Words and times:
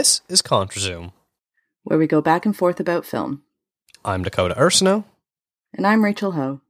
This 0.00 0.22
is 0.30 0.40
ContraZoom, 0.40 1.12
where 1.82 1.98
we 1.98 2.06
go 2.06 2.22
back 2.22 2.46
and 2.46 2.56
forth 2.56 2.80
about 2.80 3.04
film. 3.04 3.42
I'm 4.02 4.22
Dakota 4.22 4.58
Ursino. 4.58 5.04
And 5.74 5.86
I'm 5.86 6.02
Rachel 6.02 6.32
Ho. 6.32 6.62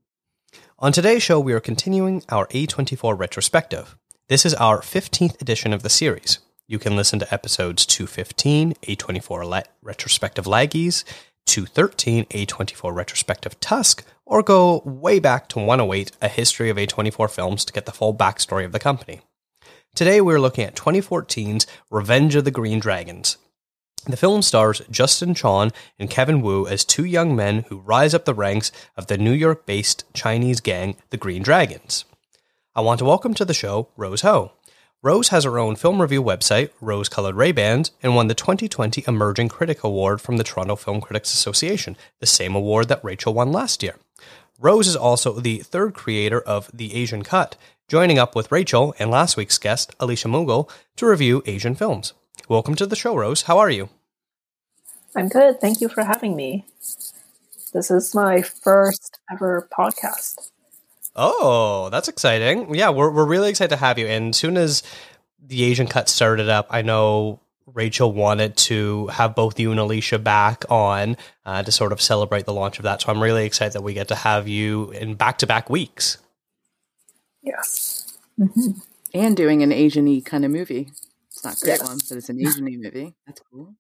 On 0.80 0.90
today's 0.90 1.22
show, 1.22 1.38
we 1.38 1.52
are 1.52 1.60
continuing 1.60 2.24
our 2.28 2.48
A24 2.48 3.16
retrospective. 3.16 3.96
This 4.28 4.44
is 4.44 4.54
our 4.54 4.80
15th 4.80 5.40
edition 5.40 5.72
of 5.72 5.84
the 5.84 5.88
series. 5.88 6.40
You 6.66 6.80
can 6.80 6.96
listen 6.96 7.20
to 7.20 7.32
episodes 7.32 7.86
215, 7.86 8.74
A24 8.82 9.48
Le- 9.48 9.62
Retrospective 9.80 10.46
Laggies, 10.46 11.04
213, 11.46 12.24
A24 12.24 12.92
Retrospective 12.92 13.60
Tusk, 13.60 14.04
or 14.26 14.42
go 14.42 14.82
way 14.84 15.20
back 15.20 15.48
to 15.50 15.60
108, 15.60 16.10
A 16.20 16.26
History 16.26 16.68
of 16.68 16.76
A24 16.76 17.30
Films 17.30 17.64
to 17.64 17.72
get 17.72 17.86
the 17.86 17.92
full 17.92 18.12
backstory 18.12 18.64
of 18.64 18.72
the 18.72 18.80
company. 18.80 19.20
Today 19.94 20.20
we're 20.20 20.40
looking 20.40 20.64
at 20.64 20.76
2014's 20.76 21.66
Revenge 21.90 22.34
of 22.34 22.44
the 22.44 22.50
Green 22.50 22.78
Dragons. 22.78 23.36
The 24.06 24.16
film 24.16 24.40
stars 24.40 24.80
Justin 24.90 25.34
Chon 25.34 25.72
and 25.98 26.08
Kevin 26.08 26.40
Wu 26.40 26.66
as 26.66 26.84
two 26.84 27.04
young 27.04 27.36
men 27.36 27.64
who 27.68 27.80
rise 27.80 28.14
up 28.14 28.24
the 28.24 28.32
ranks 28.32 28.72
of 28.96 29.08
the 29.08 29.18
New 29.18 29.32
York 29.32 29.66
based 29.66 30.04
Chinese 30.14 30.60
gang, 30.60 30.96
the 31.10 31.18
Green 31.18 31.42
Dragons. 31.42 32.06
I 32.74 32.80
want 32.80 33.00
to 33.00 33.04
welcome 33.04 33.34
to 33.34 33.44
the 33.44 33.52
show 33.52 33.88
Rose 33.96 34.22
Ho. 34.22 34.52
Rose 35.02 35.28
has 35.28 35.44
her 35.44 35.58
own 35.58 35.76
film 35.76 36.00
review 36.00 36.22
website, 36.22 36.70
Rose 36.80 37.08
Colored 37.08 37.34
Ray-Bans, 37.34 37.90
and 38.02 38.14
won 38.14 38.28
the 38.28 38.34
2020 38.34 39.04
Emerging 39.06 39.48
Critic 39.48 39.82
Award 39.82 40.20
from 40.20 40.36
the 40.36 40.44
Toronto 40.44 40.76
Film 40.76 41.00
Critics 41.00 41.34
Association, 41.34 41.96
the 42.20 42.26
same 42.26 42.54
award 42.54 42.88
that 42.88 43.04
Rachel 43.04 43.34
won 43.34 43.50
last 43.50 43.82
year. 43.82 43.96
Rose 44.58 44.86
is 44.86 44.96
also 44.96 45.40
the 45.40 45.58
third 45.58 45.94
creator 45.94 46.40
of 46.40 46.70
The 46.72 46.94
Asian 46.94 47.22
Cut, 47.22 47.56
joining 47.90 48.20
up 48.20 48.36
with 48.36 48.52
Rachel 48.52 48.94
and 49.00 49.10
last 49.10 49.36
week's 49.36 49.58
guest, 49.58 49.96
Alicia 49.98 50.28
Mughal, 50.28 50.70
to 50.94 51.06
review 51.06 51.42
Asian 51.44 51.74
films. 51.74 52.12
Welcome 52.48 52.76
to 52.76 52.86
the 52.86 52.94
show, 52.94 53.16
Rose. 53.16 53.42
How 53.42 53.58
are 53.58 53.68
you? 53.68 53.88
I'm 55.16 55.26
good. 55.26 55.60
Thank 55.60 55.80
you 55.80 55.88
for 55.88 56.04
having 56.04 56.36
me. 56.36 56.64
This 57.74 57.90
is 57.90 58.14
my 58.14 58.42
first 58.42 59.18
ever 59.32 59.68
podcast. 59.76 60.52
Oh, 61.16 61.88
that's 61.90 62.06
exciting. 62.06 62.72
Yeah, 62.76 62.90
we're, 62.90 63.10
we're 63.10 63.26
really 63.26 63.50
excited 63.50 63.74
to 63.74 63.80
have 63.84 63.98
you. 63.98 64.06
And 64.06 64.28
as 64.28 64.36
soon 64.36 64.56
as 64.56 64.84
the 65.44 65.64
Asian 65.64 65.88
cut 65.88 66.08
started 66.08 66.48
up, 66.48 66.68
I 66.70 66.82
know 66.82 67.40
Rachel 67.66 68.12
wanted 68.12 68.56
to 68.58 69.08
have 69.08 69.34
both 69.34 69.58
you 69.58 69.72
and 69.72 69.80
Alicia 69.80 70.20
back 70.20 70.64
on 70.70 71.16
uh, 71.44 71.64
to 71.64 71.72
sort 71.72 71.90
of 71.90 72.00
celebrate 72.00 72.46
the 72.46 72.54
launch 72.54 72.78
of 72.78 72.84
that. 72.84 73.02
So 73.02 73.10
I'm 73.10 73.20
really 73.20 73.46
excited 73.46 73.72
that 73.72 73.82
we 73.82 73.94
get 73.94 74.06
to 74.08 74.14
have 74.14 74.46
you 74.46 74.92
in 74.92 75.16
back 75.16 75.38
to 75.38 75.48
back 75.48 75.68
weeks. 75.68 76.18
Yes. 77.42 78.18
Mm-hmm. 78.38 78.70
And 79.12 79.36
doing 79.36 79.62
an 79.62 79.72
Asian 79.72 80.06
y 80.06 80.22
kind 80.24 80.44
of 80.44 80.50
movie. 80.50 80.90
It's 81.28 81.44
not 81.44 81.58
great 81.60 81.78
yes. 81.78 81.88
one, 81.88 81.98
but 82.08 82.18
it's 82.18 82.28
an 82.28 82.40
Asian 82.40 82.64
y 82.64 82.76
movie. 82.76 83.14
That's 83.26 83.40
cool. 83.50 83.74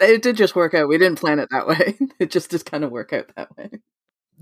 It 0.00 0.22
did 0.22 0.36
just 0.36 0.56
work 0.56 0.72
out. 0.74 0.88
We 0.88 0.96
didn't 0.96 1.18
plan 1.18 1.38
it 1.38 1.50
that 1.50 1.66
way. 1.66 1.98
It 2.18 2.30
just 2.30 2.50
just 2.50 2.66
kind 2.66 2.84
of 2.84 2.90
work 2.90 3.12
out 3.12 3.30
that 3.36 3.56
way. 3.56 3.70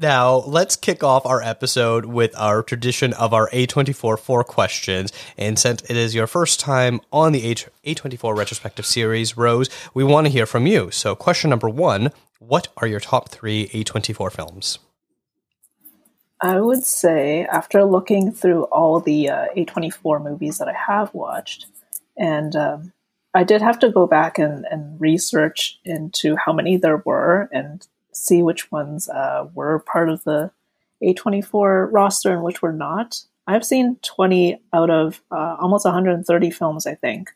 Now, 0.00 0.36
let's 0.46 0.76
kick 0.76 1.02
off 1.02 1.26
our 1.26 1.42
episode 1.42 2.04
with 2.04 2.32
our 2.38 2.62
tradition 2.62 3.12
of 3.14 3.34
our 3.34 3.50
A24 3.50 4.16
four 4.20 4.44
questions. 4.44 5.12
And 5.36 5.58
since 5.58 5.82
it 5.90 5.96
is 5.96 6.14
your 6.14 6.28
first 6.28 6.60
time 6.60 7.00
on 7.12 7.32
the 7.32 7.56
A24 7.84 8.36
retrospective 8.36 8.86
series, 8.86 9.36
Rose, 9.36 9.68
we 9.94 10.04
want 10.04 10.28
to 10.28 10.32
hear 10.32 10.46
from 10.46 10.68
you. 10.68 10.92
So, 10.92 11.16
question 11.16 11.50
number 11.50 11.68
one 11.68 12.12
What 12.38 12.68
are 12.76 12.86
your 12.86 13.00
top 13.00 13.30
three 13.30 13.66
A24 13.70 14.30
films? 14.30 14.78
I 16.40 16.60
would 16.60 16.84
say, 16.84 17.44
after 17.46 17.84
looking 17.84 18.30
through 18.30 18.64
all 18.64 19.00
the 19.00 19.28
uh, 19.28 19.46
A24 19.56 20.22
movies 20.22 20.58
that 20.58 20.68
I 20.68 20.72
have 20.72 21.12
watched, 21.12 21.66
and 22.16 22.54
um, 22.54 22.92
I 23.34 23.44
did 23.44 23.60
have 23.60 23.78
to 23.80 23.90
go 23.90 24.06
back 24.06 24.38
and, 24.38 24.64
and 24.70 25.00
research 25.00 25.78
into 25.84 26.36
how 26.36 26.52
many 26.52 26.76
there 26.76 27.02
were 27.04 27.48
and 27.52 27.86
see 28.12 28.42
which 28.42 28.70
ones 28.70 29.08
uh, 29.08 29.48
were 29.54 29.80
part 29.80 30.08
of 30.08 30.24
the 30.24 30.50
A24 31.02 31.88
roster 31.90 32.32
and 32.32 32.42
which 32.42 32.62
were 32.62 32.72
not. 32.72 33.20
I've 33.46 33.64
seen 33.64 33.96
20 34.02 34.60
out 34.72 34.90
of 34.90 35.22
uh, 35.30 35.56
almost 35.60 35.84
130 35.84 36.50
films, 36.50 36.86
I 36.86 36.94
think. 36.94 37.30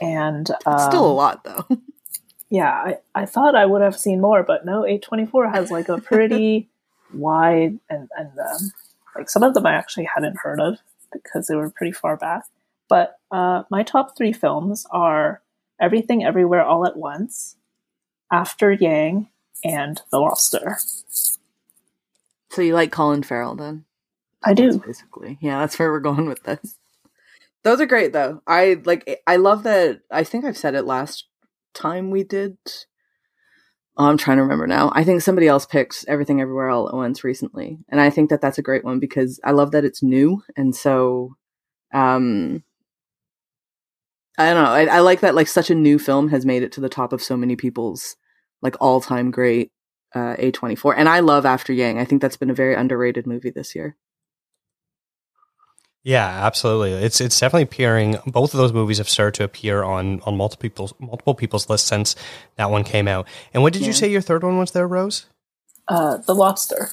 And 0.00 0.50
um, 0.66 0.78
still 0.90 1.06
a 1.06 1.12
lot, 1.12 1.44
though. 1.44 1.66
yeah, 2.50 2.70
I, 2.70 2.98
I 3.14 3.26
thought 3.26 3.54
I 3.54 3.66
would 3.66 3.82
have 3.82 3.98
seen 3.98 4.20
more, 4.20 4.42
but 4.42 4.64
no, 4.64 4.82
A24 4.82 5.52
has 5.52 5.70
like 5.70 5.88
a 5.88 5.98
pretty 5.98 6.68
wide 7.14 7.78
and, 7.88 8.08
and 8.16 8.30
um, 8.38 8.72
like 9.16 9.28
some 9.28 9.42
of 9.42 9.54
them 9.54 9.66
I 9.66 9.74
actually 9.74 10.08
hadn't 10.14 10.38
heard 10.38 10.60
of 10.60 10.78
because 11.12 11.46
they 11.46 11.56
were 11.56 11.70
pretty 11.70 11.92
far 11.92 12.16
back. 12.16 12.44
But 12.88 13.18
uh, 13.30 13.62
my 13.70 13.82
top 13.82 14.16
three 14.16 14.32
films 14.32 14.86
are 14.90 15.42
Everything 15.80 16.24
Everywhere 16.24 16.64
All 16.64 16.86
at 16.86 16.96
Once, 16.96 17.56
After 18.30 18.72
Yang, 18.72 19.28
and 19.64 20.00
The 20.10 20.18
Lobster. 20.18 20.78
So 22.50 22.60
you 22.62 22.74
like 22.74 22.92
Colin 22.92 23.22
Farrell 23.22 23.54
then? 23.54 23.84
I 24.44 24.54
do. 24.54 24.72
That's 24.72 24.84
basically, 24.84 25.38
yeah, 25.40 25.60
that's 25.60 25.78
where 25.78 25.90
we're 25.90 26.00
going 26.00 26.26
with 26.26 26.42
this. 26.42 26.76
Those 27.62 27.80
are 27.80 27.86
great 27.86 28.12
though. 28.12 28.42
I 28.46 28.80
like. 28.84 29.22
I 29.26 29.36
love 29.36 29.62
that. 29.62 30.00
I 30.10 30.24
think 30.24 30.44
I've 30.44 30.56
said 30.56 30.74
it 30.74 30.84
last 30.84 31.26
time 31.74 32.10
we 32.10 32.24
did. 32.24 32.56
Oh, 33.96 34.06
I'm 34.06 34.16
trying 34.16 34.38
to 34.38 34.42
remember 34.42 34.66
now. 34.66 34.90
I 34.94 35.04
think 35.04 35.20
somebody 35.20 35.46
else 35.48 35.66
picked 35.66 36.04
Everything 36.08 36.40
Everywhere 36.40 36.70
All 36.70 36.88
at 36.88 36.94
Once 36.94 37.24
recently, 37.24 37.78
and 37.88 38.00
I 38.00 38.08
think 38.10 38.30
that 38.30 38.40
that's 38.40 38.58
a 38.58 38.62
great 38.62 38.84
one 38.84 38.98
because 38.98 39.38
I 39.44 39.50
love 39.50 39.72
that 39.72 39.84
it's 39.84 40.02
new, 40.02 40.42
and 40.56 40.74
so, 40.74 41.36
um, 41.92 42.64
I 44.38 44.52
don't 44.52 44.64
know. 44.64 44.70
I, 44.70 44.96
I 44.96 45.00
like 45.00 45.20
that 45.20 45.34
like 45.34 45.48
such 45.48 45.70
a 45.70 45.74
new 45.74 45.98
film 45.98 46.28
has 46.28 46.46
made 46.46 46.62
it 46.62 46.72
to 46.72 46.80
the 46.80 46.88
top 46.88 47.12
of 47.12 47.22
so 47.22 47.36
many 47.36 47.54
people's 47.54 48.16
like 48.62 48.76
all 48.80 49.00
time 49.00 49.30
great 49.30 49.72
uh, 50.14 50.36
A24. 50.36 50.94
And 50.96 51.08
I 51.08 51.20
love 51.20 51.44
After 51.44 51.72
Yang. 51.72 51.98
I 51.98 52.04
think 52.04 52.22
that's 52.22 52.36
been 52.36 52.50
a 52.50 52.54
very 52.54 52.74
underrated 52.74 53.26
movie 53.26 53.50
this 53.50 53.74
year. 53.74 53.96
Yeah, 56.04 56.26
absolutely. 56.26 56.92
It's 56.92 57.20
it's 57.20 57.38
definitely 57.38 57.62
appearing. 57.62 58.18
Both 58.26 58.54
of 58.54 58.58
those 58.58 58.72
movies 58.72 58.98
have 58.98 59.08
started 59.08 59.34
to 59.34 59.44
appear 59.44 59.84
on 59.84 60.20
on 60.22 60.36
multiple 60.36 60.62
people's 60.62 60.94
multiple 60.98 61.34
people's 61.34 61.68
lists 61.70 61.86
since 61.86 62.16
that 62.56 62.70
one 62.70 62.82
came 62.82 63.06
out. 63.06 63.28
And 63.54 63.62
what 63.62 63.72
did 63.72 63.82
yeah. 63.82 63.88
you 63.88 63.92
say 63.92 64.10
your 64.10 64.20
third 64.20 64.42
one 64.42 64.58
was 64.58 64.72
there, 64.72 64.88
Rose? 64.88 65.26
Uh, 65.86 66.16
the 66.18 66.34
Lobster. 66.34 66.90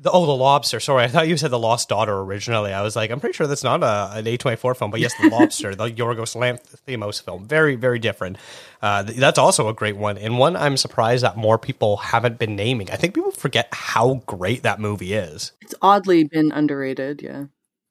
The, 0.00 0.10
oh, 0.12 0.26
the 0.26 0.32
lobster. 0.32 0.78
Sorry, 0.78 1.02
I 1.02 1.08
thought 1.08 1.26
you 1.26 1.36
said 1.36 1.50
the 1.50 1.58
Lost 1.58 1.88
Daughter 1.88 2.16
originally. 2.20 2.72
I 2.72 2.82
was 2.82 2.94
like, 2.94 3.10
I'm 3.10 3.18
pretty 3.18 3.32
sure 3.32 3.48
that's 3.48 3.64
not 3.64 3.82
a, 3.82 4.16
an 4.16 4.26
A24 4.26 4.76
film, 4.76 4.90
but 4.92 5.00
yes, 5.00 5.12
the 5.20 5.28
lobster, 5.32 5.74
the 5.74 5.90
Yorgos 5.90 6.36
Lanthimos 6.36 7.20
film, 7.20 7.46
very, 7.46 7.74
very 7.74 7.98
different. 7.98 8.38
Uh, 8.80 9.02
that's 9.02 9.38
also 9.38 9.68
a 9.68 9.74
great 9.74 9.96
one, 9.96 10.16
and 10.16 10.38
one 10.38 10.54
I'm 10.54 10.76
surprised 10.76 11.24
that 11.24 11.36
more 11.36 11.58
people 11.58 11.96
haven't 11.96 12.38
been 12.38 12.54
naming. 12.54 12.90
I 12.90 12.96
think 12.96 13.14
people 13.14 13.32
forget 13.32 13.68
how 13.72 14.22
great 14.26 14.62
that 14.62 14.78
movie 14.78 15.14
is. 15.14 15.52
It's 15.62 15.74
oddly 15.82 16.24
been 16.24 16.52
underrated. 16.52 17.20
Yeah, 17.20 17.46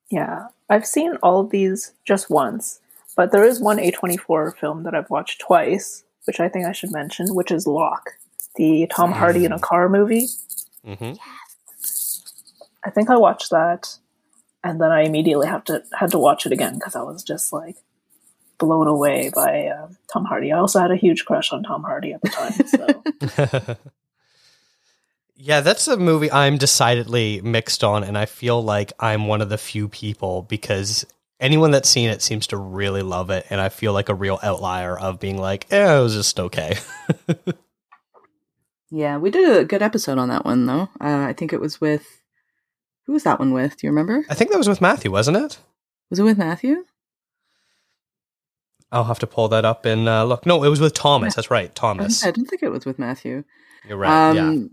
yeah. 0.10 0.48
I've 0.70 0.86
seen 0.86 1.18
all 1.22 1.42
of 1.42 1.50
these 1.50 1.94
just 2.06 2.30
once, 2.30 2.80
but 3.18 3.32
there 3.34 3.44
is 3.44 3.60
one 3.60 3.80
A24 3.80 4.56
film 4.58 4.84
that 4.84 4.96
I've 4.96 5.10
watched 5.10 5.42
twice, 5.42 6.04
which 6.26 6.40
I 6.40 6.48
think 6.48 6.66
I 6.66 6.72
should 6.72 6.92
mention, 6.92 7.36
which 7.36 7.52
is 7.52 7.68
Locke, 7.68 8.12
the 8.56 8.88
Tom 8.90 9.12
Hardy 9.12 9.44
in 9.44 9.52
a 9.52 9.60
car 9.60 9.90
movie. 9.90 10.28
Mm-hmm. 10.86 11.14
I 12.88 12.90
think 12.90 13.10
I 13.10 13.18
watched 13.18 13.50
that, 13.50 13.98
and 14.64 14.80
then 14.80 14.94
I 14.94 15.02
immediately 15.02 15.48
have 15.48 15.66
to 15.66 15.84
had 15.92 16.12
to 16.12 16.18
watch 16.18 16.46
it 16.46 16.54
again 16.54 16.76
because 16.76 16.96
I 16.96 17.04
was 17.04 17.22
just 17.22 17.52
like 17.52 17.76
blown 18.58 18.88
away 18.88 19.30
by 19.36 19.68
uh, 19.68 19.90
Tom 20.12 20.24
Hardy. 20.24 20.54
I 20.54 20.60
also 20.60 20.80
had 20.80 20.90
a 20.90 20.96
huge 20.96 21.26
crush 21.26 21.52
on 21.52 21.64
Tom 21.64 21.84
Hardy 21.84 22.14
at 22.14 22.22
the 22.22 22.30
time. 22.30 23.68
So. 23.68 23.78
yeah, 25.36 25.60
that's 25.60 25.90
a 25.90 25.98
movie 25.98 26.32
I'm 26.32 26.58
decidedly 26.58 27.42
mixed 27.42 27.84
on, 27.84 28.06
and 28.06 28.18
I 28.18 28.26
feel 28.26 28.64
like 28.64 28.94
I'm 29.02 29.28
one 29.28 29.42
of 29.42 29.50
the 29.50 29.58
few 29.58 29.90
people 29.90 30.44
because 30.44 31.06
anyone 31.42 31.72
that's 31.72 31.90
seen 31.90 32.10
it 32.10 32.22
seems 32.22 32.48
to 32.48 32.58
really 32.58 33.02
love 33.02 33.32
it, 33.32 33.46
and 33.50 33.60
I 33.60 33.68
feel 33.68 33.92
like 33.92 34.08
a 34.08 34.16
real 34.16 34.40
outlier 34.42 34.98
of 34.98 35.20
being 35.20 35.38
like, 35.38 35.68
eh, 35.72 35.98
it 35.98 36.02
was 36.02 36.14
just 36.14 36.40
okay. 36.40 36.78
yeah, 38.90 39.18
we 39.18 39.30
did 39.30 39.58
a 39.58 39.66
good 39.66 39.82
episode 39.82 40.20
on 40.20 40.30
that 40.30 40.46
one 40.46 40.68
though. 40.68 40.88
Uh, 41.02 41.26
I 41.28 41.34
think 41.34 41.52
it 41.52 41.60
was 41.60 41.82
with 41.82 42.17
who 43.08 43.14
was 43.14 43.24
that 43.24 43.40
one 43.40 43.54
with? 43.54 43.78
Do 43.78 43.88
you 43.88 43.92
remember? 43.92 44.26
I 44.30 44.36
think 44.36 44.52
that 44.52 44.58
was 44.58 44.68
with 44.68 44.82
Matthew, 44.82 45.12
wasn't 45.12 45.38
it? 45.38 45.58
Was 46.10 46.20
it 46.20 46.24
with 46.24 46.38
Matthew? 46.38 46.84
I'll 48.92 49.06
have 49.06 49.20
to 49.20 49.28
pull 49.28 49.48
that 49.50 49.66
up 49.66 49.86
and 49.86 50.08
uh, 50.08 50.24
look. 50.26 50.46
No, 50.46 50.64
it 50.64 50.70
was 50.70 50.80
with 50.80 50.94
Thomas. 50.94 51.36
That's 51.36 51.52
right, 51.52 51.74
Thomas. 51.74 52.24
I 52.24 52.32
didn't 52.32 52.50
think 52.50 52.64
it 52.64 52.70
was 52.70 52.86
with 52.86 53.00
Matthew. 53.00 53.44
You're 53.88 53.98
right. 53.98 54.30
Um, 54.30 54.36
yeah. 54.36 54.68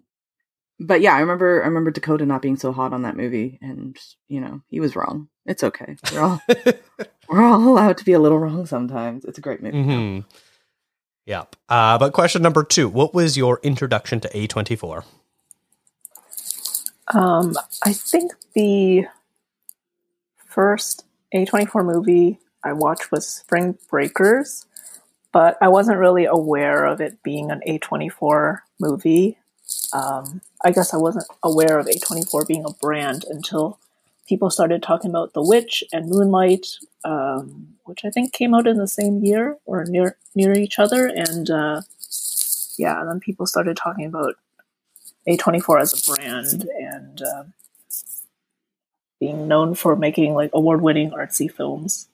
But 0.81 1.01
yeah, 1.01 1.15
I 1.15 1.21
remember. 1.21 1.63
I 1.63 1.67
remember 1.67 1.91
Dakota 1.91 2.27
not 2.27 2.43
being 2.43 2.57
so 2.57 2.73
hot 2.73 2.93
on 2.93 3.03
that 3.03 3.17
movie, 3.17 3.59
and 3.63 3.97
you 4.29 4.41
know 4.41 4.61
he 4.69 4.81
was 4.81 4.95
wrong. 4.95 5.29
It's 5.47 5.65
okay. 5.65 5.97
We're 6.13 6.21
all 6.21 6.43
we're 7.29 7.43
all 7.43 7.69
allowed 7.69 7.99
to 7.99 8.05
be 8.05 8.13
a 8.13 8.21
little 8.21 8.39
wrong 8.39 8.67
sometimes. 8.67 9.25
It's 9.25 9.39
a 9.39 9.41
great 9.41 9.63
movie. 9.63 9.79
Mm-hmm. 9.79 10.29
Yep. 11.27 11.57
Uh, 11.69 11.99
but 11.99 12.13
question 12.13 12.43
number 12.43 12.65
two: 12.65 12.89
What 12.89 13.15
was 13.15 13.37
your 13.37 13.61
introduction 13.63 14.21
to 14.21 14.37
A 14.37 14.47
twenty 14.47 14.77
four? 14.77 15.05
Um, 17.09 17.55
I 17.85 17.93
think 17.93 18.33
the 18.55 19.07
first 20.47 21.05
A24 21.35 21.85
movie 21.85 22.39
I 22.63 22.73
watched 22.73 23.11
was 23.13 23.27
Spring 23.27 23.77
Breakers, 23.91 24.67
but 25.33 25.59
I 25.61 25.69
wasn't 25.69 25.99
really 25.99 26.25
aware 26.25 26.87
of 26.87 27.01
it 27.01 27.23
being 27.23 27.51
an 27.51 27.61
A24 27.67 28.59
movie. 28.81 29.39
Um, 29.93 30.41
I 30.65 30.71
guess 30.73 30.95
I 30.95 30.97
wasn't 30.97 31.27
aware 31.43 31.79
of 31.79 31.87
A24 31.87 32.47
being 32.47 32.65
a 32.65 32.73
brand 32.73 33.25
until 33.29 33.79
people 34.27 34.51
started 34.51 34.83
talking 34.83 35.11
about 35.11 35.35
The 35.35 35.43
Witch 35.43 35.85
and 35.93 36.09
Moonlight, 36.09 36.67
um, 37.05 37.75
which 37.85 38.05
I 38.05 38.11
think 38.11 38.33
came 38.33 38.55
out 38.55 38.67
in 38.67 38.79
the 38.79 38.89
same 38.89 39.23
year 39.23 39.59
or 39.67 39.85
near 39.85 40.17
near 40.35 40.55
each 40.55 40.79
other. 40.79 41.07
And 41.07 41.51
uh, 41.51 41.83
yeah, 42.79 43.01
and 43.01 43.09
then 43.11 43.21
people 43.21 43.47
started 43.47 43.77
talking 43.77 44.07
about 44.07 44.37
A24 45.29 45.81
as 45.81 45.93
a 45.93 46.13
brand 46.13 46.69
and 46.79 47.23
uh, 47.23 47.45
being 49.21 49.49
known 49.49 49.75
for 49.75 49.97
making 49.97 50.35
like 50.35 50.51
award 50.53 50.83
winning 50.83 51.11
artsy 51.11 51.51
films. 51.51 52.09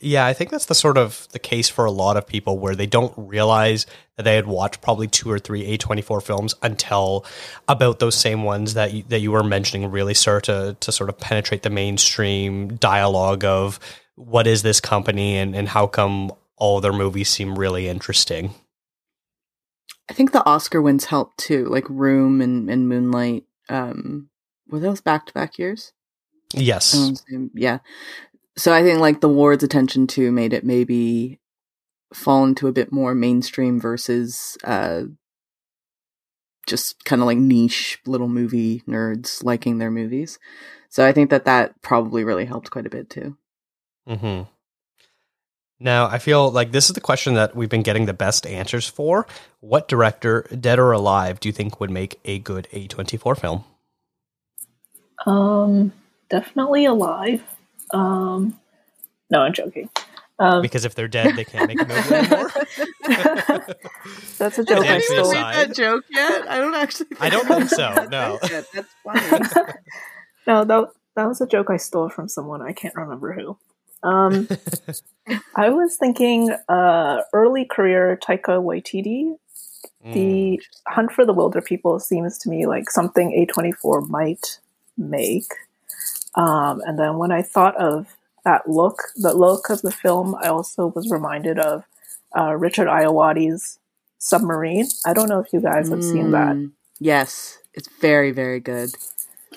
Yeah, 0.00 0.26
I 0.26 0.34
think 0.34 0.50
that's 0.50 0.66
the 0.66 0.74
sort 0.74 0.98
of 0.98 1.26
the 1.32 1.38
case 1.38 1.68
for 1.68 1.84
a 1.86 1.90
lot 1.90 2.16
of 2.16 2.26
people 2.26 2.58
where 2.58 2.74
they 2.74 2.86
don't 2.86 3.14
realize 3.16 3.86
that 4.16 4.24
they 4.24 4.36
had 4.36 4.46
watched 4.46 4.82
probably 4.82 5.06
two 5.06 5.30
or 5.30 5.38
three 5.38 5.78
A24 5.78 6.22
films 6.22 6.54
until 6.62 7.24
about 7.68 8.00
those 8.00 8.14
same 8.14 8.42
ones 8.42 8.74
that 8.74 8.92
you, 8.92 9.02
that 9.08 9.20
you 9.20 9.32
were 9.32 9.42
mentioning 9.42 9.90
really 9.90 10.14
start 10.14 10.44
to 10.44 10.76
to 10.80 10.92
sort 10.92 11.08
of 11.08 11.18
penetrate 11.18 11.62
the 11.62 11.70
mainstream 11.70 12.76
dialogue 12.76 13.44
of 13.44 13.80
what 14.16 14.46
is 14.46 14.62
this 14.62 14.80
company 14.80 15.38
and, 15.38 15.56
and 15.56 15.68
how 15.68 15.86
come 15.86 16.32
all 16.56 16.80
their 16.80 16.92
movies 16.92 17.28
seem 17.28 17.58
really 17.58 17.88
interesting. 17.88 18.54
I 20.10 20.12
think 20.12 20.32
the 20.32 20.46
Oscar 20.46 20.82
wins 20.82 21.06
helped 21.06 21.38
too, 21.38 21.66
like 21.66 21.88
Room 21.88 22.40
and, 22.40 22.68
and 22.68 22.88
Moonlight. 22.88 23.44
Um, 23.68 24.28
were 24.68 24.80
those 24.80 25.00
back 25.00 25.26
to 25.26 25.32
back 25.32 25.58
years? 25.58 25.92
Yes. 26.52 26.94
Um, 27.32 27.50
yeah. 27.54 27.78
So 28.56 28.72
I 28.72 28.82
think 28.82 29.00
like 29.00 29.20
the 29.20 29.28
ward's 29.28 29.64
attention 29.64 30.06
to 30.08 30.30
made 30.30 30.52
it 30.52 30.64
maybe 30.64 31.40
fall 32.12 32.44
into 32.44 32.68
a 32.68 32.72
bit 32.72 32.92
more 32.92 33.14
mainstream 33.14 33.80
versus 33.80 34.56
uh 34.62 35.02
just 36.66 37.04
kind 37.04 37.20
of 37.20 37.26
like 37.26 37.36
niche 37.36 37.98
little 38.06 38.28
movie 38.28 38.82
nerds 38.88 39.42
liking 39.44 39.78
their 39.78 39.90
movies. 39.90 40.38
So 40.88 41.04
I 41.06 41.12
think 41.12 41.30
that 41.30 41.44
that 41.44 41.82
probably 41.82 42.24
really 42.24 42.44
helped 42.44 42.70
quite 42.70 42.86
a 42.86 42.90
bit 42.90 43.10
too. 43.10 43.36
hmm 44.06 44.42
Now, 45.84 46.06
I 46.06 46.18
feel 46.18 46.50
like 46.50 46.72
this 46.72 46.86
is 46.88 46.94
the 46.94 47.00
question 47.02 47.34
that 47.34 47.54
we've 47.54 47.68
been 47.68 47.82
getting 47.82 48.06
the 48.06 48.14
best 48.14 48.46
answers 48.46 48.88
for. 48.88 49.26
What 49.60 49.86
director, 49.86 50.46
dead 50.58 50.78
or 50.78 50.92
alive, 50.92 51.40
do 51.40 51.48
you 51.48 51.52
think 51.52 51.78
would 51.78 51.90
make 51.90 52.18
a 52.24 52.38
good 52.38 52.66
A24 52.72 53.38
film? 53.38 53.64
Um, 55.26 55.92
definitely 56.30 56.86
alive. 56.86 57.42
Um, 57.90 58.58
no, 59.28 59.40
I'm 59.40 59.52
joking. 59.52 59.90
Um, 60.38 60.62
because 60.62 60.86
if 60.86 60.94
they're 60.94 61.06
dead, 61.06 61.36
they 61.36 61.44
can't 61.44 61.68
make 61.68 61.80
a 61.80 61.86
movie 61.86 62.14
anymore. 62.14 62.50
that's 64.38 64.58
a 64.58 64.64
joke 64.64 64.78
I 64.78 64.84
Dancing 64.84 65.16
stole. 65.16 65.30
aside. 65.32 65.68
that 65.68 65.76
joke 65.76 66.04
yet? 66.10 66.50
I 66.50 66.58
don't 66.58 66.74
actually. 66.74 67.08
I 67.20 67.28
don't 67.28 67.46
think 67.46 67.68
so, 67.68 68.08
no. 68.10 68.38
that's 68.40 68.88
funny. 69.04 69.20
no, 70.46 70.64
that 70.64 70.88
that 71.14 71.28
was 71.28 71.42
a 71.42 71.46
joke 71.46 71.68
I 71.68 71.76
stole 71.76 72.08
from 72.08 72.26
someone. 72.26 72.62
I 72.62 72.72
can't 72.72 72.96
remember 72.96 73.34
who. 73.34 73.58
Um, 74.04 74.48
I 75.56 75.70
was 75.70 75.96
thinking 75.96 76.54
uh, 76.68 77.22
early 77.32 77.64
career 77.64 78.18
Taika 78.22 78.62
Waititi. 78.62 79.36
Mm. 80.06 80.12
The 80.12 80.62
Hunt 80.88 81.12
for 81.12 81.24
the 81.26 81.34
Wilderpeople 81.34 82.00
seems 82.00 82.38
to 82.38 82.50
me 82.50 82.66
like 82.66 82.90
something 82.90 83.32
A24 83.32 84.08
might 84.08 84.60
make. 84.96 85.50
Um, 86.36 86.82
and 86.86 86.98
then 86.98 87.18
when 87.18 87.32
I 87.32 87.42
thought 87.42 87.76
of 87.76 88.16
that 88.44 88.68
look, 88.68 89.02
the 89.16 89.32
look 89.34 89.70
of 89.70 89.82
the 89.82 89.92
film, 89.92 90.36
I 90.42 90.48
also 90.48 90.88
was 90.88 91.10
reminded 91.10 91.58
of 91.58 91.84
uh, 92.36 92.54
Richard 92.56 92.88
Ayoade's 92.88 93.78
Submarine. 94.18 94.88
I 95.06 95.12
don't 95.14 95.28
know 95.28 95.40
if 95.40 95.52
you 95.52 95.60
guys 95.60 95.88
have 95.90 96.04
seen 96.04 96.30
that. 96.32 96.56
Mm, 96.56 96.72
Yes, 97.00 97.58
it's 97.74 97.88
very 98.00 98.30
very 98.30 98.60
good. 98.60 98.90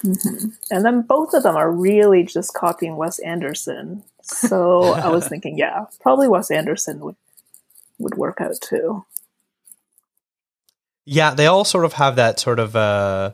hmm 0.01 0.47
And 0.71 0.85
then 0.85 1.01
both 1.01 1.33
of 1.33 1.43
them 1.43 1.55
are 1.55 1.71
really 1.71 2.23
just 2.23 2.53
copying 2.53 2.97
Wes 2.97 3.19
Anderson. 3.19 4.03
So 4.27 4.83
I 4.93 5.09
was 5.09 5.27
thinking, 5.29 5.57
yeah, 5.57 5.85
probably 6.01 6.27
Wes 6.27 6.51
Anderson 6.51 6.99
would 6.99 7.15
would 7.99 8.15
work 8.15 8.39
out 8.41 8.59
too. 8.61 9.05
Yeah, 11.05 11.33
they 11.33 11.47
all 11.47 11.63
sort 11.63 11.85
of 11.85 11.93
have 11.93 12.17
that 12.17 12.39
sort 12.39 12.59
of 12.59 12.75
uh, 12.75 13.31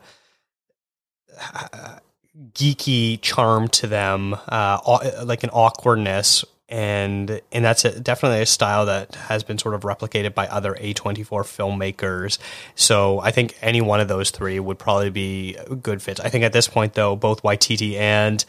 geeky 2.54 3.20
charm 3.22 3.68
to 3.70 3.88
them, 3.88 4.36
uh, 4.48 5.24
like 5.26 5.44
an 5.44 5.50
awkwardness, 5.50 6.46
and 6.70 7.42
and 7.52 7.66
that's 7.66 7.84
a, 7.84 8.00
definitely 8.00 8.42
a 8.42 8.46
style 8.46 8.86
that 8.86 9.16
has 9.16 9.44
been 9.44 9.58
sort 9.58 9.74
of 9.74 9.82
replicated 9.82 10.36
by 10.36 10.48
other 10.48 10.76
A24 10.76 11.26
filmmakers. 11.26 12.38
So 12.76 13.20
I 13.20 13.32
think 13.32 13.58
any 13.62 13.82
one 13.82 14.00
of 14.00 14.08
those 14.08 14.30
three 14.30 14.60
would 14.60 14.78
probably 14.78 15.10
be 15.10 15.56
a 15.56 15.76
good 15.76 16.02
fits. 16.02 16.20
I 16.20 16.30
think 16.30 16.44
at 16.44 16.54
this 16.54 16.68
point, 16.68 16.94
though, 16.94 17.16
both 17.16 17.42
Waititi 17.42 17.96
and 17.96 18.46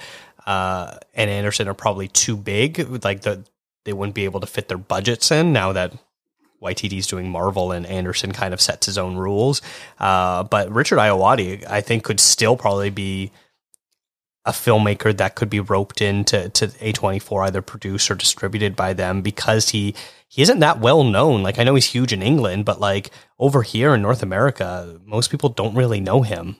uh, 0.46 0.99
and 1.14 1.31
Anderson 1.31 1.69
are 1.69 1.75
probably 1.75 2.08
too 2.08 2.37
big. 2.37 3.05
Like 3.05 3.23
the 3.23 3.44
they 3.85 3.93
wouldn't 3.93 4.14
be 4.14 4.25
able 4.25 4.41
to 4.41 4.46
fit 4.46 4.69
their 4.69 4.79
budgets 4.79 5.31
in 5.31 5.52
now 5.52 5.73
that 5.73 5.93
Waititi's 6.62 7.06
doing 7.06 7.29
Marvel 7.29 7.70
and 7.73 7.85
Anderson 7.87 8.32
kind 8.32 8.55
of 8.55 8.61
sets 8.61 8.87
his 8.87 8.96
own 8.96 9.17
rules. 9.17 9.61
Uh, 9.99 10.43
but 10.44 10.70
Richard 10.70 10.99
Ayoade, 10.99 11.67
I 11.69 11.81
think, 11.82 12.05
could 12.05 12.19
still 12.19 12.56
probably 12.56 12.91
be 12.91 13.31
a 14.46 14.53
filmmaker 14.53 15.17
that 15.17 15.34
could 15.34 15.48
be 15.51 15.60
roped 15.60 16.01
into 16.03 16.48
to 16.51 16.69
A24, 16.69 17.46
either 17.46 17.63
produced 17.63 18.10
or 18.10 18.15
distributed 18.15 18.77
by 18.77 18.93
them, 18.93 19.22
because 19.22 19.70
he 19.70 19.94
he 20.29 20.43
isn't 20.43 20.58
that 20.60 20.81
well 20.81 21.05
known. 21.05 21.43
Like 21.43 21.58
I 21.58 21.65
know 21.65 21.74
he's 21.74 21.86
huge 21.86 22.13
in 22.13 22.22
England, 22.22 22.65
but 22.65 22.81
like 22.81 23.10
over 23.39 23.63
here 23.63 23.94
in 23.94 24.03
North 24.03 24.22
America, 24.22 24.98
most 25.05 25.31
people 25.31 25.48
don't 25.48 25.74
really 25.74 26.01
know 26.01 26.22
him. 26.22 26.56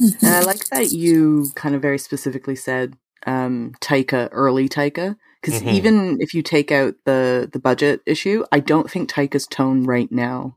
And 0.00 0.34
I 0.34 0.40
like 0.40 0.68
that 0.70 0.92
you 0.92 1.52
kind 1.54 1.74
of 1.74 1.82
very 1.82 1.98
specifically 1.98 2.56
said 2.56 2.96
um, 3.26 3.72
Taika, 3.80 4.28
early 4.32 4.68
Taika, 4.68 5.16
because 5.40 5.62
Mhm. 5.62 5.70
even 5.70 6.16
if 6.20 6.34
you 6.34 6.42
take 6.42 6.70
out 6.70 6.94
the 7.04 7.48
the 7.52 7.58
budget 7.58 8.02
issue, 8.06 8.44
I 8.52 8.60
don't 8.60 8.90
think 8.90 9.10
Taika's 9.10 9.46
tone 9.46 9.84
right 9.84 10.10
now 10.12 10.56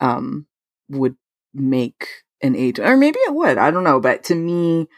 um, 0.00 0.46
would 0.88 1.16
make 1.54 2.08
an 2.42 2.56
age, 2.56 2.78
or 2.80 2.96
maybe 2.96 3.18
it 3.20 3.34
would. 3.34 3.58
I 3.58 3.70
don't 3.70 3.84
know, 3.84 4.00
but 4.00 4.24
to 4.24 4.34
me, 4.34 4.88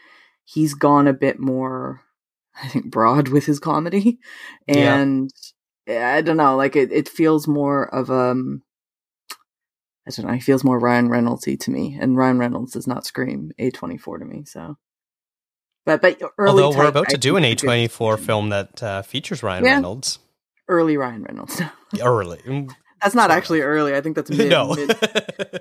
he's 0.45 0.73
gone 0.73 1.07
a 1.07 1.13
bit 1.13 1.39
more, 1.39 2.01
I 2.61 2.67
think, 2.69 2.91
broad 2.91 3.29
with 3.29 3.45
his 3.45 3.59
comedy, 3.59 4.19
Yeah. 4.67 4.95
and 4.95 5.31
I 5.87 6.21
don't 6.21 6.37
know, 6.37 6.55
like 6.57 6.75
it, 6.75 6.91
it 6.91 7.09
feels 7.09 7.47
more 7.47 7.83
of 7.93 8.09
um. 8.11 8.63
I 10.07 10.09
don't 10.11 10.25
know. 10.25 10.33
He 10.33 10.39
feels 10.39 10.63
more 10.63 10.79
Ryan 10.79 11.09
Reynoldsy 11.09 11.59
to 11.61 11.71
me, 11.71 11.97
and 11.99 12.15
Ryan 12.15 12.39
Reynolds 12.39 12.71
does 12.73 12.87
not 12.87 13.05
scream 13.05 13.51
A 13.59 13.71
twenty 13.71 13.97
four 13.97 14.17
to 14.17 14.25
me. 14.25 14.45
So, 14.45 14.77
but 15.85 16.01
but 16.01 16.21
early 16.37 16.63
Although 16.63 16.77
we're 16.77 16.87
about 16.87 17.07
I 17.09 17.11
to 17.11 17.17
do 17.17 17.35
an 17.35 17.43
a 17.43 17.53
good 17.55 17.67
A24 17.67 18.19
film 18.19 18.49
that 18.49 18.81
uh, 18.81 19.01
features 19.01 19.43
Ryan 19.43 19.65
Yeah. 19.65 19.73
Reynolds 19.75 20.19
early 20.67 20.97
Ryan 20.97 21.23
Reynolds. 21.23 21.61
early. 22.01 22.67
That's 23.01 23.15
not 23.15 23.31
actually 23.31 23.61
early. 23.61 23.95
I 23.95 24.01
think 24.01 24.15
that's 24.15 24.29
mid 24.31 24.49
no. 24.49 24.75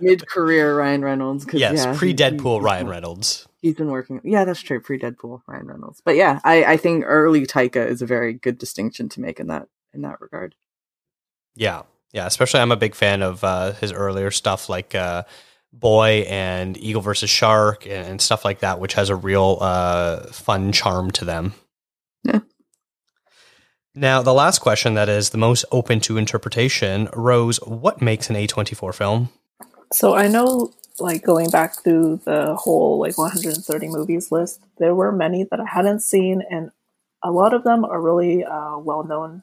mid, 0.01 0.27
career 0.29 0.77
Ryan 0.77 1.03
Reynolds. 1.05 1.47
yes, 1.53 1.85
yeah, 1.85 1.97
pre 1.97 2.15
Deadpool 2.15 2.63
Ryan 2.63 2.89
Reynolds. 2.89 3.47
He's 3.61 3.75
been 3.75 3.91
working. 3.91 4.21
Yeah, 4.25 4.45
that's 4.45 4.63
true. 4.63 4.81
Pre 4.81 4.99
Deadpool 4.99 5.43
Ryan 5.47 5.67
Reynolds. 5.67 6.01
But 6.05 6.17
yeah, 6.17 6.41
I 6.45 6.65
I 6.65 6.77
think 6.77 7.05
early 7.07 7.47
Taika 7.47 7.87
is 7.87 8.01
a 8.01 8.07
very 8.07 8.33
good 8.33 8.59
distinction 8.59 9.09
to 9.11 9.21
make 9.21 9.39
in 9.41 9.49
that 9.49 9.69
in 9.93 10.03
that 10.03 10.21
regard. 10.21 10.55
Yeah, 11.55 11.83
yeah. 12.17 12.27
Especially, 12.27 12.61
I'm 12.61 12.73
a 12.73 12.77
big 12.77 12.95
fan 12.95 13.23
of 13.23 13.45
uh, 13.45 13.73
his 13.73 13.93
earlier 13.93 14.31
stuff, 14.31 14.71
like 14.71 14.95
uh, 14.95 15.25
Boy 15.73 16.25
and 16.29 16.77
Eagle 16.79 17.03
versus 17.03 17.29
Shark 17.29 17.87
and, 17.87 18.09
and 18.09 18.21
stuff 18.23 18.43
like 18.43 18.61
that, 18.61 18.81
which 18.81 18.95
has 18.95 19.11
a 19.11 19.15
real 19.15 19.59
uh, 19.61 20.27
fun 20.33 20.73
charm 20.73 21.11
to 21.13 21.27
them. 21.27 21.53
Yeah. 22.25 22.41
Now, 23.95 24.23
the 24.23 24.33
last 24.33 24.61
question 24.61 24.95
that 24.95 25.11
is 25.11 25.31
the 25.31 25.39
most 25.39 25.67
open 25.71 26.01
to 26.01 26.17
interpretation, 26.17 27.09
Rose, 27.15 27.59
what 27.59 28.01
makes 28.01 28.31
an 28.31 28.37
A24 28.37 28.95
film? 28.95 29.29
So 29.93 30.15
I 30.15 30.27
know, 30.27 30.73
like 30.99 31.23
going 31.23 31.51
back 31.51 31.83
through 31.83 32.21
the 32.25 32.55
whole 32.57 32.99
like 32.99 33.19
130 33.19 33.89
movies 33.89 34.33
list, 34.33 34.61
there 34.79 34.95
were 34.95 35.13
many 35.13 35.45
that 35.45 35.61
I 35.61 35.67
hadn't 35.67 36.01
seen, 36.01 36.43
and 36.51 36.71
a 37.23 37.31
lot 37.31 37.53
of 37.53 37.65
them 37.65 37.85
are 37.85 38.01
really 38.01 38.45
uh, 38.45 38.79
well-known 38.79 39.43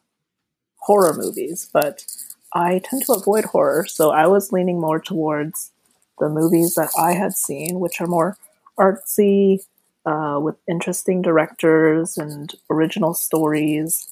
horror 0.78 1.14
movies. 1.14 1.70
But 1.72 2.06
I 2.54 2.80
tend 2.84 3.06
to 3.06 3.14
avoid 3.14 3.46
horror, 3.46 3.86
so 3.88 4.12
I 4.12 4.28
was 4.28 4.52
leaning 4.52 4.80
more 4.80 5.00
towards 5.00 5.72
the 6.20 6.30
movies 6.30 6.76
that 6.76 6.92
I 6.98 7.14
had 7.14 7.34
seen, 7.34 7.80
which 7.80 8.00
are 8.00 8.08
more 8.08 8.38
artsy, 8.78 9.66
uh, 10.06 10.40
with 10.42 10.56
interesting 10.68 11.22
directors 11.22 12.18
and 12.18 12.54
original 12.70 13.14
stories, 13.14 14.12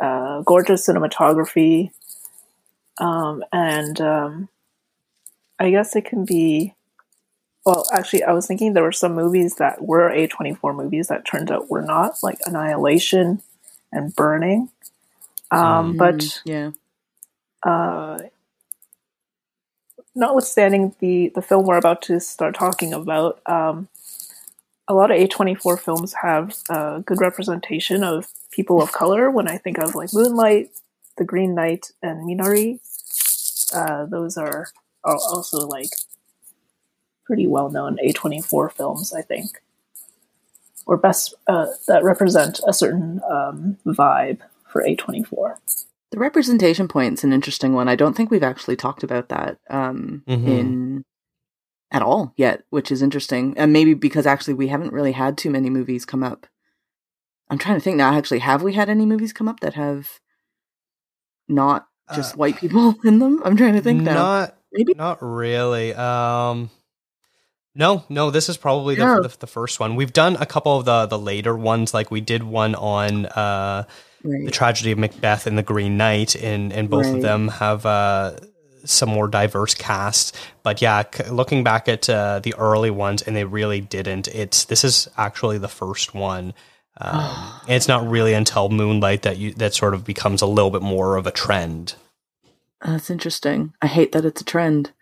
uh, 0.00 0.42
gorgeous 0.42 0.86
cinematography, 0.86 1.90
um, 2.98 3.44
and 3.52 4.00
um, 4.00 4.48
I 5.58 5.70
guess 5.70 5.94
it 5.96 6.04
can 6.04 6.24
be. 6.24 6.74
Well, 7.64 7.86
actually, 7.92 8.24
I 8.24 8.32
was 8.32 8.46
thinking 8.46 8.72
there 8.72 8.82
were 8.82 8.92
some 8.92 9.14
movies 9.14 9.56
that 9.56 9.82
were 9.82 10.10
A24 10.10 10.74
movies 10.74 11.08
that 11.08 11.26
turned 11.26 11.50
out 11.50 11.70
were 11.70 11.82
not, 11.82 12.16
like 12.22 12.38
Annihilation 12.46 13.42
and 13.92 14.14
Burning. 14.16 14.70
Um, 15.50 15.94
Mm, 15.94 15.98
but 15.98 16.40
yeah, 16.44 16.70
uh, 17.62 18.18
notwithstanding 20.14 20.94
the 20.98 21.30
the 21.34 21.42
film 21.42 21.66
we're 21.66 21.78
about 21.78 22.02
to 22.02 22.20
start 22.20 22.54
talking 22.54 22.92
about, 22.92 23.40
um, 23.46 23.88
a 24.88 24.94
lot 24.94 25.10
of 25.10 25.18
A24 25.18 25.78
films 25.78 26.14
have 26.22 26.56
a 26.70 27.02
good 27.04 27.20
representation 27.20 28.02
of 28.02 28.26
people 28.50 28.82
of 28.82 28.92
color. 28.92 29.30
When 29.30 29.48
I 29.48 29.58
think 29.58 29.78
of 29.78 29.94
like 29.94 30.10
Moonlight, 30.12 30.70
The 31.18 31.24
Green 31.24 31.54
Knight, 31.54 31.92
and 32.02 32.26
Minari, 32.28 32.80
uh, 33.74 34.06
those 34.06 34.36
are, 34.36 34.68
are 35.04 35.16
also 35.16 35.66
like 35.66 35.90
pretty 37.24 37.46
well 37.46 37.70
known 37.70 37.98
A24 38.04 38.72
films, 38.72 39.12
I 39.12 39.22
think, 39.22 39.60
or 40.86 40.96
best 40.96 41.34
uh, 41.46 41.66
that 41.86 42.02
represent 42.02 42.60
a 42.66 42.72
certain 42.72 43.20
um, 43.30 43.76
vibe 43.86 44.40
for 44.66 44.82
A24. 44.82 45.58
The 46.10 46.18
representation 46.18 46.88
point's 46.88 47.22
an 47.24 47.32
interesting 47.32 47.74
one. 47.74 47.88
I 47.88 47.94
don't 47.96 48.14
think 48.16 48.30
we've 48.30 48.42
actually 48.42 48.76
talked 48.76 49.02
about 49.02 49.28
that 49.28 49.58
um, 49.68 50.22
Mhm. 50.28 50.46
in 50.48 51.04
at 51.90 52.02
all 52.02 52.32
yet, 52.36 52.62
which 52.70 52.90
is 52.90 53.02
interesting. 53.02 53.54
And 53.56 53.72
maybe 53.72 53.94
because 53.94 54.26
actually 54.26 54.54
we 54.54 54.68
haven't 54.68 54.92
really 54.92 55.12
had 55.12 55.36
too 55.38 55.50
many 55.50 55.70
movies 55.70 56.04
come 56.04 56.22
up. 56.22 56.46
I'm 57.50 57.58
trying 57.58 57.76
to 57.76 57.80
think 57.80 57.96
now. 57.96 58.12
Actually, 58.14 58.40
have 58.40 58.62
we 58.62 58.74
had 58.74 58.88
any 58.90 59.06
movies 59.06 59.32
come 59.32 59.48
up 59.48 59.60
that 59.60 59.74
have 59.74 60.18
not 61.48 61.86
just 62.14 62.34
Uh, 62.34 62.38
white 62.38 62.56
people 62.58 62.94
in 63.04 63.18
them? 63.18 63.40
I'm 63.44 63.56
trying 63.56 63.74
to 63.74 63.80
think 63.80 64.02
now. 64.02 64.14
Not 64.14 64.54
Maybe 64.70 64.92
Not 64.94 65.22
really. 65.22 65.94
Um, 65.94 66.68
no, 67.74 68.04
no. 68.10 68.30
This 68.30 68.50
is 68.50 68.58
probably 68.58 68.96
the, 68.96 69.04
No. 69.06 69.22
the 69.22 69.34
the 69.40 69.46
first 69.46 69.80
one. 69.80 69.96
We've 69.96 70.12
done 70.12 70.36
a 70.38 70.44
couple 70.44 70.76
of 70.76 70.84
the 70.84 71.06
the 71.06 71.18
later 71.18 71.56
ones. 71.56 71.94
Like 71.94 72.10
we 72.10 72.20
did 72.20 72.42
one 72.42 72.74
on 72.74 73.24
uh, 73.26 73.84
the 74.22 74.50
tragedy 74.50 74.92
of 74.92 74.98
Macbeth 74.98 75.46
and 75.46 75.56
the 75.56 75.62
Green 75.62 75.96
Knight, 75.96 76.34
and 76.34 76.72
and 76.72 76.90
both 76.90 77.06
of 77.06 77.22
them 77.22 77.48
have 77.48 77.86
uh, 77.86 78.36
some 78.84 79.08
more 79.08 79.28
diverse 79.28 79.74
casts. 79.74 80.32
But 80.62 80.82
yeah, 80.82 81.04
c- 81.12 81.30
looking 81.30 81.64
back 81.64 81.88
at 81.88 82.08
uh, 82.08 82.40
the 82.40 82.54
early 82.54 82.90
ones, 82.90 83.22
and 83.22 83.36
they 83.36 83.44
really 83.44 83.80
didn't. 83.80 84.28
It's 84.28 84.64
this 84.64 84.84
is 84.84 85.08
actually 85.16 85.58
the 85.58 85.68
first 85.68 86.14
one. 86.14 86.54
Um, 87.00 87.60
and 87.62 87.76
it's 87.76 87.88
not 87.88 88.08
really 88.08 88.34
until 88.34 88.68
Moonlight 88.68 89.22
that 89.22 89.36
you 89.36 89.52
that 89.54 89.74
sort 89.74 89.94
of 89.94 90.04
becomes 90.04 90.42
a 90.42 90.46
little 90.46 90.70
bit 90.70 90.82
more 90.82 91.16
of 91.16 91.26
a 91.26 91.30
trend. 91.30 91.94
That's 92.84 93.10
interesting. 93.10 93.74
I 93.82 93.86
hate 93.86 94.12
that 94.12 94.24
it's 94.24 94.40
a 94.40 94.44
trend. 94.44 94.92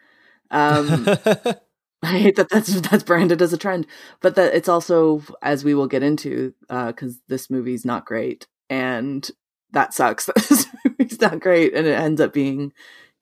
Um, 0.51 1.07
I 2.03 2.19
hate 2.19 2.37
that 2.37 2.51
that's 2.51 2.81
that's 2.83 3.03
branded 3.03 3.43
as 3.43 3.53
a 3.53 3.59
trend, 3.59 3.87
but 4.21 4.35
that 4.37 4.55
it's 4.55 4.69
also 4.69 5.23
as 5.43 5.65
we 5.65 5.75
will 5.75 5.89
get 5.89 6.03
into 6.03 6.55
because 6.69 7.19
this 7.29 7.51
movie's 7.51 7.85
not 7.85 8.05
great, 8.05 8.47
and 8.69 9.29
that 9.73 9.95
sucks. 9.95 10.27
this 10.49 10.67
movie's 10.85 11.21
not 11.21 11.41
great, 11.41 11.75
and 11.75 11.87
it 11.87 11.99
ends 11.99 12.21
up 12.21 12.33
being 12.33 12.73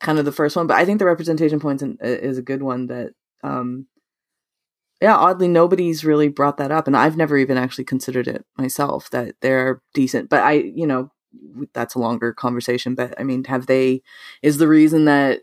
kind 0.00 0.18
of 0.18 0.24
the 0.24 0.32
first 0.32 0.56
one. 0.56 0.66
But 0.66 0.76
I 0.76 0.84
think 0.84 0.98
the 0.98 1.04
representation 1.04 1.60
points 1.60 1.82
in, 1.82 1.98
is 2.00 2.38
a 2.38 2.42
good 2.42 2.62
one. 2.62 2.86
That, 2.86 3.12
um, 3.42 3.86
yeah, 5.00 5.16
oddly 5.16 5.48
nobody's 5.48 6.04
really 6.04 6.28
brought 6.28 6.56
that 6.58 6.70
up, 6.70 6.86
and 6.86 6.96
I've 6.96 7.16
never 7.16 7.36
even 7.36 7.58
actually 7.58 7.84
considered 7.84 8.28
it 8.28 8.44
myself. 8.56 9.10
That 9.10 9.34
they're 9.40 9.82
decent, 9.92 10.30
but 10.30 10.42
I, 10.42 10.52
you 10.52 10.86
know, 10.86 11.10
that's 11.72 11.94
a 11.94 12.00
longer 12.00 12.32
conversation. 12.32 12.94
But 12.94 13.18
I 13.18 13.24
mean, 13.24 13.44
have 13.44 13.66
they? 13.66 14.02
Is 14.42 14.58
the 14.58 14.68
reason 14.68 15.04
that 15.06 15.40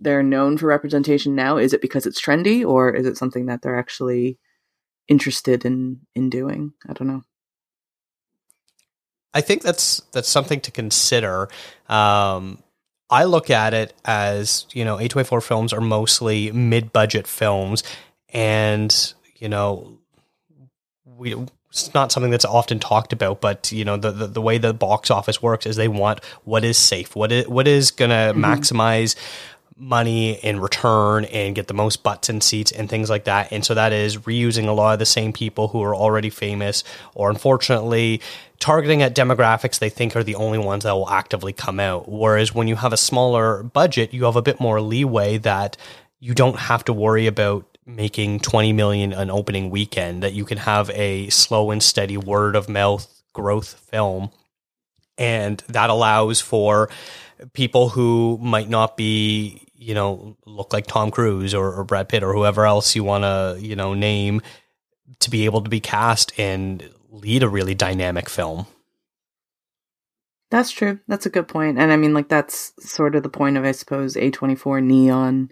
they're 0.00 0.22
known 0.22 0.56
for 0.56 0.66
representation 0.66 1.34
now? 1.34 1.58
Is 1.58 1.72
it 1.72 1.82
because 1.82 2.06
it's 2.06 2.20
trendy, 2.20 2.66
or 2.66 2.90
is 2.94 3.06
it 3.06 3.16
something 3.16 3.46
that 3.46 3.62
they're 3.62 3.78
actually 3.78 4.38
interested 5.08 5.64
in 5.64 6.00
in 6.14 6.30
doing? 6.30 6.72
I 6.88 6.94
don't 6.94 7.08
know. 7.08 7.22
I 9.32 9.40
think 9.40 9.62
that's 9.62 10.00
that's 10.12 10.28
something 10.28 10.60
to 10.62 10.70
consider. 10.70 11.48
Um, 11.88 12.62
I 13.10 13.24
look 13.24 13.50
at 13.50 13.74
it 13.74 13.92
as 14.04 14.66
you 14.72 14.84
know, 14.84 14.96
A24 14.96 15.42
films 15.42 15.72
are 15.72 15.80
mostly 15.80 16.52
mid-budget 16.52 17.26
films, 17.26 17.82
and 18.32 19.14
you 19.36 19.48
know, 19.48 19.98
we 21.04 21.34
it's 21.70 21.94
not 21.94 22.10
something 22.10 22.32
that's 22.32 22.44
often 22.44 22.80
talked 22.80 23.12
about. 23.12 23.40
But 23.40 23.70
you 23.72 23.84
know, 23.84 23.96
the 23.96 24.10
the, 24.10 24.26
the 24.26 24.42
way 24.42 24.58
the 24.58 24.74
box 24.74 25.10
office 25.10 25.42
works 25.42 25.66
is 25.66 25.76
they 25.76 25.88
want 25.88 26.24
what 26.44 26.64
is 26.64 26.76
safe, 26.76 27.14
what 27.14 27.30
is 27.30 27.48
what 27.48 27.68
is 27.68 27.90
going 27.90 28.10
to 28.10 28.32
maximize 28.38 29.16
money 29.80 30.34
in 30.34 30.60
return 30.60 31.24
and 31.26 31.54
get 31.54 31.66
the 31.66 31.74
most 31.74 32.02
butts 32.02 32.28
and 32.28 32.42
seats 32.42 32.70
and 32.70 32.88
things 32.88 33.08
like 33.08 33.24
that. 33.24 33.50
And 33.50 33.64
so 33.64 33.74
that 33.74 33.92
is 33.92 34.18
reusing 34.18 34.68
a 34.68 34.72
lot 34.72 34.92
of 34.92 34.98
the 34.98 35.06
same 35.06 35.32
people 35.32 35.68
who 35.68 35.82
are 35.82 35.94
already 35.94 36.30
famous, 36.30 36.84
or 37.14 37.30
unfortunately, 37.30 38.20
targeting 38.58 39.02
at 39.02 39.14
demographics 39.14 39.78
they 39.78 39.88
think 39.88 40.14
are 40.14 40.22
the 40.22 40.34
only 40.34 40.58
ones 40.58 40.84
that 40.84 40.92
will 40.92 41.08
actively 41.08 41.52
come 41.52 41.80
out. 41.80 42.08
Whereas 42.08 42.54
when 42.54 42.68
you 42.68 42.76
have 42.76 42.92
a 42.92 42.98
smaller 42.98 43.62
budget, 43.62 44.12
you 44.12 44.24
have 44.24 44.36
a 44.36 44.42
bit 44.42 44.60
more 44.60 44.80
leeway 44.80 45.38
that 45.38 45.76
you 46.20 46.34
don't 46.34 46.58
have 46.58 46.84
to 46.84 46.92
worry 46.92 47.26
about 47.26 47.66
making 47.86 48.40
20 48.40 48.72
million 48.72 49.12
an 49.12 49.30
opening 49.30 49.70
weekend, 49.70 50.22
that 50.22 50.34
you 50.34 50.44
can 50.44 50.58
have 50.58 50.90
a 50.90 51.28
slow 51.30 51.70
and 51.70 51.82
steady 51.82 52.16
word 52.16 52.54
of 52.54 52.68
mouth 52.68 53.22
growth 53.32 53.80
film. 53.90 54.30
And 55.16 55.62
that 55.68 55.90
allows 55.90 56.40
for 56.40 56.88
people 57.52 57.90
who 57.90 58.38
might 58.42 58.68
not 58.68 58.96
be, 58.96 59.66
you 59.80 59.94
know, 59.94 60.36
look 60.44 60.72
like 60.74 60.86
Tom 60.86 61.10
Cruise 61.10 61.54
or, 61.54 61.72
or 61.72 61.84
Brad 61.84 62.08
Pitt 62.10 62.22
or 62.22 62.34
whoever 62.34 62.66
else 62.66 62.94
you 62.94 63.02
want 63.02 63.24
to, 63.24 63.56
you 63.58 63.74
know, 63.74 63.94
name 63.94 64.42
to 65.20 65.30
be 65.30 65.46
able 65.46 65.62
to 65.62 65.70
be 65.70 65.80
cast 65.80 66.38
and 66.38 66.88
lead 67.08 67.42
a 67.42 67.48
really 67.48 67.74
dynamic 67.74 68.28
film. 68.28 68.66
That's 70.50 70.70
true. 70.70 71.00
That's 71.08 71.26
a 71.26 71.30
good 71.30 71.48
point. 71.48 71.78
And 71.78 71.92
I 71.92 71.96
mean, 71.96 72.12
like 72.12 72.28
that's 72.28 72.72
sort 72.78 73.14
of 73.14 73.22
the 73.22 73.28
point 73.30 73.56
of, 73.56 73.64
I 73.64 73.72
suppose, 73.72 74.16
A 74.16 74.30
twenty 74.30 74.54
four, 74.54 74.80
Neon, 74.80 75.50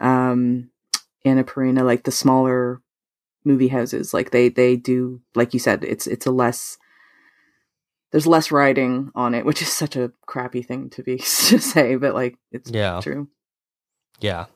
um, 0.00 0.70
Annapurna, 1.26 1.84
like 1.84 2.04
the 2.04 2.10
smaller 2.10 2.80
movie 3.44 3.68
houses. 3.68 4.14
Like 4.14 4.30
they 4.30 4.48
they 4.48 4.76
do, 4.76 5.20
like 5.34 5.52
you 5.52 5.60
said, 5.60 5.84
it's 5.84 6.06
it's 6.06 6.26
a 6.26 6.30
less. 6.30 6.78
There's 8.12 8.26
less 8.26 8.50
writing 8.50 9.10
on 9.14 9.34
it, 9.34 9.44
which 9.44 9.60
is 9.60 9.70
such 9.70 9.94
a 9.94 10.12
crappy 10.24 10.62
thing 10.62 10.88
to 10.90 11.02
be 11.02 11.18
to 11.18 11.58
say, 11.58 11.96
but 11.96 12.14
like 12.14 12.38
it's 12.50 12.70
Yeah. 12.70 13.00
true. 13.02 13.28
Yeah. 14.20 14.46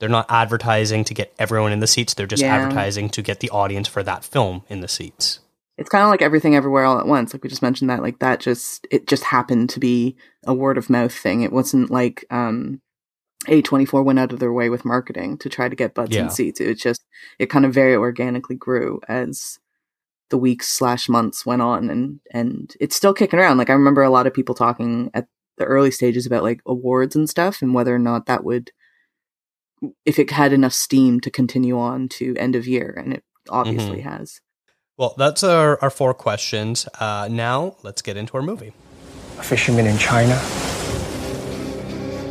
They're 0.00 0.08
not 0.08 0.26
advertising 0.28 1.04
to 1.04 1.14
get 1.14 1.34
everyone 1.38 1.72
in 1.72 1.80
the 1.80 1.86
seats. 1.86 2.14
They're 2.14 2.26
just 2.26 2.42
Yeah. 2.42 2.54
advertising 2.56 3.08
to 3.10 3.22
get 3.22 3.40
the 3.40 3.50
audience 3.50 3.88
for 3.88 4.02
that 4.04 4.24
film 4.24 4.62
in 4.68 4.80
the 4.80 4.88
seats. 4.88 5.40
It's 5.76 5.88
kind 5.90 6.02
of 6.04 6.10
like 6.10 6.22
everything 6.22 6.54
everywhere 6.56 6.84
all 6.84 6.98
at 6.98 7.06
once. 7.06 7.32
Like 7.32 7.42
we 7.42 7.48
just 7.50 7.62
mentioned 7.62 7.90
that, 7.90 8.02
like 8.02 8.18
that 8.20 8.40
just 8.40 8.86
it 8.90 9.06
just 9.06 9.24
happened 9.24 9.70
to 9.70 9.80
be 9.80 10.16
a 10.44 10.54
word 10.54 10.78
of 10.78 10.90
mouth 10.90 11.12
thing. 11.12 11.42
It 11.42 11.52
wasn't 11.52 11.90
like 11.90 12.24
um 12.30 12.80
A24 13.46 14.04
went 14.04 14.18
out 14.18 14.32
of 14.32 14.40
their 14.40 14.52
way 14.52 14.68
with 14.68 14.84
marketing 14.84 15.38
to 15.38 15.48
try 15.48 15.68
to 15.68 15.76
get 15.76 15.94
butts 15.94 16.14
Yeah. 16.14 16.22
and 16.22 16.32
seats. 16.32 16.60
It 16.60 16.68
was 16.68 16.80
just 16.80 17.04
it 17.38 17.46
kind 17.50 17.64
of 17.64 17.72
very 17.74 17.94
organically 17.94 18.56
grew 18.56 19.00
as 19.08 19.58
the 20.30 20.38
weeks 20.38 20.68
slash 20.68 21.08
months 21.08 21.46
went 21.46 21.62
on 21.62 21.88
and 21.90 22.20
and 22.32 22.74
it's 22.80 22.96
still 22.96 23.14
kicking 23.14 23.38
around. 23.38 23.58
Like 23.58 23.70
I 23.70 23.74
remember 23.74 24.02
a 24.02 24.10
lot 24.10 24.26
of 24.26 24.34
people 24.34 24.54
talking 24.54 25.10
at 25.14 25.26
the 25.58 25.64
early 25.64 25.90
stages 25.90 26.26
about 26.26 26.42
like 26.42 26.60
awards 26.66 27.14
and 27.16 27.28
stuff 27.28 27.62
and 27.62 27.74
whether 27.74 27.94
or 27.94 27.98
not 27.98 28.26
that 28.26 28.44
would 28.44 28.70
if 30.04 30.18
it 30.18 30.30
had 30.30 30.52
enough 30.52 30.72
steam 30.72 31.20
to 31.20 31.30
continue 31.30 31.78
on 31.78 32.08
to 32.08 32.34
end 32.36 32.56
of 32.56 32.66
year 32.66 32.98
and 33.02 33.12
it 33.12 33.24
obviously 33.48 34.00
has. 34.00 34.40
Well, 34.96 35.14
that's 35.16 35.44
our, 35.44 35.78
our 35.80 35.90
four 35.90 36.12
questions. 36.12 36.88
Uh, 36.98 37.28
now 37.30 37.76
let's 37.84 38.02
get 38.02 38.16
into 38.16 38.34
our 38.34 38.42
movie. 38.42 38.72
A 39.38 39.42
fisherman 39.42 39.86
in 39.86 39.96
China. 39.96 40.36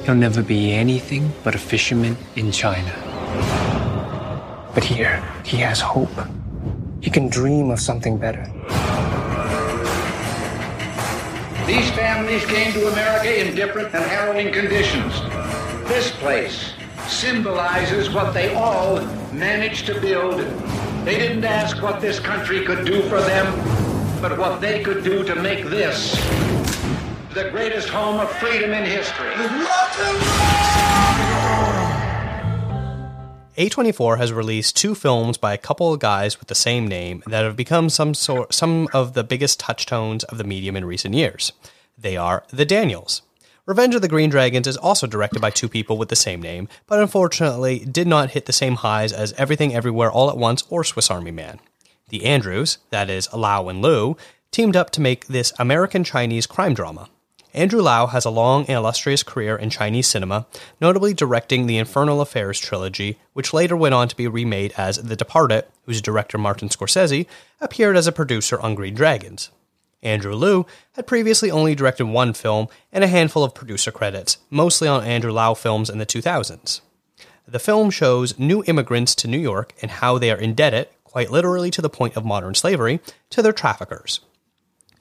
He'll 0.04 0.16
never 0.16 0.42
be 0.42 0.74
anything 0.74 1.32
but 1.44 1.56
a 1.56 1.58
fisherman 1.58 2.18
in 2.36 2.52
China. 2.52 2.94
But 4.74 4.84
here, 4.84 5.24
he 5.46 5.58
has 5.58 5.80
hope. 5.80 6.12
He 7.02 7.10
can 7.10 7.30
dream 7.30 7.72
of 7.72 7.80
something 7.80 8.18
better. 8.18 8.44
These 11.68 11.92
families 11.92 12.46
came 12.46 12.72
to 12.72 12.88
America 12.88 13.46
in 13.46 13.54
different 13.54 13.94
and 13.94 14.06
harrowing 14.06 14.54
conditions. 14.54 15.20
This 15.90 16.12
place 16.12 16.72
symbolizes 17.10 18.10
what 18.10 18.34
they 18.34 18.56
all 18.56 19.02
managed 19.34 19.86
to 19.88 20.00
build. 20.00 20.40
They 21.04 21.20
didn't 21.20 21.44
ask 21.44 21.84
what 21.84 22.00
this 22.00 22.22
country 22.22 22.64
could 22.64 22.86
do 22.86 23.02
for 23.10 23.20
them, 23.20 23.54
but 24.22 24.38
what 24.38 24.62
they 24.62 24.82
could 24.82 25.04
do 25.04 25.26
to 25.26 25.36
make 25.36 25.66
this 25.66 26.16
the 27.34 27.50
greatest 27.52 27.90
home 27.90 28.22
of 28.22 28.32
freedom 28.38 28.72
in 28.72 28.86
history. 28.86 29.34
A24 33.58 34.20
has 34.20 34.32
released 34.32 34.78
two 34.78 34.94
films 34.94 35.36
by 35.36 35.52
a 35.52 35.58
couple 35.58 35.92
of 35.92 36.00
guys 36.00 36.38
with 36.38 36.48
the 36.48 36.54
same 36.54 36.88
name 36.88 37.24
that 37.26 37.44
have 37.44 37.56
become 37.56 37.90
some 37.90 38.14
sort 38.14 38.54
some 38.54 38.88
of 38.94 39.14
the 39.14 39.24
biggest 39.24 39.60
touchstones 39.60 40.24
of 40.26 40.38
the 40.38 40.44
medium 40.44 40.76
in 40.76 40.86
recent 40.86 41.16
years. 41.16 41.54
They 41.98 42.16
are 42.16 42.44
The 42.50 42.66
Daniels. 42.66 43.24
Revenge 43.66 43.96
of 43.96 44.04
the 44.04 44.08
Green 44.08 44.30
Dragons 44.30 44.68
is 44.68 44.78
also 44.78 45.08
directed 45.08 45.42
by 45.42 45.50
two 45.50 45.68
people 45.68 45.98
with 45.98 46.10
the 46.10 46.16
same 46.16 46.40
name, 46.40 46.70
but 46.86 47.00
unfortunately 47.00 47.80
did 47.80 48.06
not 48.06 48.30
hit 48.30 48.46
the 48.46 48.54
same 48.54 48.76
highs 48.76 49.12
as 49.12 49.34
Everything 49.34 49.74
Everywhere 49.74 50.12
All 50.12 50.30
at 50.30 50.38
Once 50.38 50.64
or 50.70 50.84
Swiss 50.84 51.10
Army 51.10 51.32
Man. 51.32 51.60
The 52.10 52.26
Andrews, 52.26 52.78
that 52.92 53.10
is 53.10 53.28
Lau 53.34 53.70
and 53.70 53.82
Loo, 53.82 54.18
teamed 54.52 54.76
up 54.76 54.92
to 54.92 55.02
make 55.02 55.26
this 55.26 55.52
American 55.58 56.04
Chinese 56.04 56.46
crime 56.46 56.76
drama. 56.76 57.10
Andrew 57.58 57.82
Lau 57.82 58.06
has 58.06 58.24
a 58.24 58.30
long 58.30 58.66
and 58.66 58.78
illustrious 58.78 59.24
career 59.24 59.56
in 59.56 59.72
Chinese 59.72 60.06
cinema, 60.06 60.46
notably 60.80 61.16
directing 61.16 61.66
the 61.66 61.80
Infernal 61.80 62.22
Affairs 62.22 62.60
trilogy, 62.60 63.18
which 63.34 63.52
later 63.52 63.76
went 63.76 63.96
on 63.96 64.08
to 64.10 64.16
be 64.16 64.28
remade 64.28 64.76
as 64.78 64.98
The 64.98 65.16
Departed, 65.16 65.66
whose 65.88 66.00
director 66.00 66.38
Martin 66.38 66.70
Scorsese 66.70 67.26
appeared 67.60 67.98
as 67.98 68.06
a 68.06 68.12
producer 68.12 68.60
on 68.60 68.76
Green 68.76 68.94
Dragons. 68.94 69.50
Andrew 70.04 70.36
Loo 70.36 70.68
had 70.92 71.08
previously 71.08 71.50
only 71.50 71.74
directed 71.74 72.06
one 72.06 72.34
film 72.34 72.68
and 72.92 73.04
a 73.04 73.08
handful 73.08 73.44
of 73.44 73.56
producer 73.56 73.92
credits, 73.92 74.38
mostly 74.52 74.88
on 74.88 75.04
Andrew 75.04 75.32
Lau 75.32 75.56
films 75.56 75.90
in 75.90 75.98
the 75.98 76.06
2000s. 76.06 76.82
The 77.48 77.58
film 77.58 77.90
shows 77.90 78.38
new 78.38 78.64
immigrants 78.68 79.16
to 79.16 79.28
New 79.28 79.40
York 79.40 79.74
and 79.82 79.90
how 79.90 80.20
they 80.20 80.30
are 80.30 80.38
indebted, 80.38 80.90
quite 81.04 81.32
literally 81.32 81.72
to 81.72 81.82
the 81.82 81.90
point 81.90 82.16
of 82.16 82.24
modern 82.24 82.54
slavery, 82.54 83.00
to 83.32 83.42
their 83.42 83.52
traffickers. 83.52 84.20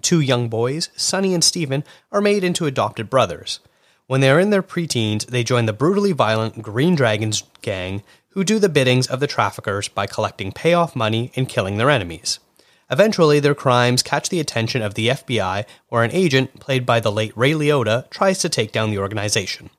Two 0.07 0.21
young 0.21 0.49
boys, 0.49 0.89
Sonny 0.95 1.35
and 1.35 1.43
Stephen, 1.43 1.83
are 2.13 2.21
made 2.21 2.45
into 2.45 2.67
adopted 2.67 3.11
brothers. 3.11 3.59
When 4.07 4.21
they 4.21 4.31
are 4.31 4.39
in 4.39 4.51
their 4.51 4.63
preteens, 4.63 5.27
they 5.27 5.43
join 5.43 5.67
the 5.67 5.73
brutally 5.73 6.13
violent 6.13 6.63
Green 6.63 6.95
Dragons 6.95 7.43
gang, 7.61 8.05
who 8.29 8.45
do 8.45 8.61
the 8.61 8.69
biddings 8.69 9.09
of 9.09 9.19
the 9.19 9.27
traffickers 9.27 9.89
by 9.89 10.07
collecting 10.07 10.53
payoff 10.53 10.95
money 10.95 11.33
and 11.35 11.49
killing 11.49 11.77
their 11.77 11.91
enemies. 11.91 12.39
Eventually, 12.89 13.41
their 13.41 13.57
crimes 13.57 14.05
catch 14.05 14.29
the 14.29 14.39
attention 14.39 14.81
of 14.81 14.95
the 14.95 15.09
FBI, 15.09 15.65
where 15.89 16.05
an 16.05 16.13
agent, 16.13 16.61
played 16.61 16.87
by 16.87 17.01
the 17.01 17.11
late 17.11 17.37
Ray 17.37 17.51
Liotta, 17.55 18.09
tries 18.09 18.39
to 18.39 18.49
take 18.49 18.71
down 18.71 18.91
the 18.91 19.01
organization. 19.01 19.71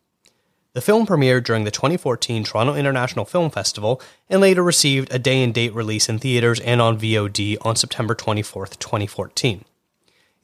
The 0.73 0.81
film 0.81 1.07
premiered 1.07 1.45
during 1.45 1.63
the 1.63 1.71
2014 1.71 2.43
Toronto 2.43 2.75
International 2.75 3.23
Film 3.23 3.49
Festival 3.49 4.01
and 4.29 4.41
later 4.41 4.61
received 4.61 5.07
a 5.13 5.19
day 5.19 5.41
and 5.41 5.53
date 5.53 5.73
release 5.73 6.09
in 6.09 6.19
theaters 6.19 6.59
and 6.59 6.81
on 6.81 6.99
VOD 6.99 7.55
on 7.61 7.77
September 7.77 8.13
24, 8.13 8.67
2014. 8.67 9.63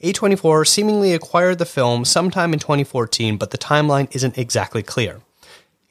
A24 0.04 0.68
seemingly 0.68 1.14
acquired 1.14 1.60
the 1.60 1.66
film 1.66 2.04
sometime 2.04 2.52
in 2.52 2.60
2014, 2.60 3.38
but 3.38 3.52
the 3.52 3.58
timeline 3.58 4.14
isn't 4.14 4.38
exactly 4.38 4.84
clear. 4.84 5.22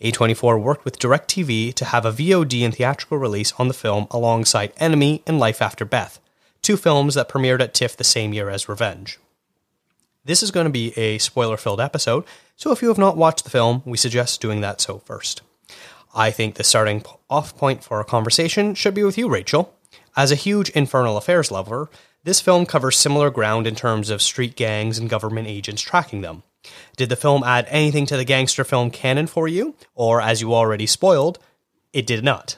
A24 0.03 0.61
worked 0.61 0.85
with 0.85 0.99
DirecTV 0.99 1.73
to 1.73 1.85
have 1.87 2.05
a 2.05 2.13
VOD 2.13 2.63
and 2.63 2.75
theatrical 2.75 3.17
release 3.17 3.55
on 3.59 3.69
the 3.69 3.75
film 3.75 4.07
alongside 4.11 4.75
Enemy 4.77 5.23
and 5.27 5.39
Life 5.39 5.63
After 5.63 5.87
Beth, 5.87 6.21
two 6.61 6.77
films 6.77 7.15
that 7.15 7.31
premiered 7.31 7.63
at 7.63 7.73
TIFF 7.73 7.97
the 7.97 8.05
same 8.05 8.35
year 8.35 8.51
as 8.51 8.69
Revenge. 8.69 9.19
This 10.27 10.43
is 10.43 10.51
going 10.51 10.67
to 10.67 10.71
be 10.71 10.93
a 10.99 11.17
spoiler 11.17 11.57
filled 11.57 11.81
episode, 11.81 12.25
so 12.55 12.71
if 12.71 12.83
you 12.83 12.89
have 12.89 12.99
not 12.99 13.17
watched 13.17 13.45
the 13.45 13.51
film, 13.51 13.83
we 13.87 13.97
suggest 13.97 14.43
doing 14.43 14.61
that 14.61 14.83
so 14.83 14.99
first. 14.99 15.41
I 16.15 16.31
think 16.31 16.57
the 16.57 16.65
starting 16.65 17.03
off 17.31 17.57
point 17.57 17.83
for 17.83 17.97
our 17.97 18.05
conversation 18.05 18.75
should 18.75 18.93
be 18.93 19.05
with 19.05 19.17
you, 19.17 19.31
Rachel. 19.31 19.75
As 20.15 20.31
a 20.31 20.37
huge 20.37 20.69
Infernal 20.71 21.17
Affairs 21.17 21.51
lover, 21.51 21.89
this 22.25 22.41
film 22.41 22.67
covers 22.67 22.97
similar 22.97 23.31
ground 23.31 23.67
in 23.67 23.75
terms 23.75 24.11
of 24.11 24.23
street 24.23 24.57
gangs 24.57 24.99
and 24.99 25.11
government 25.11 25.49
agents 25.49 25.83
tracking 25.83 26.21
them. 26.21 26.43
Did 26.97 27.09
the 27.09 27.17
film 27.17 27.43
add 27.43 27.67
anything 27.69 28.07
to 28.07 28.17
the 28.17 28.25
gangster 28.25 28.65
film 28.65 28.91
canon 28.91 29.27
for 29.27 29.49
you? 29.49 29.75
Or, 29.95 30.21
as 30.21 30.41
you 30.41 30.55
already 30.55 30.87
spoiled, 30.87 31.39
it 31.93 32.07
did 32.07 32.23
not? 32.23 32.57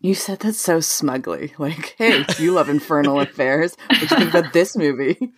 You 0.00 0.14
said 0.14 0.40
that 0.40 0.54
so 0.54 0.80
smugly. 0.80 1.54
Like, 1.58 1.94
hey, 1.96 2.24
you 2.38 2.52
love 2.52 2.68
Infernal 2.68 3.20
Affairs. 3.22 3.76
What 3.88 4.00
you 4.02 4.06
think 4.08 4.34
about 4.34 4.52
this 4.52 4.76
movie? 4.76 5.32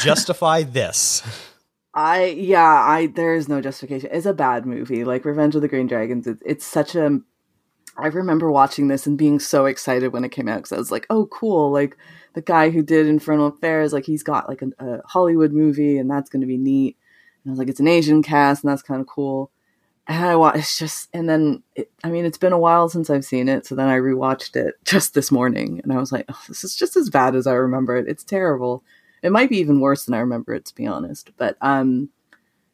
Justify 0.00 0.62
this. 0.62 1.22
I 1.94 2.24
yeah, 2.24 2.64
I 2.64 3.06
there 3.06 3.34
is 3.34 3.48
no 3.48 3.60
justification. 3.60 4.08
It's 4.12 4.26
a 4.26 4.32
bad 4.32 4.64
movie. 4.64 5.04
Like 5.04 5.24
Revenge 5.24 5.54
of 5.54 5.62
the 5.62 5.68
Green 5.68 5.86
Dragons. 5.86 6.26
It, 6.26 6.38
it's 6.44 6.64
such 6.64 6.94
a. 6.94 7.20
I 7.96 8.06
remember 8.06 8.50
watching 8.50 8.88
this 8.88 9.06
and 9.06 9.18
being 9.18 9.38
so 9.38 9.66
excited 9.66 10.12
when 10.12 10.24
it 10.24 10.30
came 10.30 10.48
out 10.48 10.56
because 10.58 10.72
I 10.72 10.78
was 10.78 10.90
like, 10.90 11.06
"Oh, 11.10 11.26
cool!" 11.26 11.70
Like 11.70 11.98
the 12.34 12.42
guy 12.42 12.70
who 12.70 12.82
did 12.82 13.06
Infernal 13.06 13.48
Affairs, 13.48 13.92
like 13.92 14.06
he's 14.06 14.22
got 14.22 14.48
like 14.48 14.62
a, 14.62 14.70
a 14.78 15.02
Hollywood 15.06 15.52
movie, 15.52 15.98
and 15.98 16.10
that's 16.10 16.30
going 16.30 16.40
to 16.40 16.46
be 16.46 16.56
neat. 16.56 16.96
And 17.44 17.50
I 17.50 17.52
was 17.52 17.58
like, 17.58 17.68
it's 17.68 17.80
an 17.80 17.88
Asian 17.88 18.22
cast, 18.22 18.64
and 18.64 18.70
that's 18.70 18.82
kind 18.82 19.00
of 19.00 19.06
cool. 19.06 19.50
And 20.06 20.24
I 20.24 20.36
watched, 20.36 20.78
just, 20.78 21.08
and 21.12 21.28
then, 21.28 21.62
it, 21.76 21.90
I 22.02 22.10
mean, 22.10 22.24
it's 22.24 22.38
been 22.38 22.52
a 22.52 22.58
while 22.58 22.88
since 22.88 23.08
I've 23.08 23.24
seen 23.24 23.48
it, 23.48 23.66
so 23.66 23.74
then 23.74 23.88
I 23.88 23.98
rewatched 23.98 24.56
it 24.56 24.74
just 24.84 25.14
this 25.14 25.30
morning, 25.30 25.80
and 25.82 25.92
I 25.92 25.98
was 25.98 26.12
like, 26.12 26.24
oh, 26.28 26.42
this 26.48 26.64
is 26.64 26.74
just 26.74 26.96
as 26.96 27.10
bad 27.10 27.34
as 27.34 27.46
I 27.46 27.54
remember 27.54 27.96
it. 27.96 28.08
It's 28.08 28.24
terrible. 28.24 28.82
It 29.22 29.32
might 29.32 29.50
be 29.50 29.58
even 29.58 29.80
worse 29.80 30.04
than 30.04 30.14
I 30.14 30.18
remember 30.18 30.54
it, 30.54 30.64
to 30.66 30.74
be 30.74 30.86
honest. 30.86 31.30
But 31.36 31.56
um, 31.60 32.08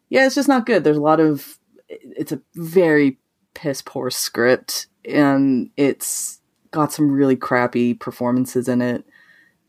yeah, 0.08 0.24
it's 0.26 0.34
just 0.34 0.48
not 0.48 0.66
good. 0.66 0.84
There's 0.84 0.96
a 0.96 1.02
lot 1.02 1.20
of, 1.20 1.58
it's 1.88 2.32
a 2.32 2.40
very 2.54 3.18
piss 3.54 3.82
poor 3.82 4.10
script, 4.10 4.86
and 5.04 5.70
it's 5.76 6.40
got 6.70 6.92
some 6.92 7.10
really 7.10 7.36
crappy 7.36 7.94
performances 7.94 8.68
in 8.68 8.82
it 8.82 9.04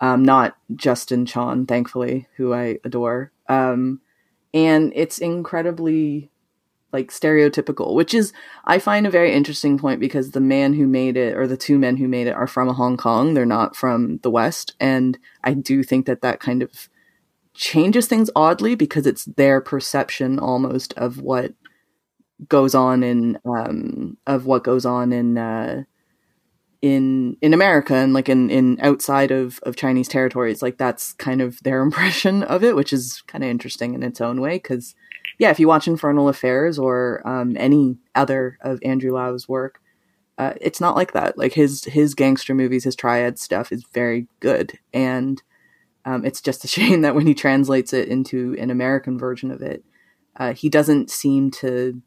um, 0.02 0.24
not 0.24 0.56
Justin 0.76 1.26
Chon, 1.26 1.66
thankfully, 1.66 2.28
who 2.38 2.54
I 2.54 2.80
adore. 2.84 3.32
Um, 3.48 4.02
and 4.54 4.92
it's 4.96 5.20
incredibly 5.20 6.32
like 6.92 7.12
stereotypical, 7.12 7.94
which 7.94 8.14
is 8.14 8.34
I 8.66 8.80
find 8.80 9.06
a 9.06 9.12
very 9.12 9.32
interesting 9.32 9.78
point 9.78 10.00
because 10.00 10.32
the 10.32 10.40
man 10.40 10.74
who 10.74 10.88
made 10.88 11.18
it 11.18 11.38
or 11.38 11.46
the 11.46 11.58
two 11.58 11.78
men 11.78 11.98
who 11.98 12.08
made 12.08 12.28
it 12.28 12.36
are 12.36 12.48
from 12.48 12.70
Hong 12.70 12.98
Kong. 12.98 13.34
They're 13.34 13.46
not 13.46 13.76
from 13.76 14.18
the 14.20 14.32
West, 14.32 14.74
and 14.80 15.18
I 15.44 15.54
do 15.54 15.84
think 15.84 16.06
that 16.08 16.22
that 16.22 16.40
kind 16.40 16.64
of 16.64 16.90
changes 17.54 18.08
things 18.08 18.30
oddly 18.36 18.74
because 18.74 19.06
it's 19.06 19.26
their 19.26 19.62
perception 19.62 20.40
almost 20.40 20.94
of 20.94 21.20
what 21.20 21.54
goes 22.48 22.74
on 22.74 23.04
in 23.04 23.38
um, 23.46 24.18
of 24.26 24.46
what 24.46 24.64
goes 24.64 24.86
on 24.86 25.12
in 25.12 25.38
uh, 25.38 25.84
in 26.82 27.36
in 27.42 27.54
America 27.54 27.94
and 27.94 28.13
like 28.13 28.30
in 28.30 28.50
in 28.50 28.80
outside 28.82 29.32
of 29.32 29.60
of 29.63 29.76
Chinese 29.76 30.08
territories 30.08 30.62
like 30.62 30.78
that's 30.78 31.13
kind 31.13 31.42
of 31.42 31.62
their 31.63 31.82
impression 31.88 32.44
of 32.44 32.63
it 32.63 32.76
which 32.76 32.94
is 32.94 33.22
kind 33.28 33.44
of 33.44 33.50
interesting 33.50 33.94
in 33.94 34.04
its 34.04 34.22
own 34.22 34.39
way 34.39 34.56
because 34.56 34.96
yeah 35.38 35.50
if 35.50 35.60
you 35.60 35.68
watch 35.68 35.88
Infernal 35.88 36.30
Affairs 36.30 36.80
or 36.80 37.22
um, 37.28 37.56
any 37.58 37.98
other 38.15 38.58
of 38.62 38.80
Andrew 38.84 39.13
Lau's 39.13 39.48
work 39.48 39.82
uh, 40.39 40.54
it's 40.62 40.80
not 40.80 40.96
like 40.96 41.12
that. 41.12 41.38
Like 41.38 41.54
his 41.54 41.84
his 41.84 42.15
gangster 42.15 42.56
movies 42.56 42.86
his 42.86 42.96
triad 42.96 43.38
stuff 43.38 43.74
is 43.74 43.84
very 43.94 44.28
good 44.39 44.80
and 44.94 45.44
um, 46.06 46.26
it's 46.26 46.42
just 46.42 46.63
a 46.63 46.68
shame 46.76 47.02
that 47.02 47.13
when 47.13 47.28
he 47.28 47.34
translates 47.34 47.92
it 47.94 48.08
into 48.08 48.56
an 48.58 48.72
American 48.72 49.20
version 49.20 49.52
of 49.52 49.62
it 49.62 49.84
uh, 50.38 50.54
he 50.54 50.70
doesn't 50.70 51.12
seem 51.12 51.52
to 51.52 52.02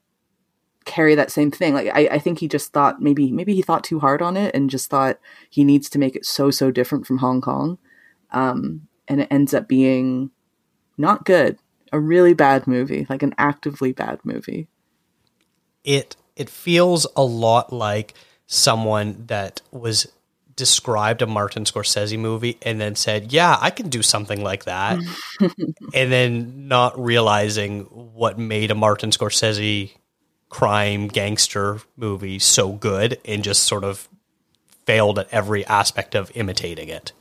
carry 0.85 1.15
that 1.15 1.31
same 1.31 1.51
thing. 1.51 1.75
Like 1.75 1.89
I, 1.93 2.09
I 2.13 2.19
think 2.19 2.39
he 2.39 2.49
just 2.49 2.73
thought 2.73 3.01
maybe 3.01 3.31
maybe 3.33 3.55
he 3.55 3.63
thought 3.63 3.85
too 3.85 4.01
hard 4.01 4.23
on 4.23 4.37
it 4.37 4.55
and 4.55 4.71
just 4.71 4.91
thought 4.91 5.19
he 5.51 5.65
needs 5.65 5.89
to 5.91 5.99
make 5.99 6.17
it 6.17 6.25
so 6.25 6.51
so 6.51 6.71
different 6.71 7.07
from 7.07 7.19
Hong 7.19 7.41
Kong. 7.41 7.79
Um, 8.31 8.89
and 9.09 9.21
it 9.21 9.29
ends 9.31 9.53
up 9.55 9.69
being 9.69 10.31
not 10.97 11.25
good. 11.25 11.59
A 11.93 12.01
really 12.01 12.33
bad 12.33 12.67
movie, 12.67 13.07
like 13.11 13.23
an 13.23 13.35
actively 13.37 13.93
bad 13.93 14.21
movie. 14.25 14.69
It 15.85 16.17
it 16.37 16.49
feels 16.49 17.07
a 17.17 17.23
lot 17.23 17.73
like 17.73 18.15
someone 18.47 19.25
that 19.27 19.61
was 19.71 20.11
described 20.57 21.23
a 21.23 21.27
Martin 21.27 21.65
Scorsese 21.65 22.19
movie 22.19 22.59
and 22.63 22.81
then 22.81 22.95
said, 22.95 23.33
"Yeah, 23.33 23.57
I 23.61 23.71
can 23.71 23.89
do 23.89 24.03
something 24.03 24.43
like 24.43 24.65
that," 24.65 24.99
and 25.41 26.13
then 26.13 26.69
not 26.69 26.99
realizing 27.03 27.83
what 27.85 28.39
made 28.39 28.71
a 28.71 28.75
Martin 28.75 29.11
Scorsese 29.11 29.93
crime 30.53 31.09
gangster 31.09 31.81
movie 31.97 32.39
so 32.39 32.73
good 32.73 33.19
and 33.25 33.43
just 33.43 33.63
sort 33.63 33.85
of 33.85 34.07
failed 34.85 35.19
at 35.19 35.27
every 35.33 35.65
aspect 35.65 36.15
of 36.15 36.31
imitating 36.35 36.91
it. 36.91 37.13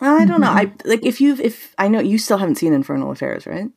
I 0.00 0.24
don't 0.24 0.40
know. 0.40 0.50
I 0.50 0.72
like 0.84 1.06
if 1.06 1.20
you've 1.20 1.40
if 1.40 1.72
I 1.78 1.86
know 1.86 2.00
you 2.00 2.18
still 2.18 2.36
haven't 2.36 2.56
seen 2.56 2.72
Infernal 2.72 3.12
Affairs, 3.12 3.46
right? 3.46 3.70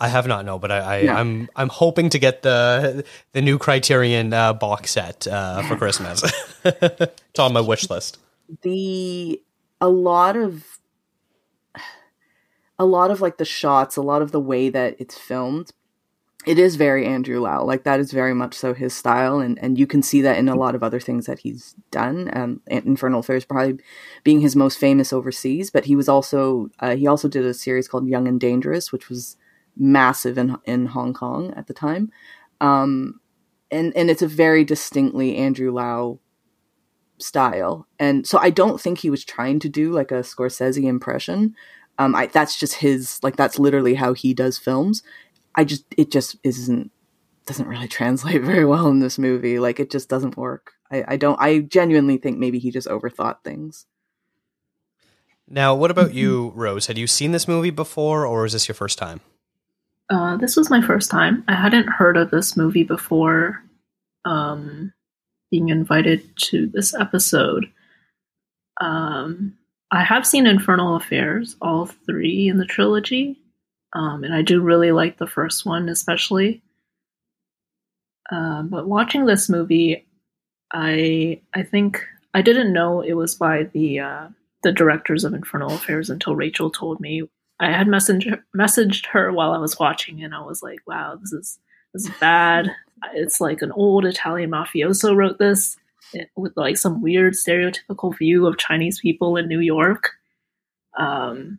I 0.00 0.08
have 0.08 0.26
not, 0.26 0.44
no, 0.44 0.58
but 0.58 0.72
I, 0.72 0.78
I 0.78 0.96
am 0.96 1.16
I'm, 1.16 1.48
I'm 1.54 1.68
hoping 1.68 2.10
to 2.10 2.18
get 2.18 2.42
the 2.42 3.04
the 3.34 3.40
new 3.40 3.56
Criterion 3.56 4.32
uh, 4.32 4.52
box 4.52 4.90
set 4.90 5.28
uh, 5.28 5.62
for 5.62 5.76
Christmas. 5.76 6.24
it's 6.64 7.38
on 7.38 7.52
my 7.52 7.60
wish 7.60 7.88
list. 7.88 8.18
The 8.62 9.40
a 9.80 9.88
lot 9.88 10.36
of 10.36 10.80
a 12.80 12.84
lot 12.84 13.12
of 13.12 13.20
like 13.20 13.38
the 13.38 13.44
shots, 13.44 13.96
a 13.96 14.02
lot 14.02 14.22
of 14.22 14.32
the 14.32 14.40
way 14.40 14.68
that 14.70 14.96
it's 14.98 15.16
filmed 15.16 15.72
it 16.44 16.58
is 16.58 16.76
very 16.76 17.06
Andrew 17.06 17.40
Lau. 17.40 17.64
Like 17.64 17.84
that 17.84 18.00
is 18.00 18.12
very 18.12 18.34
much 18.34 18.54
so 18.54 18.74
his 18.74 18.94
style, 18.94 19.38
and 19.38 19.58
and 19.62 19.78
you 19.78 19.86
can 19.86 20.02
see 20.02 20.20
that 20.22 20.38
in 20.38 20.48
a 20.48 20.56
lot 20.56 20.74
of 20.74 20.82
other 20.82 21.00
things 21.00 21.26
that 21.26 21.40
he's 21.40 21.74
done. 21.90 22.30
Um, 22.32 22.60
Infernal 22.66 23.20
Affairs 23.20 23.44
probably 23.44 23.78
being 24.24 24.40
his 24.40 24.56
most 24.56 24.78
famous 24.78 25.12
overseas, 25.12 25.70
but 25.70 25.84
he 25.84 25.94
was 25.94 26.08
also 26.08 26.68
uh, 26.80 26.96
he 26.96 27.06
also 27.06 27.28
did 27.28 27.44
a 27.44 27.54
series 27.54 27.86
called 27.86 28.08
Young 28.08 28.26
and 28.26 28.40
Dangerous, 28.40 28.90
which 28.90 29.08
was 29.08 29.36
massive 29.76 30.36
in 30.36 30.56
in 30.64 30.86
Hong 30.86 31.14
Kong 31.14 31.54
at 31.56 31.68
the 31.68 31.74
time. 31.74 32.10
Um, 32.60 33.20
and 33.70 33.96
and 33.96 34.10
it's 34.10 34.22
a 34.22 34.28
very 34.28 34.64
distinctly 34.64 35.36
Andrew 35.36 35.72
Lau 35.72 36.18
style, 37.18 37.86
and 38.00 38.26
so 38.26 38.38
I 38.38 38.50
don't 38.50 38.80
think 38.80 38.98
he 38.98 39.10
was 39.10 39.24
trying 39.24 39.60
to 39.60 39.68
do 39.68 39.92
like 39.92 40.10
a 40.10 40.22
Scorsese 40.22 40.84
impression. 40.84 41.54
Um, 41.98 42.16
I, 42.16 42.26
that's 42.26 42.58
just 42.58 42.74
his 42.74 43.20
like 43.22 43.36
that's 43.36 43.60
literally 43.60 43.94
how 43.94 44.12
he 44.12 44.34
does 44.34 44.58
films 44.58 45.02
I 45.54 45.64
just 45.64 45.84
it 45.96 46.10
just 46.10 46.36
isn't 46.44 46.90
doesn't 47.46 47.68
really 47.68 47.88
translate 47.88 48.42
very 48.42 48.64
well 48.64 48.88
in 48.88 49.00
this 49.00 49.18
movie. 49.18 49.58
Like 49.58 49.80
it 49.80 49.90
just 49.90 50.08
doesn't 50.08 50.36
work. 50.36 50.72
I, 50.90 51.04
I 51.08 51.16
don't 51.16 51.40
I 51.40 51.60
genuinely 51.60 52.18
think 52.18 52.38
maybe 52.38 52.58
he 52.58 52.70
just 52.70 52.88
overthought 52.88 53.42
things. 53.44 53.86
Now, 55.48 55.74
what 55.74 55.90
about 55.90 56.14
you, 56.14 56.52
Rose? 56.54 56.86
Had 56.86 56.96
you 56.96 57.06
seen 57.06 57.32
this 57.32 57.46
movie 57.48 57.70
before, 57.70 58.24
or 58.24 58.46
is 58.46 58.54
this 58.54 58.68
your 58.68 58.74
first 58.74 58.96
time? 58.96 59.20
Uh, 60.08 60.36
this 60.36 60.56
was 60.56 60.70
my 60.70 60.80
first 60.80 61.10
time. 61.10 61.44
I 61.46 61.54
hadn't 61.54 61.88
heard 61.88 62.16
of 62.16 62.30
this 62.30 62.56
movie 62.56 62.84
before 62.84 63.62
um, 64.24 64.92
being 65.50 65.68
invited 65.68 66.22
to 66.44 66.68
this 66.68 66.94
episode. 66.94 67.66
Um, 68.80 69.58
I 69.90 70.02
have 70.02 70.26
seen 70.26 70.46
Infernal 70.46 70.96
Affairs, 70.96 71.56
all 71.60 71.84
three 71.86 72.48
in 72.48 72.56
the 72.56 72.64
trilogy, 72.64 73.38
um, 73.92 74.24
and 74.24 74.34
I 74.34 74.42
do 74.42 74.60
really 74.60 74.92
like 74.92 75.18
the 75.18 75.26
first 75.26 75.66
one, 75.66 75.88
especially. 75.88 76.62
Uh, 78.30 78.62
but 78.62 78.88
watching 78.88 79.26
this 79.26 79.48
movie, 79.48 80.06
I 80.72 81.40
I 81.54 81.62
think 81.62 82.02
I 82.34 82.42
didn't 82.42 82.72
know 82.72 83.02
it 83.02 83.14
was 83.14 83.34
by 83.34 83.64
the 83.64 84.00
uh, 84.00 84.28
the 84.62 84.72
directors 84.72 85.24
of 85.24 85.34
Infernal 85.34 85.74
Affairs 85.74 86.08
until 86.08 86.36
Rachel 86.36 86.70
told 86.70 87.00
me. 87.00 87.22
I 87.60 87.70
had 87.70 87.86
messaged 87.86 88.42
messaged 88.56 89.06
her 89.06 89.32
while 89.32 89.52
I 89.52 89.58
was 89.58 89.78
watching, 89.78 90.22
and 90.24 90.34
I 90.34 90.40
was 90.40 90.62
like, 90.62 90.80
"Wow, 90.86 91.16
this 91.20 91.32
is 91.32 91.58
this 91.92 92.06
is 92.06 92.10
bad. 92.20 92.70
It's 93.14 93.40
like 93.40 93.62
an 93.62 93.72
old 93.72 94.04
Italian 94.04 94.50
mafioso 94.50 95.16
wrote 95.16 95.40
this 95.40 95.76
with 96.36 96.52
like 96.56 96.76
some 96.76 97.02
weird 97.02 97.34
stereotypical 97.34 98.16
view 98.16 98.46
of 98.46 98.58
Chinese 98.58 99.00
people 99.00 99.36
in 99.36 99.48
New 99.48 99.58
York. 99.58 100.10
Um, 100.96 101.58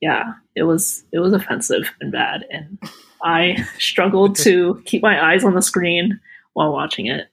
yeah, 0.00 0.34
it 0.54 0.62
was 0.62 1.04
it 1.12 1.18
was 1.18 1.32
offensive 1.32 1.92
and 2.00 2.12
bad, 2.12 2.44
and 2.50 2.78
I 3.22 3.66
struggled 3.78 4.36
to 4.36 4.82
keep 4.84 5.02
my 5.02 5.32
eyes 5.32 5.44
on 5.44 5.54
the 5.54 5.62
screen 5.62 6.20
while 6.52 6.72
watching 6.72 7.06
it. 7.06 7.28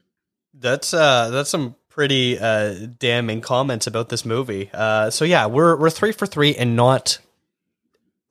That's 0.54 0.94
uh, 0.94 1.30
that's 1.30 1.50
some 1.50 1.76
pretty 1.90 2.38
uh, 2.40 2.88
damning 3.00 3.42
comments 3.42 3.88
about 3.88 4.10
this 4.10 4.26
movie. 4.26 4.70
Uh, 4.74 5.10
so 5.10 5.26
yeah, 5.26 5.46
we're 5.46 5.76
we're 5.76 5.90
three 5.90 6.12
for 6.12 6.26
three 6.26 6.56
and 6.56 6.76
not 6.76 7.20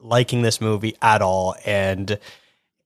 liking 0.01 0.43
this 0.43 0.61
movie 0.61 0.97
at 1.01 1.23
all, 1.23 1.55
and 1.65 2.19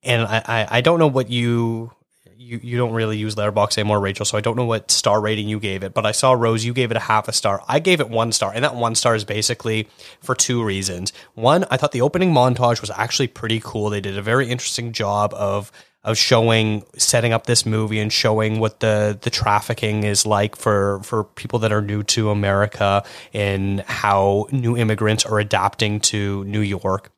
and 0.02 0.22
I 0.22 0.42
I, 0.44 0.78
I 0.78 0.80
don't 0.80 0.98
know 0.98 1.08
what 1.08 1.30
you 1.30 1.92
you, 2.38 2.60
you 2.62 2.76
don't 2.76 2.92
really 2.92 3.16
use 3.16 3.34
Letterboxd 3.34 3.78
anymore, 3.78 3.98
Rachel, 3.98 4.24
so 4.24 4.38
I 4.38 4.40
don't 4.40 4.56
know 4.56 4.64
what 4.64 4.90
star 4.90 5.20
rating 5.20 5.48
you 5.48 5.58
gave 5.58 5.82
it, 5.82 5.92
but 5.92 6.06
I 6.06 6.12
saw 6.12 6.32
Rose, 6.32 6.64
you 6.64 6.72
gave 6.72 6.92
it 6.92 6.96
a 6.96 7.00
half 7.00 7.26
a 7.26 7.32
star. 7.32 7.62
I 7.66 7.80
gave 7.80 8.00
it 8.00 8.08
one 8.08 8.30
star, 8.30 8.52
and 8.54 8.64
that 8.64 8.76
one 8.76 8.94
star 8.94 9.16
is 9.16 9.24
basically 9.24 9.88
for 10.20 10.36
two 10.36 10.62
reasons. 10.62 11.12
One, 11.34 11.64
I 11.70 11.76
thought 11.76 11.92
the 11.92 12.00
opening 12.00 12.32
montage 12.32 12.80
was 12.80 12.90
actually 12.90 13.26
pretty 13.26 13.60
cool. 13.62 13.90
They 13.90 14.00
did 14.00 14.16
a 14.16 14.22
very 14.22 14.48
interesting 14.48 14.92
job 14.92 15.34
of 15.34 15.72
of 16.04 16.16
showing 16.16 16.84
setting 16.96 17.32
up 17.32 17.46
this 17.46 17.66
movie 17.66 17.98
and 17.98 18.12
showing 18.12 18.60
what 18.60 18.78
the 18.78 19.18
the 19.20 19.30
trafficking 19.30 20.04
is 20.04 20.24
like 20.24 20.54
for 20.54 21.00
for 21.02 21.24
people 21.24 21.58
that 21.58 21.72
are 21.72 21.82
new 21.82 22.04
to 22.04 22.30
America 22.30 23.04
and 23.34 23.80
how 23.80 24.46
new 24.52 24.76
immigrants 24.76 25.26
are 25.26 25.40
adapting 25.40 25.98
to 26.00 26.44
New 26.44 26.60
York. 26.60 27.10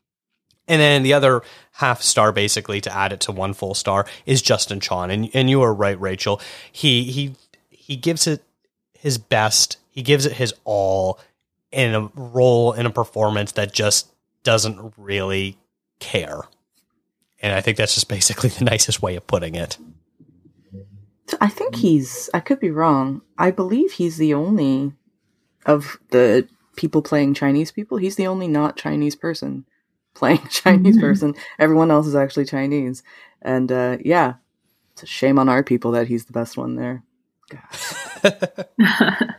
And 0.71 0.81
then 0.81 1.03
the 1.03 1.15
other 1.15 1.43
half 1.73 2.01
star, 2.01 2.31
basically, 2.31 2.81
to 2.83 2.97
add 2.97 3.13
it 3.13 3.19
to 3.23 3.33
one 3.33 3.55
full 3.55 3.75
star, 3.75 4.07
is 4.25 4.41
Justin 4.41 4.79
Chon. 4.79 5.11
And 5.11 5.29
and 5.35 5.51
you 5.51 5.61
are 5.63 5.75
right, 5.75 6.01
Rachel. 6.01 6.41
He 6.71 7.11
he 7.11 7.35
he 7.69 7.97
gives 7.97 8.29
it 8.29 8.45
his 8.95 9.19
best. 9.19 9.79
He 9.91 10.03
gives 10.03 10.27
it 10.27 10.35
his 10.35 10.55
all 10.63 11.19
in 11.73 11.97
a 11.97 12.07
role 12.15 12.73
in 12.73 12.87
a 12.87 12.91
performance 12.91 13.51
that 13.53 13.73
just 13.73 14.13
doesn't 14.45 14.95
really 14.97 15.59
care. 15.99 16.43
And 17.43 17.53
I 17.53 17.61
think 17.61 17.77
that's 17.77 17.95
just 17.95 18.09
basically 18.09 18.49
the 18.51 18.65
nicest 18.65 19.03
way 19.03 19.17
of 19.17 19.27
putting 19.27 19.57
it. 19.57 19.77
I 21.41 21.49
think 21.49 21.75
he's. 21.75 22.31
I 22.33 22.39
could 22.39 22.61
be 22.61 22.71
wrong. 22.71 23.23
I 23.37 23.51
believe 23.51 23.95
he's 23.95 24.19
the 24.19 24.35
only 24.35 24.93
of 25.67 25.99
the 26.11 26.49
people 26.77 27.03
playing 27.03 27.35
Chinese 27.35 27.73
people. 27.73 27.97
He's 27.97 28.15
the 28.15 28.29
only 28.29 28.47
not 28.47 28.77
Chinese 28.77 29.17
person 29.17 29.65
playing 30.21 30.39
Chinese 30.51 30.97
mm-hmm. 30.97 31.01
person. 31.05 31.35
Everyone 31.59 31.91
else 31.91 32.07
is 32.07 32.15
actually 32.15 32.45
Chinese. 32.45 33.03
And 33.43 33.73
uh, 33.73 33.97
yeah, 34.05 34.35
it's 34.93 35.03
a 35.03 35.07
shame 35.07 35.39
on 35.39 35.49
our 35.49 35.65
people 35.65 35.91
that 35.93 36.07
he's 36.07 36.27
the 36.27 36.33
best 36.33 36.57
one 36.57 36.77
there. 36.77 37.03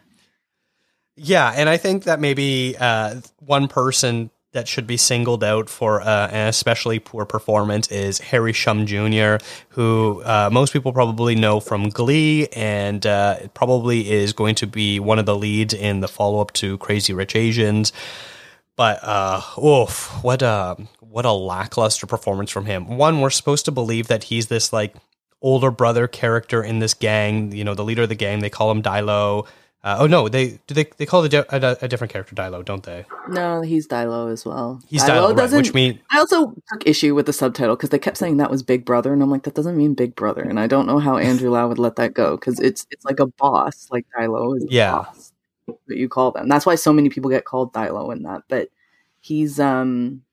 yeah, 1.16 1.54
and 1.56 1.70
I 1.70 1.78
think 1.78 2.04
that 2.04 2.20
maybe 2.20 2.76
uh, 2.78 3.22
one 3.40 3.70
person 3.70 4.32
that 4.54 4.68
should 4.68 4.86
be 4.86 4.98
singled 4.98 5.46
out 5.46 5.70
for 5.70 6.02
uh, 6.02 6.28
an 6.28 6.50
especially 6.50 7.00
poor 7.00 7.26
performance 7.26 7.88
is 7.90 8.20
Harry 8.20 8.52
Shum 8.52 8.86
Jr., 8.86 9.38
who 9.70 10.22
uh, 10.26 10.50
most 10.52 10.74
people 10.74 10.92
probably 10.92 11.36
know 11.36 11.62
from 11.62 11.88
Glee 11.88 12.48
and 12.48 13.06
uh, 13.06 13.48
probably 13.54 14.12
is 14.12 14.34
going 14.34 14.56
to 14.56 14.68
be 14.68 15.00
one 15.00 15.20
of 15.20 15.26
the 15.26 15.38
leads 15.38 15.74
in 15.74 16.02
the 16.02 16.10
follow 16.10 16.42
up 16.42 16.52
to 16.54 16.78
Crazy 16.80 17.14
Rich 17.14 17.38
Asians. 17.38 17.94
But 18.82 19.04
uh, 19.04 19.42
oof, 19.64 20.08
what 20.24 20.42
a 20.42 20.76
what 21.02 21.24
a 21.24 21.32
lackluster 21.32 22.08
performance 22.08 22.50
from 22.50 22.66
him. 22.66 22.98
One, 22.98 23.22
we're 23.22 23.30
supposed 23.30 23.66
to 23.66 23.72
believe 23.72 24.08
that 24.08 24.24
he's 24.24 24.48
this 24.48 24.74
like 24.74 24.96
older 25.40 25.70
brother 25.70 26.08
character 26.08 26.64
in 26.64 26.80
this 26.80 26.96
gang. 26.96 27.52
You 27.52 27.64
know, 27.64 27.76
the 27.76 27.84
leader 27.84 28.02
of 28.02 28.10
the 28.10 28.16
gang. 28.16 28.40
They 28.40 28.50
call 28.50 28.72
him 28.72 28.82
Dilo. 28.82 29.46
Uh, 29.84 29.98
oh 30.00 30.08
no, 30.08 30.30
they 30.30 30.60
do 30.66 30.74
they 30.74 30.86
they 30.98 31.06
call 31.06 31.22
the 31.22 31.46
a, 31.56 31.86
a, 31.86 31.88
different 31.88 32.12
character 32.12 32.34
Dilo, 32.34 32.66
don't 32.66 32.82
they? 32.82 33.06
No, 33.30 33.62
he's 33.62 33.88
Dilo 33.88 34.32
as 34.32 34.46
well. 34.46 34.82
He's 34.88 35.04
Dilo, 35.04 35.32
Dilo 35.32 35.38
right, 35.38 35.52
which 35.52 35.76
means 35.76 36.00
I 36.10 36.18
also 36.18 36.56
took 36.74 36.88
issue 36.88 37.14
with 37.14 37.28
the 37.28 37.34
subtitle 37.34 37.76
because 37.76 37.90
they 37.90 38.00
kept 38.00 38.18
saying 38.18 38.38
that 38.38 38.50
was 38.50 38.64
Big 38.64 38.84
Brother, 38.84 39.14
and 39.14 39.22
I'm 39.22 39.30
like, 39.30 39.44
that 39.44 39.54
doesn't 39.54 39.78
mean 39.78 39.94
Big 39.94 40.16
Brother, 40.16 40.42
and 40.42 40.60
I 40.60 40.66
don't 40.66 40.88
know 40.88 40.98
how 40.98 41.18
Andrew 41.18 41.52
Lau 41.52 41.68
would 41.68 41.78
let 41.78 41.98
that 41.98 42.16
go 42.16 42.36
because 42.36 42.60
it's 42.60 42.88
it's 42.90 43.06
like 43.06 43.20
a 43.20 43.28
boss, 43.28 43.90
like 43.92 44.08
Dilo 44.18 44.58
is 44.58 44.66
yeah. 44.72 44.94
boss 44.94 45.31
that 45.88 45.98
you 45.98 46.10
call 46.10 46.32
them. 46.32 46.48
That's 46.48 46.66
why 46.66 46.76
so 46.76 46.94
many 46.94 47.10
people 47.10 47.30
get 47.30 47.46
called 47.46 47.74
Dilo 47.74 48.12
in 48.14 48.24
that. 48.24 48.44
But 48.48 48.70
he's 49.20 49.60
um 49.60 50.24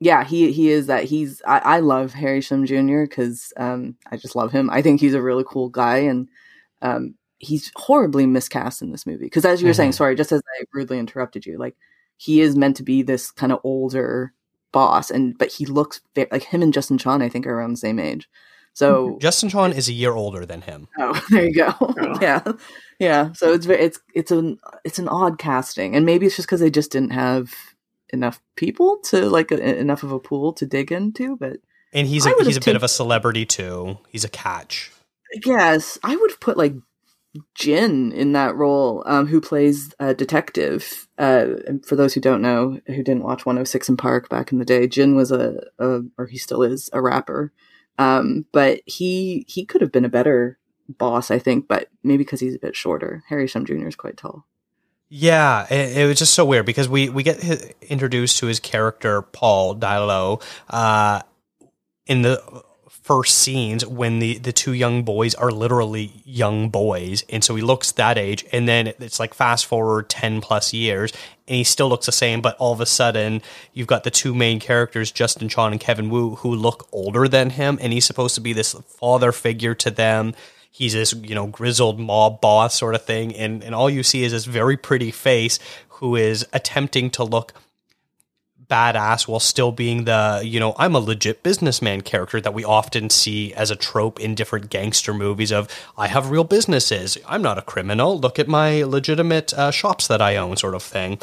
yeah, 0.00 0.24
he 0.24 0.52
he 0.52 0.70
is 0.70 0.86
that. 0.86 1.04
He's 1.04 1.40
I, 1.46 1.58
I 1.58 1.78
love 1.80 2.12
Harry 2.12 2.40
Shum 2.40 2.66
Jr. 2.66 3.02
because 3.02 3.52
um 3.56 3.96
I 4.10 4.16
just 4.16 4.36
love 4.36 4.52
him. 4.52 4.70
I 4.70 4.82
think 4.82 5.00
he's 5.00 5.14
a 5.14 5.22
really 5.22 5.44
cool 5.46 5.68
guy 5.68 5.98
and 5.98 6.28
um 6.82 7.14
he's 7.38 7.70
horribly 7.76 8.26
miscast 8.26 8.82
in 8.82 8.90
this 8.92 9.06
movie. 9.06 9.24
Because 9.24 9.44
as 9.44 9.60
you 9.60 9.66
were 9.66 9.72
mm-hmm. 9.72 9.76
saying, 9.76 9.92
sorry, 9.92 10.14
just 10.14 10.32
as 10.32 10.42
I 10.60 10.64
rudely 10.72 10.98
interrupted 10.98 11.46
you, 11.46 11.58
like 11.58 11.76
he 12.16 12.40
is 12.40 12.56
meant 12.56 12.76
to 12.76 12.82
be 12.82 13.02
this 13.02 13.30
kind 13.30 13.52
of 13.52 13.60
older 13.64 14.32
boss, 14.72 15.10
and 15.10 15.36
but 15.38 15.52
he 15.52 15.66
looks 15.66 16.00
very, 16.14 16.28
like 16.30 16.42
him 16.42 16.62
and 16.62 16.72
Justin 16.72 16.98
Chon. 16.98 17.22
I 17.22 17.28
think 17.28 17.46
are 17.46 17.54
around 17.54 17.72
the 17.72 17.78
same 17.78 17.98
age. 17.98 18.28
So. 18.74 19.18
Justin 19.20 19.48
Chon 19.48 19.72
is 19.72 19.88
a 19.88 19.92
year 19.92 20.12
older 20.12 20.44
than 20.44 20.62
him. 20.62 20.88
Oh, 20.98 21.20
there 21.30 21.46
you 21.46 21.54
go. 21.54 21.74
Oh. 21.80 22.18
yeah, 22.20 22.42
yeah. 22.98 23.32
So 23.32 23.52
it's 23.52 23.66
it's 23.66 24.00
it's 24.14 24.30
an 24.30 24.58
it's 24.84 24.98
an 24.98 25.08
odd 25.08 25.38
casting, 25.38 25.94
and 25.96 26.04
maybe 26.04 26.26
it's 26.26 26.36
just 26.36 26.48
because 26.48 26.60
they 26.60 26.70
just 26.70 26.90
didn't 26.90 27.12
have 27.12 27.54
enough 28.12 28.40
people 28.56 28.98
to 29.04 29.28
like 29.28 29.50
a, 29.52 29.78
enough 29.78 30.02
of 30.02 30.12
a 30.12 30.18
pool 30.18 30.52
to 30.54 30.66
dig 30.66 30.90
into. 30.90 31.36
But 31.36 31.58
and 31.92 32.08
he's 32.08 32.26
a, 32.26 32.34
he's 32.42 32.56
a 32.56 32.60
bit 32.60 32.76
of 32.76 32.82
a 32.82 32.88
celebrity 32.88 33.46
too. 33.46 33.98
He's 34.10 34.24
a 34.24 34.28
catch. 34.28 34.90
Yes, 35.44 35.98
I 36.02 36.16
would 36.16 36.30
have 36.32 36.40
put 36.40 36.56
like 36.56 36.74
Jin 37.54 38.12
in 38.12 38.32
that 38.32 38.56
role, 38.56 39.02
um, 39.06 39.26
who 39.26 39.40
plays 39.40 39.94
a 40.00 40.14
detective. 40.14 41.08
Uh, 41.16 41.46
and 41.66 41.84
for 41.86 41.94
those 41.96 42.14
who 42.14 42.20
don't 42.20 42.42
know, 42.42 42.80
who 42.86 43.02
didn't 43.02 43.22
watch 43.24 43.46
106 43.46 43.90
& 43.94 43.98
Park 43.98 44.28
back 44.28 44.52
in 44.52 44.58
the 44.58 44.64
day, 44.64 44.86
Jin 44.86 45.14
was 45.14 45.32
a, 45.32 45.64
a 45.78 46.00
or 46.18 46.26
he 46.26 46.38
still 46.38 46.62
is 46.62 46.90
a 46.92 47.00
rapper 47.00 47.52
um, 47.98 48.46
but 48.52 48.80
he 48.86 49.44
he 49.48 49.64
could 49.64 49.80
have 49.80 49.92
been 49.92 50.04
a 50.04 50.10
better 50.10 50.58
boss, 50.88 51.30
I 51.30 51.38
think, 51.38 51.68
but 51.68 51.88
maybe 52.02 52.24
because 52.24 52.40
he's 52.40 52.54
a 52.54 52.58
bit 52.58 52.76
shorter. 52.76 53.24
Harry 53.28 53.46
Shum 53.46 53.64
Jr. 53.64 53.86
is 53.86 53.96
quite 53.96 54.16
tall. 54.16 54.46
Yeah, 55.08 55.66
it, 55.70 55.98
it, 55.98 56.06
was 56.06 56.18
just 56.18 56.34
so 56.34 56.44
weird 56.44 56.66
because 56.66 56.88
we 56.88 57.08
we 57.08 57.22
get 57.22 57.38
introduced 57.82 58.38
to 58.38 58.46
his 58.46 58.58
character 58.58 59.22
Paul 59.22 59.76
Dilo 59.76 60.42
uh, 60.68 61.22
in 62.06 62.22
the 62.22 62.64
first 63.04 63.36
scenes 63.36 63.84
when 63.84 64.18
the 64.18 64.38
the 64.38 64.52
two 64.52 64.72
young 64.72 65.02
boys 65.02 65.34
are 65.34 65.50
literally 65.50 66.10
young 66.24 66.70
boys. 66.70 67.22
And 67.28 67.44
so 67.44 67.54
he 67.54 67.60
looks 67.60 67.92
that 67.92 68.16
age 68.16 68.46
and 68.50 68.66
then 68.66 68.88
it's 68.98 69.20
like 69.20 69.34
fast 69.34 69.66
forward 69.66 70.08
10 70.08 70.40
plus 70.40 70.72
years 70.72 71.12
and 71.46 71.56
he 71.56 71.64
still 71.64 71.90
looks 71.90 72.06
the 72.06 72.12
same 72.12 72.40
but 72.40 72.56
all 72.56 72.72
of 72.72 72.80
a 72.80 72.86
sudden 72.86 73.42
you've 73.74 73.86
got 73.86 74.04
the 74.04 74.10
two 74.10 74.34
main 74.34 74.58
characters 74.58 75.12
Justin 75.12 75.50
Chon 75.50 75.72
and 75.72 75.80
Kevin 75.80 76.08
Wu 76.08 76.36
who 76.36 76.54
look 76.54 76.88
older 76.92 77.28
than 77.28 77.50
him 77.50 77.78
and 77.82 77.92
he's 77.92 78.06
supposed 78.06 78.34
to 78.36 78.40
be 78.40 78.54
this 78.54 78.72
father 78.72 79.32
figure 79.32 79.74
to 79.74 79.90
them. 79.90 80.34
He's 80.70 80.94
this 80.94 81.12
you 81.12 81.34
know 81.34 81.46
grizzled 81.46 82.00
mob 82.00 82.40
boss 82.40 82.74
sort 82.74 82.94
of 82.94 83.04
thing 83.04 83.36
and 83.36 83.62
and 83.62 83.74
all 83.74 83.90
you 83.90 84.02
see 84.02 84.24
is 84.24 84.32
this 84.32 84.46
very 84.46 84.78
pretty 84.78 85.10
face 85.10 85.58
who 86.00 86.16
is 86.16 86.46
attempting 86.54 87.10
to 87.10 87.22
look 87.22 87.52
badass 88.68 89.28
while 89.28 89.40
still 89.40 89.72
being 89.72 90.04
the, 90.04 90.42
you 90.44 90.58
know, 90.58 90.74
I'm 90.78 90.94
a 90.94 90.98
legit 90.98 91.42
businessman 91.42 92.00
character 92.00 92.40
that 92.40 92.54
we 92.54 92.64
often 92.64 93.10
see 93.10 93.52
as 93.54 93.70
a 93.70 93.76
trope 93.76 94.20
in 94.20 94.34
different 94.34 94.70
gangster 94.70 95.14
movies 95.14 95.52
of, 95.52 95.68
I 95.96 96.08
have 96.08 96.30
real 96.30 96.44
businesses. 96.44 97.18
I'm 97.26 97.42
not 97.42 97.58
a 97.58 97.62
criminal. 97.62 98.18
Look 98.18 98.38
at 98.38 98.48
my 98.48 98.82
legitimate 98.82 99.52
uh, 99.52 99.70
shops 99.70 100.08
that 100.08 100.22
I 100.22 100.36
own, 100.36 100.56
sort 100.56 100.74
of 100.74 100.82
thing. 100.82 101.18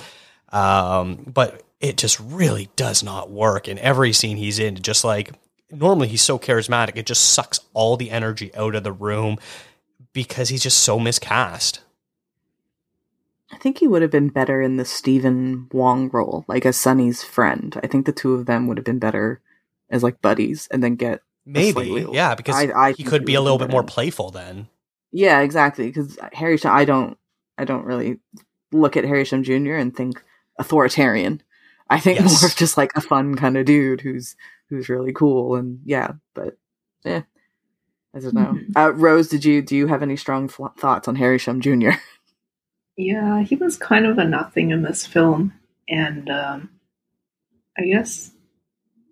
Um, 0.50 1.24
but 1.26 1.64
it 1.80 1.98
just 1.98 2.20
really 2.20 2.70
does 2.76 3.04
not 3.04 3.32
work 3.32 3.68
in 3.68 3.80
every 3.80 4.14
scene 4.14 4.38
he's 4.38 4.60
in. 4.60 4.76
Just 4.76 5.04
like, 5.04 5.32
normally 5.72 6.10
he's 6.10 6.22
so 6.22 6.38
charismatic, 6.38 6.96
it 6.96 7.06
just 7.06 7.34
sucks 7.34 7.60
all 7.74 7.98
the 7.98 8.12
energy 8.12 8.54
out 8.56 8.76
of 8.76 8.84
the 8.84 8.92
room 8.92 9.38
because 10.14 10.50
he's 10.50 10.64
just 10.64 10.80
so 10.80 11.00
miscast. 11.00 11.82
I 13.52 13.58
think 13.58 13.78
he 13.80 13.88
would 13.88 14.02
have 14.02 14.12
been 14.12 14.30
better 14.30 14.62
in 14.62 14.78
the 14.78 14.86
Stephen 14.86 15.68
Wong 15.72 16.10
role, 16.12 16.46
like 16.48 16.66
as 16.66 16.78
Sunny's 16.78 17.24
friend. 17.24 17.80
I 17.84 17.88
think 17.88 18.06
the 18.06 18.12
two 18.12 18.34
of 18.34 18.46
them 18.46 18.68
would 18.68 18.78
have 18.78 18.86
been 18.86 19.00
better 19.00 19.42
as 19.90 20.04
like 20.04 20.22
buddies, 20.22 20.68
and 20.72 20.82
then 20.84 20.96
get 20.96 21.22
Maybe, 21.46 21.72
slightly- 21.74 22.08
yeah, 22.16 22.34
because 22.36 22.56
I- 22.56 22.72
I 22.90 22.92
he 22.94 23.04
could 23.04 23.26
be 23.26 23.36
a 23.36 23.42
little 23.42 23.58
bit 23.58 23.70
more 23.70 23.84
playful 23.84 24.32
then. 24.32 24.68
Yeah, 25.12 25.42
exactly. 25.42 25.88
Because 25.88 26.18
Harry, 26.34 26.58
Shum, 26.58 26.74
I 26.76 26.86
don't, 26.86 27.18
I 27.58 27.66
don't 27.66 27.84
really 27.86 28.20
look 28.72 28.96
at 28.96 29.04
Harry 29.04 29.26
Shum 29.26 29.44
Jr. 29.44 29.74
and 29.76 29.94
think 29.96 30.24
authoritarian. 30.58 31.44
I 31.90 32.00
think 32.00 32.20
Yes. 32.20 32.42
more 32.42 32.50
of 32.50 32.56
just 32.56 32.78
like 32.78 32.92
a 32.96 33.02
fun 33.02 33.36
kind 33.36 33.58
of 33.58 33.66
dude 33.66 34.00
who's 34.02 34.38
who's 34.70 34.88
really 34.88 35.12
cool 35.12 35.56
and 35.56 35.82
yeah. 35.84 36.12
But 36.34 36.58
eh, 37.04 37.24
I 38.16 38.20
don't 38.20 38.34
know. 38.34 38.54
Mhm. 38.58 38.72
Uh, 38.78 38.94
Rose, 38.94 39.28
did 39.28 39.44
you 39.44 39.62
do 39.62 39.76
you 39.76 39.88
have 39.88 40.02
any 40.02 40.16
strong 40.16 40.48
fl- 40.48 40.68
thoughts 40.78 41.10
on 41.10 41.16
Harry 41.18 41.38
Shum 41.38 41.60
Jr.? 41.60 41.90
Yeah, 43.02 43.42
he 43.42 43.56
was 43.56 43.78
kind 43.78 44.06
of 44.06 44.20
a 44.20 44.26
nothing 44.26 44.70
in 44.70 44.84
this 44.84 45.08
film, 45.08 45.54
and 45.90 46.30
um, 46.30 46.70
I 47.76 47.86
guess 47.86 48.30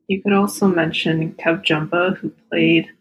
you 0.08 0.22
could 0.22 0.32
also 0.32 0.68
mention 0.68 1.34
KevJumba, 1.34 2.18
who 2.18 2.30
played 2.52 2.92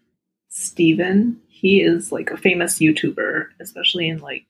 Steven. 0.47 1.39
He 1.47 1.81
is 1.81 2.11
like 2.11 2.31
a 2.31 2.37
famous 2.37 2.79
YouTuber, 2.79 3.49
especially 3.59 4.09
in 4.09 4.17
like 4.17 4.47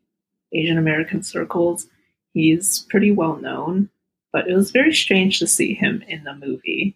Asian 0.54 0.78
American 0.78 1.24
circles. 1.24 1.88
He's 2.34 2.86
pretty 2.90 3.12
well 3.12 3.36
known, 3.36 3.90
but 4.32 4.48
it 4.48 4.56
was 4.56 4.72
very 4.72 4.94
strange 4.94 5.40
to 5.40 5.48
see 5.48 5.74
him 5.74 6.06
in 6.08 6.24
the 6.24 6.36
movie 6.36 6.96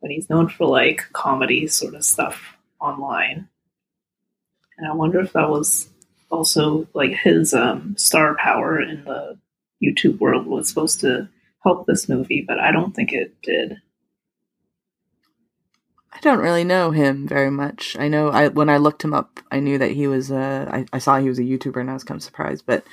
when 0.00 0.12
he's 0.12 0.28
known 0.28 0.50
for 0.50 0.66
like 0.66 1.10
comedy 1.14 1.68
sort 1.68 1.94
of 1.94 2.04
stuff 2.04 2.58
online. 2.82 3.48
And 4.76 4.86
I 4.86 4.92
wonder 4.92 5.20
if 5.20 5.32
that 5.32 5.48
was 5.48 5.88
also 6.30 6.88
like 6.94 7.12
his 7.12 7.54
um, 7.54 7.96
star 7.98 8.36
power 8.36 8.80
in 8.80 9.04
the 9.04 9.38
YouTube 9.82 10.18
world 10.20 10.46
was 10.46 10.68
supposed 10.68 11.00
to 11.00 11.28
help 11.64 11.86
this 11.86 12.08
movie, 12.08 12.44
but 12.46 12.58
I 12.60 12.72
don't 12.72 12.94
think 12.94 13.12
it 13.12 13.34
did. 13.42 13.76
I 16.12 16.20
don't 16.20 16.38
really 16.38 16.64
know 16.64 16.90
him 16.92 17.26
very 17.28 17.50
much. 17.50 17.96
I 17.98 18.08
know 18.08 18.28
I 18.30 18.48
when 18.48 18.70
I 18.70 18.78
looked 18.78 19.02
him 19.04 19.14
up, 19.14 19.40
I 19.50 19.60
knew 19.60 19.78
that 19.78 19.92
he 19.92 20.06
was 20.06 20.30
uh 20.30 20.68
I, 20.72 20.86
I 20.92 20.98
saw 20.98 21.18
he 21.18 21.28
was 21.28 21.38
a 21.38 21.42
YouTuber 21.44 21.80
and 21.80 21.90
I 21.90 21.94
was 21.94 22.04
kind 22.04 22.18
of 22.18 22.22
surprised, 22.22 22.64
but 22.66 22.86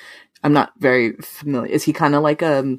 I'm 0.44 0.52
not 0.52 0.72
very 0.78 1.12
familiar. 1.22 1.70
Is 1.72 1.84
he 1.84 1.92
kind 1.92 2.14
of 2.14 2.22
like 2.22 2.42
a 2.42 2.78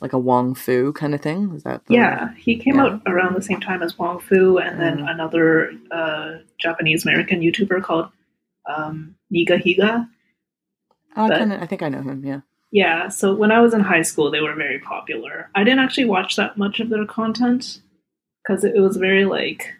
like 0.00 0.12
a 0.12 0.18
Wong 0.18 0.54
Fu 0.54 0.92
kind 0.92 1.14
of 1.14 1.20
thing? 1.22 1.52
Is 1.54 1.64
that 1.64 1.86
the, 1.86 1.94
Yeah, 1.94 2.34
he 2.36 2.56
came 2.58 2.76
Yeah. 2.76 2.84
out 2.84 3.02
around 3.06 3.34
the 3.34 3.42
same 3.42 3.60
time 3.60 3.82
as 3.82 3.98
Wong 3.98 4.20
Fu, 4.20 4.58
and 4.58 4.80
then 4.80 4.98
Mhm. 4.98 5.10
another 5.10 5.72
uh, 5.90 6.38
Japanese 6.58 7.04
American 7.06 7.40
YouTuber 7.40 7.82
called 7.82 8.10
um, 8.66 9.16
Nigahiga. 9.32 10.08
I 11.16 11.28
but- 11.28 11.38
kind 11.38 11.52
of 11.52 11.62
I 11.62 11.66
think 11.66 11.82
I 11.82 11.88
know 11.88 12.02
him. 12.02 12.24
Yeah. 12.24 12.40
Yeah, 12.70 13.08
so 13.08 13.32
when 13.32 13.52
I 13.52 13.60
was 13.60 13.72
in 13.72 13.82
high 13.82 14.02
school, 14.02 14.32
they 14.32 14.40
were 14.40 14.54
very 14.56 14.80
popular. 14.80 15.48
I 15.54 15.62
didn't 15.62 15.78
actually 15.78 16.06
watch 16.06 16.34
that 16.34 16.58
much 16.58 16.80
of 16.80 16.88
their 16.88 17.06
content 17.06 17.80
because 18.42 18.64
it 18.64 18.74
was 18.80 18.96
very 18.96 19.24
like, 19.26 19.72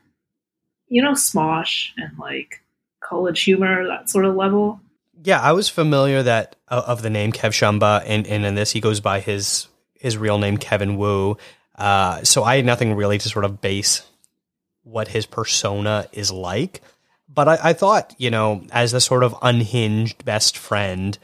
you 0.87 1.03
know, 1.03 1.11
Smosh 1.11 1.89
and 1.97 2.17
like 2.21 2.63
college 3.03 3.43
humor, 3.43 3.85
that 3.89 4.09
sort 4.09 4.27
of 4.27 4.37
level. 4.37 4.81
Yeah, 5.25 5.41
I 5.41 5.51
was 5.51 5.69
familiar 5.69 6.23
that 6.23 6.55
of 6.69 6.85
of 6.85 7.03
the 7.03 7.11
name 7.11 7.33
KevJumba, 7.33 8.05
and, 8.07 8.29
and 8.29 8.45
in 8.45 8.55
this 8.55 8.71
he 8.71 8.81
goes 8.81 9.01
by 9.01 9.19
his 9.19 9.67
his 9.95 10.17
real 10.17 10.39
name 10.39 10.57
Kevin 10.57 10.97
Wu. 10.97 11.37
Uh, 11.75 12.23
so 12.23 12.45
I 12.45 12.55
had 12.57 12.65
nothing 12.65 12.95
really 12.95 13.19
to 13.19 13.29
sort 13.29 13.45
of 13.45 13.61
base 13.61 14.03
what 14.85 15.09
his 15.09 15.27
persona 15.27 16.07
is 16.13 16.31
like. 16.31 16.81
But 17.35 17.49
I, 17.49 17.59
I 17.63 17.73
thought, 17.73 18.15
you 18.19 18.31
know, 18.31 18.63
as 18.71 18.93
the 18.93 19.01
sort 19.01 19.25
of 19.25 19.35
unhinged 19.43 20.25
best 20.25 20.57
friend, 20.57 21.19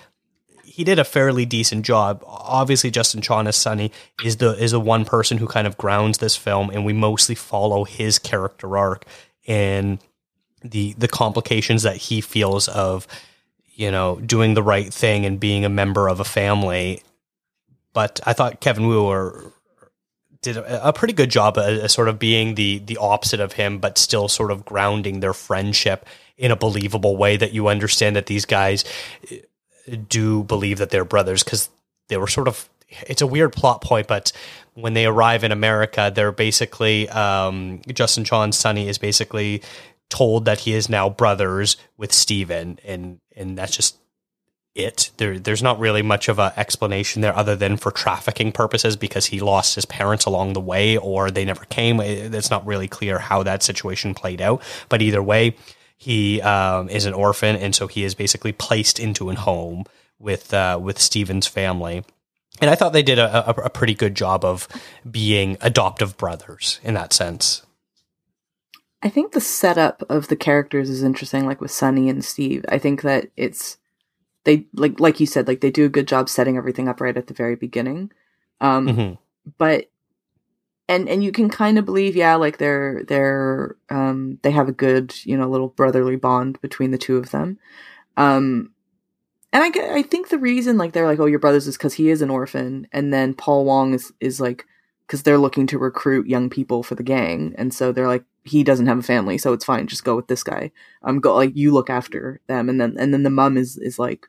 he 0.65 0.85
did 0.85 0.99
a 0.99 1.05
fairly 1.05 1.47
decent 1.47 1.85
job. 1.85 2.23
Obviously, 2.27 2.91
Justin 2.91 3.21
Chon 3.21 3.47
as 3.47 3.57
Sonny 3.57 3.93
is 4.25 4.39
the 4.39 4.51
is 4.63 4.73
the 4.73 4.81
one 4.81 5.05
person 5.05 5.39
who 5.39 5.47
kind 5.47 5.67
of 5.67 5.77
grounds 5.77 6.19
this 6.19 6.37
film, 6.37 6.71
and 6.71 6.85
we 6.85 6.93
mostly 6.93 7.35
follow 7.35 7.85
his 7.85 8.19
character 8.19 8.77
arc 8.77 9.05
and 9.47 9.99
the 10.63 10.95
the 10.95 11.09
complications 11.09 11.83
that 11.83 11.97
he 11.97 12.21
feels 12.21 12.69
of 12.69 13.07
you 13.75 13.91
know 13.91 14.17
doing 14.21 14.55
the 14.55 14.63
right 14.63 14.93
thing 14.93 15.25
and 15.25 15.41
being 15.41 15.65
a 15.65 15.69
member 15.69 16.09
of 16.09 16.21
a 16.21 16.25
family. 16.25 17.03
But 17.93 18.21
I 18.25 18.33
thought 18.33 18.61
Kevin 18.61 18.87
Wu 18.87 19.05
or 19.05 19.53
did 20.43 20.57
a, 20.57 20.89
a 20.89 20.93
pretty 20.93 21.15
good 21.15 21.31
job 21.31 21.59
at, 21.59 21.73
at 21.75 21.91
sort 21.91 22.09
of 22.09 22.19
being 22.19 22.55
the 22.55 22.79
the 22.79 22.97
opposite 22.97 23.41
of 23.41 23.55
him, 23.55 23.79
but 23.79 23.99
still 23.99 24.29
sort 24.29 24.51
of 24.51 24.65
grounding 24.65 25.21
their 25.21 25.35
friendship 25.35 26.07
in 26.37 26.51
a 26.51 26.57
believable 26.57 27.17
way 27.17 27.37
that 27.37 27.53
you 27.53 27.69
understand 27.69 28.17
that 28.17 28.27
these 28.27 28.47
guys 28.47 28.85
eh, 29.31 29.39
do 30.09 30.43
believe 30.45 30.79
that 30.79 30.91
they're 30.91 31.05
brothers 31.05 31.43
because 31.43 31.69
they 32.09 32.17
were 32.17 32.27
sort 32.27 32.49
of 32.49 32.69
it's 33.07 33.23
a 33.23 33.27
weird 33.27 33.53
plot 33.53 33.83
point, 33.83 34.09
but 34.09 34.33
when 34.75 34.95
they 34.95 35.07
arrive 35.07 35.45
in 35.45 35.53
America, 35.53 36.11
they're 36.13 36.33
basically 36.33 37.09
um, 37.11 37.81
Justin 37.93 38.25
Chon's 38.25 38.57
Sonny 38.57 38.89
is 38.89 38.99
basically 38.99 39.63
told 40.09 40.45
that 40.47 40.61
he 40.61 40.75
is 40.75 40.89
now 40.89 41.09
brothers 41.09 41.77
with 41.97 42.13
Steven 42.13 42.79
and 42.85 43.21
and 43.37 43.57
that's 43.57 43.77
just 43.77 43.97
it. 44.75 45.11
There 45.17 45.39
there's 45.39 45.63
not 45.63 45.79
really 45.79 46.03
much 46.03 46.29
of 46.29 46.39
an 46.39 46.53
explanation 46.57 47.23
there 47.23 47.37
other 47.37 47.57
than 47.57 47.77
for 47.77 47.91
trafficking 47.91 48.53
purposes 48.53 48.97
because 48.97 49.27
he 49.27 49.41
lost 49.41 49.75
his 49.75 49.85
parents 49.85 50.25
along 50.25 50.53
the 50.53 50.61
way 50.61 50.97
or 50.97 51.31
they 51.31 51.45
never 51.45 51.65
came. 51.67 52.01
It's 52.01 52.51
not 52.51 52.67
really 52.67 52.89
clear 52.89 53.19
how 53.19 53.43
that 53.43 53.63
situation 53.63 54.15
played 54.15 54.41
out. 54.41 54.63
But 54.89 55.03
either 55.03 55.23
way, 55.23 55.57
he 55.97 56.41
um, 56.43 56.89
is 56.89 57.07
an 57.07 57.15
orphan 57.15 57.57
and 57.57 57.75
so 57.75 57.87
he 57.87 58.05
is 58.05 58.15
basically 58.15 58.53
placed 58.53 58.99
into 58.99 59.31
a 59.31 59.35
home 59.35 59.85
with 60.19 60.55
uh, 60.55 60.79
with 60.81 60.99
Steven's 60.99 61.47
family. 61.47 62.05
And 62.61 62.71
I 62.71 62.75
thought 62.75 62.93
they 62.93 63.03
did 63.03 63.19
a, 63.19 63.49
a, 63.49 63.65
a 63.65 63.71
pretty 63.71 63.95
good 63.95 64.15
job 64.15 64.45
of 64.45 64.69
being 65.11 65.57
adoptive 65.61 66.17
brothers 66.17 66.79
in 66.83 66.95
that 66.95 67.13
sense. 67.13 67.65
I 69.03 69.09
think 69.09 69.33
the 69.33 69.41
setup 69.41 70.03
of 70.11 70.29
the 70.29 70.37
characters 70.37 70.91
is 70.91 71.03
interesting, 71.03 71.47
like 71.47 71.61
with 71.61 71.71
Sunny 71.71 72.11
and 72.11 72.23
Steve. 72.23 72.67
I 72.69 72.79
think 72.79 73.01
that 73.03 73.31
it's 73.35 73.79
they 74.45 74.67
like 74.75 75.01
like 75.01 75.21
you 75.21 75.27
said, 75.27 75.47
like 75.49 75.61
they 75.61 75.71
do 75.71 75.85
a 75.87 75.91
good 75.91 76.09
job 76.09 76.29
setting 76.29 76.57
everything 76.57 76.89
up 76.89 77.01
right 77.01 77.17
at 77.17 77.27
the 77.27 77.35
very 77.35 77.57
beginning. 77.57 78.13
Um, 78.61 78.87
Mhm. 78.87 79.19
but 79.59 79.87
and 80.89 81.09
and 81.09 81.23
you 81.23 81.33
can 81.33 81.49
kind 81.49 81.79
of 81.79 81.85
believe, 81.85 82.17
yeah, 82.17 82.35
like 82.35 82.59
they're 82.59 83.05
they're 83.05 83.77
um 83.91 84.39
they 84.43 84.51
have 84.51 84.69
a 84.69 84.73
good 84.73 85.15
you 85.25 85.37
know 85.37 85.49
little 85.49 85.69
brotherly 85.69 86.17
bond 86.17 86.61
between 86.61 86.91
the 86.91 86.99
two 86.99 87.17
of 87.17 87.31
them. 87.31 87.59
Um, 88.17 88.73
and 89.53 89.63
I 89.63 89.97
I 89.99 90.03
think 90.03 90.29
the 90.29 90.39
reason 90.39 90.79
like 90.79 90.93
they're 90.93 91.07
like 91.07 91.21
oh 91.21 91.27
your 91.27 91.39
brothers 91.39 91.67
is 91.67 91.77
because 91.77 91.95
he 91.95 92.11
is 92.11 92.23
an 92.23 92.31
orphan, 92.31 92.87
and 92.93 93.13
then 93.13 93.35
Paul 93.35 93.65
Wong 93.65 93.95
is 93.95 94.13
is 94.21 94.41
like 94.41 94.67
because 95.11 95.25
they're 95.25 95.39
looking 95.39 95.67
to 95.67 95.77
recruit 95.77 96.29
young 96.29 96.49
people 96.49 96.85
for 96.85 96.95
the 96.95 97.03
gang, 97.03 97.53
and 97.59 97.75
so 97.75 97.91
they're 97.91 98.07
like 98.07 98.23
he 98.45 98.63
doesn't 98.63 98.87
have 98.87 99.01
a 99.01 99.03
family, 99.03 99.37
so 99.39 99.53
it's 99.53 99.65
fine, 99.65 99.89
just 99.89 100.05
go 100.05 100.15
with 100.15 100.29
this 100.29 100.45
guy. 100.45 100.71
Um, 101.03 101.19
go 101.19 101.35
like 101.35 101.57
you 101.57 101.73
look 101.73 101.91
after 101.91 102.41
them, 102.47 102.69
and 102.69 102.81
then 102.81 102.95
and 102.97 103.13
then 103.13 103.25
the 103.25 103.29
mom 103.31 103.57
is 103.57 103.77
is 103.77 103.99
like, 103.99 104.29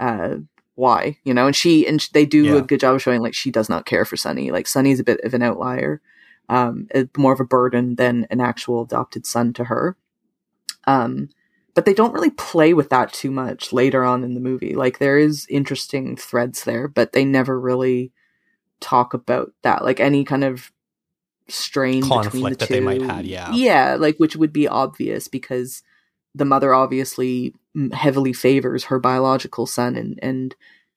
uh, 0.00 0.36
why 0.76 1.18
you 1.24 1.34
know, 1.34 1.46
and 1.46 1.54
she 1.54 1.86
and 1.86 2.08
they 2.14 2.24
do 2.24 2.44
Yeah. 2.46 2.54
a 2.56 2.62
good 2.62 2.80
job 2.80 2.94
of 2.94 3.02
showing 3.02 3.20
like 3.20 3.34
she 3.34 3.50
does 3.50 3.68
not 3.68 3.84
care 3.84 4.06
for 4.06 4.16
Sunny. 4.16 4.50
Like 4.50 4.66
Sunny's 4.66 4.98
a 4.98 5.04
bit 5.04 5.20
of 5.24 5.34
an 5.34 5.42
outlier, 5.42 6.00
um, 6.48 6.88
more 7.18 7.34
of 7.34 7.40
a 7.40 7.44
burden 7.44 7.96
than 7.96 8.26
an 8.30 8.40
actual 8.40 8.80
adopted 8.80 9.26
son 9.26 9.52
to 9.54 9.64
her. 9.64 9.94
Um, 10.86 11.28
but 11.74 11.84
they 11.84 11.92
don't 11.92 12.14
really 12.14 12.30
play 12.30 12.72
with 12.72 12.88
that 12.88 13.12
too 13.12 13.30
much 13.30 13.74
later 13.74 14.04
on 14.04 14.24
in 14.24 14.32
the 14.32 14.40
movie. 14.40 14.74
Like 14.74 15.00
there 15.00 15.18
is 15.18 15.46
interesting 15.50 16.16
threads 16.16 16.64
there, 16.64 16.88
but 16.88 17.12
they 17.12 17.26
never 17.26 17.60
really 17.60 18.10
talk 18.80 19.14
about 19.14 19.52
that. 19.62 19.84
Like 19.84 20.00
any 20.00 20.24
kind 20.24 20.44
of 20.44 20.70
strain 21.48 22.00
between 22.02 22.18
the 22.22 22.30
Conflict 22.30 22.58
that 22.60 22.68
they 22.68 22.80
might 22.80 23.00
two. 23.00 23.28
yeah. 23.28 23.52
yeah, 23.52 23.96
like 23.98 24.16
which 24.18 24.36
would 24.36 24.52
be 24.52 24.68
obvious 24.68 25.28
because 25.28 25.82
the 26.34 26.44
mother 26.44 26.74
obviously 26.74 27.54
mm, 27.76 27.92
heavily 27.92 28.32
favors 28.32 28.84
her 28.84 28.98
biological 28.98 29.66
son 29.66 29.96
and 29.96 30.18
and 30.22 30.54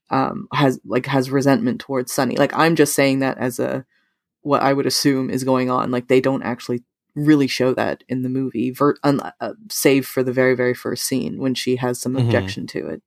um 0.09 0.47
has 0.53 0.79
like 0.85 1.05
has 1.05 1.31
resentment 1.31 1.79
towards 1.79 2.11
Sonny. 2.11 2.35
Like 2.35 2.53
I'm 2.53 2.75
just 2.75 2.93
saying 2.93 3.19
that 3.19 3.37
as 3.37 3.59
a 3.59 3.85
what 4.41 4.61
I 4.61 4.73
would 4.73 4.85
assume 4.85 5.29
is 5.29 5.43
going 5.45 5.69
on. 5.69 5.89
Like 5.91 6.07
they 6.09 6.19
don't 6.19 6.43
actually 6.43 6.83
really 7.15 7.47
show 7.47 7.73
that 7.73 8.03
in 8.09 8.21
the 8.23 8.29
movie, 8.29 8.71
ver- 8.71 8.95
un- 9.03 9.21
uh, 9.39 9.53
save 9.69 10.05
for 10.05 10.21
the 10.23 10.33
very 10.33 10.55
very 10.55 10.73
first 10.73 11.05
scene 11.05 11.37
when 11.39 11.55
she 11.55 11.77
has 11.77 11.99
some 11.99 12.13
Mhm. 12.15 12.25
objection 12.25 12.67
to 12.67 12.87
it. 12.87 13.01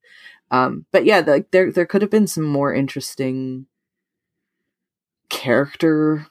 Um, 0.51 0.87
but 0.93 1.05
yeah, 1.05 1.21
like 1.27 1.51
there 1.51 1.71
there 1.71 1.87
could 1.87 2.01
have 2.03 2.11
been 2.11 2.27
some 2.27 2.45
more 2.45 2.73
interesting 2.73 3.67
character. 5.35 6.27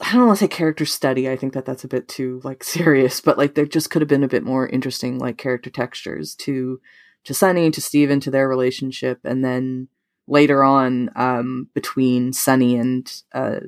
I 0.00 0.12
don't 0.12 0.26
want 0.26 0.38
to 0.38 0.44
say 0.44 0.48
character 0.48 0.84
study. 0.84 1.30
I 1.30 1.36
think 1.36 1.54
that 1.54 1.64
that's 1.64 1.84
a 1.84 1.88
bit 1.88 2.08
too 2.08 2.40
like 2.44 2.62
serious, 2.76 3.20
but 3.20 3.38
like 3.38 3.54
there 3.54 3.66
just 3.66 3.90
could 3.90 4.02
have 4.02 4.08
been 4.08 4.24
a 4.24 4.28
bit 4.28 4.44
more 4.44 4.68
interesting 4.68 5.18
like 5.18 5.38
character 5.38 5.70
textures 5.70 6.34
to 6.36 6.80
to 7.24 7.32
Sonny, 7.34 7.70
to 7.70 7.80
Steven, 7.80 8.20
to 8.20 8.30
their 8.30 8.48
relationship, 8.48 9.20
and 9.24 9.42
then 9.44 9.88
later 10.26 10.62
on 10.62 11.10
um, 11.16 11.68
between 11.74 12.32
Sonny 12.34 12.76
and 12.76 13.22
uh, 13.32 13.60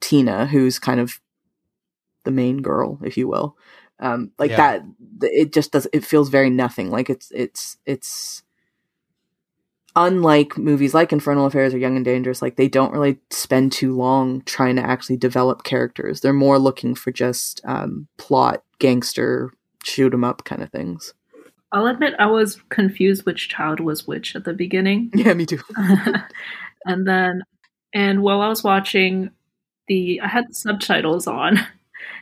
Tina, 0.00 0.46
who's 0.46 0.78
kind 0.80 0.98
of 1.00 1.20
the 2.24 2.30
main 2.32 2.60
girl, 2.62 2.98
if 3.04 3.16
you 3.16 3.28
will. 3.28 3.56
Um, 4.00 4.32
like 4.38 4.50
Yeah. 4.50 4.56
that, 4.56 4.82
it 5.22 5.52
just 5.52 5.70
does. 5.72 5.86
It 5.92 6.04
feels 6.04 6.28
very 6.28 6.50
nothing. 6.50 6.90
Like 6.90 7.08
it's 7.08 7.30
it's 7.32 7.76
it's. 7.86 8.42
Unlike 9.96 10.58
movies 10.58 10.94
like 10.94 11.12
Infernal 11.12 11.46
Affairs 11.46 11.72
or 11.72 11.78
Young 11.78 11.96
and 11.96 12.04
Dangerous, 12.04 12.42
like 12.42 12.56
they 12.56 12.68
don't 12.68 12.92
really 12.92 13.18
spend 13.30 13.72
too 13.72 13.94
long 13.94 14.42
trying 14.42 14.76
to 14.76 14.82
actually 14.82 15.16
develop 15.16 15.64
characters. 15.64 16.20
They're 16.20 16.32
more 16.32 16.58
looking 16.58 16.94
for 16.94 17.12
just 17.12 17.60
um, 17.64 18.08
plot, 18.18 18.62
gangster, 18.78 19.52
shoot 19.84 20.12
'em 20.12 20.24
up 20.24 20.44
kind 20.44 20.62
of 20.62 20.70
things. 20.70 21.14
I'll 21.72 21.86
admit 21.86 22.14
I 22.18 22.26
was 22.26 22.60
confused 22.68 23.26
which 23.26 23.48
child 23.48 23.80
was 23.80 24.06
which 24.06 24.36
at 24.36 24.44
the 24.44 24.52
beginning. 24.52 25.10
Yeah, 25.14 25.34
me 25.34 25.46
too. 25.46 25.60
and 26.86 27.06
then, 27.06 27.42
and 27.92 28.22
while 28.22 28.40
I 28.40 28.48
was 28.48 28.62
watching 28.62 29.30
the, 29.88 30.20
I 30.20 30.28
had 30.28 30.48
the 30.48 30.54
subtitles 30.54 31.26
on, 31.26 31.58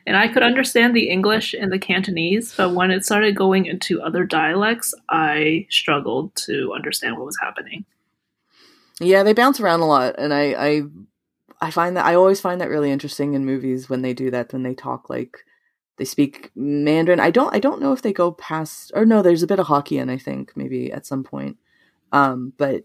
and 0.06 0.16
I 0.16 0.28
could 0.28 0.42
understand 0.42 0.94
the 0.94 1.08
English 1.08 1.54
and 1.54 1.70
the 1.70 1.78
Cantonese, 1.78 2.54
but 2.56 2.74
when 2.74 2.90
it 2.90 3.04
started 3.04 3.36
going 3.36 3.66
into 3.66 4.02
other 4.02 4.24
dialects, 4.24 4.94
I 5.08 5.66
struggled 5.70 6.34
to 6.46 6.72
understand 6.74 7.16
what 7.16 7.26
was 7.26 7.38
happening. 7.40 7.84
Yeah, 9.00 9.22
they 9.22 9.32
bounce 9.32 9.60
around 9.60 9.80
a 9.80 9.86
lot, 9.86 10.16
and 10.18 10.34
I, 10.34 10.52
I, 10.52 10.82
I 11.60 11.70
find 11.70 11.96
that 11.96 12.04
I 12.04 12.14
always 12.14 12.40
find 12.40 12.60
that 12.60 12.68
really 12.68 12.90
interesting 12.90 13.34
in 13.34 13.44
movies 13.44 13.88
when 13.88 14.02
they 14.02 14.12
do 14.12 14.30
that 14.30 14.52
when 14.52 14.62
they 14.62 14.74
talk 14.74 15.08
like 15.08 15.38
they 15.98 16.04
speak 16.04 16.50
Mandarin. 16.56 17.20
I 17.20 17.30
don't, 17.30 17.54
I 17.54 17.58
don't 17.58 17.80
know 17.80 17.92
if 17.92 18.02
they 18.02 18.12
go 18.12 18.32
past 18.32 18.90
or 18.94 19.06
no. 19.06 19.22
There's 19.22 19.42
a 19.42 19.48
bit 19.48 19.60
of 19.60 19.66
Hokkien, 19.66 20.10
I 20.10 20.18
think, 20.18 20.56
maybe 20.56 20.92
at 20.92 21.06
some 21.06 21.22
point, 21.22 21.58
um, 22.10 22.52
but 22.56 22.84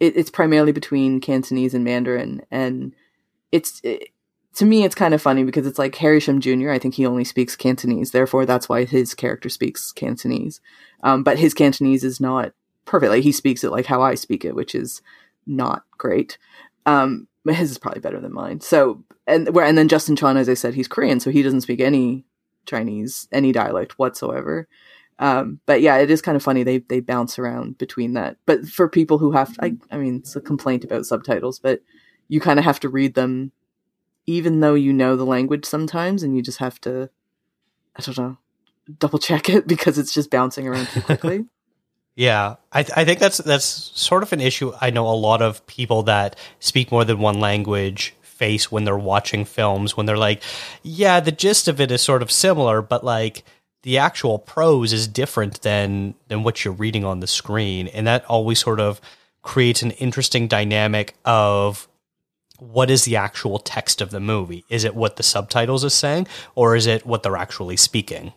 it, 0.00 0.16
it's 0.16 0.30
primarily 0.30 0.72
between 0.72 1.20
Cantonese 1.20 1.74
and 1.74 1.84
Mandarin, 1.84 2.42
and 2.50 2.94
it's. 3.52 3.80
It, 3.82 4.10
to 4.58 4.64
me, 4.64 4.82
it's 4.82 4.96
kind 4.96 5.14
of 5.14 5.22
funny 5.22 5.44
because 5.44 5.68
it's 5.68 5.78
like 5.78 5.94
Harry 5.94 6.18
Shum 6.18 6.40
Jr. 6.40 6.70
I 6.70 6.80
think 6.80 6.94
he 6.94 7.06
only 7.06 7.22
speaks 7.22 7.54
Cantonese, 7.54 8.10
therefore 8.10 8.44
that's 8.44 8.68
why 8.68 8.84
his 8.84 9.14
character 9.14 9.48
speaks 9.48 9.92
Cantonese. 9.92 10.60
Um, 11.04 11.22
but 11.22 11.38
his 11.38 11.54
Cantonese 11.54 12.02
is 12.02 12.18
not 12.18 12.52
perfect. 12.84 13.12
Like 13.12 13.22
he 13.22 13.30
speaks 13.30 13.62
it 13.62 13.70
like 13.70 13.86
how 13.86 14.02
I 14.02 14.16
speak 14.16 14.44
it, 14.44 14.56
which 14.56 14.74
is 14.74 15.00
not 15.46 15.84
great. 15.96 16.38
Um, 16.86 17.28
his 17.48 17.70
is 17.70 17.78
probably 17.78 18.00
better 18.00 18.18
than 18.18 18.32
mine. 18.32 18.60
So 18.60 19.04
and 19.28 19.54
where 19.54 19.64
and 19.64 19.78
then 19.78 19.86
Justin 19.86 20.16
Chon, 20.16 20.36
as 20.36 20.48
I 20.48 20.54
said, 20.54 20.74
he's 20.74 20.88
Korean, 20.88 21.20
so 21.20 21.30
he 21.30 21.42
doesn't 21.42 21.60
speak 21.60 21.78
any 21.78 22.24
Chinese, 22.66 23.28
any 23.30 23.52
dialect 23.52 23.96
whatsoever. 23.96 24.66
Um, 25.20 25.60
but 25.66 25.82
yeah, 25.82 25.98
it 25.98 26.10
is 26.10 26.20
kind 26.20 26.34
of 26.34 26.42
funny. 26.42 26.64
They 26.64 26.78
they 26.78 26.98
bounce 26.98 27.38
around 27.38 27.78
between 27.78 28.14
that. 28.14 28.38
But 28.44 28.66
for 28.66 28.88
people 28.88 29.18
who 29.18 29.30
have, 29.30 29.56
I, 29.62 29.76
I 29.92 29.98
mean, 29.98 30.16
it's 30.16 30.34
a 30.34 30.40
complaint 30.40 30.82
about 30.82 31.06
subtitles, 31.06 31.60
but 31.60 31.80
you 32.26 32.40
kind 32.40 32.58
of 32.58 32.64
have 32.64 32.80
to 32.80 32.88
read 32.88 33.14
them 33.14 33.52
even 34.28 34.60
though 34.60 34.74
you 34.74 34.92
know 34.92 35.16
the 35.16 35.26
language 35.26 35.64
sometimes 35.64 36.22
and 36.22 36.36
you 36.36 36.42
just 36.42 36.58
have 36.58 36.80
to 36.80 37.08
i 37.96 38.02
don't 38.02 38.18
know 38.18 38.36
double 38.98 39.18
check 39.18 39.48
it 39.48 39.66
because 39.74 39.98
it's 39.98 40.12
just 40.12 40.30
bouncing 40.30 40.66
around 40.66 40.86
too 40.88 41.02
quickly. 41.02 41.46
Yeah 42.14 42.56
I, 42.72 42.82
th- 42.82 42.98
I 42.98 43.04
think 43.04 43.20
that's 43.20 43.38
that's 43.38 43.64
sort 43.64 44.24
of 44.24 44.32
an 44.32 44.40
issue 44.40 44.72
i 44.80 44.90
know 44.90 45.06
a 45.06 45.14
lot 45.14 45.40
of 45.40 45.64
people 45.68 46.02
that 46.04 46.34
speak 46.58 46.90
more 46.90 47.04
than 47.04 47.20
one 47.20 47.38
language 47.38 48.12
face 48.22 48.72
when 48.72 48.82
they're 48.82 48.98
watching 48.98 49.44
films 49.44 49.96
when 49.96 50.06
they're 50.06 50.18
like 50.18 50.42
yeah 50.82 51.20
the 51.20 51.30
gist 51.30 51.68
of 51.68 51.80
it 51.80 51.92
is 51.92 52.02
sort 52.02 52.20
of 52.20 52.32
similar 52.32 52.82
but 52.82 53.04
like 53.04 53.44
the 53.82 53.98
actual 53.98 54.38
prose 54.38 54.92
is 54.92 55.06
different 55.06 55.62
than 55.62 56.14
than 56.28 56.42
what 56.42 56.64
you're 56.64 56.74
reading 56.74 57.04
on 57.04 57.20
the 57.20 57.26
screen. 57.26 57.88
And 57.88 58.06
that 58.06 58.24
always 58.26 58.58
sort 58.58 58.80
of 58.80 59.00
creates 59.42 59.82
an 59.82 59.92
interesting 59.92 60.48
dynamic 60.48 61.14
of 61.24 61.88
what 62.58 62.90
is 62.90 63.04
the 63.04 63.16
actual 63.16 63.58
text 63.58 64.00
of 64.00 64.10
the 64.10 64.20
movie? 64.20 64.64
Is 64.68 64.84
it 64.84 64.94
what 64.94 65.16
the 65.16 65.22
subtitles 65.22 65.84
is 65.84 65.94
saying, 65.94 66.26
or 66.54 66.76
is 66.76 66.86
it 66.86 67.06
what 67.06 67.22
they're 67.22 67.36
actually 67.36 67.76
speaking? 67.76 68.32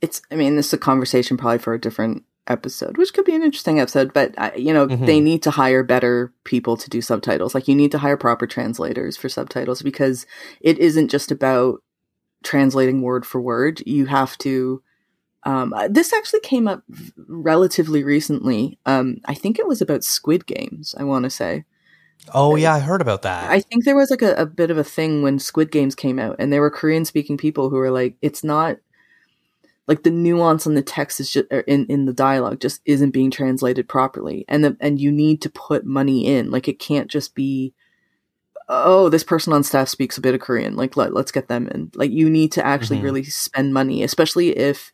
It's, 0.00 0.22
I 0.30 0.36
mean, 0.36 0.56
this 0.56 0.68
is 0.68 0.74
a 0.74 0.78
conversation 0.78 1.36
probably 1.36 1.58
for 1.58 1.74
a 1.74 1.80
different 1.80 2.24
episode, 2.46 2.96
which 2.96 3.12
could 3.12 3.24
be 3.24 3.34
an 3.34 3.42
interesting 3.42 3.80
episode, 3.80 4.12
but, 4.12 4.34
uh, 4.38 4.50
you 4.56 4.72
know, 4.72 4.86
mm-hmm. 4.86 5.04
they 5.06 5.20
need 5.20 5.42
to 5.42 5.50
hire 5.50 5.82
better 5.82 6.32
people 6.44 6.76
to 6.76 6.88
do 6.88 7.00
subtitles. 7.00 7.54
Like, 7.54 7.68
you 7.68 7.74
need 7.74 7.90
to 7.92 7.98
hire 7.98 8.16
proper 8.16 8.46
translators 8.46 9.16
for 9.16 9.28
subtitles 9.28 9.82
because 9.82 10.26
it 10.60 10.78
isn't 10.78 11.10
just 11.10 11.30
about 11.30 11.82
translating 12.44 13.02
word 13.02 13.26
for 13.26 13.40
word. 13.40 13.82
You 13.86 14.06
have 14.06 14.38
to, 14.38 14.82
um, 15.44 15.72
uh, 15.72 15.88
this 15.88 16.12
actually 16.12 16.40
came 16.40 16.68
up 16.68 16.84
relatively 17.26 18.04
recently. 18.04 18.78
Um, 18.86 19.18
I 19.24 19.34
think 19.34 19.58
it 19.58 19.66
was 19.66 19.80
about 19.82 20.04
Squid 20.04 20.46
Games, 20.46 20.94
I 20.96 21.04
want 21.04 21.24
to 21.24 21.30
say. 21.30 21.64
Oh 22.34 22.56
yeah, 22.56 22.74
I 22.74 22.78
heard 22.78 23.00
about 23.00 23.22
that. 23.22 23.50
I 23.50 23.60
think 23.60 23.84
there 23.84 23.96
was 23.96 24.10
like 24.10 24.22
a, 24.22 24.34
a 24.34 24.46
bit 24.46 24.70
of 24.70 24.78
a 24.78 24.84
thing 24.84 25.22
when 25.22 25.38
Squid 25.38 25.70
Games 25.70 25.94
came 25.94 26.18
out, 26.18 26.36
and 26.38 26.52
there 26.52 26.60
were 26.60 26.70
Korean 26.70 27.04
speaking 27.04 27.36
people 27.36 27.70
who 27.70 27.76
were 27.76 27.90
like, 27.90 28.16
"It's 28.20 28.44
not 28.44 28.78
like 29.86 30.02
the 30.02 30.10
nuance 30.10 30.66
on 30.66 30.74
the 30.74 30.82
text 30.82 31.20
is 31.20 31.30
just 31.30 31.50
in 31.66 31.86
in 31.86 32.04
the 32.04 32.12
dialogue 32.12 32.60
just 32.60 32.82
isn't 32.84 33.10
being 33.10 33.30
translated 33.30 33.88
properly, 33.88 34.44
and 34.48 34.64
the, 34.64 34.76
and 34.80 35.00
you 35.00 35.10
need 35.10 35.40
to 35.42 35.50
put 35.50 35.86
money 35.86 36.26
in. 36.26 36.50
Like 36.50 36.68
it 36.68 36.78
can't 36.78 37.10
just 37.10 37.34
be." 37.34 37.74
Oh, 38.70 39.08
this 39.08 39.24
person 39.24 39.54
on 39.54 39.64
staff 39.64 39.88
speaks 39.88 40.18
a 40.18 40.20
bit 40.20 40.34
of 40.34 40.42
Korean. 40.42 40.76
Like, 40.76 40.94
let, 40.94 41.14
let's 41.14 41.32
get 41.32 41.48
them 41.48 41.68
in. 41.68 41.90
Like, 41.94 42.10
you 42.10 42.28
need 42.28 42.52
to 42.52 42.66
actually 42.66 42.98
mm-hmm. 42.98 43.06
really 43.06 43.24
spend 43.24 43.72
money, 43.72 44.02
especially 44.02 44.50
if 44.50 44.92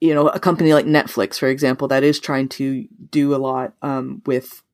you 0.00 0.12
know 0.14 0.28
a 0.28 0.40
company 0.40 0.74
like 0.74 0.86
Netflix, 0.86 1.38
for 1.38 1.46
example, 1.46 1.86
that 1.88 2.02
is 2.02 2.18
trying 2.18 2.48
to 2.48 2.88
do 3.12 3.34
a 3.34 3.38
lot 3.38 3.74
um, 3.82 4.22
with 4.26 4.64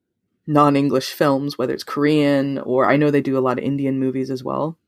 non-English 0.47 1.13
films, 1.13 1.57
whether 1.57 1.73
it's 1.73 1.85
Korean 1.85 2.59
or 2.59 2.87
I 2.87 2.97
know 2.97 3.11
they 3.11 3.21
do 3.21 3.39
a 3.39 3.41
lot 3.41 3.59
of 3.59 3.65
Indian 3.65 3.99
movies 3.99 4.31
as 4.31 4.45
well. 4.45 4.79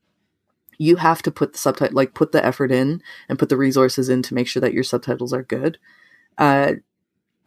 You 0.77 0.97
have 0.97 1.23
to 1.23 1.31
put 1.31 1.53
the 1.53 1.59
subtitle, 1.59 1.95
like 1.95 2.13
put 2.13 2.31
the 2.31 2.45
effort 2.45 2.71
in 2.71 3.01
and 3.27 3.39
put 3.39 3.49
the 3.49 3.57
resources 3.57 4.09
in 4.09 4.21
to 4.23 4.35
make 4.35 4.47
sure 4.47 4.61
that 4.61 4.73
your 4.73 4.83
subtitles 4.83 5.33
are 5.33 5.41
good. 5.41 5.79
Uh, 6.37 6.73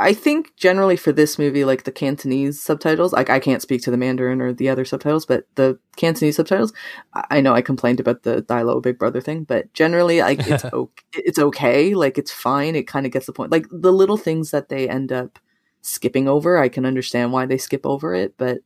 I 0.01 0.14
think 0.14 0.57
generally 0.57 0.96
for 0.96 1.12
this 1.12 1.38
movie, 1.38 1.62
like 1.62 1.85
the 1.85 1.92
Cantonese 1.92 2.61
subtitles, 2.61 3.12
like 3.12 3.29
I 3.29 3.38
can't 3.38 3.61
speak 3.61 3.83
to 3.83 3.90
the 3.90 3.99
Mandarin 3.99 4.40
or 4.40 4.55
the 4.55 4.70
other 4.70 4.87
subtitles, 4.87 5.27
but 5.27 5.44
the 5.57 5.79
Cantonese 5.96 6.37
subtitles, 6.37 6.73
I 7.12 7.42
know 7.42 7.53
I 7.53 7.61
complained 7.61 8.01
about 8.01 8.23
the 8.23 8.42
dialo 8.42 8.83
Big 8.83 8.99
Brother 8.99 9.20
thing, 9.20 9.44
but 9.44 9.70
generally, 9.75 10.20
like 10.20 10.40
it's 10.49 10.64
okay, 10.73 11.05
it's 11.12 11.38
okay, 11.38 11.94
like 11.94 12.16
it's 12.16 12.33
fine. 12.33 12.77
It 12.77 12.87
kind 12.87 13.05
of 13.05 13.12
gets 13.12 13.27
the 13.27 13.35
point. 13.35 13.53
Like 13.53 13.66
the 13.70 13.92
little 13.92 14.16
things 14.16 14.53
that 14.53 14.70
they 14.70 14.88
end 14.88 15.12
up 15.12 15.38
skipping 15.83 16.29
over. 16.29 16.59
I 16.59 16.69
can 16.69 16.87
understand 16.87 17.33
why 17.33 17.47
they 17.47 17.59
skip 17.59 17.87
over 17.87 18.14
it, 18.14 18.35
but 18.37 18.59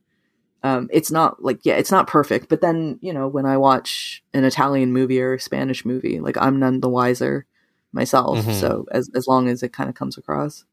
um, 0.63 0.89
it's 0.91 1.11
not 1.11 1.43
like 1.43 1.59
yeah, 1.63 1.75
it's 1.75 1.91
not 1.91 2.07
perfect. 2.07 2.49
But 2.49 2.61
then 2.61 2.97
you 3.01 3.13
know, 3.13 3.27
when 3.27 3.45
I 3.45 3.57
watch 3.57 4.23
an 4.33 4.43
Italian 4.43 4.93
movie 4.93 5.21
or 5.21 5.35
a 5.35 5.39
Spanish 5.39 5.85
movie, 5.85 6.19
like 6.19 6.37
I'm 6.37 6.59
none 6.59 6.79
the 6.79 6.89
wiser 6.89 7.45
myself. 7.91 8.39
Mm-hmm. 8.39 8.53
So 8.53 8.85
as 8.91 9.09
as 9.13 9.27
long 9.27 9.47
as 9.47 9.63
it 9.63 9.73
kind 9.73 9.89
of 9.89 9.95
comes 9.95 10.17
across, 10.17 10.65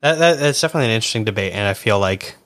that, 0.00 0.18
that, 0.18 0.38
that's 0.38 0.60
definitely 0.60 0.86
an 0.86 0.92
interesting 0.92 1.24
debate, 1.24 1.52
and 1.52 1.66
I 1.66 1.74
feel 1.74 1.98
like 1.98 2.36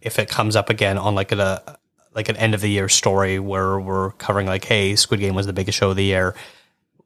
if 0.00 0.18
it 0.18 0.28
comes 0.28 0.56
up 0.56 0.70
again 0.70 0.98
on 0.98 1.14
like 1.14 1.32
a 1.32 1.78
like 2.14 2.28
an 2.28 2.36
end 2.36 2.54
of 2.54 2.60
the 2.60 2.68
year 2.68 2.88
story 2.88 3.38
where 3.38 3.78
we're 3.78 4.12
covering 4.12 4.46
like, 4.46 4.64
hey, 4.64 4.96
Squid 4.96 5.20
Game 5.20 5.34
was 5.34 5.46
the 5.46 5.52
biggest 5.52 5.78
show 5.78 5.90
of 5.90 5.96
the 5.96 6.04
year. 6.04 6.34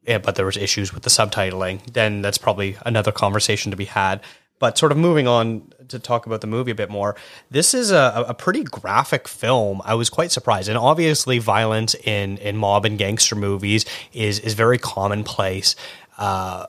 Yeah, 0.06 0.18
but 0.18 0.36
there 0.36 0.46
was 0.46 0.56
issues 0.56 0.94
with 0.94 1.02
the 1.02 1.10
subtitling. 1.10 1.92
Then 1.92 2.22
that's 2.22 2.38
probably 2.38 2.76
another 2.86 3.12
conversation 3.12 3.70
to 3.70 3.76
be 3.76 3.86
had. 3.86 4.20
But 4.58 4.78
sort 4.78 4.90
of 4.90 4.98
moving 4.98 5.28
on 5.28 5.70
to 5.88 5.98
talk 5.98 6.26
about 6.26 6.40
the 6.40 6.46
movie 6.46 6.70
a 6.70 6.74
bit 6.74 6.88
more, 6.88 7.14
this 7.50 7.74
is 7.74 7.90
a, 7.90 8.24
a 8.26 8.34
pretty 8.34 8.64
graphic 8.64 9.28
film. 9.28 9.82
I 9.84 9.94
was 9.94 10.08
quite 10.08 10.32
surprised, 10.32 10.68
and 10.68 10.78
obviously, 10.78 11.38
violence 11.38 11.94
in 11.94 12.38
in 12.38 12.56
mob 12.56 12.84
and 12.84 12.98
gangster 12.98 13.36
movies 13.36 13.84
is 14.12 14.38
is 14.40 14.54
very 14.54 14.78
commonplace. 14.78 15.76
Uh, 16.16 16.66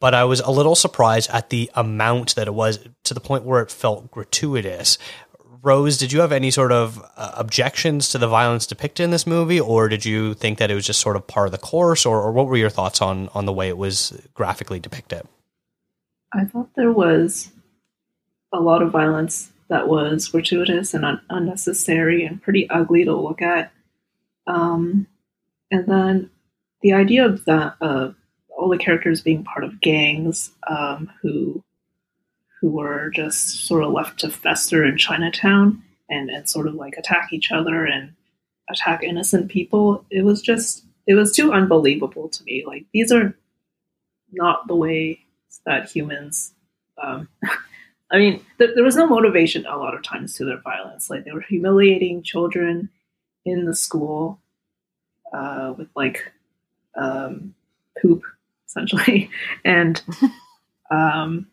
but 0.00 0.14
I 0.14 0.24
was 0.24 0.40
a 0.40 0.50
little 0.50 0.74
surprised 0.74 1.30
at 1.30 1.50
the 1.50 1.70
amount 1.74 2.34
that 2.34 2.46
it 2.46 2.54
was 2.54 2.78
to 3.04 3.14
the 3.14 3.20
point 3.20 3.44
where 3.44 3.62
it 3.62 3.70
felt 3.70 4.10
gratuitous. 4.10 4.98
Rose, 5.62 5.96
did 5.96 6.12
you 6.12 6.20
have 6.20 6.30
any 6.30 6.50
sort 6.50 6.72
of 6.72 7.02
uh, 7.16 7.32
objections 7.36 8.10
to 8.10 8.18
the 8.18 8.28
violence 8.28 8.66
depicted 8.66 9.04
in 9.04 9.10
this 9.12 9.26
movie, 9.26 9.58
or 9.58 9.88
did 9.88 10.04
you 10.04 10.34
think 10.34 10.58
that 10.58 10.70
it 10.70 10.74
was 10.74 10.86
just 10.86 11.00
sort 11.00 11.16
of 11.16 11.26
part 11.26 11.46
of 11.48 11.52
the 11.52 11.58
course, 11.58 12.04
or, 12.04 12.20
or 12.20 12.32
what 12.32 12.46
were 12.46 12.56
your 12.56 12.68
thoughts 12.68 13.00
on 13.00 13.30
on 13.34 13.46
the 13.46 13.52
way 13.52 13.68
it 13.68 13.78
was 13.78 14.12
graphically 14.34 14.78
depicted? 14.78 15.26
I 16.34 16.44
thought 16.44 16.74
there 16.74 16.92
was 16.92 17.50
a 18.52 18.60
lot 18.60 18.82
of 18.82 18.90
violence 18.90 19.50
that 19.68 19.88
was 19.88 20.28
gratuitous 20.28 20.92
and 20.92 21.04
un- 21.04 21.20
unnecessary 21.30 22.24
and 22.24 22.42
pretty 22.42 22.68
ugly 22.70 23.04
to 23.04 23.14
look 23.14 23.40
at. 23.40 23.72
Um, 24.46 25.06
and 25.70 25.86
then 25.86 26.30
the 26.82 26.92
idea 26.92 27.24
of 27.24 27.44
that 27.46 27.76
uh, 27.80 28.10
all 28.56 28.68
the 28.68 28.78
characters 28.78 29.20
being 29.20 29.44
part 29.44 29.64
of 29.64 29.80
gangs 29.80 30.50
um, 30.68 31.10
who 31.22 31.62
who 32.60 32.70
were 32.70 33.10
just 33.10 33.66
sort 33.66 33.84
of 33.84 33.92
left 33.92 34.20
to 34.20 34.30
fester 34.30 34.84
in 34.84 34.96
Chinatown 34.96 35.82
and, 36.08 36.30
and 36.30 36.48
sort 36.48 36.66
of 36.66 36.74
like 36.74 36.96
attack 36.96 37.32
each 37.32 37.52
other 37.52 37.84
and 37.84 38.14
attack 38.70 39.02
innocent 39.02 39.50
people. 39.50 40.04
It 40.10 40.24
was 40.24 40.42
just 40.42 40.84
it 41.06 41.14
was 41.14 41.32
too 41.32 41.52
unbelievable 41.52 42.28
to 42.28 42.44
me. 42.44 42.64
Like 42.66 42.86
these 42.92 43.12
are 43.12 43.36
not 44.32 44.66
the 44.66 44.74
way 44.74 45.23
that 45.66 45.90
humans 45.90 46.52
um, 47.02 47.28
I 48.10 48.18
mean, 48.18 48.44
th- 48.58 48.70
there 48.74 48.84
was 48.84 48.96
no 48.96 49.06
motivation 49.06 49.66
a 49.66 49.76
lot 49.76 49.94
of 49.94 50.02
times 50.02 50.36
to 50.36 50.44
their 50.44 50.60
violence. 50.60 51.10
Like 51.10 51.24
they 51.24 51.32
were 51.32 51.40
humiliating 51.40 52.22
children 52.22 52.88
in 53.44 53.64
the 53.64 53.74
school 53.74 54.40
uh, 55.32 55.74
with 55.76 55.88
like 55.96 56.32
um, 56.96 57.54
poop, 58.00 58.22
essentially, 58.68 59.30
and 59.64 60.00
um, 60.90 61.48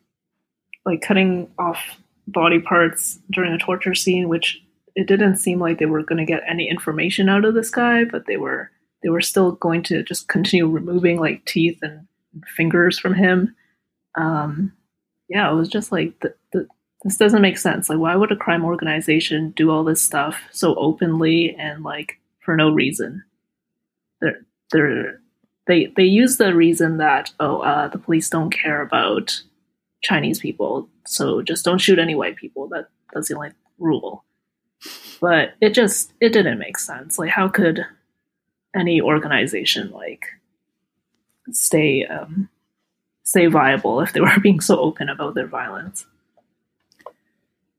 like 0.85 1.01
cutting 1.01 1.49
off 1.57 1.79
body 2.27 2.59
parts 2.59 3.19
during 3.31 3.53
a 3.53 3.57
torture 3.57 3.95
scene, 3.95 4.29
which 4.29 4.61
it 4.95 5.07
didn't 5.07 5.37
seem 5.37 5.59
like 5.59 5.79
they 5.79 5.85
were 5.85 6.03
going 6.03 6.19
to 6.19 6.31
get 6.31 6.43
any 6.47 6.69
information 6.69 7.29
out 7.29 7.45
of 7.45 7.55
this 7.55 7.69
guy, 7.69 8.03
but 8.03 8.27
they 8.27 8.37
were 8.37 8.69
they 9.01 9.09
were 9.09 9.21
still 9.21 9.53
going 9.53 9.81
to 9.81 10.03
just 10.03 10.27
continue 10.27 10.67
removing 10.67 11.19
like 11.19 11.43
teeth 11.45 11.79
and 11.81 12.05
fingers 12.55 12.99
from 12.99 13.15
him. 13.15 13.55
Um, 14.15 14.73
yeah, 15.29 15.51
it 15.51 15.55
was 15.55 15.69
just 15.69 15.91
like 15.91 16.19
the, 16.19 16.33
the, 16.51 16.67
this 17.03 17.17
doesn't 17.17 17.41
make 17.41 17.57
sense. 17.57 17.89
Like, 17.89 17.99
why 17.99 18.15
would 18.15 18.31
a 18.31 18.35
crime 18.35 18.65
organization 18.65 19.51
do 19.51 19.71
all 19.71 19.83
this 19.83 20.01
stuff 20.01 20.41
so 20.51 20.75
openly 20.75 21.55
and 21.57 21.83
like 21.83 22.19
for 22.39 22.55
no 22.55 22.69
reason? 22.69 23.23
They're 24.19 24.45
they're 24.71 25.21
they 25.67 25.91
they 25.95 26.03
use 26.03 26.37
the 26.37 26.53
reason 26.53 26.97
that 26.97 27.31
oh 27.39 27.59
uh, 27.59 27.87
the 27.87 27.97
police 27.97 28.29
don't 28.29 28.51
care 28.51 28.81
about 28.81 29.41
Chinese 30.03 30.39
people, 30.39 30.89
so 31.05 31.41
just 31.41 31.65
don't 31.65 31.81
shoot 31.81 31.99
any 31.99 32.15
white 32.15 32.35
people. 32.35 32.67
That 32.67 32.89
that's 33.13 33.29
the 33.29 33.35
only 33.35 33.51
rule. 33.79 34.23
But 35.19 35.53
it 35.61 35.73
just 35.73 36.13
it 36.19 36.33
didn't 36.33 36.59
make 36.59 36.77
sense. 36.77 37.17
Like, 37.17 37.29
how 37.29 37.47
could 37.47 37.85
any 38.75 39.01
organization 39.01 39.91
like 39.91 40.25
stay 41.51 42.05
um, 42.05 42.49
stay 43.31 43.47
viable 43.47 44.01
if 44.01 44.13
they 44.13 44.21
were 44.21 44.37
being 44.43 44.59
so 44.59 44.79
open 44.79 45.09
about 45.09 45.33
their 45.33 45.47
violence? 45.47 46.05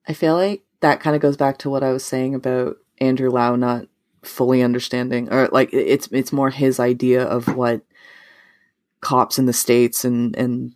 I 0.09 0.15
feel 0.15 0.35
like 0.35 0.63
that 0.81 1.01
kind 1.01 1.15
of 1.15 1.23
goes 1.23 1.37
back 1.37 1.59
to 1.59 1.71
what 1.71 1.85
I 1.85 1.93
was 1.93 2.05
saying 2.05 2.35
about 2.35 2.77
Andrew 2.99 3.31
Lau 3.31 3.55
not 3.55 3.87
fully 4.23 4.63
understanding 4.63 5.33
or 5.33 5.49
like 5.51 5.71
it's 5.73 6.09
it's 6.13 6.33
more 6.33 6.51
his 6.51 6.79
idea 6.79 7.25
of 7.25 7.57
what 7.57 7.83
cops 9.01 9.37
in 9.37 9.47
the 9.47 9.53
states 9.53 10.05
and 10.05 10.37
and 10.37 10.75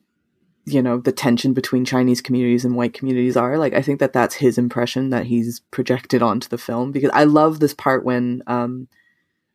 you 0.64 0.83
know 0.83 0.99
the 0.99 1.12
tension 1.12 1.53
between 1.53 1.85
Chinese 1.85 2.20
communities 2.20 2.64
and 2.64 2.74
white 2.74 2.93
communities 2.93 3.37
are 3.37 3.57
like 3.57 3.72
I 3.72 3.83
think 3.83 4.01
that 4.01 4.12
that's 4.12 4.35
his 4.35 4.59
impression 4.59 5.11
that 5.11 5.27
he's 5.27 5.61
projected 5.70 6.22
onto 6.22 6.49
the 6.49 6.59
film 6.59 6.91
because 6.91 7.11
I 7.14 7.24
love 7.24 7.61
this 7.61 7.74
part 7.74 8.05
when 8.05 8.43
um 8.49 8.89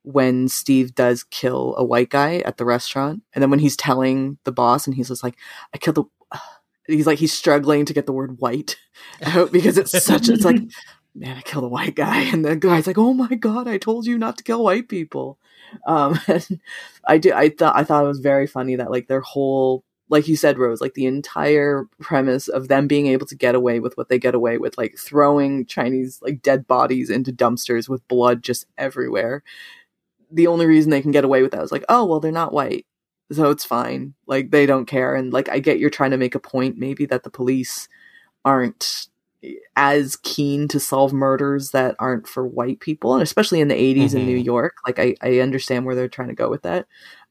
when 0.03 0.47
Steve 0.47 0.95
does 0.95 1.23
kill 1.23 1.75
a 1.77 1.83
white 1.83 2.09
guy 2.09 2.39
at 2.39 2.57
the 2.57 2.65
restaurant 2.65 3.21
and 3.33 3.41
then 3.41 3.49
when 3.49 3.59
he's 3.59 3.77
telling 3.77 4.37
the 4.43 4.51
boss 4.51 4.87
and 4.87 4.95
he's 4.95 5.09
just 5.09 5.23
like 5.23 5.37
I 5.73 5.77
killed 5.77 5.95
the 5.95 6.37
he's 6.87 7.07
like 7.07 7.19
he's 7.19 7.33
struggling 7.33 7.85
to 7.85 7.93
get 7.93 8.05
the 8.05 8.13
word 8.13 8.39
white 8.39 8.77
out 9.23 9.51
because 9.51 9.77
it's 9.77 9.91
such 10.03 10.29
it's 10.29 10.45
like 10.45 10.61
man 11.15 11.37
I 11.37 11.41
killed 11.41 11.65
a 11.65 11.69
white 11.69 11.95
guy 11.95 12.21
and 12.33 12.43
the 12.43 12.55
guy's 12.55 12.87
like 12.87 12.97
oh 12.97 13.13
my 13.13 13.35
god 13.35 13.67
I 13.67 13.77
told 13.77 14.05
you 14.05 14.17
not 14.17 14.37
to 14.37 14.43
kill 14.43 14.63
white 14.63 14.89
people. 14.89 15.37
Um 15.85 16.19
and 16.27 16.59
I 17.07 17.17
do 17.17 17.33
I 17.33 17.49
thought 17.49 17.75
I 17.75 17.83
thought 17.83 18.03
it 18.03 18.09
was 18.09 18.19
very 18.19 18.47
funny 18.47 18.75
that 18.75 18.91
like 18.91 19.07
their 19.07 19.21
whole 19.21 19.83
like 20.09 20.27
you 20.27 20.35
said 20.35 20.57
Rose 20.57 20.81
like 20.81 20.95
the 20.95 21.05
entire 21.05 21.85
premise 22.01 22.49
of 22.49 22.67
them 22.67 22.87
being 22.87 23.07
able 23.07 23.25
to 23.27 23.35
get 23.35 23.55
away 23.55 23.79
with 23.79 23.95
what 23.95 24.09
they 24.09 24.19
get 24.19 24.35
away 24.35 24.57
with 24.57 24.77
like 24.77 24.97
throwing 24.97 25.65
Chinese 25.65 26.19
like 26.21 26.41
dead 26.41 26.67
bodies 26.67 27.09
into 27.09 27.31
dumpsters 27.31 27.87
with 27.87 28.05
blood 28.09 28.43
just 28.43 28.65
everywhere 28.77 29.41
the 30.31 30.47
only 30.47 30.65
reason 30.65 30.89
they 30.89 31.01
can 31.01 31.11
get 31.11 31.25
away 31.25 31.41
with 31.41 31.51
that 31.51 31.63
is 31.63 31.71
like 31.71 31.85
oh 31.89 32.05
well 32.05 32.19
they're 32.19 32.31
not 32.31 32.53
white 32.53 32.85
so 33.31 33.49
it's 33.49 33.65
fine. 33.65 34.13
Like 34.27 34.51
they 34.51 34.65
don't 34.65 34.85
care. 34.85 35.15
And 35.15 35.31
like 35.31 35.49
I 35.49 35.59
get 35.59 35.79
you're 35.79 35.89
trying 35.89 36.11
to 36.11 36.17
make 36.17 36.35
a 36.35 36.39
point 36.39 36.77
maybe 36.77 37.05
that 37.05 37.23
the 37.23 37.29
police 37.29 37.87
aren't 38.43 39.07
as 39.75 40.17
keen 40.17 40.67
to 40.67 40.79
solve 40.79 41.13
murders 41.13 41.71
that 41.71 41.95
aren't 41.97 42.27
for 42.27 42.45
white 42.45 42.79
people, 42.79 43.13
and 43.13 43.23
especially 43.23 43.61
in 43.61 43.69
the 43.69 43.75
80s 43.75 43.95
mm-hmm. 43.95 44.17
in 44.17 44.25
New 44.25 44.37
mm-hmm. 44.37 44.45
York. 44.45 44.75
Like 44.85 44.99
I, 44.99 45.15
I 45.21 45.39
understand 45.39 45.85
where 45.85 45.95
they're 45.95 46.09
trying 46.09 46.27
to 46.27 46.35
go 46.35 46.49
with 46.49 46.63
that. 46.63 46.87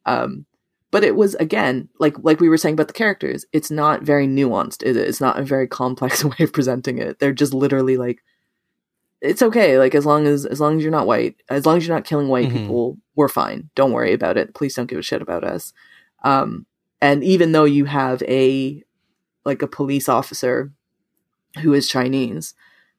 Um, 0.07 0.46
but 0.90 1.05
it 1.05 1.14
was 1.14 1.34
again 1.36 1.88
like 2.01 2.16
like 2.22 2.40
we 2.40 2.48
were 2.48 2.57
saying 2.57 2.74
about 2.74 2.88
the 2.88 2.94
characters. 2.94 3.44
It's 3.53 3.70
not 3.70 4.03
very 4.03 4.26
nuanced. 4.26 4.82
It, 4.82 4.96
it's 4.96 5.20
not 5.20 5.38
a 5.38 5.44
very 5.44 5.68
complex 5.68 6.24
way 6.24 6.36
of 6.40 6.53
presenting 6.53 6.98
it. 6.98 7.18
They're 7.18 7.32
just 7.32 7.53
literally 7.53 7.98
like 7.98 8.24
it's 9.21 9.43
okay 9.43 9.79
like 9.79 9.95
as 9.95 10.07
long 10.07 10.27
as 10.27 10.47
as 10.47 10.61
long 10.61 10.77
as 10.77 10.83
you're 10.83 10.91
not 10.93 11.07
white 11.07 11.37
as 11.49 11.66
long 11.66 11.77
as 11.77 11.87
you're 11.87 11.97
not 11.97 12.07
killing 12.07 12.29
white 12.29 12.49
mm-hmm. 12.49 12.59
people 12.59 12.99
we're 13.16 13.29
fine 13.29 13.68
don't 13.75 13.93
worry 13.93 14.12
about 14.12 14.37
it 14.37 14.55
please 14.55 14.75
don't 14.75 14.87
give 14.87 14.99
a 14.99 15.03
shit 15.03 15.23
about 15.23 15.45
us 15.45 15.73
um, 16.23 16.66
and 17.01 17.25
even 17.25 17.53
though 17.53 17.64
you 17.64 17.87
have 17.87 18.23
a 18.25 18.83
like 19.45 19.62
a 19.62 19.66
police 19.66 20.09
officer 20.09 20.73
who 21.62 21.73
is 21.73 21.89
Chinese, 21.89 22.55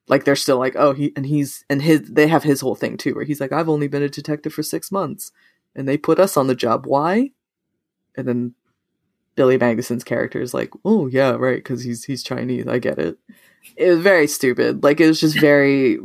like 0.08 0.24
they're 0.24 0.36
still 0.36 0.58
like, 0.58 0.74
oh, 0.76 0.92
he 0.92 1.12
and 1.16 1.26
he's 1.26 1.64
and 1.70 1.82
his 1.82 2.02
they 2.02 2.26
have 2.26 2.42
his 2.42 2.60
whole 2.60 2.74
thing 2.74 2.96
too, 2.96 3.14
where 3.14 3.24
he's 3.24 3.40
like, 3.40 3.52
I've 3.52 3.68
only 3.68 3.88
been 3.88 4.02
a 4.02 4.08
detective 4.08 4.52
for 4.52 4.62
six 4.62 4.90
months, 4.90 5.32
and 5.74 5.88
they 5.88 5.96
put 5.96 6.18
us 6.18 6.36
on 6.36 6.48
the 6.48 6.54
job. 6.54 6.86
Why? 6.86 7.30
And 8.16 8.28
then 8.28 8.54
Billy 9.34 9.56
Magnuson's 9.56 10.04
character 10.04 10.40
is 10.40 10.54
like, 10.54 10.70
oh 10.84 11.06
yeah, 11.06 11.30
right, 11.32 11.56
because 11.56 11.82
he's 11.82 12.04
he's 12.04 12.22
Chinese. 12.22 12.66
I 12.66 12.78
get 12.78 12.98
it. 12.98 13.18
It 13.76 13.90
was 13.90 14.00
very 14.00 14.26
stupid. 14.26 14.82
Like 14.82 15.00
it 15.00 15.06
was 15.06 15.20
just 15.20 15.38
very 15.38 15.98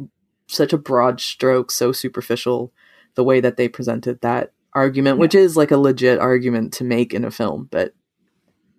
such 0.48 0.74
a 0.74 0.78
broad 0.78 1.20
stroke, 1.20 1.72
so 1.72 1.92
superficial 1.92 2.72
the 3.16 3.24
way 3.24 3.40
that 3.40 3.58
they 3.58 3.68
presented 3.68 4.22
that 4.22 4.54
argument, 4.74 5.18
yeah. 5.18 5.22
which 5.22 5.36
is 5.36 5.58
like 5.58 5.72
a 5.72 5.78
legit 5.78 6.20
argument 6.20 6.74
to 6.74 6.84
make 6.84 7.14
in 7.14 7.26
a 7.26 7.32
film, 7.32 7.68
but 7.72 7.94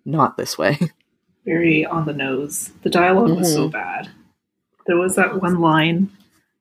not 0.05 0.37
this 0.37 0.57
way. 0.57 0.77
Very 1.45 1.85
on 1.85 2.05
the 2.05 2.13
nose. 2.13 2.71
The 2.83 2.89
dialog 2.89 3.29
mm-hmm. 3.29 3.39
was 3.39 3.53
so 3.53 3.63
mm-hmm. 3.63 3.71
bad. 3.71 4.09
There 4.87 4.97
was 4.97 5.15
that 5.15 5.41
one 5.41 5.59
line 5.59 6.09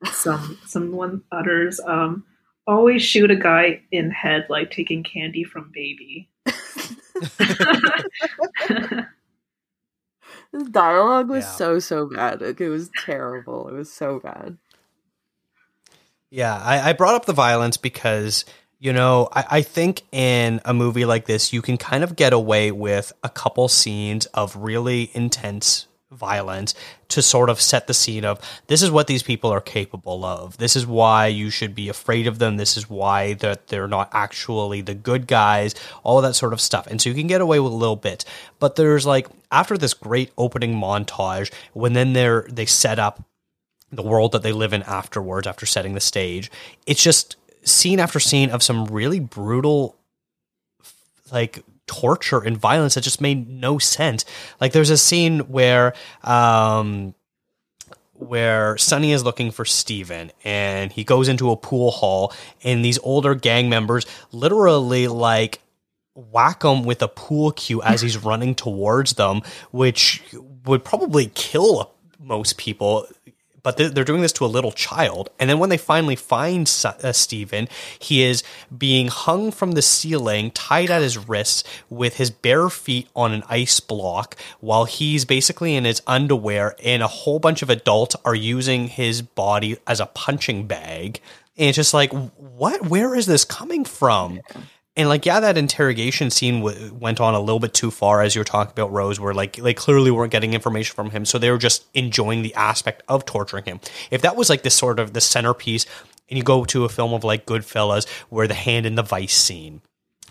some 0.07 0.59
someone 0.67 1.23
utters, 1.33 1.81
um, 1.81 2.25
always 2.67 3.03
shoot 3.03 3.31
a 3.31 3.37
guy 3.37 3.83
in 3.91 4.11
head 4.11 4.47
like 4.49 4.71
taking 4.71 5.03
candy 5.03 5.45
from 5.45 5.71
baby. 5.75 6.29
This 10.53 10.69
dialogue 10.69 11.29
was 11.29 11.45
yeah. 11.45 11.51
so 11.51 11.79
so 11.79 12.07
bad. 12.07 12.41
Like, 12.41 12.61
it 12.61 12.69
was 12.69 12.91
terrible. 13.05 13.69
It 13.69 13.75
was 13.75 13.93
so 13.93 14.19
bad. 14.19 14.57
Yeah, 16.31 16.57
I, 16.57 16.91
I 16.91 16.93
brought 16.93 17.15
up 17.15 17.27
the 17.27 17.33
violence 17.33 17.77
because 17.77 18.45
you 18.81 18.93
know, 18.93 19.29
I, 19.33 19.45
I, 19.51 19.63
think 19.63 20.03
in 20.13 20.61
a 20.65 20.73
movie 20.73 21.05
like 21.05 21.27
this, 21.27 21.53
you 21.53 21.63
can 21.63 21.79
kind 21.79 22.05
of 22.05 22.15
get 22.15 22.33
away 22.33 22.71
with 22.71 23.13
a 23.25 23.29
couple 23.29 23.67
scenes 23.67 24.27
of 24.27 24.55
really 24.55 25.11
intense 25.15 25.88
violence 26.11 26.75
to 27.09 27.21
sort 27.21 27.51
of 27.51 27.61
set 27.61 27.87
the 27.87 27.95
scene 27.95 28.25
of 28.25 28.41
this 28.67 28.83
is 28.83 28.91
what 28.91 29.07
these 29.07 29.23
people 29.23 29.51
are 29.51 29.61
capable 29.61 30.25
of. 30.25 30.57
This 30.57 30.75
is 30.75 30.87
why 30.87 31.27
you 31.27 31.51
should 31.51 31.75
be 31.75 31.89
afraid 31.89 32.27
of 32.27 32.39
them. 32.39 32.57
This 32.57 32.77
is 32.77 32.89
why 32.89 33.35
that 33.35 33.69
they're 33.69 33.89
not 33.89 34.09
actually 34.13 34.81
the 34.81 34.95
good 34.95 35.27
guys, 35.27 35.75
all 36.03 36.21
that 36.23 36.35
sort 36.35 36.53
of 36.53 36.61
stuff. 36.61 36.87
And 36.87 37.01
so 37.01 37.11
you 37.11 37.15
can 37.15 37.27
get 37.27 37.41
away 37.41 37.61
with 37.61 37.73
a 37.73 37.77
little 37.77 37.97
bit. 37.97 38.25
But 38.59 38.77
there's 38.77 39.07
like 39.07 39.29
after 39.51 39.77
this 39.77 39.95
great 39.95 40.33
opening 40.39 40.75
montage, 40.75 41.53
when 41.73 41.93
then 41.93 42.15
they're 42.15 42.47
they 42.49 42.67
set 42.67 42.99
up 42.99 43.23
the 43.91 44.03
world 44.03 44.33
that 44.33 44.43
they 44.43 44.53
live 44.53 44.73
in 44.73 44.83
afterwards 44.85 45.47
after 45.47 45.67
setting 45.67 45.95
the 45.95 46.01
stage, 46.01 46.51
it's 46.87 47.03
just 47.03 47.37
scene 47.63 48.01
after 48.01 48.21
scene 48.21 48.51
of 48.51 48.63
some 48.63 48.87
really 48.87 49.21
brutal 49.21 49.97
like 51.31 51.63
torture 51.89 52.39
and 52.39 52.57
violence 52.57 52.95
that 52.95 53.01
just 53.01 53.21
made 53.21 53.49
no 53.49 53.79
sense. 53.79 54.25
Like 54.61 54.73
there's 54.73 54.91
a 54.91 54.99
scene 54.99 55.41
where 55.41 55.95
um 56.23 57.15
where 58.15 58.77
Sonny 58.77 59.13
is 59.13 59.25
looking 59.25 59.51
for 59.51 59.65
Steven 59.65 60.33
and 60.45 60.93
he 60.93 61.05
goes 61.05 61.29
into 61.29 61.51
a 61.51 61.57
pool 61.57 61.91
hall 61.91 62.33
and 62.65 62.85
these 62.85 62.99
older 63.03 63.35
gang 63.35 63.69
members 63.69 64.07
literally 64.33 65.07
like 65.09 65.61
whack 66.15 66.65
him 66.65 66.83
with 66.83 67.01
a 67.01 67.09
pool 67.09 67.53
cue 67.53 67.81
as 67.83 68.01
he's 68.01 68.17
running 68.25 68.55
towards 68.55 69.15
them, 69.15 69.41
which 69.71 70.23
would 70.65 70.85
probably 70.85 71.31
kill 71.35 71.93
most 72.19 72.59
people 72.59 73.07
but 73.69 73.95
they're 73.95 74.03
doing 74.03 74.23
this 74.23 74.33
to 74.33 74.47
a 74.47 74.47
little 74.47 74.73
child. 74.73 75.29
And 75.39 75.51
then 75.51 75.59
when 75.59 75.69
they 75.69 75.77
finally 75.77 76.17
find 76.17 76.63
uh, 76.85 77.13
Steven, 77.13 77.69
he 77.99 78.23
is 78.23 78.43
being 78.77 79.09
hung 79.09 79.51
from 79.53 79.73
the 79.73 79.83
ceiling, 79.83 80.53
tied 80.53 80.91
at 80.91 81.03
his 81.03 81.19
wrists, 81.19 81.65
with 81.91 82.17
his 82.17 82.31
bare 82.31 82.71
feet 82.71 83.09
on 83.15 83.33
an 83.33 83.43
ice 83.47 83.79
block, 83.79 84.37
while 84.61 84.87
he's 84.87 85.27
basically 85.27 85.77
in 85.77 85.85
his 85.85 86.01
underwear, 86.07 86.77
and 86.83 87.03
a 87.03 87.09
whole 87.09 87.39
bunch 87.39 87.61
of 87.61 87.69
adults 87.69 88.17
are 88.25 88.35
using 88.35 88.89
his 88.89 89.21
body 89.21 89.77
as 89.87 90.01
a 90.01 90.07
punching 90.07 90.67
bag. 90.67 91.21
And 91.59 91.69
it's 91.69 91.77
just 91.77 91.93
like, 91.93 92.11
what? 92.13 92.87
Where 92.87 93.15
is 93.15 93.27
this 93.27 93.45
coming 93.45 93.85
from? 93.85 94.41
And 94.99 95.09
like, 95.09 95.25
yeah, 95.25 95.39
that 95.39 95.57
interrogation 95.57 96.29
scene 96.29 96.61
w- 96.61 96.93
went 96.93 97.21
on 97.21 97.35
a 97.35 97.41
little 97.41 97.61
bit 97.61 97.73
too 97.73 97.93
far, 97.93 98.21
as 98.21 98.35
you 98.35 98.41
were 98.41 98.45
talking 98.45 98.73
about 98.73 98.91
Rose, 98.91 99.21
where 99.21 99.33
like 99.33 99.55
they 99.55 99.73
clearly 99.73 100.11
weren't 100.11 100.33
getting 100.33 100.55
information 100.55 100.95
from 100.97 101.11
him, 101.11 101.25
so 101.25 101.39
they 101.39 101.53
were 101.53 101.59
just 101.59 101.87
enjoying 101.95 102.43
the 102.43 102.53
aspect 102.55 103.05
of 103.09 103.25
torturing 103.25 103.65
him. 103.65 103.79
If 104.11 104.23
that 104.23 104.35
was 104.35 104.51
like 104.51 104.65
the 104.65 104.71
sort 104.71 104.99
of 104.99 105.13
the 105.13 105.21
centerpiece, 105.21 105.87
and 106.29 106.37
you 106.37 106.43
go 106.43 106.65
to 106.65 106.85
a 106.85 106.89
film 106.89 107.15
of 107.15 107.23
like 107.23 107.47
Goodfellas, 107.47 108.09
where 108.29 108.49
the 108.49 108.55
hand 108.55 108.87
in 108.87 108.97
the 108.97 109.05
vice 109.05 109.37
scene, 109.37 109.83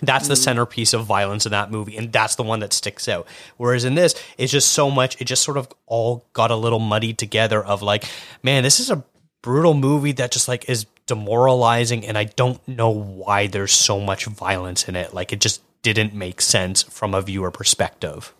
that's 0.02 0.28
the 0.28 0.34
mm. 0.34 0.44
centerpiece 0.44 0.94
of 0.94 1.06
violence 1.06 1.46
in 1.46 1.54
that 1.54 1.72
movie, 1.72 1.96
and 1.96 2.12
that's 2.12 2.36
the 2.36 2.44
one 2.44 2.60
that 2.60 2.74
sticks 2.74 3.08
out. 3.08 3.26
Whereas 3.56 3.86
in 3.86 3.96
this, 3.96 4.22
it's 4.38 4.52
just 4.52 4.74
so 4.74 4.92
much, 4.92 5.20
it 5.22 5.26
just 5.26 5.44
sort 5.44 5.58
of 5.58 5.70
all 5.86 6.26
got 6.34 6.52
a 6.52 6.58
little 6.58 6.80
muddied 6.80 7.18
together 7.18 7.64
of 7.64 7.82
like, 7.82 8.04
man, 8.44 8.64
this 8.64 8.82
is 8.82 8.92
a 8.92 9.06
brutal 9.42 9.74
movie 9.74 10.12
that 10.12 10.32
just 10.32 10.50
like 10.50 10.68
is 10.70 10.86
demoralizing 11.08 12.06
and 12.06 12.18
I 12.18 12.26
don't 12.26 12.66
know 12.68 12.90
why 12.90 13.48
there's 13.48 13.72
so 13.74 14.00
much 14.00 14.26
violence 14.26 14.88
in 14.88 14.96
it. 14.96 15.14
Like 15.14 15.34
it 15.34 15.42
just 15.42 15.62
didn't 15.82 16.14
make 16.14 16.42
sense 16.42 16.84
from 16.84 17.14
a 17.16 17.22
viewer 17.22 17.50
perspective. 17.52 18.34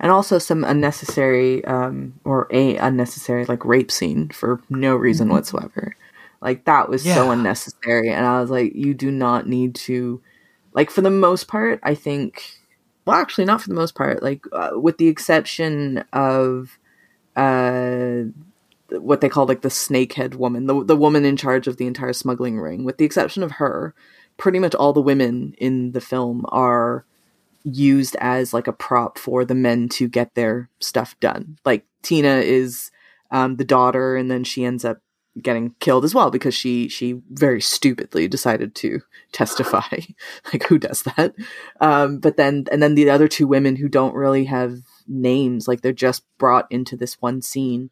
and 0.00 0.10
also 0.10 0.38
some 0.38 0.64
unnecessary 0.64 1.64
um, 1.64 2.14
or 2.24 2.46
a 2.50 2.76
unnecessary 2.76 3.44
like 3.46 3.64
rape 3.64 3.90
scene 3.90 4.28
for 4.28 4.60
no 4.68 4.94
reason 4.96 5.28
Mhm. 5.28 5.32
whatsoever. 5.32 5.96
Like 6.42 6.64
that 6.64 6.88
was 6.90 7.02
so 7.02 7.30
unnecessary, 7.30 8.10
and 8.10 8.26
I 8.26 8.40
was 8.40 8.50
like, 8.50 8.74
you 8.74 8.92
do 8.92 9.10
not 9.10 9.46
need 9.48 9.74
to. 9.86 10.20
Like 10.74 10.90
for 10.90 11.00
the 11.00 11.10
most 11.10 11.48
part, 11.48 11.80
I 11.82 11.94
think. 11.94 12.42
Well, 13.06 13.16
actually, 13.16 13.44
not 13.46 13.62
for 13.62 13.68
the 13.68 13.74
most 13.76 13.94
part. 13.94 14.22
Like 14.22 14.44
uh, 14.52 14.72
with 14.74 14.98
the 14.98 15.08
exception 15.08 16.04
of 16.12 16.76
uh 17.36 18.24
what 18.90 19.20
they 19.20 19.28
call 19.28 19.46
like 19.46 19.62
the 19.62 19.68
snakehead 19.68 20.34
woman, 20.34 20.66
the 20.66 20.84
the 20.84 20.96
woman 20.96 21.24
in 21.24 21.36
charge 21.36 21.66
of 21.66 21.76
the 21.76 21.86
entire 21.86 22.12
smuggling 22.12 22.58
ring. 22.60 22.84
With 22.84 22.98
the 22.98 23.04
exception 23.04 23.42
of 23.42 23.52
her, 23.52 23.94
pretty 24.36 24.58
much 24.58 24.74
all 24.74 24.92
the 24.92 25.00
women 25.00 25.54
in 25.58 25.92
the 25.92 26.00
film 26.00 26.44
are 26.48 27.04
used 27.64 28.14
as 28.20 28.52
like 28.52 28.66
a 28.66 28.72
prop 28.72 29.18
for 29.18 29.44
the 29.44 29.54
men 29.54 29.88
to 29.88 30.08
get 30.08 30.34
their 30.34 30.68
stuff 30.80 31.18
done. 31.20 31.58
Like 31.64 31.86
Tina 32.02 32.36
is 32.36 32.90
um, 33.30 33.56
the 33.56 33.64
daughter, 33.64 34.16
and 34.16 34.30
then 34.30 34.44
she 34.44 34.64
ends 34.64 34.84
up 34.84 34.98
getting 35.42 35.74
killed 35.80 36.04
as 36.04 36.14
well 36.14 36.30
because 36.30 36.54
she 36.54 36.88
she 36.88 37.20
very 37.30 37.60
stupidly 37.60 38.28
decided 38.28 38.74
to 38.74 39.00
testify. 39.32 39.98
like 40.52 40.64
who 40.64 40.78
does 40.78 41.02
that? 41.02 41.34
Um, 41.80 42.18
but 42.18 42.36
then 42.36 42.66
and 42.70 42.82
then 42.82 42.94
the 42.94 43.10
other 43.10 43.28
two 43.28 43.46
women 43.46 43.76
who 43.76 43.88
don't 43.88 44.14
really 44.14 44.44
have 44.44 44.78
names, 45.08 45.66
like 45.66 45.80
they're 45.80 45.92
just 45.92 46.22
brought 46.38 46.70
into 46.70 46.96
this 46.96 47.14
one 47.20 47.42
scene 47.42 47.90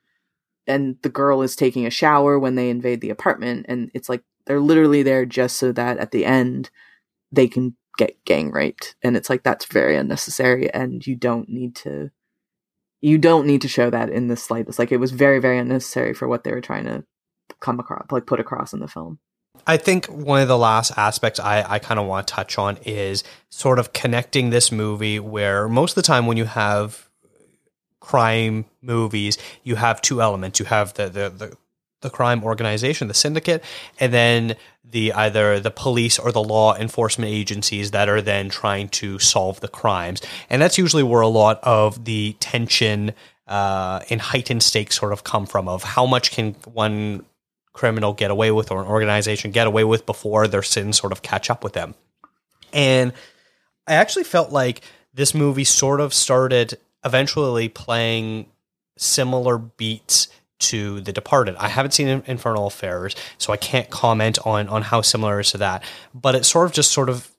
and 0.67 0.97
the 1.03 1.09
girl 1.09 1.43
is 1.43 1.57
taking 1.57 1.87
a 1.87 1.91
shower 1.91 2.39
when 2.39 2.55
they 2.55 2.71
invade 2.71 3.01
the 3.01 3.11
apartment 3.11 3.67
and 3.69 3.91
it's 3.95 4.09
like 4.09 4.23
they're 4.47 4.61
literally 4.61 5.03
there 5.03 5.25
just 5.25 5.57
so 5.57 5.73
that 5.73 5.99
at 5.99 6.11
the 6.11 6.25
end 6.25 6.71
they 7.31 7.49
can 7.49 7.77
get 7.99 8.25
gang 8.25 8.51
raped. 8.51 8.97
And 9.03 9.17
it's 9.17 9.31
like 9.31 9.43
that's 9.43 9.67
very 9.67 9.97
unnecessary 9.97 10.73
and 10.73 11.07
you 11.07 11.17
don't 11.17 11.49
need 11.49 11.75
to 11.77 12.11
you 13.01 13.19
don't 13.19 13.47
need 13.47 13.63
to 13.63 13.69
show 13.69 13.91
that 13.91 14.11
in 14.11 14.29
the 14.29 14.37
slightest. 14.37 14.79
Like 14.79 14.93
it 14.93 14.99
was 14.99 15.11
very 15.11 15.41
very 15.41 15.59
unnecessary 15.59 16.15
for 16.15 16.29
what 16.29 16.45
they 16.45 16.53
were 16.53 16.61
trying 16.61 16.85
to 16.85 17.05
come 17.61 17.81
across 17.81 18.07
like 18.11 18.27
put 18.27 18.41
across 18.41 18.73
in 18.73 18.81
the 18.81 18.89
film. 18.89 19.19
I 19.67 19.77
think 19.77 20.07
one 20.07 20.41
of 20.41 20.49
the 20.49 20.59
last 20.59 20.93
aspects 20.97 21.39
I, 21.39 21.65
I 21.69 21.79
kind 21.79 22.01
of 22.01 22.07
want 22.07 22.27
to 22.27 22.35
touch 22.35 22.59
on 22.59 22.79
is 22.79 23.23
sort 23.51 23.79
of 23.79 23.93
connecting 23.93 24.51
this 24.51 24.73
movie 24.73 25.21
where 25.21 25.69
most 25.69 25.93
of 25.93 25.97
the 25.97 26.03
time 26.03 26.27
when 26.27 26.37
you 26.37 26.47
have 26.47 27.09
crime 28.03 28.65
movies, 28.83 29.39
you 29.63 29.77
have 29.77 30.03
two 30.03 30.21
elements. 30.21 30.59
You 30.59 30.67
have 30.67 30.93
the, 30.95 31.05
the, 31.05 31.31
the, 31.31 31.57
the 32.01 32.11
crime 32.11 32.43
organization, 32.43 33.07
the 33.07 33.15
syndicate, 33.15 33.63
and 34.01 34.13
then 34.13 34.57
the 34.85 35.13
either 35.13 35.61
the 35.61 35.71
police 35.71 36.19
or 36.19 36.33
the 36.33 36.43
law 36.43 36.75
enforcement 36.75 37.31
agencies 37.31 37.93
that 37.93 38.09
are 38.09 38.21
then 38.21 38.49
trying 38.49 38.89
to 38.89 39.21
solve 39.21 39.61
the 39.61 39.69
crimes. 39.69 40.21
And 40.51 40.61
that's 40.61 40.77
usually 40.77 41.05
where 41.05 41.21
a 41.21 41.29
lot 41.29 41.61
of 41.63 42.05
the 42.05 42.37
tension 42.41 43.13
uh, 43.47 44.01
and 44.11 44.21
heightened 44.21 44.65
stakes 44.65 44.99
sort 44.99 45.13
of 45.13 45.23
come 45.23 45.47
from 45.47 45.69
of 45.69 45.85
how 45.85 46.05
much 46.05 46.33
can 46.33 46.55
one 46.65 47.25
criminal 47.73 48.13
get 48.13 48.31
away 48.31 48.51
with 48.51 48.71
or 48.71 48.83
an 48.83 48.89
organization 48.89 49.53
get 49.53 49.67
away 49.67 49.85
with 49.85 50.05
before 50.05 50.49
their 50.49 50.63
sins 50.63 50.99
sort 50.99 51.13
of 51.13 51.23
catch 51.23 51.49
up 51.51 51.63
with 51.63 51.73
them. 51.73 51.95
And 52.73 53.13
I 53.87 53.95
actually 53.95 54.25
felt 54.25 54.51
like 54.51 54.83
this 55.15 55.35
movie 55.35 55.65
sort 55.65 56.01
of 56.01 56.13
started 56.13 56.79
eventually 57.05 57.69
playing 57.69 58.47
similar 58.97 59.59
beats 59.59 60.29
to 60.59 61.01
The 61.01 61.13
Departed. 61.13 61.57
I 61.57 61.69
haven't 61.69 61.93
seen 61.93 62.23
Infernal 62.27 62.67
Affairs, 62.67 63.17
so 63.39 63.53
I 63.53 63.57
can't 63.57 63.91
comment 63.91 64.39
on 64.45 64.69
on 64.69 64.83
how 64.83 65.01
similar 65.01 65.39
it 65.39 65.47
is 65.47 65.53
to 65.53 65.59
that. 65.59 65.83
But 66.15 66.35
it 66.35 66.45
sort 66.45 66.67
of 66.67 66.73
just 66.73 66.93
sort 66.93 67.09
of 67.09 67.31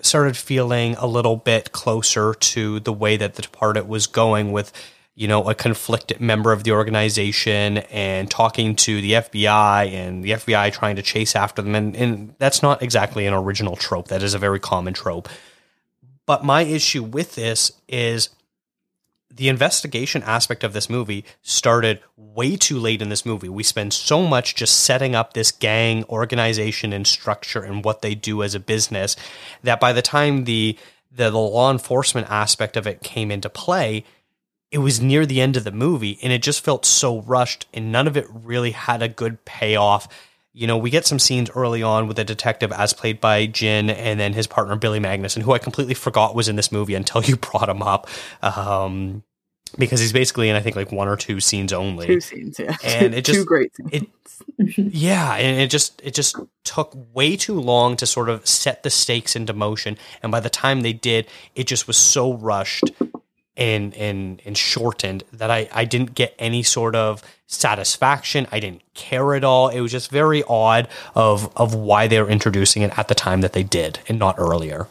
started 0.00 0.36
feeling 0.36 0.94
a 0.96 1.06
little 1.06 1.36
bit 1.36 1.72
closer 1.72 2.34
to 2.34 2.80
the 2.80 2.92
way 2.92 3.16
that 3.16 3.34
The 3.34 3.42
Departed 3.42 3.88
was 3.88 4.06
going 4.06 4.52
with 4.52 4.72
you 5.16 5.26
know, 5.26 5.48
a 5.48 5.54
conflicted 5.54 6.20
member 6.20 6.52
of 6.52 6.62
the 6.64 6.72
organization 6.72 7.78
and 7.90 8.30
talking 8.30 8.76
to 8.76 9.00
the 9.00 9.12
FBI 9.12 9.90
and 9.90 10.22
the 10.22 10.32
FBI 10.32 10.70
trying 10.72 10.96
to 10.96 11.02
chase 11.02 11.34
after 11.34 11.62
them. 11.62 11.74
And, 11.74 11.96
and 11.96 12.34
that's 12.38 12.62
not 12.62 12.82
exactly 12.82 13.26
an 13.26 13.32
original 13.32 13.76
trope. 13.76 14.08
That 14.08 14.22
is 14.22 14.34
a 14.34 14.38
very 14.38 14.60
common 14.60 14.92
trope. 14.92 15.30
But 16.26 16.44
my 16.44 16.62
issue 16.62 17.02
with 17.02 17.34
this 17.34 17.72
is 17.88 18.28
the 19.36 19.48
investigation 19.48 20.22
aspect 20.22 20.64
of 20.64 20.72
this 20.72 20.88
movie 20.88 21.24
started 21.42 22.00
way 22.16 22.56
too 22.56 22.78
late 22.78 23.02
in 23.02 23.10
this 23.10 23.26
movie. 23.26 23.48
We 23.48 23.62
spend 23.62 23.92
so 23.92 24.26
much 24.26 24.54
just 24.54 24.80
setting 24.80 25.14
up 25.14 25.32
this 25.34 25.52
gang 25.52 26.04
organization 26.04 26.92
and 26.92 27.06
structure 27.06 27.62
and 27.62 27.84
what 27.84 28.00
they 28.00 28.14
do 28.14 28.42
as 28.42 28.54
a 28.54 28.60
business 28.60 29.14
that 29.62 29.80
by 29.80 29.92
the 29.92 30.02
time 30.02 30.44
the 30.44 30.78
the, 31.10 31.30
the 31.30 31.38
law 31.38 31.70
enforcement 31.70 32.28
aspect 32.30 32.76
of 32.76 32.86
it 32.86 33.02
came 33.02 33.30
into 33.30 33.48
play, 33.48 34.04
it 34.70 34.78
was 34.78 35.00
near 35.00 35.24
the 35.24 35.40
end 35.40 35.56
of 35.56 35.64
the 35.64 35.72
movie 35.72 36.18
and 36.22 36.32
it 36.32 36.42
just 36.42 36.64
felt 36.64 36.84
so 36.84 37.22
rushed 37.22 37.66
and 37.72 37.90
none 37.90 38.06
of 38.06 38.16
it 38.16 38.26
really 38.30 38.72
had 38.72 39.02
a 39.02 39.08
good 39.08 39.44
payoff. 39.44 40.08
You 40.52 40.66
know, 40.66 40.76
we 40.76 40.90
get 40.90 41.06
some 41.06 41.18
scenes 41.18 41.50
early 41.54 41.82
on 41.82 42.08
with 42.08 42.18
a 42.18 42.24
detective 42.24 42.72
as 42.72 42.92
played 42.92 43.20
by 43.20 43.46
Jin 43.46 43.90
and 43.90 44.18
then 44.18 44.32
his 44.32 44.46
partner 44.46 44.76
Billy 44.76 45.00
Magnuson, 45.00 45.42
who 45.42 45.52
I 45.52 45.58
completely 45.58 45.94
forgot 45.94 46.34
was 46.34 46.48
in 46.48 46.56
this 46.56 46.72
movie 46.72 46.94
until 46.94 47.22
you 47.22 47.36
brought 47.36 47.68
him 47.68 47.82
up. 47.82 48.08
Um, 48.42 49.22
because 49.78 50.00
he's 50.00 50.12
basically 50.12 50.48
in 50.48 50.56
I 50.56 50.60
think 50.60 50.76
like 50.76 50.92
one 50.92 51.08
or 51.08 51.16
two 51.16 51.40
scenes 51.40 51.72
only. 51.72 52.06
two 52.06 52.20
scenes 52.20 52.58
yeah 52.58 52.76
And 52.84 53.14
it 53.14 53.24
just 53.24 53.38
two 53.40 53.44
great 53.44 53.74
scenes. 53.76 53.90
it- 53.92 54.08
Yeah, 54.94 55.34
and 55.34 55.60
it 55.60 55.70
just 55.70 56.00
it 56.04 56.14
just 56.14 56.36
took 56.64 56.96
way 57.14 57.36
too 57.36 57.58
long 57.60 57.96
to 57.96 58.06
sort 58.06 58.28
of 58.28 58.46
set 58.46 58.82
the 58.82 58.90
stakes 58.90 59.34
into 59.36 59.52
motion, 59.52 59.96
and 60.22 60.30
by 60.32 60.40
the 60.40 60.50
time 60.50 60.80
they 60.82 60.92
did, 60.92 61.26
it 61.54 61.66
just 61.66 61.86
was 61.86 61.96
so 61.96 62.32
rushed 62.34 62.84
and 63.56 63.94
and 63.94 64.42
and 64.44 64.56
shortened 64.56 65.24
that 65.32 65.50
I 65.50 65.68
I 65.72 65.84
didn't 65.84 66.14
get 66.14 66.34
any 66.38 66.62
sort 66.62 66.94
of 66.94 67.22
satisfaction. 67.46 68.46
I 68.52 68.60
didn't 68.60 68.82
care 68.94 69.34
at 69.34 69.42
all. 69.44 69.68
It 69.68 69.80
was 69.80 69.92
just 69.92 70.10
very 70.10 70.42
odd 70.48 70.88
of 71.14 71.50
of 71.56 71.74
why 71.74 72.06
they 72.06 72.20
were 72.20 72.28
introducing 72.28 72.82
it 72.82 72.96
at 72.98 73.08
the 73.08 73.14
time 73.14 73.40
that 73.40 73.52
they 73.54 73.62
did 73.62 74.00
and 74.08 74.18
not 74.18 74.36
earlier. 74.38 74.86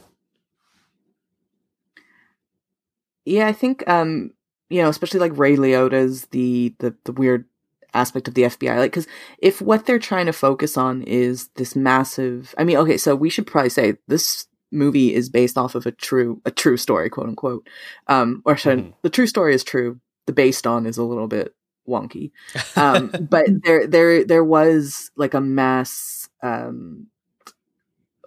Yeah, 3.25 3.47
I 3.47 3.53
think 3.53 3.87
um, 3.87 4.31
you 4.69 4.81
know, 4.81 4.89
especially 4.89 5.19
like 5.19 5.37
Ray 5.37 5.55
Liotta's 5.55 6.25
the 6.27 6.73
the 6.79 6.95
the 7.05 7.11
weird 7.11 7.45
aspect 7.93 8.27
of 8.27 8.33
the 8.33 8.43
FBI. 8.43 8.77
Like, 8.77 8.91
because 8.91 9.07
if 9.39 9.61
what 9.61 9.85
they're 9.85 9.99
trying 9.99 10.25
to 10.25 10.33
focus 10.33 10.75
on 10.77 11.01
is 11.03 11.47
this 11.55 11.75
massive, 11.75 12.53
I 12.57 12.63
mean, 12.65 12.77
okay, 12.77 12.97
so 12.97 13.15
we 13.15 13.29
should 13.29 13.47
probably 13.47 13.69
say 13.69 13.95
this 14.07 14.47
movie 14.71 15.13
is 15.13 15.29
based 15.29 15.57
off 15.57 15.75
of 15.75 15.85
a 15.85 15.91
true 15.91 16.41
a 16.45 16.51
true 16.51 16.75
story, 16.77 17.09
quote 17.09 17.27
unquote. 17.27 17.67
Um, 18.07 18.41
or 18.45 18.57
should, 18.57 18.79
Mhm. 18.79 18.93
the 19.03 19.09
true 19.09 19.27
story 19.27 19.53
is 19.55 19.63
true. 19.63 19.99
The 20.25 20.33
based 20.33 20.65
on 20.67 20.85
is 20.85 20.97
a 20.97 21.03
little 21.03 21.27
bit 21.27 21.55
wonky. 21.87 22.31
Um, 22.75 23.11
but 23.29 23.45
there 23.63 23.87
there 23.87 24.25
there 24.25 24.43
was 24.43 25.11
like 25.15 25.33
a 25.33 25.39
mass 25.41 26.27
um 26.43 27.07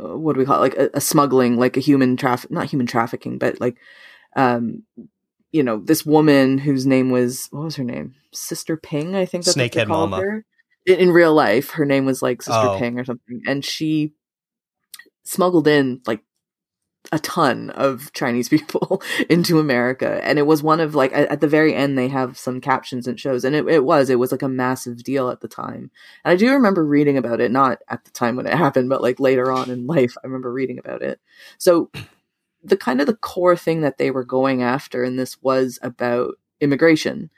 uh, 0.01 0.17
what 0.17 0.35
do 0.35 0.39
we 0.39 0.47
call 0.47 0.57
it? 0.59 0.61
like 0.61 0.77
a, 0.77 0.91
a 0.95 1.01
smuggling 1.01 1.59
like 1.59 1.77
a 1.77 1.81
human 1.81 2.17
traffic 2.17 2.51
not 2.51 2.71
human 2.71 2.87
trafficking 2.87 3.37
but 3.37 3.61
like 3.61 3.77
um 4.37 4.85
you 5.53 5.63
know 5.63 5.79
this 5.79 6.05
woman 6.05 6.59
whose 6.59 6.87
name 6.87 7.11
was 7.11 7.49
what 7.51 7.65
was 7.65 7.77
her 7.77 7.85
name 7.85 8.15
sister 8.33 8.77
ping 8.77 9.15
i 9.15 9.25
think 9.25 9.45
that's 9.45 9.57
what 9.57 9.63
they 9.63 9.69
Snakehead 9.81 9.87
called 9.87 10.11
Mama. 10.11 10.23
her 10.23 10.45
in, 10.87 10.99
in 10.99 11.11
real 11.11 11.35
life 11.35 11.71
her 11.71 11.85
name 11.85 12.05
was 12.05 12.23
like 12.23 12.43
sister 12.43 12.69
Oh. 12.69 12.79
ping 12.79 12.99
or 12.99 13.05
something 13.05 13.41
and 13.47 13.65
she 13.65 14.13
smuggled 15.25 15.69
in 15.69 16.01
like 16.07 16.23
a 17.13 17.19
ton 17.19 17.71
of 17.71 18.13
Chinese 18.13 18.49
people 18.51 19.03
into 19.31 19.59
America. 19.59 20.21
And 20.23 20.39
it 20.39 20.47
was 20.47 20.63
one 20.63 20.81
of 20.81 20.95
like 20.95 21.13
at, 21.13 21.29
at 21.31 21.41
the 21.41 21.49
very 21.49 21.75
end 21.75 21.97
they 21.97 22.09
have 22.09 22.37
some 22.39 22.61
captions 22.61 23.07
and 23.07 23.19
shows 23.19 23.45
and 23.45 23.55
it, 23.55 23.67
it 23.69 23.85
was, 23.85 24.11
it 24.11 24.19
was 24.19 24.33
like 24.33 24.43
a 24.43 24.49
massive 24.49 25.03
deal 25.03 25.31
at 25.31 25.41
the 25.41 25.49
time. 25.49 25.91
And 26.25 26.33
I 26.33 26.37
do 26.37 26.53
remember 26.53 26.85
reading 26.85 27.17
about 27.17 27.41
it, 27.41 27.51
not 27.51 27.79
at 27.89 28.05
the 28.05 28.11
time 28.11 28.37
when 28.37 28.47
it 28.47 28.55
happened, 28.59 28.89
but 28.89 29.03
like 29.03 29.21
later 29.21 29.51
on 29.51 29.71
in 29.71 29.87
life, 29.87 30.17
I 30.23 30.27
remember 30.27 30.53
reading 30.53 30.79
about 30.79 31.03
it. 31.03 31.21
So 31.57 31.91
the 32.63 32.77
kind 32.77 33.01
of 33.01 33.07
the 33.07 33.17
core 33.17 33.57
thing 33.57 33.81
that 33.83 33.99
they 33.99 34.11
were 34.11 34.25
going 34.25 34.63
after 34.63 35.05
in 35.05 35.17
this 35.17 35.41
was 35.43 35.79
about 35.83 36.35
immigration. 36.61 37.31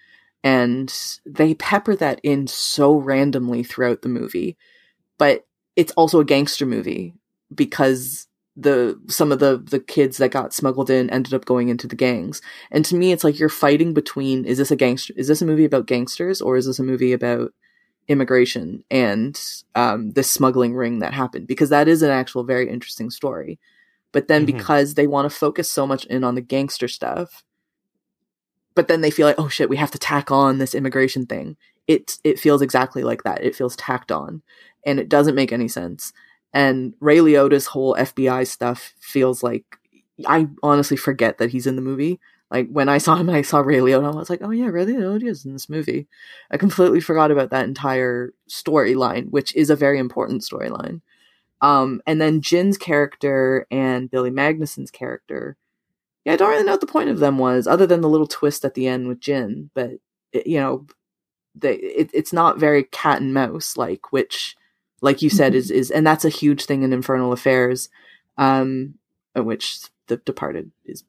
And 0.43 0.93
they 1.27 1.55
pepper 1.55 1.95
that 1.97 2.21
in 2.23 2.47
so 2.47 2.95
randomly 2.95 3.63
throughout 3.63 4.03
the 4.03 4.09
movie. 4.09 4.57
But 5.19 5.47
it's 5.77 5.93
also 5.93 6.21
a 6.21 6.25
gangster 6.25 6.67
movie 6.67 7.15
because 7.55 8.27
the 8.57 9.01
some 9.09 9.33
of 9.33 9.39
the 9.39 9.59
the 9.59 9.81
kids 9.81 10.17
that 10.19 10.31
got 10.31 10.53
smuggled 10.53 10.91
in 10.91 11.09
ended 11.11 11.33
up 11.33 11.45
going 11.45 11.69
into 11.69 11.87
the 11.87 11.97
gangs 11.97 12.43
and 12.71 12.85
to 12.85 12.97
me 12.97 13.13
it's 13.13 13.23
like 13.23 13.39
you're 13.39 13.49
fighting 13.49 13.95
between 13.95 14.45
is 14.45 14.59
this 14.59 14.73
a 14.73 14.77
gangster 14.77 15.15
is 15.17 15.29
this 15.29 15.41
a 15.41 15.47
movie 15.47 15.65
about 15.65 15.87
gangsters 15.87 16.41
or 16.41 16.57
is 16.57 16.67
this 16.67 16.79
a 16.79 16.83
movie 16.83 17.13
about 17.13 17.53
immigration 18.09 18.83
and 18.91 19.41
um, 19.77 20.11
this 20.13 20.29
smuggling 20.29 20.75
ring 20.75 20.99
that 20.99 21.15
happened 21.15 21.47
because 21.47 21.71
that 21.71 21.87
is 21.87 22.03
an 22.03 22.11
actual 22.11 22.43
very 22.43 22.69
interesting 22.69 23.09
story 23.09 23.59
but 24.13 24.29
then 24.29 24.43
Mhm. 24.43 24.47
because 24.47 24.95
they 24.95 25.07
want 25.07 25.31
to 25.31 25.37
focus 25.37 25.71
so 25.71 25.87
much 25.87 26.05
in 26.07 26.25
on 26.25 26.35
the 26.35 26.41
gangster 26.41 26.89
stuff 26.89 27.43
but 28.75 28.89
then 28.89 29.01
they 29.01 29.11
feel 29.11 29.27
like 29.27 29.39
oh 29.39 29.49
shit 29.49 29.69
we 29.69 29.77
have 29.77 29.91
to 29.91 29.99
tack 29.99 30.31
on 30.31 30.59
this 30.59 30.75
immigration 30.75 31.27
thing 31.27 31.57
it 31.87 32.19
it 32.25 32.39
feels 32.39 32.63
exactly 32.63 33.03
like 33.03 33.23
that 33.25 33.43
it 33.43 33.55
feels 33.55 33.77
tacked 33.77 34.13
on 34.13 34.43
and 34.87 34.99
it 35.01 35.09
doesn't 35.09 35.35
make 35.35 35.53
any 35.53 35.69
sense 35.69 36.13
and 36.53 36.95
Ray 37.01 37.19
Liotta's 37.19 37.67
whole 37.67 37.95
FBI 37.97 38.47
stuff 38.47 38.93
feels 39.01 39.43
like 39.43 39.65
I 40.27 40.49
honestly 40.63 40.97
forget 40.97 41.39
that 41.39 41.51
he's 41.51 41.67
in 41.67 41.77
the 41.77 41.83
movie. 41.83 42.19
Like 42.51 42.69
when 42.69 42.89
I 42.89 42.99
saw 42.99 43.15
him, 43.15 43.31
I 43.31 43.43
saw 43.43 43.61
Ray 43.61 43.79
Liotta. 43.79 44.13
I 44.13 44.17
was 44.17 44.29
like, 44.29 44.41
oh 44.43 44.51
yeah, 44.51 44.67
Ray 44.67 44.85
Liotta 44.85 45.29
is 45.29 45.45
in 45.45 45.53
this 45.53 45.69
movie. 45.69 46.09
I 46.51 46.57
completely 46.57 47.01
forgot 47.01 47.31
about 47.31 47.51
that 47.51 47.67
entire 47.69 48.35
storyline, 48.51 49.31
which 49.31 49.55
is 49.55 49.71
a 49.71 49.77
very 49.77 50.01
important 50.01 50.43
storyline. 50.43 51.01
Um, 51.63 52.01
and 52.07 52.21
then 52.21 52.41
Jin's 52.41 52.79
character 52.79 53.67
and 53.71 54.11
Billy 54.11 54.31
Magnuson's 54.31 54.91
character. 54.91 55.57
Yeah, 56.25 56.35
I 56.35 56.37
don't 56.37 56.51
really 56.51 56.65
know 56.65 56.73
what 56.73 56.81
the 56.81 56.87
point 56.87 57.11
of 57.11 57.19
them 57.19 57.39
was, 57.39 57.67
other 57.67 57.87
than 57.87 58.01
the 58.01 58.09
little 58.09 58.27
twist 58.27 58.65
at 58.65 58.75
the 58.75 58.87
end 58.87 59.09
with 59.09 59.21
Jin. 59.21 59.71
But 59.75 59.93
it, 60.33 60.47
you 60.47 60.59
know, 60.61 60.87
they 61.55 61.75
it, 61.77 62.11
it's 62.15 62.33
not 62.33 62.59
very 62.59 62.85
cat 62.85 63.21
and 63.21 63.35
mouse 63.35 63.77
like, 63.77 64.13
which, 64.13 64.57
like 65.01 65.23
you 65.23 65.31
said, 65.31 65.53
Mhm. 65.53 65.57
is 65.57 65.71
is 65.71 65.91
and 65.91 66.07
that's 66.07 66.25
a 66.25 66.29
huge 66.31 66.65
thing 66.67 66.83
in 66.83 66.93
Infernal 66.93 67.33
Affairs, 67.33 67.89
um, 68.39 68.95
which 69.35 69.81
The 70.09 70.17
Departed 70.19 70.71
is. 70.85 71.05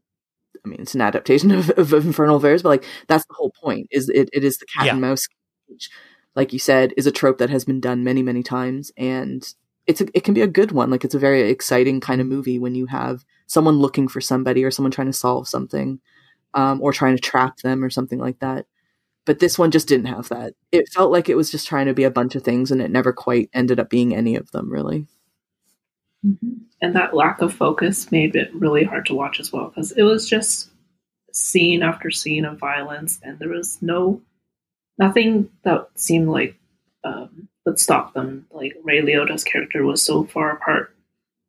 I 0.63 0.67
mean, 0.69 0.79
it's 0.81 0.93
an 0.95 1.01
adaptation 1.01 1.51
of, 1.51 1.69
of 1.71 1.93
Infernal 1.93 2.35
Affairs, 2.37 2.61
but 2.63 2.69
like 2.69 2.85
that's 3.07 3.25
the 3.25 3.33
whole 3.35 3.51
point. 3.61 3.87
Is 3.91 4.09
it? 4.09 4.29
It 4.33 4.43
is 4.43 4.57
the 4.57 4.65
cat 4.65 4.85
Yeah. 4.85 4.91
and 4.93 5.01
mouse, 5.01 5.27
which, 5.67 5.89
like 6.35 6.53
you 6.53 6.59
said, 6.59 6.93
is 6.97 7.07
a 7.07 7.11
trope 7.11 7.37
that 7.39 7.49
has 7.49 7.65
been 7.65 7.79
done 7.81 8.03
many, 8.03 8.21
many 8.23 8.43
times, 8.43 8.91
and 8.95 9.43
it's 9.87 10.01
a, 10.01 10.05
it 10.13 10.23
can 10.23 10.33
be 10.33 10.41
a 10.41 10.47
good 10.47 10.71
one. 10.71 10.89
Like 10.89 11.03
it's 11.03 11.15
a 11.15 11.19
very 11.19 11.49
exciting 11.49 11.99
kind 11.99 12.21
of 12.21 12.27
movie 12.27 12.59
when 12.59 12.75
you 12.75 12.85
have 12.87 13.25
someone 13.47 13.79
looking 13.79 14.07
for 14.07 14.21
somebody 14.21 14.63
or 14.63 14.71
someone 14.71 14.91
trying 14.91 15.07
to 15.07 15.13
solve 15.13 15.47
something, 15.47 15.99
um, 16.53 16.81
or 16.81 16.93
trying 16.93 17.15
to 17.15 17.21
trap 17.21 17.57
them 17.57 17.83
or 17.83 17.89
something 17.89 18.19
like 18.19 18.39
that. 18.39 18.65
But 19.25 19.39
this 19.39 19.59
one 19.59 19.71
just 19.71 19.87
didn't 19.87 20.07
have 20.07 20.29
that. 20.29 20.55
It 20.71 20.89
felt 20.89 21.11
like 21.11 21.29
it 21.29 21.35
was 21.35 21.51
just 21.51 21.67
trying 21.67 21.85
to 21.85 21.93
be 21.93 22.03
a 22.03 22.11
bunch 22.11 22.35
of 22.35 22.43
things, 22.43 22.71
and 22.71 22.81
it 22.81 22.89
never 22.89 23.13
quite 23.13 23.49
ended 23.53 23.79
up 23.79 23.89
being 23.89 24.15
any 24.15 24.35
of 24.35 24.51
them, 24.51 24.71
really. 24.71 25.05
And 26.23 26.95
that 26.95 27.15
lack 27.15 27.41
of 27.41 27.53
focus 27.53 28.11
made 28.11 28.35
it 28.35 28.53
really 28.53 28.83
hard 28.83 29.05
to 29.07 29.15
watch 29.15 29.39
as 29.39 29.51
well 29.51 29.69
because 29.69 29.91
it 29.91 30.03
was 30.03 30.27
just 30.27 30.69
scene 31.33 31.83
after 31.83 32.09
scene 32.11 32.45
of 32.45 32.59
violence, 32.59 33.19
and 33.23 33.37
there 33.39 33.49
was 33.49 33.79
no 33.81 34.21
nothing 34.97 35.49
that 35.63 35.89
seemed 35.95 36.29
like 36.29 36.57
um, 37.03 37.40
would 37.65 37.79
stop 37.79 38.13
them. 38.13 38.45
Like 38.51 38.75
Ray 38.83 39.01
Liotta's 39.01 39.43
character 39.43 39.83
was 39.85 40.03
so 40.03 40.23
far 40.23 40.51
apart 40.51 40.95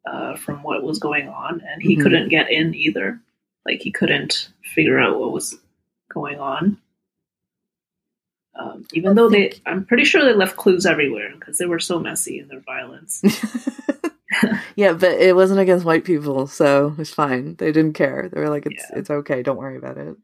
uh, 0.07 0.37
from 0.37 0.63
what 0.63 0.83
was 0.83 0.99
going 0.99 1.29
on, 1.29 1.61
and 1.67 1.83
he 1.83 1.97
Mhm. 1.97 2.03
couldn't 2.03 2.29
get 2.29 2.51
in 2.51 2.75
either. 2.75 3.21
Like 3.65 3.81
he 3.81 3.91
couldn't 3.93 4.51
figure 4.75 4.99
out 4.99 5.19
what 5.21 5.33
was 5.33 5.57
going 6.13 6.41
on. 6.41 6.79
Um, 8.59 8.85
even 8.93 9.15
though 9.15 9.31
they, 9.31 9.55
I'm 9.65 9.87
pretty 9.87 10.05
sure 10.05 10.23
they 10.25 10.35
left 10.35 10.57
clues 10.57 10.85
everywhere 10.85 11.31
because 11.39 11.57
they 11.59 11.65
were 11.67 11.79
so 11.79 11.99
messy 11.99 12.39
in 12.39 12.49
their 12.49 12.61
violence. 12.61 13.23
yeah, 14.77 14.93
but 14.93 15.13
it 15.13 15.35
wasn't 15.35 15.61
against 15.61 15.87
white 15.87 16.05
people, 16.05 16.47
so 16.47 16.95
it's 16.99 17.15
fine. 17.15 17.55
They 17.57 17.73
didn't 17.73 17.95
care. 17.95 18.29
They 18.31 18.41
were 18.41 18.51
like, 18.51 18.67
"It's 18.67 18.85
Yeah. 18.91 18.99
it's 18.99 19.11
okay. 19.11 19.43
Don't 19.43 19.57
worry 19.57 19.77
about 19.77 19.97
it." 19.97 20.17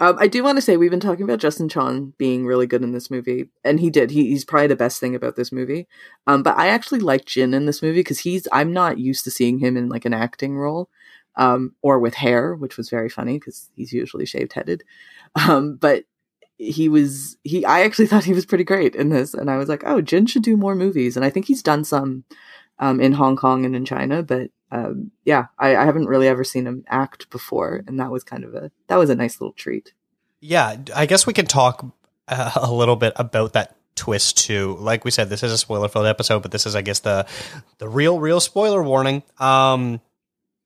Um, 0.00 0.16
I 0.18 0.28
do 0.28 0.42
want 0.42 0.56
to 0.56 0.62
say 0.62 0.78
we've 0.78 0.90
been 0.90 0.98
talking 0.98 1.24
about 1.24 1.40
Justin 1.40 1.68
Chon 1.68 2.14
being 2.16 2.46
really 2.46 2.66
good 2.66 2.82
in 2.82 2.92
this 2.92 3.10
movie, 3.10 3.50
and 3.62 3.78
he 3.78 3.90
did. 3.90 4.10
He, 4.10 4.30
he's 4.30 4.46
probably 4.46 4.68
the 4.68 4.76
best 4.76 4.98
thing 4.98 5.14
about 5.14 5.36
this 5.36 5.52
movie. 5.52 5.86
Um, 6.26 6.42
but 6.42 6.56
I 6.56 6.68
actually 6.68 7.00
like 7.00 7.26
Jin 7.26 7.52
in 7.52 7.66
this 7.66 7.82
movie 7.82 8.00
because 8.00 8.20
he's. 8.20 8.48
I'm 8.50 8.72
not 8.72 8.98
used 8.98 9.24
to 9.24 9.30
seeing 9.30 9.58
him 9.58 9.76
in 9.76 9.90
like 9.90 10.06
an 10.06 10.14
acting 10.14 10.56
role, 10.56 10.88
um, 11.36 11.74
or 11.82 11.98
with 11.98 12.14
hair, 12.14 12.54
which 12.54 12.78
was 12.78 12.88
very 12.88 13.10
funny 13.10 13.38
because 13.38 13.68
he's 13.76 13.92
usually 13.92 14.24
shaved 14.24 14.54
headed. 14.54 14.84
Um, 15.34 15.76
but 15.76 16.04
he 16.56 16.88
was 16.88 17.36
he. 17.44 17.66
I 17.66 17.82
actually 17.82 18.06
thought 18.08 18.24
he 18.24 18.32
was 18.32 18.46
pretty 18.46 18.64
great 18.64 18.96
in 18.96 19.10
this, 19.10 19.34
and 19.34 19.50
I 19.50 19.58
was 19.58 19.68
like, 19.68 19.82
oh, 19.84 20.00
Jin 20.00 20.24
should 20.24 20.42
do 20.42 20.56
more 20.56 20.74
movies, 20.74 21.14
and 21.14 21.26
I 21.26 21.30
think 21.30 21.46
he's 21.46 21.62
done 21.62 21.84
some 21.84 22.24
um, 22.78 23.00
in 23.00 23.12
Hong 23.12 23.36
Kong 23.36 23.66
and 23.66 23.76
in 23.76 23.84
China. 23.84 24.22
But 24.22 24.50
um, 24.72 25.10
yeah, 25.24 25.46
I, 25.58 25.76
I 25.76 25.84
haven't 25.84 26.06
really 26.06 26.28
ever 26.28 26.44
seen 26.44 26.66
him 26.66 26.84
act 26.88 27.30
before, 27.30 27.82
and 27.86 27.98
that 27.98 28.10
was 28.10 28.22
kind 28.24 28.44
of 28.44 28.54
a 28.54 28.70
that 28.86 28.96
was 28.96 29.10
a 29.10 29.14
nice 29.14 29.40
little 29.40 29.52
treat. 29.52 29.92
Yeah, 30.40 30.76
I 30.94 31.06
guess 31.06 31.26
we 31.26 31.32
can 31.32 31.46
talk 31.46 31.84
uh, 32.28 32.52
a 32.56 32.72
little 32.72 32.96
bit 32.96 33.12
about 33.16 33.52
that 33.54 33.76
twist 33.96 34.38
too. 34.38 34.76
Like 34.80 35.04
we 35.04 35.10
said, 35.10 35.28
this 35.28 35.42
is 35.42 35.52
a 35.52 35.58
spoiler-filled 35.58 36.06
episode, 36.06 36.40
but 36.40 36.52
this 36.52 36.66
is, 36.66 36.74
I 36.76 36.82
guess, 36.82 37.00
the 37.00 37.26
the 37.78 37.88
real, 37.88 38.20
real 38.20 38.40
spoiler 38.40 38.82
warning. 38.82 39.22
Um, 39.38 40.00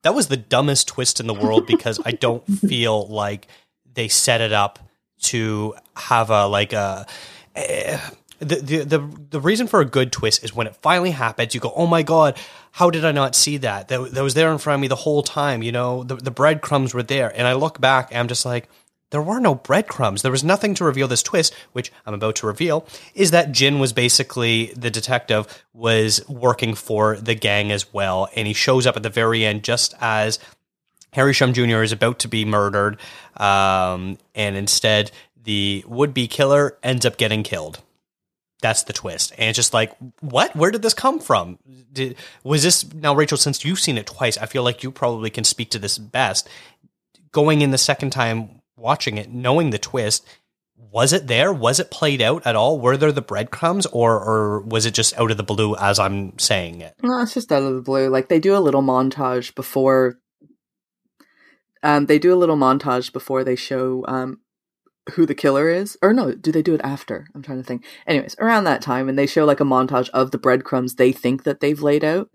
that 0.02 0.14
was 0.14 0.28
the 0.28 0.36
dumbest 0.36 0.88
twist 0.88 1.18
in 1.18 1.26
the 1.26 1.34
world 1.34 1.66
because 1.68 1.98
I 2.04 2.12
don't 2.12 2.44
feel 2.46 3.06
like 3.06 3.48
they 3.94 4.08
set 4.08 4.40
it 4.40 4.52
up 4.52 4.78
to 5.22 5.74
have 5.96 6.30
a 6.30 6.46
like 6.46 6.72
a. 6.72 7.06
eh, 7.54 7.98
the, 8.38 8.56
the 8.56 8.78
the 8.84 9.10
the 9.30 9.40
reason 9.40 9.66
for 9.66 9.80
a 9.80 9.84
good 9.84 10.12
twist 10.12 10.44
is 10.44 10.54
when 10.54 10.66
it 10.66 10.76
finally 10.76 11.12
happens, 11.12 11.54
you 11.54 11.60
go, 11.60 11.72
"Oh 11.74 11.86
my 11.86 12.02
god, 12.02 12.36
how 12.72 12.90
did 12.90 13.04
I 13.04 13.12
not 13.12 13.34
see 13.34 13.56
that? 13.58 13.88
That, 13.88 14.12
that 14.12 14.22
was 14.22 14.34
there 14.34 14.52
in 14.52 14.58
front 14.58 14.76
of 14.76 14.80
me 14.80 14.88
the 14.88 14.96
whole 14.96 15.22
time." 15.22 15.62
You 15.62 15.72
know, 15.72 16.04
the 16.04 16.16
the 16.16 16.30
breadcrumbs 16.30 16.94
were 16.94 17.02
there, 17.02 17.32
and 17.34 17.46
I 17.46 17.52
look 17.54 17.80
back, 17.80 18.08
and 18.10 18.18
I'm 18.18 18.28
just 18.28 18.44
like, 18.44 18.68
there 19.10 19.22
were 19.22 19.38
no 19.38 19.54
breadcrumbs. 19.54 20.22
There 20.22 20.32
was 20.32 20.42
nothing 20.42 20.74
to 20.74 20.84
reveal 20.84 21.06
this 21.06 21.22
twist, 21.22 21.54
which 21.72 21.92
I'm 22.04 22.14
about 22.14 22.34
to 22.36 22.48
reveal, 22.48 22.84
is 23.14 23.30
that 23.30 23.52
Jin 23.52 23.78
was 23.78 23.92
basically 23.92 24.72
the 24.76 24.90
detective 24.90 25.64
was 25.72 26.28
working 26.28 26.74
for 26.74 27.16
the 27.16 27.36
gang 27.36 27.70
as 27.70 27.92
well, 27.92 28.28
and 28.34 28.48
he 28.48 28.54
shows 28.54 28.86
up 28.86 28.96
at 28.96 29.04
the 29.04 29.10
very 29.10 29.44
end 29.44 29.62
just 29.62 29.94
as 30.00 30.40
Harry 31.12 31.32
Shum 31.32 31.52
Jr. 31.52 31.82
is 31.82 31.92
about 31.92 32.18
to 32.18 32.28
be 32.28 32.44
murdered, 32.44 32.98
um, 33.36 34.18
and 34.34 34.56
instead 34.56 35.12
the 35.44 35.84
would-be 35.86 36.26
killer 36.26 36.76
ends 36.82 37.06
up 37.06 37.16
getting 37.16 37.44
killed. 37.44 37.83
That's 38.60 38.84
the 38.84 38.92
twist, 38.92 39.32
and 39.36 39.50
it's 39.50 39.56
just 39.56 39.74
like, 39.74 39.92
what? 40.20 40.54
Where 40.56 40.70
did 40.70 40.82
this 40.82 40.94
come 40.94 41.18
from? 41.18 41.58
Did, 41.92 42.16
was 42.44 42.62
this 42.62 42.92
now, 42.94 43.14
Rachel? 43.14 43.36
Since 43.36 43.64
you've 43.64 43.80
seen 43.80 43.98
it 43.98 44.06
twice, 44.06 44.38
I 44.38 44.46
feel 44.46 44.62
like 44.62 44.82
you 44.82 44.90
probably 44.90 45.28
can 45.28 45.44
speak 45.44 45.70
to 45.70 45.78
this 45.78 45.98
best. 45.98 46.48
Going 47.30 47.60
in 47.60 47.72
the 47.72 47.78
second 47.78 48.10
time 48.10 48.62
watching 48.76 49.18
it, 49.18 49.30
knowing 49.30 49.70
the 49.70 49.78
twist, 49.78 50.24
was 50.76 51.12
it 51.12 51.26
there? 51.26 51.52
Was 51.52 51.80
it 51.80 51.90
played 51.90 52.22
out 52.22 52.46
at 52.46 52.56
all? 52.56 52.78
Were 52.78 52.96
there 52.96 53.12
the 53.12 53.20
breadcrumbs, 53.20 53.86
or 53.86 54.18
or 54.18 54.60
was 54.60 54.86
it 54.86 54.94
just 54.94 55.18
out 55.18 55.30
of 55.30 55.36
the 55.36 55.42
blue 55.42 55.74
as 55.76 55.98
I'm 55.98 56.38
saying 56.38 56.80
it? 56.80 56.94
No, 57.02 57.20
it's 57.20 57.34
just 57.34 57.52
out 57.52 57.62
of 57.62 57.74
the 57.74 57.82
blue. 57.82 58.08
Like 58.08 58.28
they 58.28 58.38
do 58.38 58.56
a 58.56 58.60
little 58.60 58.82
montage 58.82 59.54
before. 59.54 60.18
Um, 61.82 62.06
they 62.06 62.18
do 62.18 62.32
a 62.32 62.36
little 62.38 62.56
montage 62.56 63.12
before 63.12 63.44
they 63.44 63.56
show 63.56 64.04
um 64.06 64.40
who 65.12 65.26
the 65.26 65.34
killer 65.34 65.68
is, 65.68 65.98
or 66.02 66.12
no? 66.12 66.32
Do 66.32 66.50
they 66.50 66.62
do 66.62 66.74
it 66.74 66.80
after? 66.82 67.26
I'm 67.34 67.42
trying 67.42 67.58
to 67.58 67.64
think. 67.64 67.84
Anyways, 68.06 68.36
around 68.38 68.64
that 68.64 68.82
time, 68.82 69.08
and 69.08 69.18
they 69.18 69.26
show 69.26 69.44
like 69.44 69.60
a 69.60 69.64
montage 69.64 70.08
of 70.10 70.30
the 70.30 70.38
breadcrumbs 70.38 70.94
they 70.94 71.12
think 71.12 71.44
that 71.44 71.60
they've 71.60 71.82
laid 71.82 72.04
out. 72.04 72.30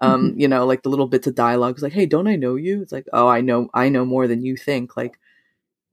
Um, 0.00 0.34
you 0.36 0.48
know, 0.48 0.66
like 0.66 0.82
the 0.82 0.88
little 0.88 1.06
bits 1.06 1.28
of 1.28 1.36
dialogue. 1.36 1.74
It's 1.74 1.82
like, 1.82 1.92
"Hey, 1.92 2.06
don't 2.06 2.26
I 2.26 2.36
know 2.36 2.56
you?" 2.56 2.82
It's 2.82 2.92
like, 2.92 3.06
"Oh, 3.12 3.28
I 3.28 3.40
know, 3.40 3.68
I 3.72 3.88
know 3.88 4.04
more 4.04 4.26
than 4.26 4.44
you 4.44 4.56
think." 4.56 4.96
Like, 4.96 5.18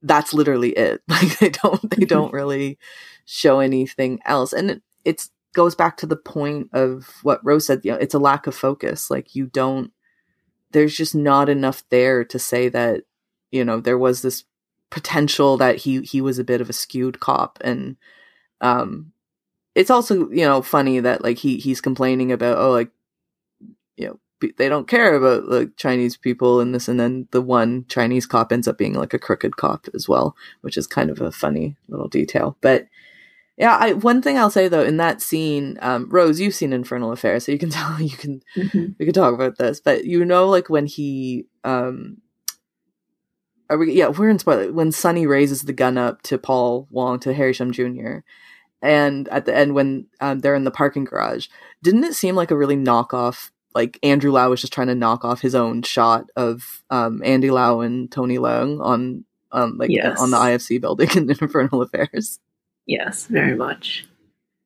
that's 0.02 0.34
literally 0.34 0.70
it. 0.70 1.02
Like 1.08 1.38
they 1.38 1.50
don't, 1.50 1.90
they 1.90 2.06
don't 2.06 2.32
really 2.32 2.78
show 3.24 3.60
anything 3.60 4.20
else, 4.24 4.52
and 4.52 4.70
it 4.70 4.82
it's 5.04 5.30
goes 5.52 5.74
back 5.74 5.96
to 5.98 6.06
the 6.06 6.16
point 6.16 6.70
of 6.72 7.08
what 7.22 7.44
Rose 7.44 7.66
said. 7.66 7.80
You 7.84 7.92
know, 7.92 7.98
it's 7.98 8.14
a 8.14 8.18
lack 8.18 8.46
of 8.46 8.54
focus. 8.54 9.10
Like 9.10 9.34
you 9.34 9.46
don't. 9.46 9.92
There's 10.72 10.96
just 10.96 11.14
not 11.14 11.48
enough 11.48 11.82
there 11.90 12.24
to 12.24 12.38
say 12.38 12.68
that 12.68 13.02
you 13.50 13.64
know 13.64 13.80
there 13.80 13.98
was 13.98 14.22
this 14.22 14.44
potential 14.90 15.56
that 15.56 15.76
he 15.76 16.02
he 16.02 16.20
was 16.20 16.38
a 16.38 16.44
bit 16.44 16.60
of 16.60 16.68
a 16.68 16.74
skewed 16.74 17.20
cop. 17.20 17.58
And 17.62 17.96
um 18.60 19.12
it's 19.74 19.90
also 19.90 20.28
you 20.30 20.44
know 20.44 20.62
funny 20.62 21.00
that 21.00 21.22
like 21.22 21.38
he 21.38 21.58
he's 21.58 21.80
complaining 21.80 22.32
about 22.32 22.58
oh 22.58 22.70
like 22.72 22.90
you 23.96 24.06
know 24.06 24.18
they 24.56 24.68
don't 24.70 24.88
care 24.88 25.14
about 25.14 25.48
like 25.48 25.76
chinese 25.76 26.16
people 26.16 26.60
and 26.60 26.74
this. 26.74 26.88
And 26.88 26.98
then 26.98 27.28
the 27.30 27.42
one 27.42 27.84
chinese 27.88 28.26
cop 28.26 28.52
ends 28.52 28.66
up 28.66 28.78
being 28.78 28.94
like 28.94 29.14
a 29.14 29.18
crooked 29.18 29.56
cop 29.56 29.86
as 29.94 30.08
well 30.08 30.34
which 30.62 30.76
is 30.76 30.86
kind 30.86 31.10
of 31.10 31.20
a 31.20 31.30
funny 31.32 31.76
little 31.88 32.08
detail. 32.08 32.56
But 32.60 32.86
yeah 33.58 33.76
i 33.78 33.92
one 33.92 34.22
thing 34.22 34.38
i'll 34.38 34.48
say 34.50 34.68
though 34.68 34.82
in 34.84 34.96
that 34.96 35.20
scene 35.20 35.76
um 35.82 36.08
rose 36.08 36.40
you've 36.40 36.54
seen 36.54 36.72
infernal 36.72 37.12
affair 37.12 37.38
so 37.38 37.52
you 37.52 37.58
can 37.58 37.68
tell 37.78 38.00
you 38.00 38.16
can 38.16 38.40
Mhm. 38.56 38.94
we 38.98 39.04
could 39.04 39.14
talk 39.14 39.34
about 39.34 39.58
this, 39.58 39.80
but 39.80 40.04
you 40.04 40.24
know, 40.24 40.48
like 40.48 40.70
when 40.70 40.86
he, 40.86 41.46
um, 41.64 42.18
are 43.70 43.78
we? 43.78 43.92
Yeah, 43.94 44.08
we're 44.08 44.28
in 44.28 44.38
spoiler. 44.38 44.72
When 44.72 44.92
Sonny 44.92 45.26
raises 45.26 45.62
the 45.62 45.72
gun 45.72 45.96
up 45.96 46.20
to 46.22 46.36
Paul 46.36 46.86
Wong 46.90 47.18
to 47.20 47.32
Harry 47.32 47.54
Shum 47.54 47.72
Jr. 47.72 48.18
And 48.82 49.28
at 49.28 49.46
the 49.46 49.54
end, 49.56 49.74
when 49.74 50.06
um, 50.20 50.40
they're 50.40 50.54
in 50.54 50.64
the 50.64 50.70
parking 50.70 51.04
garage, 51.04 51.48
didn't 51.82 52.04
it 52.04 52.14
seem 52.14 52.34
like 52.34 52.50
a 52.50 52.56
really 52.56 52.76
knockoff? 52.76 53.50
Like 53.74 53.98
Andrew 54.02 54.32
Lau 54.32 54.50
was 54.50 54.60
just 54.60 54.72
trying 54.72 54.88
to 54.88 54.94
knock 54.94 55.24
off 55.24 55.40
his 55.40 55.54
own 55.54 55.82
shot 55.82 56.28
of 56.34 56.82
um, 56.90 57.22
Andy 57.24 57.50
Lau 57.50 57.80
and 57.80 58.10
Tony 58.10 58.36
Leung 58.38 58.82
on, 58.84 59.24
um, 59.52 59.78
like 59.78 59.90
Yes. 59.90 60.20
on 60.20 60.30
the 60.30 60.36
IFC 60.38 60.80
building 60.80 61.08
in 61.16 61.30
Infernal 61.30 61.82
Affairs. 61.82 62.40
Yes, 62.86 63.26
very 63.26 63.54
much. 63.54 64.06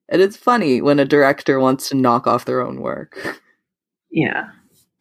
And 0.08 0.22
it's 0.22 0.36
funny 0.36 0.80
when 0.80 0.98
a 0.98 1.04
director 1.04 1.60
wants 1.60 1.88
to 1.90 1.96
knock 1.96 2.26
off 2.26 2.46
their 2.46 2.62
own 2.62 2.80
work. 2.80 3.40
Yeah. 4.10 4.50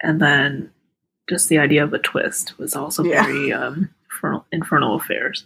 And 0.01 0.19
then 0.19 0.71
just 1.29 1.49
the 1.49 1.57
idea 1.57 1.83
of 1.83 1.93
a 1.93 1.99
twist 1.99 2.57
was 2.57 2.75
also 2.75 3.03
Yeah. 3.03 3.23
very 3.25 3.53
um, 3.53 3.89
infernal, 4.09 4.45
infernal 4.51 4.95
affairs. 4.95 5.45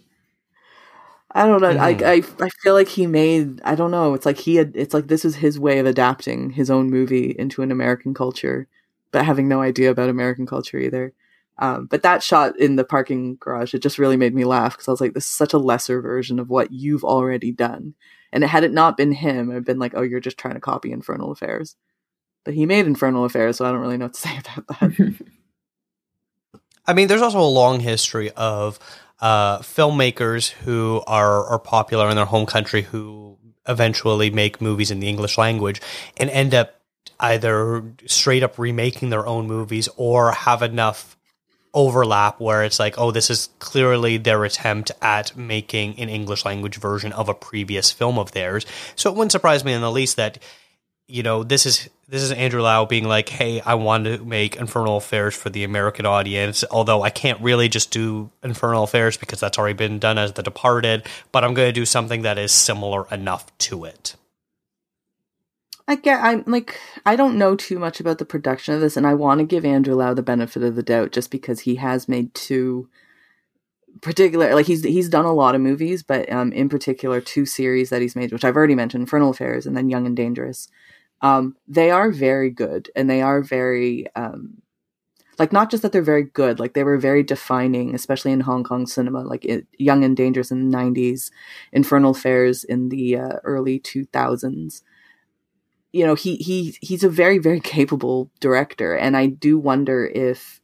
I 1.32 1.46
don't 1.46 1.62
know. 1.62 1.74
Mhm. 1.74 1.80
I, 2.04 2.12
I 2.14 2.16
I 2.46 2.50
feel 2.64 2.74
like 2.74 2.88
he 2.88 3.06
made. 3.06 3.62
I 3.64 3.76
don't 3.76 3.92
know. 3.92 4.14
It's 4.14 4.26
like 4.26 4.38
he 4.38 4.56
had. 4.56 4.72
It's 4.76 4.94
like 4.94 5.08
this 5.08 5.26
is 5.26 5.36
his 5.36 5.60
way 5.60 5.78
of 5.80 5.86
adapting 5.86 6.52
his 6.52 6.70
own 6.72 6.90
movie 6.90 7.36
into 7.38 7.62
an 7.62 7.72
American 7.72 8.14
culture, 8.14 8.68
but 9.12 9.26
having 9.26 9.48
no 9.48 9.62
idea 9.62 9.92
about 9.92 10.10
American 10.10 10.46
culture 10.48 10.78
either. 10.80 11.14
Um, 11.60 11.86
but 11.88 12.04
that 12.04 12.24
shot 12.24 12.58
in 12.60 12.76
the 12.76 12.84
parking 12.86 13.36
garage, 13.40 13.74
it 13.74 13.82
just 13.82 13.98
really 14.00 14.16
made 14.18 14.34
me 14.34 14.46
laugh 14.46 14.74
because 14.74 14.88
I 14.88 14.92
was 14.92 15.02
like, 15.02 15.14
this 15.14 15.26
is 15.26 15.32
such 15.36 15.54
a 15.54 15.58
lesser 15.58 16.02
version 16.02 16.40
of 16.40 16.50
what 16.50 16.72
you've 16.72 17.04
already 17.04 17.52
done. 17.52 17.96
And 18.32 18.44
had 18.44 18.64
it 18.64 18.72
not 18.74 18.96
been 18.96 19.12
him, 19.12 19.52
I'd 19.52 19.66
been 19.66 19.80
like, 19.80 19.94
oh, 19.96 20.04
you're 20.04 20.20
just 20.20 20.38
trying 20.38 20.54
to 20.54 20.60
copy 20.60 20.92
Infernal 20.92 21.32
Affairs. 21.32 21.76
But 22.46 22.54
he 22.54 22.66
made 22.68 22.86
Infernal 22.88 23.26
Affairs, 23.26 23.58
so 23.58 23.66
I 23.66 23.72
don't 23.72 23.82
really 23.82 23.98
know 23.98 24.06
what 24.06 24.14
to 24.14 24.20
say 24.22 24.38
about 24.56 24.68
that. 24.80 25.16
I 26.88 26.94
mean, 26.94 27.08
there's 27.08 27.22
also 27.22 27.40
a 27.40 27.44
long 27.44 27.80
history 27.82 28.32
of 28.32 28.80
uh, 29.20 29.60
filmmakers 29.60 30.50
who 30.50 31.04
are 31.08 31.46
are 31.46 31.60
popular 31.60 32.10
in 32.10 32.16
their 32.16 32.26
home 32.26 32.46
country 32.46 32.84
who 32.84 33.38
eventually 33.68 34.30
make 34.30 34.62
movies 34.62 34.92
in 34.92 35.00
the 35.00 35.10
English 35.10 35.38
language 35.38 35.82
and 36.16 36.30
end 36.30 36.54
up 36.54 36.80
either 37.20 37.84
straight 38.06 38.44
up 38.44 38.58
remaking 38.58 39.10
their 39.10 39.26
own 39.26 39.48
movies 39.48 39.90
or 39.98 40.32
have 40.32 40.62
enough 40.62 41.18
overlap 41.74 42.40
where 42.40 42.64
it's 42.64 42.80
like, 42.80 42.98
oh, 42.98 43.12
this 43.12 43.30
is 43.30 43.50
clearly 43.60 44.18
their 44.18 44.44
attempt 44.46 44.92
at 45.02 45.36
making 45.36 46.00
an 46.00 46.10
English 46.10 46.46
language 46.46 46.78
version 46.78 47.12
of 47.12 47.28
a 47.30 47.34
previous 47.34 47.92
film 47.92 48.18
of 48.18 48.32
theirs. 48.32 48.66
So 48.96 49.10
it 49.10 49.16
wouldn't 49.16 49.32
surprise 49.32 49.64
me 49.66 49.74
in 49.74 49.82
the 49.82 49.92
least 49.92 50.16
that, 50.16 50.40
you 51.08 51.24
know, 51.24 51.44
this 51.44 51.66
is 51.66 51.90
this 52.10 52.22
is 52.22 52.32
Andrew 52.32 52.62
Lau 52.62 52.86
being 52.86 53.06
like, 53.06 53.30
hey, 53.30 53.60
I 53.62 53.76
want 53.76 54.06
to 54.06 54.18
make 54.20 54.56
Infernal 54.56 54.98
Affairs 54.98 55.36
for 55.36 55.50
the 55.50 55.64
American 55.64 56.06
audience, 56.06 56.64
although 56.72 57.02
I 57.02 57.10
can't 57.10 57.42
really 57.42 57.68
just 57.68 57.92
do 57.92 58.30
Infernal 58.44 58.84
Affairs 58.84 59.18
because 59.18 59.40
that's 59.40 59.58
already 59.58 59.74
been 59.74 60.00
done 60.00 60.18
as 60.18 60.34
The 60.34 60.44
Departed, 60.44 61.06
but 61.32 61.44
I'm 61.44 61.54
going 61.54 61.68
to 61.68 61.74
do 61.74 61.86
something 61.86 62.22
that 62.22 62.38
is 62.38 62.52
similar 62.52 63.08
enough 63.12 63.58
to 63.60 63.84
it. 63.84 64.16
I 65.90 65.96
get, 65.96 66.22
I'm 66.22 66.44
like, 66.48 66.80
I 67.06 67.16
don't 67.16 67.38
know 67.38 67.56
too 67.56 67.80
much 67.80 68.00
about 68.00 68.18
the 68.18 68.26
production 68.26 68.74
of 68.74 68.82
this, 68.82 68.98
and 68.98 69.08
I 69.08 69.14
want 69.14 69.40
to 69.40 69.46
give 69.46 69.66
Andrew 69.66 69.96
Lau 69.96 70.14
the 70.14 70.22
benefit 70.22 70.64
of 70.64 70.76
the 70.76 70.84
doubt 70.84 71.12
just 71.12 71.32
because 71.32 71.62
he 71.62 71.76
has 71.76 72.10
made 72.10 72.34
two 72.34 72.90
particular, 74.02 74.54
like 74.54 74.66
he's 74.66 74.84
he's 74.84 75.10
done 75.10 75.26
a 75.26 75.34
lot 75.34 75.56
of 75.56 75.62
movies, 75.62 76.04
but 76.04 76.30
um, 76.32 76.52
in 76.52 76.70
particular, 76.70 77.20
two 77.22 77.46
series 77.46 77.90
that 77.90 78.02
he's 78.02 78.16
made, 78.16 78.32
which 78.32 78.44
I've 78.46 78.56
already 78.56 78.76
mentioned, 78.76 79.02
Infernal 79.02 79.32
Affairs 79.32 79.66
and 79.66 79.76
then 79.76 79.90
Young 79.90 80.06
and 80.06 80.16
Dangerous. 80.16 80.70
Um, 81.22 81.56
they 81.68 81.90
are 81.92 82.12
very 82.12 82.50
good, 82.50 82.90
and 82.96 83.10
they 83.10 83.22
are 83.22 83.42
very, 83.42 84.06
um, 84.16 84.62
like 85.40 85.52
not 85.52 85.72
just 85.72 85.84
that 85.84 85.92
they're 85.92 86.02
very 86.02 86.24
good, 86.24 86.60
like 86.60 86.74
they 86.74 86.84
were 86.84 86.98
very 86.98 87.24
defining, 87.24 87.96
especially 87.96 88.32
in 88.32 88.42
Hong 88.42 88.64
Kong 88.64 88.86
cinema, 88.86 89.22
like 89.22 89.46
it, 89.46 89.66
Young 89.78 90.04
and 90.04 90.16
Dangerous 90.16 90.52
in 90.52 90.70
the 90.70 90.78
'90s, 90.78 91.32
Infernal 91.72 92.12
Affairs 92.12 92.64
in 92.64 92.90
the 92.90 93.18
uh, 93.18 93.34
early 93.44 93.80
2000s 93.80 94.82
you 95.92 96.06
know 96.06 96.16
he 96.16 96.36
he 96.38 96.78
he's 96.82 97.04
a 97.04 97.10
very 97.10 97.38
very 97.38 97.60
capable 97.76 98.30
director 98.40 98.96
and 98.96 99.18
i 99.18 99.26
do 99.26 99.58
wonder 99.58 100.06
if 100.06 100.62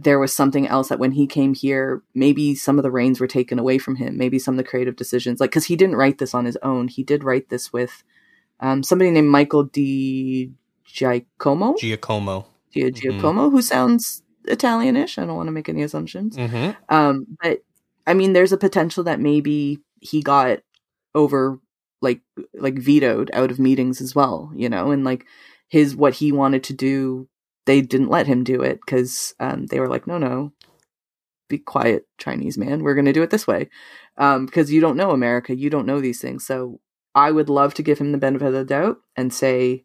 there 0.00 0.18
was 0.18 0.34
something 0.34 0.66
else 0.66 0.88
that 0.88 0.98
when 0.98 1.12
he 1.12 1.26
came 1.26 1.54
here 1.54 2.02
maybe 2.14 2.54
some 2.54 2.78
of 2.78 2.82
the 2.82 2.90
reins 2.90 3.20
were 3.20 3.26
taken 3.26 3.58
away 3.58 3.78
from 3.78 3.96
him 3.96 4.16
maybe 4.16 4.38
some 4.38 4.54
of 4.54 4.58
the 4.58 4.68
creative 4.68 4.96
decisions 4.96 5.40
like 5.40 5.50
because 5.50 5.66
he 5.66 5.76
didn't 5.76 5.96
write 5.96 6.18
this 6.18 6.34
on 6.34 6.44
his 6.44 6.58
own 6.62 6.88
he 6.88 7.02
did 7.02 7.24
write 7.24 7.48
this 7.48 7.72
with 7.72 8.02
um, 8.60 8.82
somebody 8.82 9.10
named 9.10 9.28
michael 9.28 9.64
di 9.64 10.50
jiacomo? 10.86 11.78
Giacomo. 11.78 12.46
Gia- 12.72 12.90
giacomo 12.90 13.46
mm-hmm. 13.46 13.56
who 13.56 13.62
sounds 13.62 14.22
italianish. 14.46 15.18
I 15.18 15.26
don't 15.26 15.36
want 15.36 15.48
to 15.48 15.52
make 15.52 15.68
any 15.68 15.82
assumptions. 15.82 16.36
Mm-hmm. 16.36 16.72
um, 16.94 17.26
but 17.42 17.58
i 18.06 18.14
mean 18.14 18.32
there's 18.32 18.52
a 18.52 18.56
potential 18.56 19.04
that 19.04 19.20
maybe 19.20 19.80
he 20.00 20.22
got 20.22 20.60
over 21.14 21.58
like 22.00 22.20
like 22.54 22.78
vetoed 22.78 23.30
out 23.34 23.50
of 23.50 23.58
meetings 23.58 24.00
as 24.00 24.14
well 24.14 24.50
you 24.54 24.68
know? 24.68 24.90
And 24.90 25.04
like 25.04 25.24
his 25.68 25.94
what 25.94 26.14
he 26.14 26.32
wanted 26.32 26.64
to 26.64 26.72
do 26.72 27.28
they 27.66 27.82
didn't 27.82 28.08
let 28.08 28.26
him 28.26 28.44
do 28.44 28.62
it 28.62 28.80
because 28.80 29.34
um, 29.40 29.66
they 29.66 29.78
were 29.78 29.88
like 29.88 30.06
no 30.06 30.18
no. 30.18 30.52
Be 31.48 31.58
quiet 31.58 32.06
chinese 32.18 32.58
man. 32.58 32.82
We're 32.82 32.94
going 32.94 33.04
to 33.06 33.12
do 33.12 33.22
it 33.22 33.30
this 33.30 33.46
way. 33.46 33.68
Um, 34.16 34.46
because 34.46 34.72
you 34.72 34.80
don't 34.80 34.96
know 34.96 35.10
america. 35.10 35.54
You 35.54 35.70
don't 35.70 35.86
know 35.86 36.00
these 36.00 36.20
things. 36.20 36.46
So 36.46 36.80
i 37.14 37.30
would 37.30 37.48
love 37.48 37.74
to 37.74 37.82
give 37.82 37.98
him 37.98 38.12
the 38.12 38.18
benefit 38.18 38.48
of 38.48 38.52
the 38.52 38.64
doubt 38.64 38.98
and 39.16 39.32
say 39.32 39.84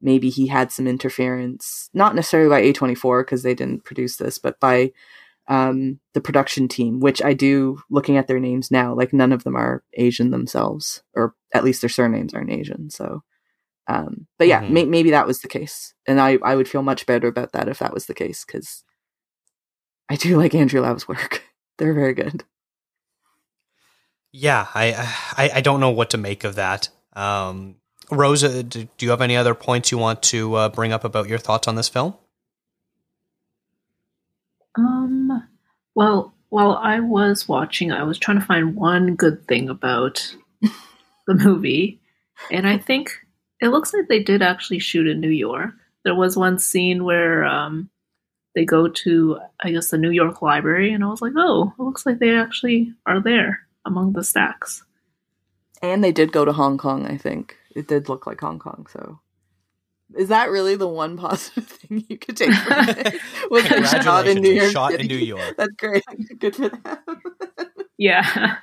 maybe 0.00 0.30
he 0.30 0.48
had 0.48 0.72
some 0.72 0.86
interference 0.86 1.90
not 1.94 2.14
necessarily 2.14 2.48
by 2.48 2.62
a24 2.62 3.22
because 3.22 3.42
they 3.42 3.54
didn't 3.54 3.84
produce 3.84 4.16
this 4.16 4.38
but 4.38 4.58
by 4.60 4.92
um, 5.48 5.98
the 6.14 6.20
production 6.20 6.68
team, 6.68 7.00
which 7.00 7.22
I 7.22 7.34
do 7.34 7.80
looking 7.90 8.16
at 8.16 8.26
their 8.26 8.38
names 8.38 8.70
now, 8.70 8.94
like 8.94 9.12
none 9.12 9.32
of 9.32 9.44
them 9.44 9.56
are 9.56 9.82
Asian 9.94 10.30
themselves, 10.30 11.02
or 11.14 11.34
at 11.52 11.64
least 11.64 11.82
their 11.82 11.90
surnames 11.90 12.34
aren't 12.34 12.50
Asian. 12.50 12.90
So, 12.90 13.22
um, 13.88 14.26
but 14.38 14.48
yeah, 14.48 14.62
mm-hmm. 14.62 14.74
may- 14.74 14.84
maybe 14.84 15.10
that 15.10 15.26
was 15.26 15.40
the 15.40 15.48
case. 15.48 15.94
And 16.06 16.20
I, 16.20 16.38
I 16.42 16.54
would 16.54 16.68
feel 16.68 16.82
much 16.82 17.06
better 17.06 17.28
about 17.28 17.52
that 17.52 17.68
if 17.68 17.80
that 17.80 17.92
was 17.92 18.06
the 18.06 18.14
case, 18.14 18.44
because 18.44 18.84
I 20.08 20.16
do 20.16 20.36
like 20.36 20.54
Andrew 20.54 20.80
Lau's 20.80 21.08
work. 21.08 21.42
They're 21.78 21.94
very 21.94 22.14
good. 22.14 22.44
Yeah, 24.32 24.66
I, 24.74 24.94
I, 25.36 25.50
I 25.56 25.60
don't 25.60 25.80
know 25.80 25.90
what 25.90 26.10
to 26.10 26.18
make 26.18 26.44
of 26.44 26.54
that. 26.54 26.88
Um, 27.14 27.76
Rosa, 28.10 28.62
do, 28.62 28.88
do 28.96 29.06
you 29.06 29.10
have 29.10 29.20
any 29.20 29.36
other 29.36 29.54
points 29.54 29.92
you 29.92 29.98
want 29.98 30.22
to 30.24 30.54
uh, 30.54 30.68
bring 30.70 30.92
up 30.92 31.04
about 31.04 31.28
your 31.28 31.38
thoughts 31.38 31.68
on 31.68 31.74
this 31.74 31.88
film? 31.88 32.14
Um, 34.76 35.46
well, 35.94 36.34
while 36.48 36.72
I 36.72 37.00
was 37.00 37.46
watching, 37.46 37.92
I 37.92 38.04
was 38.04 38.18
trying 38.18 38.40
to 38.40 38.44
find 38.44 38.74
one 38.74 39.16
good 39.16 39.46
thing 39.46 39.68
about 39.68 40.34
the 41.26 41.34
movie, 41.34 42.00
and 42.50 42.66
I 42.66 42.78
think 42.78 43.10
it 43.60 43.68
looks 43.68 43.92
like 43.92 44.08
they 44.08 44.22
did 44.22 44.40
actually 44.40 44.78
shoot 44.78 45.06
in 45.06 45.20
New 45.20 45.28
York. 45.28 45.74
There 46.04 46.14
was 46.14 46.38
one 46.38 46.58
scene 46.58 47.04
where 47.04 47.44
um, 47.44 47.90
they 48.54 48.64
go 48.64 48.88
to, 48.88 49.38
I 49.62 49.72
guess, 49.72 49.90
the 49.90 49.98
New 49.98 50.10
York 50.10 50.40
Library, 50.40 50.92
and 50.94 51.04
I 51.04 51.08
was 51.08 51.20
like, 51.20 51.34
oh, 51.36 51.74
it 51.78 51.82
looks 51.82 52.06
like 52.06 52.18
they 52.18 52.34
actually 52.34 52.94
are 53.04 53.20
there 53.20 53.60
among 53.84 54.12
the 54.12 54.24
stacks. 54.24 54.84
And 55.80 56.02
they 56.02 56.12
did 56.12 56.32
go 56.32 56.44
to 56.44 56.52
Hong 56.52 56.78
Kong, 56.78 57.06
I 57.06 57.16
think. 57.16 57.56
It 57.74 57.88
did 57.88 58.08
look 58.08 58.26
like 58.26 58.40
Hong 58.40 58.58
Kong, 58.58 58.86
so 58.92 59.18
is 60.16 60.28
that 60.28 60.50
really 60.50 60.76
the 60.76 60.88
one 60.88 61.16
positive 61.16 61.66
thing 61.66 62.04
you 62.08 62.18
could 62.18 62.36
take 62.36 62.52
from 62.52 62.88
it? 62.88 63.20
Was 63.50 63.64
it 63.64 64.02
shot 64.02 64.26
in 64.26 64.42
New 64.42 64.52
York? 64.52 64.70
Shot 64.70 64.92
City? 64.92 65.02
in 65.04 65.08
New 65.08 65.24
York. 65.24 65.54
That's 65.56 65.72
great. 65.76 66.04
Good 66.38 66.56
for 66.56 66.68
them. 66.68 66.82
yeah. 67.98 68.56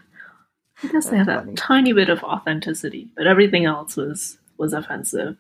I 0.82 0.88
guess 0.88 0.92
That's 0.92 1.10
they 1.10 1.18
have 1.18 1.28
that 1.28 1.58
tiny 1.58 1.94
bit 1.94 2.10
of 2.10 2.24
authenticity, 2.24 3.10
but 3.16 3.28
everything 3.28 3.66
else 3.66 3.96
was 3.98 4.38
was 4.58 4.74
offensive. 4.74 5.38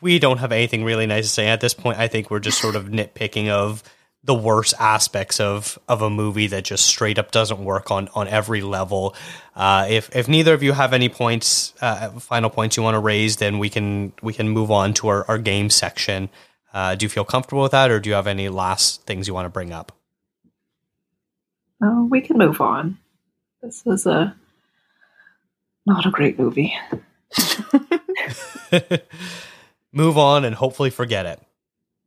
We 0.00 0.18
don't 0.18 0.38
have 0.38 0.52
anything 0.52 0.84
really 0.84 1.06
nice 1.06 1.24
to 1.24 1.30
say 1.30 1.48
at 1.48 1.60
this 1.60 1.74
point. 1.74 1.98
I 1.98 2.08
think 2.08 2.30
we're 2.30 2.40
just 2.40 2.60
sort 2.60 2.76
of 2.76 2.86
nitpicking 2.86 3.48
of 3.48 3.82
the 4.22 4.34
worst 4.34 4.74
aspects 4.78 5.40
of 5.40 5.78
of 5.88 6.02
a 6.02 6.10
movie 6.10 6.46
that 6.48 6.64
just 6.64 6.86
straight 6.86 7.18
up 7.18 7.30
doesn't 7.30 7.64
work 7.64 7.90
on 7.90 8.08
on 8.14 8.28
every 8.28 8.60
level. 8.60 9.14
Uh, 9.56 9.86
if 9.88 10.14
if 10.14 10.28
neither 10.28 10.52
of 10.54 10.62
you 10.62 10.72
have 10.72 10.92
any 10.92 11.08
points, 11.08 11.72
uh, 11.80 12.10
final 12.20 12.50
points 12.50 12.76
you 12.76 12.82
want 12.82 12.94
to 12.94 13.00
raise, 13.00 13.36
then 13.36 13.58
we 13.58 13.70
can 13.70 14.12
we 14.22 14.32
can 14.32 14.48
move 14.48 14.70
on 14.70 14.92
to 14.94 15.08
our, 15.08 15.24
our 15.26 15.38
game 15.38 15.70
section. 15.70 16.28
Uh, 16.72 16.94
do 16.94 17.04
you 17.04 17.08
feel 17.10 17.24
comfortable 17.24 17.62
with 17.62 17.72
that, 17.72 17.90
or 17.90 17.98
do 17.98 18.10
you 18.10 18.14
have 18.14 18.26
any 18.26 18.48
last 18.48 19.02
things 19.02 19.26
you 19.26 19.34
want 19.34 19.46
to 19.46 19.50
bring 19.50 19.72
up? 19.72 19.92
Oh, 21.82 22.04
we 22.04 22.20
can 22.20 22.36
move 22.36 22.60
on. 22.60 22.98
This 23.62 23.82
is 23.86 24.06
a 24.06 24.36
not 25.86 26.06
a 26.06 26.10
great 26.10 26.38
movie. 26.38 26.76
move 29.92 30.18
on 30.18 30.44
and 30.44 30.54
hopefully 30.54 30.90
forget 30.90 31.26
it. 31.26 31.40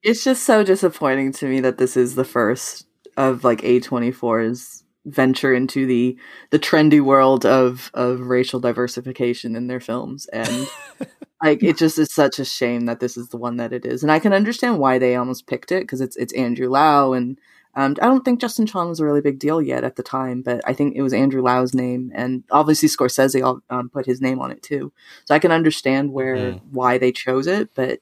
It's 0.03 0.23
just 0.23 0.43
so 0.43 0.63
disappointing 0.63 1.31
to 1.33 1.47
me 1.47 1.61
that 1.61 1.77
this 1.77 1.95
is 1.95 2.15
the 2.15 2.25
first 2.25 2.85
of 3.15 3.43
like 3.43 3.61
A24's 3.61 4.83
venture 5.05 5.53
into 5.53 5.85
the 5.85 6.17
the 6.49 6.59
trendy 6.59 7.01
world 7.01 7.45
of 7.45 7.91
of 7.93 8.21
racial 8.21 8.59
diversification 8.59 9.55
in 9.55 9.67
their 9.67 9.79
films. 9.79 10.27
And 10.27 10.67
like 11.43 11.61
it 11.63 11.77
just 11.77 11.97
is 11.99 12.13
such 12.13 12.39
a 12.39 12.45
shame 12.45 12.85
that 12.85 12.99
this 12.99 13.17
is 13.17 13.29
the 13.29 13.37
one 13.37 13.57
that 13.57 13.73
it 13.73 13.85
is. 13.85 14.03
And 14.03 14.11
i 14.11 14.19
can 14.19 14.33
understand 14.33 14.79
why 14.79 14.97
they 14.97 15.15
almost 15.15 15.47
picked 15.47 15.71
it 15.71 15.81
because 15.81 16.01
it's 16.01 16.15
it's 16.15 16.33
andrew 16.33 16.69
lau 16.69 17.13
and 17.13 17.37
um, 17.75 17.95
i 18.01 18.05
don't 18.05 18.23
think 18.23 18.39
justin 18.39 18.65
chon 18.65 18.87
was 18.87 18.99
a 18.99 19.05
really 19.05 19.19
big 19.19 19.39
deal 19.39 19.61
yet 19.61 19.83
at 19.83 19.95
the 19.95 20.03
time 20.03 20.41
but 20.41 20.61
i 20.65 20.73
think 20.73 20.95
it 20.95 21.01
was 21.01 21.13
andrew 21.13 21.41
lau's 21.41 21.73
name. 21.73 22.11
And 22.15 22.43
obviously 22.49 22.87
scorsese 22.87 23.61
um, 23.69 23.89
put 23.89 24.05
his 24.05 24.21
name 24.21 24.39
on 24.39 24.51
it 24.51 24.63
too. 24.63 24.93
So 25.25 25.35
i 25.35 25.39
can 25.39 25.51
understand 25.51 26.13
where 26.13 26.37
mm. 26.37 26.61
why 26.71 26.97
they 26.97 27.11
chose 27.11 27.47
it 27.47 27.69
but 27.75 27.99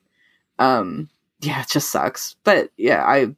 um 0.60 1.10
yeah, 1.42 1.62
it 1.62 1.70
just 1.70 1.92
sucks. 1.92 2.36
But 2.44 2.72
yeah, 2.78 3.04
I 3.04 3.36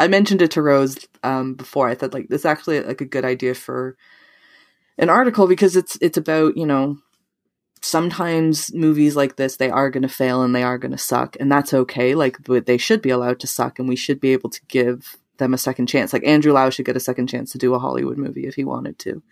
I 0.00 0.08
mentioned 0.08 0.42
it 0.42 0.50
to 0.52 0.62
Rose 0.62 0.96
um, 1.22 1.54
before. 1.54 1.88
I 1.88 1.94
thought 1.94 2.14
like 2.14 2.28
this 2.28 2.42
is 2.42 2.46
actually 2.46 2.80
like 2.80 3.00
a 3.00 3.06
good 3.06 3.24
idea 3.24 3.54
for 3.54 3.96
an 4.98 5.10
article 5.10 5.46
because 5.46 5.76
it's 5.76 5.98
it's 6.00 6.16
about 6.16 6.56
you 6.56 6.66
know 6.66 6.98
sometimes 7.82 8.72
movies 8.72 9.16
like 9.16 9.36
this 9.36 9.56
they 9.56 9.68
are 9.68 9.90
going 9.90 10.02
to 10.02 10.08
fail 10.08 10.42
and 10.42 10.54
they 10.54 10.62
are 10.62 10.78
going 10.78 10.92
to 10.92 10.98
suck 10.98 11.36
and 11.40 11.50
that's 11.52 11.74
okay. 11.74 12.14
Like 12.14 12.38
they 12.44 12.78
should 12.78 13.02
be 13.02 13.10
allowed 13.10 13.40
to 13.40 13.46
suck 13.46 13.78
and 13.78 13.88
we 13.88 13.96
should 13.96 14.20
be 14.20 14.32
able 14.32 14.50
to 14.50 14.60
give 14.68 15.16
them 15.38 15.52
a 15.52 15.58
second 15.58 15.88
chance. 15.88 16.12
Like 16.12 16.26
andrew 16.26 16.52
lau 16.52 16.70
should 16.70 16.86
get 16.86 16.96
a 16.96 17.00
second 17.00 17.26
chance 17.26 17.52
to 17.52 17.58
do 17.58 17.74
a 17.74 17.78
hollywood 17.78 18.18
movie 18.18 18.46
if 18.46 18.54
he 18.54 18.64
wanted 18.64 18.98
to. 19.00 19.22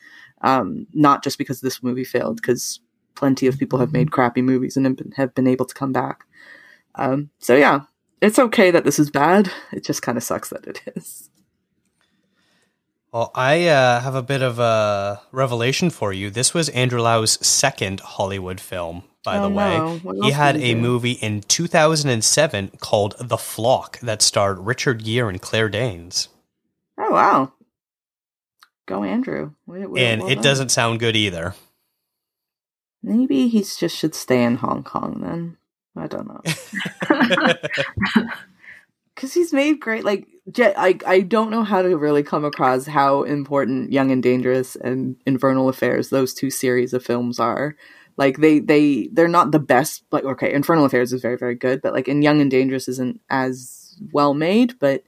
Um, 0.43 0.87
not 0.93 1.23
just 1.23 1.39
because 1.39 1.61
this 1.61 1.83
movie 1.83 2.05
failed 2.05 2.37
because 2.37 2.81
plenty 3.15 3.47
of 3.47 3.59
people 3.59 3.79
have 3.79 3.93
made 3.93 4.11
crappy 4.11 4.43
movies 4.43 4.77
and 4.77 5.15
have 5.17 5.35
been 5.35 5.47
able 5.47 5.67
to 5.67 5.75
come 5.75 5.93
back. 5.93 6.25
Um, 6.97 7.31
so 7.39 7.55
yeah 7.55 7.83
it's 8.21 8.39
okay 8.39 8.71
that 8.71 8.85
this 8.85 8.99
is 8.99 9.11
bad. 9.11 9.51
It 9.73 9.85
just 9.85 10.03
kind 10.03 10.19
of 10.19 10.25
sucks 10.25 10.51
that 10.51 10.67
it 10.67 10.83
is. 10.97 11.29
Well, 13.13 13.33
I 13.35 13.67
uh, 13.67 14.01
have 14.01 14.15
a 14.15 14.23
bit 14.23 14.41
of 14.41 14.59
a 14.61 15.21
revelation 15.33 15.91
for 15.91 16.13
you. 16.13 16.31
This 16.31 16.55
was 16.55 16.69
Andrew 16.69 17.01
Lau's 17.03 17.45
second 17.45 17.99
Hollywood 18.01 18.61
film, 18.61 19.03
by 19.25 19.39
Oh, 19.39 19.43
the 19.43 19.49
way. 19.55 19.77
no. 19.79 20.23
He 20.23 20.31
had 20.31 20.55
a 20.57 20.75
do? 20.75 20.77
movie 20.77 21.13
in 21.13 21.41
2007 21.41 22.71
called 22.81 23.17
The 23.19 23.37
Flock 23.37 23.99
that 24.01 24.23
starred 24.23 24.61
Richard 24.61 25.03
Gere 25.05 25.29
and 25.29 25.43
Claire 25.43 25.69
Danes. 25.69 26.29
Oh 26.97 27.11
wow. 27.11 27.53
Go 28.87 29.03
Andrew. 29.03 29.53
And 29.67 29.91
well 29.91 30.29
it 30.29 30.37
done. 30.37 30.45
doesn't 30.45 30.69
sound 30.69 31.01
good 31.01 31.17
either. 31.17 31.55
Maybe 33.03 33.49
he 33.49 33.61
just 33.63 33.97
should 33.97 34.15
stay 34.15 34.43
in 34.45 34.57
Hong 34.57 34.85
Kong 34.85 35.21
then. 35.21 35.57
I 36.01 36.07
don't 36.07 36.29
know. 36.29 37.55
Because 39.15 39.35
he's 39.35 39.53
made 39.53 39.81
great, 39.81 40.03
like, 40.05 40.27
Je- 40.51 40.73
I, 40.75 40.99
I 41.07 41.21
don't 41.21 41.51
know 41.51 41.63
how 41.63 41.83
to 41.83 41.95
really 41.99 42.23
come 42.23 42.45
across 42.45 42.87
how 42.87 43.25
important 43.25 43.93
Young 43.93 44.11
and 44.11 44.23
Dangerous 44.23 44.77
and 44.77 45.17
Infernal 45.27 45.69
Affairs, 45.69 46.09
those 46.09 46.33
two 46.33 46.49
series 46.49 46.95
of 46.95 47.05
films 47.05 47.39
are. 47.39 47.77
Like, 48.17 48.39
they, 48.39 48.61
they, 48.61 49.09
they're 49.13 49.29
not 49.29 49.51
the 49.53 49.59
best, 49.59 50.05
like, 50.11 50.25
okay, 50.25 50.51
Infernal 50.55 50.87
Affairs 50.87 51.13
is 51.13 51.21
very, 51.21 51.37
very 51.37 51.55
good, 51.55 51.83
but, 51.83 51.93
like, 51.93 52.09
in 52.09 52.23
Young 52.23 52.41
and 52.41 52.51
Dangerous 52.51 52.89
isn't 52.89 53.21
as 53.29 53.95
well 54.11 54.33
made, 54.33 54.79
but 54.79 55.03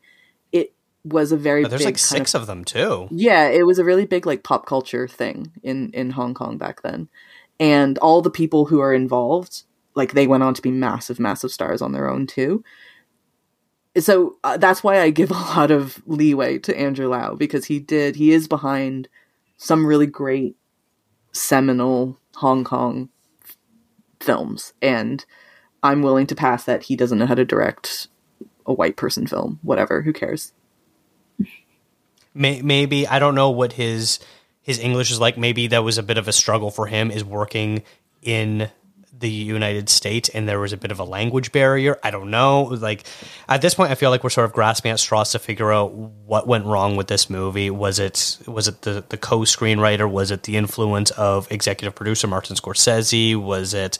it 0.50 0.74
was 1.04 1.32
a 1.32 1.36
very 1.38 1.62
But 1.62 1.70
there's 1.70 1.84
like 1.84 1.94
kind 1.94 2.20
of 2.20 2.28
six 2.28 2.34
of 2.34 2.46
them, 2.46 2.64
too. 2.66 3.08
yeah, 3.12 3.48
it 3.48 3.64
was 3.64 3.78
a 3.78 3.84
really 3.84 4.04
big 4.04 4.26
like 4.26 4.42
pop 4.42 4.66
culture 4.66 5.08
thing 5.08 5.52
in 5.62 5.90
in 5.92 6.10
Hong 6.10 6.34
Kong 6.34 6.58
back 6.58 6.82
then. 6.82 7.08
And 7.58 7.96
all 7.98 8.20
the 8.20 8.30
people 8.30 8.66
who 8.66 8.80
are 8.80 8.92
involved, 8.92 9.62
like 9.94 10.12
they 10.12 10.26
went 10.26 10.42
on 10.42 10.54
to 10.54 10.62
be 10.62 10.70
massive 10.70 11.20
massive 11.20 11.50
stars 11.50 11.82
on 11.82 11.92
their 11.92 12.08
own 12.08 12.26
too. 12.26 12.64
So 13.98 14.36
uh, 14.42 14.56
that's 14.56 14.82
why 14.82 15.00
I 15.00 15.10
give 15.10 15.30
a 15.32 15.34
lot 15.34 15.70
of 15.70 16.02
leeway 16.06 16.58
to 16.60 16.78
Andrew 16.78 17.08
Lau 17.08 17.34
because 17.34 17.66
he 17.66 17.78
did 17.78 18.16
he 18.16 18.32
is 18.32 18.48
behind 18.48 19.08
some 19.56 19.86
really 19.86 20.06
great 20.06 20.56
seminal 21.32 22.18
Hong 22.36 22.64
Kong 22.64 23.08
f- 23.44 23.56
films 24.20 24.72
and 24.82 25.24
I'm 25.82 26.02
willing 26.02 26.26
to 26.28 26.34
pass 26.34 26.64
that 26.64 26.84
he 26.84 26.96
doesn't 26.96 27.18
know 27.18 27.26
how 27.26 27.34
to 27.34 27.44
direct 27.44 28.08
a 28.66 28.72
white 28.72 28.96
person 28.96 29.26
film, 29.26 29.58
whatever, 29.62 30.02
who 30.02 30.12
cares? 30.12 30.52
Maybe 32.34 33.06
I 33.06 33.18
don't 33.18 33.34
know 33.34 33.50
what 33.50 33.74
his 33.74 34.18
his 34.62 34.78
English 34.78 35.10
is 35.10 35.20
like. 35.20 35.36
Maybe 35.36 35.66
that 35.66 35.84
was 35.84 35.98
a 35.98 36.02
bit 36.02 36.18
of 36.18 36.28
a 36.28 36.32
struggle 36.32 36.70
for 36.70 36.86
him 36.86 37.10
is 37.10 37.24
working 37.24 37.82
in 38.22 38.70
the 39.18 39.28
United 39.28 39.88
States 39.88 40.28
and 40.30 40.48
there 40.48 40.58
was 40.58 40.72
a 40.72 40.76
bit 40.76 40.90
of 40.90 40.98
a 40.98 41.04
language 41.04 41.52
barrier. 41.52 41.98
I 42.02 42.10
don't 42.10 42.30
know. 42.30 42.62
Like 42.62 43.04
at 43.48 43.60
this 43.60 43.74
point 43.74 43.90
I 43.90 43.94
feel 43.94 44.10
like 44.10 44.24
we're 44.24 44.30
sort 44.30 44.46
of 44.46 44.52
grasping 44.52 44.90
at 44.90 44.98
straws 44.98 45.32
to 45.32 45.38
figure 45.38 45.72
out 45.72 45.92
what 45.92 46.46
went 46.46 46.64
wrong 46.64 46.96
with 46.96 47.08
this 47.08 47.28
movie. 47.28 47.70
Was 47.70 47.98
it 47.98 48.38
was 48.46 48.68
it 48.68 48.82
the 48.82 49.04
the 49.08 49.18
co-screenwriter? 49.18 50.10
Was 50.10 50.30
it 50.30 50.44
the 50.44 50.56
influence 50.56 51.10
of 51.12 51.50
executive 51.52 51.94
producer 51.94 52.26
Martin 52.26 52.56
Scorsese? 52.56 53.36
Was 53.36 53.74
it 53.74 53.98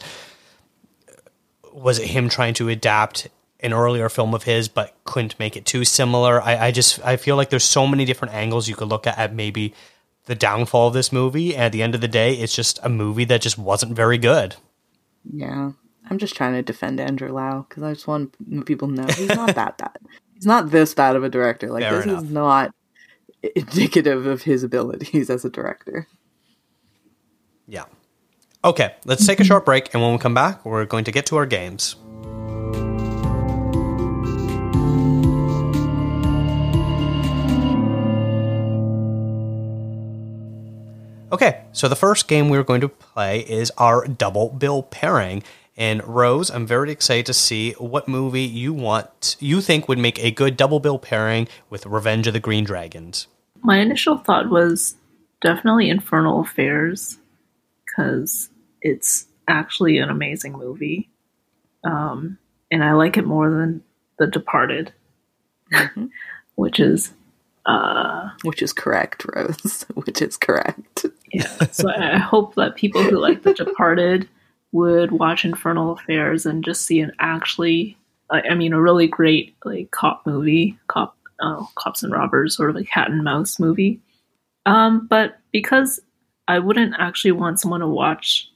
was 1.71 1.99
it 1.99 2.07
him 2.07 2.29
trying 2.29 2.53
to 2.55 2.69
adapt 2.69 3.27
an 3.59 3.73
earlier 3.73 4.09
film 4.09 4.33
of 4.33 4.43
his 4.43 4.67
but 4.67 4.93
couldn't 5.05 5.39
make 5.39 5.55
it 5.55 5.65
too 5.65 5.85
similar 5.85 6.41
I, 6.41 6.67
I 6.67 6.71
just 6.71 7.03
i 7.03 7.15
feel 7.17 7.35
like 7.35 7.49
there's 7.49 7.63
so 7.63 7.87
many 7.87 8.05
different 8.05 8.33
angles 8.33 8.67
you 8.67 8.75
could 8.75 8.89
look 8.89 9.07
at 9.07 9.17
at 9.17 9.33
maybe 9.33 9.73
the 10.25 10.35
downfall 10.35 10.89
of 10.89 10.93
this 10.93 11.11
movie 11.11 11.55
at 11.55 11.71
the 11.71 11.81
end 11.81 11.95
of 11.95 12.01
the 12.01 12.07
day 12.07 12.35
it's 12.35 12.55
just 12.55 12.79
a 12.83 12.89
movie 12.89 13.25
that 13.25 13.41
just 13.41 13.57
wasn't 13.57 13.93
very 13.93 14.17
good 14.17 14.55
Yeah, 15.31 15.71
I'm 16.09 16.17
just 16.17 16.35
trying 16.35 16.53
to 16.53 16.61
defend 16.61 16.99
Andrew 16.99 17.31
Lau 17.31 17.65
because 17.67 17.83
I 17.83 17.93
just 17.93 18.07
want 18.07 18.65
people 18.65 18.87
to 18.89 18.93
know 18.93 19.05
he's 19.07 19.29
not 19.29 19.55
that 19.55 19.77
bad. 19.83 19.97
He's 20.35 20.45
not 20.45 20.71
this 20.71 20.93
bad 20.93 21.15
of 21.15 21.23
a 21.23 21.29
director. 21.29 21.69
Like 21.71 21.83
Fair 21.83 21.97
this 21.97 22.05
enough. 22.05 22.23
is 22.23 22.29
not 22.29 22.71
indicative 23.55 24.25
of 24.25 24.43
his 24.43 24.63
abilities 24.63 25.29
as 25.29 25.43
a 25.45 25.49
director. 25.49 26.07
yeah 27.67 27.83
okay 28.63 28.95
let's 29.05 29.25
take 29.27 29.39
a 29.41 29.43
short 29.43 29.65
break 29.65 29.93
and 29.93 30.01
when 30.01 30.13
we 30.13 30.17
come 30.17 30.33
back 30.33 30.65
we're 30.65 30.85
going 30.85 31.03
to 31.03 31.11
get 31.11 31.25
to 31.25 31.35
our 31.35 31.45
games 31.45 31.97
Okay, 41.33 41.63
so 41.71 41.87
the 41.89 41.95
first 41.95 42.27
game 42.27 42.49
we're 42.49 42.63
going 42.63 42.81
to 42.81 42.87
play 42.89 43.39
is 43.39 43.71
our 43.79 44.07
double 44.07 44.49
bill 44.49 44.83
pairing. 44.83 45.41
And 45.75 46.07
Rose, 46.07 46.51
I'm 46.51 46.67
very 46.67 46.91
excited 46.91 47.25
to 47.25 47.33
see 47.33 47.71
what 47.79 48.07
movie 48.07 48.43
you 48.43 48.71
want 48.71 49.35
you 49.39 49.59
think 49.59 49.87
would 49.87 49.97
make 49.97 50.23
a 50.23 50.29
good 50.29 50.55
double 50.55 50.79
bill 50.79 50.99
pairing 50.99 51.47
with 51.71 51.87
Revenge 51.87 52.27
of 52.27 52.33
the 52.33 52.39
Green 52.39 52.63
Dragons. 52.63 53.25
My 53.63 53.79
initial 53.79 54.19
thought 54.19 54.51
was 54.51 54.95
definitely 55.41 55.89
Infernal 55.89 56.41
Affairs 56.41 57.17
because 57.87 58.49
it's 58.83 59.25
actually 59.47 59.97
an 59.97 60.11
amazing 60.11 60.53
movie. 60.53 61.09
Um, 61.83 62.37
and 62.69 62.83
I 62.83 62.91
like 62.93 63.17
it 63.17 63.25
more 63.25 63.49
than 63.49 63.81
The 64.19 64.27
Departed, 64.27 64.93
Mhm. 65.71 66.09
which 66.55 66.79
is, 66.79 67.11
uh, 67.65 68.29
Which 68.43 68.61
is 68.61 68.71
correct, 68.73 69.25
Rose. 69.35 69.85
Which 69.95 70.21
is 70.21 70.37
correct. 70.37 71.07
Yeah. 71.33 71.67
so 71.71 71.89
I 71.89 72.17
hope 72.17 72.55
that 72.55 72.75
people 72.75 73.03
who 73.03 73.17
like 73.19 73.43
The 73.43 73.53
Departed 73.53 74.27
would 74.71 75.11
watch 75.11 75.45
Infernal 75.45 75.91
Affairs 75.93 76.45
and 76.45 76.63
just 76.63 76.85
see 76.85 76.99
an 76.99 77.11
actually, 77.19 77.97
I 78.31 78.41
I 78.51 78.55
mean, 78.55 78.73
a 78.73 78.81
really 78.81 79.07
great 79.07 79.55
like 79.65 79.91
cop 79.91 80.25
movie, 80.25 80.77
cop, 80.87 81.17
uh, 81.39 81.63
cops 81.75 82.03
and 82.03 82.11
robbers, 82.11 82.55
sort 82.55 82.69
of 82.69 82.75
a 82.75 82.83
cat 82.83 83.09
and 83.09 83.23
mouse 83.23 83.59
movie. 83.59 83.99
Um, 84.65 85.07
but 85.07 85.37
because 85.51 85.99
I 86.47 86.59
wouldn't 86.59 86.95
actually 86.97 87.33
want 87.33 87.59
someone 87.59 87.81
to 87.81 87.87
watch 87.87 88.49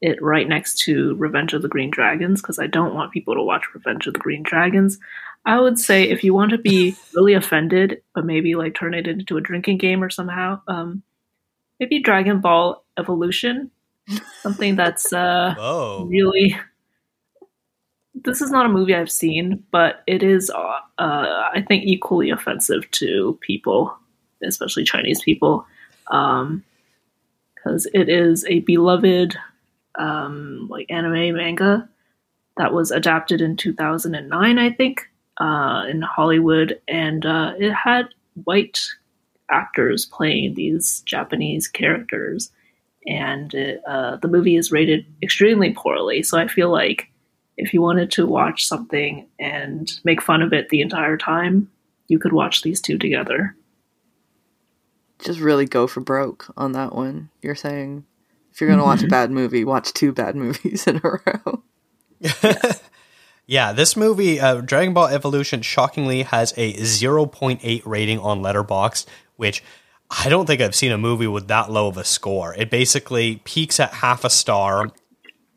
it 0.00 0.20
right 0.22 0.48
next 0.48 0.78
to 0.78 1.14
Revenge 1.16 1.52
of 1.52 1.62
the 1.62 1.68
Green 1.68 1.90
Dragons, 1.90 2.40
because 2.40 2.58
I 2.58 2.66
don't 2.66 2.94
want 2.94 3.12
people 3.12 3.34
to 3.34 3.42
watch 3.42 3.74
Revenge 3.74 4.06
of 4.06 4.14
the 4.14 4.20
Green 4.20 4.42
Dragons. 4.42 4.98
I 5.44 5.60
would 5.60 5.78
say 5.78 6.04
if 6.04 6.24
you 6.24 6.34
want 6.34 6.50
to 6.52 6.58
be 6.58 6.96
really 7.14 7.34
offended, 7.34 8.02
but 8.14 8.24
maybe 8.24 8.54
like 8.54 8.74
turn 8.74 8.94
it 8.94 9.06
into 9.06 9.36
a 9.36 9.42
drinking 9.42 9.78
game 9.78 10.02
or 10.02 10.10
somehow, 10.10 10.60
um, 10.68 11.02
maybe 11.80 11.98
Dragon 11.98 12.40
Ball 12.40 12.84
Evolution, 12.98 13.70
something 14.42 14.76
that's 14.76 15.12
uh, 15.12 15.54
Whoa. 15.58 16.06
really. 16.08 16.56
This 18.14 18.42
is 18.42 18.50
not 18.50 18.66
a 18.66 18.68
movie 18.68 18.94
I've 18.94 19.10
seen, 19.10 19.64
but 19.70 20.02
it 20.06 20.22
is, 20.22 20.50
uh, 20.50 20.78
uh, 20.98 21.48
I 21.54 21.64
think, 21.66 21.84
equally 21.84 22.28
offensive 22.28 22.88
to 22.92 23.38
people, 23.40 23.96
especially 24.44 24.84
Chinese 24.84 25.22
people, 25.22 25.64
because 26.04 27.86
it 27.94 28.10
is 28.10 28.44
a 28.46 28.60
beloved 28.60 29.36
um, 29.98 30.66
like 30.70 30.86
anime 30.90 31.34
manga 31.34 31.88
that 32.58 32.74
was 32.74 32.90
adapted 32.90 33.40
in 33.40 33.56
2009, 33.56 34.58
I 34.58 34.70
think, 34.70 35.08
uh, 35.38 35.86
in 35.88 36.02
Hollywood, 36.02 36.78
and 36.88 37.24
uh, 37.24 37.54
it 37.58 37.72
had 37.72 38.08
white 38.44 38.80
actors 39.50 40.06
playing 40.06 40.54
these 40.54 41.00
Japanese 41.06 41.68
characters 41.68 42.50
and 43.06 43.54
uh, 43.86 44.16
the 44.16 44.28
movie 44.28 44.56
is 44.56 44.72
rated 44.72 45.06
extremely 45.22 45.72
poorly. 45.72 46.22
So 46.22 46.38
I 46.38 46.48
feel 46.48 46.70
like 46.70 47.08
if 47.56 47.72
you 47.72 47.80
wanted 47.80 48.10
to 48.12 48.26
watch 48.26 48.66
something 48.66 49.26
and 49.38 49.90
make 50.04 50.22
fun 50.22 50.42
of 50.42 50.52
it 50.52 50.68
the 50.68 50.82
entire 50.82 51.16
time, 51.16 51.70
you 52.08 52.18
could 52.18 52.32
watch 52.32 52.62
these 52.62 52.80
two 52.80 52.98
together. 52.98 53.54
Just 55.18 55.40
really 55.40 55.66
go 55.66 55.86
for 55.86 56.00
broke 56.00 56.52
on 56.56 56.72
that 56.72 56.94
one. 56.94 57.30
You're 57.42 57.54
saying 57.54 58.04
if 58.52 58.60
you're 58.60 58.70
gonna 58.70 58.84
watch 58.84 59.02
a 59.02 59.08
bad 59.08 59.30
movie, 59.30 59.64
watch 59.64 59.92
two 59.92 60.12
bad 60.12 60.34
movies 60.36 60.86
in 60.86 61.00
a 61.02 61.20
row. 61.26 61.62
Yeah, 63.50 63.72
this 63.72 63.96
movie, 63.96 64.38
uh, 64.38 64.60
Dragon 64.60 64.94
Ball 64.94 65.08
Evolution, 65.08 65.60
shockingly 65.62 66.22
has 66.22 66.54
a 66.56 66.72
0.8 66.74 67.82
rating 67.84 68.20
on 68.20 68.42
Letterboxd, 68.42 69.06
which 69.40 69.62
I 70.10 70.28
don't 70.28 70.46
think 70.46 70.60
I've 70.60 70.74
seen 70.74 70.92
a 70.92 70.98
movie 70.98 71.26
with 71.26 71.48
that 71.48 71.70
low 71.70 71.88
of 71.88 71.96
a 71.96 72.04
score. 72.04 72.54
It 72.54 72.68
basically 72.68 73.36
peaks 73.44 73.80
at 73.80 73.94
half 73.94 74.22
a 74.22 74.30
star, 74.30 74.90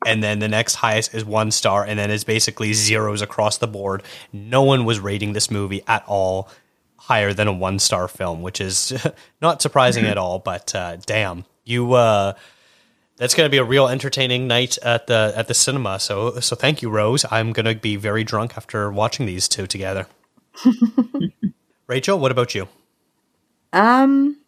and 0.06 0.22
then 0.22 0.38
the 0.38 0.48
next 0.48 0.76
highest 0.76 1.14
is 1.14 1.24
one 1.24 1.50
star, 1.50 1.84
and 1.84 1.98
then 1.98 2.10
it's 2.10 2.24
basically 2.24 2.72
zeros 2.72 3.20
across 3.20 3.58
the 3.58 3.66
board. 3.66 4.02
No 4.32 4.62
one 4.62 4.84
was 4.84 5.00
rating 5.00 5.34
this 5.34 5.50
movie 5.50 5.82
at 5.86 6.02
all 6.06 6.48
higher 6.96 7.34
than 7.34 7.46
a 7.46 7.52
one 7.52 7.78
star 7.78 8.08
film, 8.08 8.40
which 8.40 8.60
is 8.60 8.92
not 9.42 9.60
surprising 9.60 10.06
at 10.06 10.16
all. 10.16 10.38
But 10.38 10.74
uh, 10.74 10.96
damn, 11.04 11.44
you. 11.64 11.92
Uh, 11.92 12.32
that's 13.16 13.34
going 13.34 13.46
to 13.46 13.50
be 13.50 13.58
a 13.58 13.64
real 13.64 13.86
entertaining 13.86 14.48
night 14.48 14.76
at 14.78 15.06
the 15.06 15.32
at 15.36 15.46
the 15.46 15.54
cinema. 15.54 16.00
So 16.00 16.40
so 16.40 16.56
thank 16.56 16.82
you, 16.82 16.90
Rose. 16.90 17.24
I'm 17.30 17.52
going 17.52 17.66
to 17.66 17.74
be 17.74 17.96
very 17.96 18.24
drunk 18.24 18.56
after 18.56 18.90
watching 18.90 19.26
these 19.26 19.46
two 19.46 19.66
together. 19.66 20.06
Rachel, 21.86 22.18
what 22.18 22.32
about 22.32 22.54
you? 22.54 22.68
Um, 23.74 24.38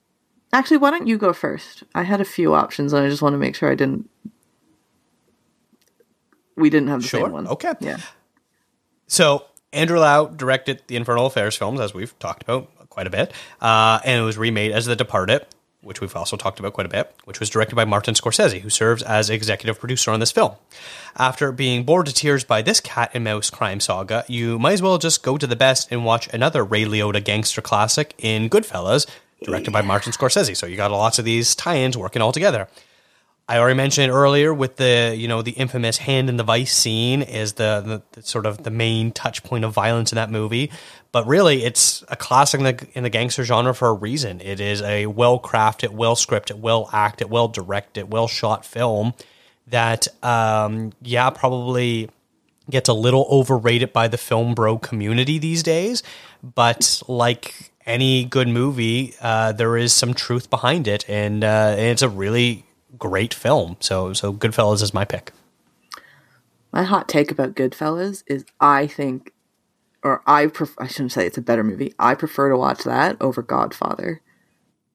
actually, 0.53 0.79
why 0.79 0.91
don't 0.91 1.07
you 1.07 1.19
go 1.19 1.33
first? 1.35 1.83
I 1.95 2.05
had 2.05 2.21
a 2.21 2.25
few 2.25 2.55
options, 2.55 2.93
and 2.95 3.05
I 3.05 3.09
just 3.11 3.21
want 3.21 3.35
to 3.35 3.39
make 3.39 3.55
sure 3.55 3.71
I 3.71 3.75
didn't. 3.75 4.09
We 6.57 6.71
didn't 6.71 6.89
have 6.89 7.03
the 7.03 7.09
Sure. 7.09 7.21
same 7.23 7.33
one. 7.33 7.47
Okay. 7.49 7.75
Yeah. 7.81 7.99
So 9.09 9.45
Andrew 9.73 9.99
Lau 9.99 10.27
directed 10.27 10.83
the 10.87 10.97
Infernal 10.97 11.27
Affairs 11.27 11.57
films, 11.57 11.81
as 11.81 11.93
we've 11.93 12.19
talked 12.19 12.43
about 12.43 12.71
quite 12.89 13.07
a 13.07 13.11
bit, 13.11 13.33
uh, 13.61 14.01
and 14.05 14.21
it 14.21 14.25
was 14.25 14.39
remade 14.39 14.73
as 14.73 14.87
The 14.87 14.97
Departed, 14.97 15.45
which 15.87 16.01
we've 16.01 16.15
also 16.17 16.37
talked 16.37 16.59
about 16.59 16.73
quite 16.73 16.87
a 16.87 16.91
bit, 16.91 17.15
which 17.25 17.41
was 17.41 17.49
directed 17.49 17.77
by 17.77 17.85
Martin 17.85 18.15
Scorsese, 18.15 18.61
who 18.61 18.69
serves 18.69 19.03
as 19.03 19.31
executive 19.31 19.79
producer 19.79 20.11
on 20.11 20.21
this 20.21 20.33
film. 20.33 20.57
After 21.17 21.53
being 21.53 21.85
bored 21.85 22.07
to 22.07 22.13
tears 22.13 22.45
by 22.45 22.61
this 22.61 22.81
cat 22.81 23.11
and 23.15 23.25
mouse 23.25 23.49
crime 23.49 23.81
saga, 23.81 24.25
you 24.29 24.59
might 24.59 24.73
as 24.73 24.83
well 24.83 24.99
just 24.99 25.23
go 25.23 25.39
to 25.39 25.47
the 25.47 25.57
best 25.57 25.91
and 25.91 26.05
watch 26.05 26.29
another 26.35 26.65
Ray 26.65 26.85
Liotta 26.85 27.25
gangster 27.25 27.63
classic 27.63 28.15
in 28.19 28.51
Goodfellas, 28.51 29.07
directed 29.43 29.73
by 29.73 29.83
Martin 29.83 30.13
Scorsese. 30.13 30.57
So 30.57 30.67
you 30.67 30.77
got 30.77 30.91
lots 30.91 31.19
of 31.19 31.25
these 31.25 31.55
tie-ins 31.55 31.97
working 31.97 32.21
all 32.21 32.33
together. 32.33 32.69
I 33.49 33.59
already 33.59 33.77
mentioned 33.77 34.11
earlier 34.11 34.53
with 34.53 34.75
the 34.75 35.15
you 35.17 35.29
know 35.29 35.41
the 35.41 35.53
infamous 35.53 35.99
hand 35.99 36.29
in 36.29 36.37
the 36.37 36.43
vice 36.43 36.77
scene 36.77 37.23
is 37.23 37.53
the, 37.53 38.03
the, 38.13 38.21
the, 38.21 38.27
sort 38.27 38.45
of 38.45 38.65
the 38.65 38.73
main 38.73 39.13
touch 39.13 39.45
point 39.45 39.65
of 39.65 39.73
violence 39.73 40.11
in 40.11 40.17
that 40.17 40.33
movie, 40.33 40.71
but 41.13 41.27
really 41.27 41.65
it's 41.65 42.05
a 42.09 42.17
classic 42.17 42.61
in 42.61 42.65
the, 42.65 42.87
in 42.95 43.03
the 43.03 43.11
gangster 43.11 43.45
genre 43.45 43.75
for 43.75 43.89
a 43.89 43.95
reason. 43.95 44.41
It 44.41 44.61
is 44.61 44.83
a 44.83 45.07
well 45.07 45.39
crafted, 45.39 45.91
well 45.91 46.17
scripted, 46.17 46.59
well 46.61 46.89
acted, 46.93 47.31
well 47.31 47.49
directed, 47.49 48.13
well 48.13 48.29
shot 48.29 48.65
film 48.65 49.15
that 49.67 50.07
um, 50.23 50.93
yeah 51.03 51.31
probably 51.31 52.09
gets 52.71 52.89
a 52.89 52.93
little 52.93 53.27
overrated 53.31 53.93
by 53.93 54.09
the 54.09 54.19
film 54.19 54.55
bro 54.55 54.79
community 54.79 55.39
these 55.39 55.63
days, 55.63 56.03
but 56.43 57.03
like 57.09 57.73
any 57.85 58.25
good 58.25 58.49
movie, 58.49 59.15
uh, 59.21 59.53
there 59.53 59.77
is 59.77 59.93
some 59.93 60.13
truth 60.13 60.51
behind 60.51 60.89
it, 60.89 61.09
and, 61.09 61.45
uh, 61.45 61.75
and 61.77 61.81
it's 61.81 62.03
a 62.03 62.09
really 62.09 62.65
great 62.99 63.33
film. 63.33 63.77
So 63.81 64.13
so 64.13 64.33
Goodfellas 64.33 64.83
is 64.83 64.93
my 64.93 65.05
pick. 65.05 65.33
My 66.73 66.83
hot 66.83 67.09
take 67.09 67.31
about 67.31 67.55
Goodfellas 67.55 68.25
is 68.27 68.45
I 68.61 68.87
think, 68.87 69.33
or 70.07 70.23
I 70.25 70.47
pref- 70.47 70.79
I 70.79 70.87
shouldn't 70.87 71.11
say 71.11 71.27
it's 71.27 71.37
a 71.37 71.43
better 71.43 71.65
movie. 71.65 71.93
I 71.99 72.15
prefer 72.15 72.49
to 72.49 72.57
watch 72.57 72.85
that 72.85 73.17
over 73.21 73.43
Godfather. 73.43 74.23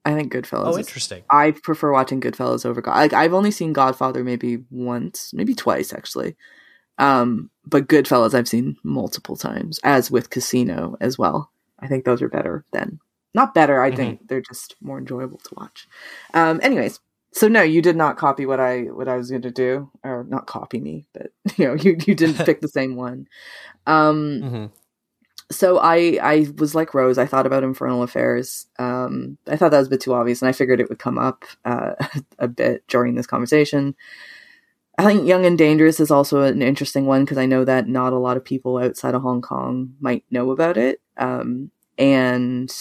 I 0.05 0.13
think 0.13 0.31
Goodfellas. 0.31 0.67
Oh, 0.67 0.77
is- 0.77 0.87
interesting. 0.87 1.23
I 1.29 1.51
prefer 1.51 1.91
watching 1.91 2.21
Goodfellas 2.21 2.65
over 2.65 2.81
God. 2.81 2.95
Like 2.95 3.13
I've 3.13 3.33
only 3.33 3.51
seen 3.51 3.73
Godfather 3.73 4.23
maybe 4.23 4.63
once, 4.71 5.33
maybe 5.33 5.53
twice 5.53 5.91
actually. 5.91 6.37
Um, 6.97 7.49
but 7.65 7.87
Goodfellas 7.87 8.33
I've 8.33 8.47
seen 8.47 8.77
multiple 8.83 9.35
times, 9.35 9.79
as 9.83 10.09
with 10.09 10.29
Casino 10.29 10.95
as 11.01 11.17
well. 11.17 11.51
I 11.77 11.87
think 11.87 12.05
those 12.05 12.21
are 12.21 12.29
better 12.29 12.63
than 12.71 12.99
not 13.33 13.53
better. 13.53 13.81
I 13.81 13.91
think 13.91 14.27
they're 14.27 14.41
just 14.41 14.75
more 14.81 14.97
enjoyable 14.97 15.39
to 15.39 15.55
watch. 15.57 15.87
Um, 16.33 16.59
anyways, 16.63 16.99
so 17.33 17.47
no, 17.47 17.61
you 17.61 17.81
did 17.81 17.95
not 17.95 18.17
copy 18.17 18.45
what 18.45 18.59
I 18.61 18.83
what 18.83 19.07
I 19.09 19.17
was 19.17 19.29
going 19.29 19.41
to 19.43 19.51
do, 19.51 19.89
or 20.03 20.25
not 20.27 20.47
copy 20.47 20.79
me, 20.79 21.05
but 21.13 21.31
you 21.57 21.67
know, 21.67 21.73
you 21.73 21.97
you 22.05 22.15
didn't 22.15 22.45
pick 22.45 22.61
the 22.61 22.67
same 22.69 22.95
one. 22.95 23.27
Um, 23.85 24.41
hmm 24.41 24.65
so 25.51 25.77
I 25.77 26.17
I 26.21 26.47
was 26.57 26.73
like 26.73 26.93
Rose. 26.93 27.17
I 27.17 27.25
thought 27.25 27.45
about 27.45 27.63
Infernal 27.63 28.03
Affairs. 28.03 28.67
Um, 28.79 29.37
I 29.47 29.57
thought 29.57 29.71
that 29.71 29.79
was 29.79 29.87
a 29.87 29.91
bit 29.91 30.01
too 30.01 30.13
obvious, 30.13 30.41
and 30.41 30.49
I 30.49 30.53
figured 30.53 30.79
it 30.79 30.89
would 30.89 30.99
come 30.99 31.17
up 31.17 31.45
uh, 31.65 31.93
a 32.39 32.47
bit 32.47 32.87
during 32.87 33.15
this 33.15 33.27
conversation. 33.27 33.95
I 34.97 35.05
think 35.05 35.27
Young 35.27 35.45
and 35.45 35.57
Dangerous 35.57 35.99
is 35.99 36.11
also 36.11 36.41
an 36.41 36.61
interesting 36.61 37.05
one 37.05 37.23
because 37.23 37.37
I 37.37 37.45
know 37.45 37.65
that 37.65 37.87
not 37.87 38.13
a 38.13 38.19
lot 38.19 38.37
of 38.37 38.45
people 38.45 38.77
outside 38.77 39.15
of 39.15 39.21
Hong 39.21 39.41
Kong 39.41 39.93
might 39.99 40.23
know 40.31 40.51
about 40.51 40.77
it, 40.77 41.01
um, 41.17 41.71
and 41.97 42.73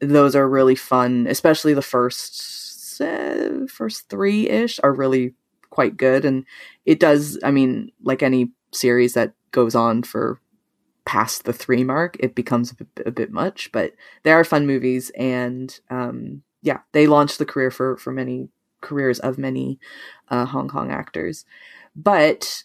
those 0.00 0.34
are 0.36 0.48
really 0.48 0.76
fun. 0.76 1.26
Especially 1.28 1.74
the 1.74 1.82
first 1.82 3.00
uh, 3.00 3.66
first 3.68 4.08
three 4.08 4.48
ish 4.48 4.80
are 4.82 4.92
really 4.92 5.34
quite 5.70 5.96
good, 5.96 6.24
and 6.24 6.44
it 6.84 7.00
does. 7.00 7.38
I 7.44 7.50
mean, 7.50 7.92
like 8.02 8.22
any 8.22 8.52
series 8.72 9.14
that 9.14 9.32
goes 9.52 9.74
on 9.74 10.02
for 10.02 10.40
past 11.06 11.44
the 11.44 11.52
three 11.52 11.84
mark, 11.84 12.16
it 12.20 12.34
becomes 12.34 12.74
a 13.04 13.10
bit, 13.10 13.32
much. 13.32 13.70
But 13.72 13.94
they 14.24 14.32
are 14.32 14.44
fun 14.44 14.66
movies, 14.66 15.10
and 15.16 15.78
um, 15.88 16.42
yeah, 16.60 16.80
they 16.92 17.06
launched 17.06 17.38
the 17.38 17.46
career 17.46 17.70
for 17.70 17.96
for 17.96 18.12
many 18.12 18.50
careers 18.82 19.18
of 19.20 19.38
many 19.38 19.78
uh, 20.28 20.44
Hong 20.44 20.68
Kong 20.68 20.90
actors. 20.90 21.46
But 21.94 22.64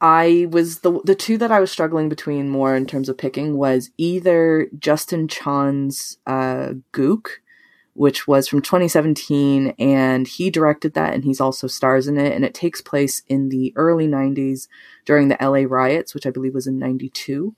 I 0.00 0.48
was 0.50 0.80
the 0.80 1.00
the 1.04 1.14
two 1.14 1.38
that 1.38 1.52
I 1.52 1.60
was 1.60 1.70
struggling 1.70 2.08
between 2.08 2.50
more 2.50 2.76
in 2.76 2.86
terms 2.86 3.08
of 3.08 3.16
picking 3.16 3.56
was 3.56 3.90
either 3.96 4.68
Justin 4.78 5.28
Chon's 5.28 6.18
uh, 6.26 6.74
Gook, 6.92 7.28
which 7.94 8.26
was 8.26 8.48
from 8.48 8.62
2017, 8.62 9.74
and 9.78 10.26
he 10.26 10.50
directed 10.50 10.94
that, 10.94 11.12
and 11.14 11.24
he's 11.24 11.40
also 11.40 11.66
stars 11.66 12.08
in 12.08 12.18
it, 12.18 12.32
and 12.32 12.44
it 12.44 12.54
takes 12.54 12.80
place 12.80 13.22
in 13.28 13.48
the 13.50 13.72
early 13.76 14.06
90s 14.06 14.68
during 15.04 15.28
the 15.28 15.36
LA 15.42 15.64
riots, 15.68 16.14
which 16.14 16.26
I 16.26 16.30
believe 16.30 16.54
was 16.54 16.66
in 16.66 16.78
92. 16.78 17.54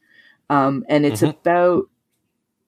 Um, 0.51 0.85
and 0.89 1.07
it's 1.07 1.20
Mhm. 1.22 1.30
about 1.30 1.85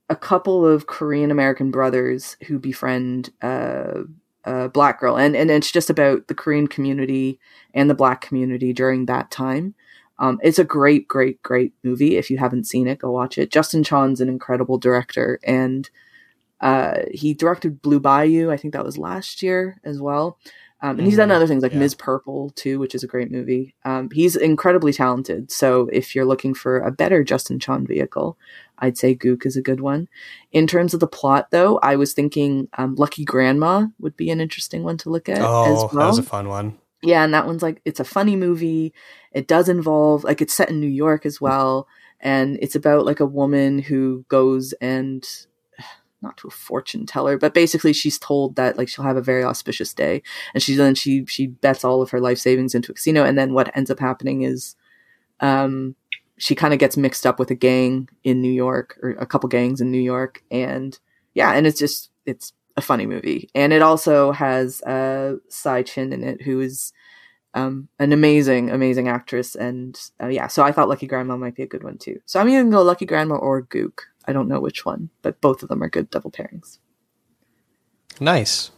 a 0.08 0.16
couple 0.16 0.64
of 0.66 0.86
Korean 0.86 1.30
American 1.30 1.70
brothers 1.70 2.36
who 2.46 2.58
befriend 2.58 3.30
uh, 3.42 4.02
a 4.44 4.68
black 4.68 5.00
girl, 5.00 5.16
and 5.18 5.34
and 5.34 5.50
it's 5.50 5.72
just 5.72 5.90
about 5.90 6.28
the 6.28 6.34
Korean 6.34 6.68
community 6.68 7.40
and 7.74 7.90
the 7.90 7.94
black 7.94 8.20
community 8.20 8.72
during 8.72 9.06
that 9.06 9.30
time. 9.32 9.74
Um, 10.18 10.38
it's 10.42 10.58
a 10.60 10.64
great, 10.64 11.08
great, 11.08 11.42
great 11.42 11.74
movie. 11.82 12.16
If 12.16 12.30
you 12.30 12.38
haven't 12.38 12.64
seen 12.68 12.86
it, 12.86 13.00
go 13.00 13.10
watch 13.10 13.36
it. 13.36 13.50
Justin 13.50 13.82
Chon's 13.82 14.20
an 14.20 14.28
incredible 14.28 14.78
director, 14.78 15.40
and 15.44 15.90
uh, 16.61 17.00
he 17.12 17.34
directed 17.34 17.82
Blue 17.82 18.00
Bayou. 18.00 18.50
I 18.50 18.57
think 18.57 18.72
that 18.74 18.84
was 18.84 18.96
last 18.98 19.42
year 19.42 19.80
as 19.84 20.00
well. 20.00 20.38
Um, 20.82 20.98
and 20.98 21.07
he's 21.07 21.16
done 21.16 21.30
Mhm. 21.30 21.34
other 21.36 21.46
things 21.46 21.62
like 21.62 21.72
Yeah. 21.72 21.78
Ms. 21.78 21.94
Purple 21.94 22.50
too, 22.50 22.78
which 22.78 22.94
is 22.94 23.02
a 23.02 23.07
great 23.07 23.30
movie. 23.32 23.74
Um, 23.86 24.11
he's 24.12 24.36
incredibly 24.36 24.92
talented. 24.92 25.50
So 25.50 25.88
if 25.90 26.14
you're 26.14 26.26
looking 26.26 26.52
for 26.52 26.78
a 26.80 26.90
better 26.92 27.24
Justin 27.24 27.59
Chon 27.59 27.86
vehicle, 27.86 28.36
I'd 28.78 28.98
say 28.98 29.14
Gook 29.14 29.46
is 29.46 29.57
a 29.57 29.62
good 29.62 29.80
one. 29.80 30.07
In 30.52 30.66
terms 30.66 30.92
of 30.92 31.00
the 31.00 31.07
plot, 31.07 31.48
though, 31.50 31.78
I 31.78 31.96
was 31.96 32.12
thinking 32.12 32.68
um, 32.76 32.94
Lucky 32.96 33.24
Grandma 33.24 33.86
would 34.00 34.18
be 34.18 34.30
an 34.30 34.38
interesting 34.40 34.82
one 34.84 34.98
to 34.98 35.11
look 35.11 35.30
at 35.30 35.40
Oh, 35.40 35.64
as 35.64 35.90
that 35.96 36.07
was 36.07 36.18
a 36.18 36.22
fun 36.22 36.46
one. 36.48 36.76
Yeah, 37.02 37.24
and 37.24 37.32
that 37.32 37.46
one's 37.46 37.62
like 37.62 37.80
it's 37.86 38.00
a 38.00 38.04
funny 38.04 38.36
movie. 38.36 38.92
It 39.32 39.46
does 39.48 39.70
involve 39.70 40.24
like 40.24 40.42
it's 40.42 40.54
set 40.54 40.68
in 40.70 40.78
New 40.80 40.86
York 40.88 41.24
as 41.24 41.40
well, 41.40 41.88
and 42.20 42.59
it's 42.61 42.74
about 42.74 43.07
like 43.07 43.20
a 43.20 43.26
woman 43.26 43.78
who 43.78 44.26
goes 44.28 44.74
and 44.74 45.26
not 46.22 46.36
to 46.38 46.48
a 46.48 46.50
fortune 46.50 47.06
teller, 47.06 47.38
but 47.38 47.54
basically 47.54 47.92
she's 47.92 48.18
told 48.18 48.56
that 48.56 48.76
like 48.76 48.88
she'll 48.88 49.04
have 49.04 49.16
a 49.16 49.22
very 49.22 49.44
auspicious 49.44 49.92
day, 49.92 50.22
and 50.54 50.62
she 50.62 50.74
then 50.74 50.94
she 50.94 51.24
she 51.26 51.46
bets 51.46 51.84
all 51.84 52.02
of 52.02 52.10
her 52.10 52.20
life 52.20 52.38
savings 52.38 52.74
into 52.74 52.92
a 52.92 52.94
casino, 52.94 53.24
and 53.24 53.38
then 53.38 53.52
what 53.52 53.74
ends 53.76 53.90
up 53.90 53.98
happening 53.98 54.42
is, 54.42 54.76
um, 55.40 55.94
she 56.38 56.54
kind 56.54 56.72
of 56.74 56.80
gets 56.80 56.96
mixed 56.96 57.26
up 57.26 57.38
with 57.38 57.50
a 57.50 57.54
gang 57.54 58.08
in 58.24 58.40
New 58.40 58.52
York 58.52 58.98
or 59.02 59.10
a 59.10 59.26
couple 59.26 59.48
gangs 59.48 59.80
in 59.80 59.90
New 59.90 60.00
York, 60.00 60.42
and 60.50 60.98
yeah, 61.34 61.52
and 61.52 61.66
it's 61.66 61.78
just 61.78 62.10
it's 62.24 62.52
a 62.76 62.82
funny 62.82 63.06
movie, 63.06 63.48
and 63.54 63.72
it 63.72 63.82
also 63.82 64.32
has 64.32 64.82
uh, 64.82 65.36
Tsai 65.48 65.82
Chin 65.82 66.12
in 66.12 66.24
it, 66.24 66.42
who 66.42 66.60
is 66.60 66.92
um, 67.57 67.88
an 67.98 68.12
amazing, 68.12 68.70
amazing 68.70 69.09
actress, 69.09 69.54
and 69.54 69.98
uh, 70.22 70.28
yeah, 70.28 70.46
so 70.46 70.62
I 70.62 70.72
thought 70.72 70.90
Lucky 70.90 71.07
Grandma 71.07 71.36
might 71.36 71.54
be 71.54 71.62
a 71.62 71.66
good 71.66 71.82
one 71.82 71.96
too. 71.96 72.20
So 72.26 72.38
I'm 72.38 72.48
either 72.48 72.62
gonna 72.62 72.76
go 72.76 72.82
Lucky 72.82 73.07
Grandma 73.07 73.36
or 73.36 73.62
Gook. 73.62 74.00
I 74.26 74.32
don't 74.32 74.46
know 74.46 74.61
which 74.61 74.84
one, 74.84 75.09
but 75.22 75.40
both 75.40 75.62
of 75.62 75.70
them 75.70 75.82
are 75.82 75.88
good 75.88 76.11
double 76.11 76.30
pairings. 76.30 76.78
Nice. 78.20 78.70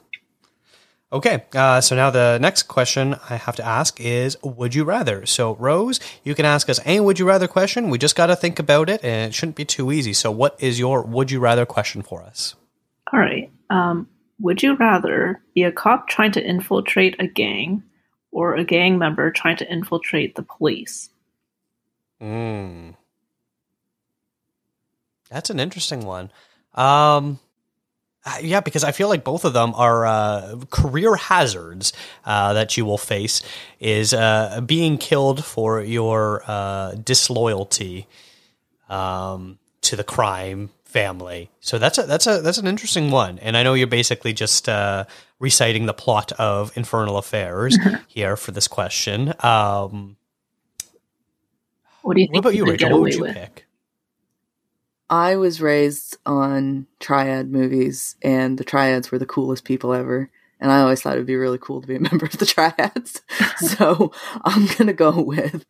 Okay, 1.12 1.44
uh, 1.54 1.80
so 1.80 1.96
now 1.96 2.10
the 2.10 2.38
next 2.38 2.64
question 2.64 3.16
I 3.28 3.36
have 3.36 3.56
to 3.56 3.66
ask 3.66 4.00
is 4.00 4.36
Would 4.44 4.76
you 4.76 4.84
rather? 4.84 5.26
So, 5.26 5.56
Rose, 5.56 5.98
you 6.22 6.36
can 6.36 6.44
ask 6.44 6.68
us 6.68 6.78
any 6.84 7.00
Would 7.00 7.18
you 7.18 7.26
rather 7.26 7.48
question. 7.48 7.90
We 7.90 7.98
just 7.98 8.14
got 8.14 8.26
to 8.26 8.36
think 8.36 8.60
about 8.60 8.88
it, 8.88 9.02
and 9.02 9.30
it 9.30 9.34
shouldn't 9.34 9.56
be 9.56 9.64
too 9.64 9.90
easy. 9.90 10.12
So, 10.12 10.30
what 10.30 10.54
is 10.62 10.78
your 10.78 11.02
Would 11.02 11.32
you 11.32 11.40
rather 11.40 11.66
question 11.66 12.02
for 12.02 12.22
us? 12.22 12.54
All 13.12 13.18
right. 13.18 13.50
Um, 13.70 14.08
would 14.40 14.62
you 14.62 14.76
rather 14.76 15.42
be 15.54 15.64
a 15.64 15.72
cop 15.72 16.08
trying 16.08 16.30
to 16.32 16.46
infiltrate 16.46 17.16
a 17.18 17.26
gang 17.26 17.82
or 18.38 18.54
a 18.54 18.62
gang 18.62 18.98
member 18.98 19.32
trying 19.32 19.56
to 19.56 19.68
infiltrate 19.68 20.36
the 20.36 20.44
police? 20.44 21.10
Mm. 22.22 22.94
That's 25.28 25.50
an 25.50 25.58
interesting 25.58 26.06
one. 26.06 26.30
Um, 26.74 27.40
yeah, 28.40 28.60
because 28.60 28.84
I 28.84 28.92
feel 28.92 29.08
like 29.08 29.24
both 29.24 29.44
of 29.44 29.54
them 29.54 29.74
are 29.74 30.06
uh, 30.06 30.60
career 30.70 31.16
hazards 31.16 31.92
uh, 32.24 32.52
that 32.52 32.76
you 32.76 32.84
will 32.84 32.96
face. 32.96 33.42
Is 33.80 34.14
uh, 34.14 34.60
being 34.64 34.98
killed 34.98 35.44
for 35.44 35.82
your 35.82 36.44
uh, 36.46 36.92
disloyalty 36.92 38.06
um, 38.88 39.58
to 39.80 39.96
the 39.96 40.04
crime 40.04 40.70
family. 40.84 41.50
So 41.58 41.78
that's 41.78 41.98
a 41.98 42.04
that's 42.04 42.28
a 42.28 42.40
that's 42.40 42.58
an 42.58 42.68
interesting 42.68 43.10
one. 43.10 43.40
And 43.40 43.56
I 43.56 43.64
know 43.64 43.74
you're 43.74 43.88
basically 43.88 44.32
just 44.32 44.68
uh, 44.68 45.06
reciting 45.40 45.86
the 45.86 45.94
plot 45.94 46.32
of 46.32 46.76
Infernal 46.76 47.16
Affairs 47.16 47.76
here 48.08 48.36
for 48.36 48.50
this 48.52 48.68
question. 48.68 49.32
Um, 49.40 50.16
What 52.02 52.14
do 52.16 52.22
you 52.22 52.26
what 52.28 52.32
think 52.32 52.44
about 52.44 52.54
you, 52.54 52.64
Rachel? 52.66 52.90
What 52.90 53.00
would 53.02 53.14
you 53.14 53.20
with? 53.22 53.34
pick? 53.34 53.66
I 55.10 55.36
was 55.36 55.60
raised 55.62 56.16
on 56.26 56.86
triad 57.00 57.50
movies, 57.50 58.16
and 58.22 58.58
the 58.58 58.64
triads 58.64 59.10
were 59.10 59.18
the 59.18 59.26
coolest 59.26 59.64
people 59.64 59.94
ever. 59.94 60.30
And 60.60 60.72
I 60.72 60.80
always 60.80 61.00
thought 61.00 61.14
it'd 61.14 61.26
be 61.26 61.36
really 61.36 61.58
cool 61.58 61.80
to 61.80 61.86
be 61.86 61.94
a 61.96 62.00
member 62.10 62.26
of 62.26 62.36
the 62.38 62.46
triads. 62.46 63.22
so 63.58 64.12
I'm 64.44 64.66
gonna 64.76 64.92
go 64.92 65.22
with 65.22 65.64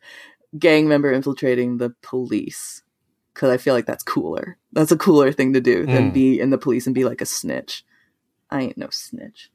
gang 0.57 0.87
member 0.87 1.11
infiltrating 1.11 1.77
the 1.77 1.91
police 2.01 2.81
because 3.33 3.49
I 3.51 3.57
feel 3.57 3.73
like 3.75 3.85
that's 3.85 4.03
cooler. 4.03 4.57
That's 4.73 4.91
a 4.91 4.97
cooler 4.97 5.31
thing 5.31 5.53
to 5.53 5.61
do 5.61 5.85
than 5.85 6.09
Mm. 6.09 6.13
be 6.13 6.39
in 6.39 6.49
the 6.49 6.57
police 6.57 6.85
and 6.87 6.95
be 6.95 7.05
like 7.05 7.21
a 7.21 7.25
snitch. 7.25 7.85
I 8.49 8.61
ain't 8.61 8.77
no 8.77 8.89
snitch. 8.91 9.51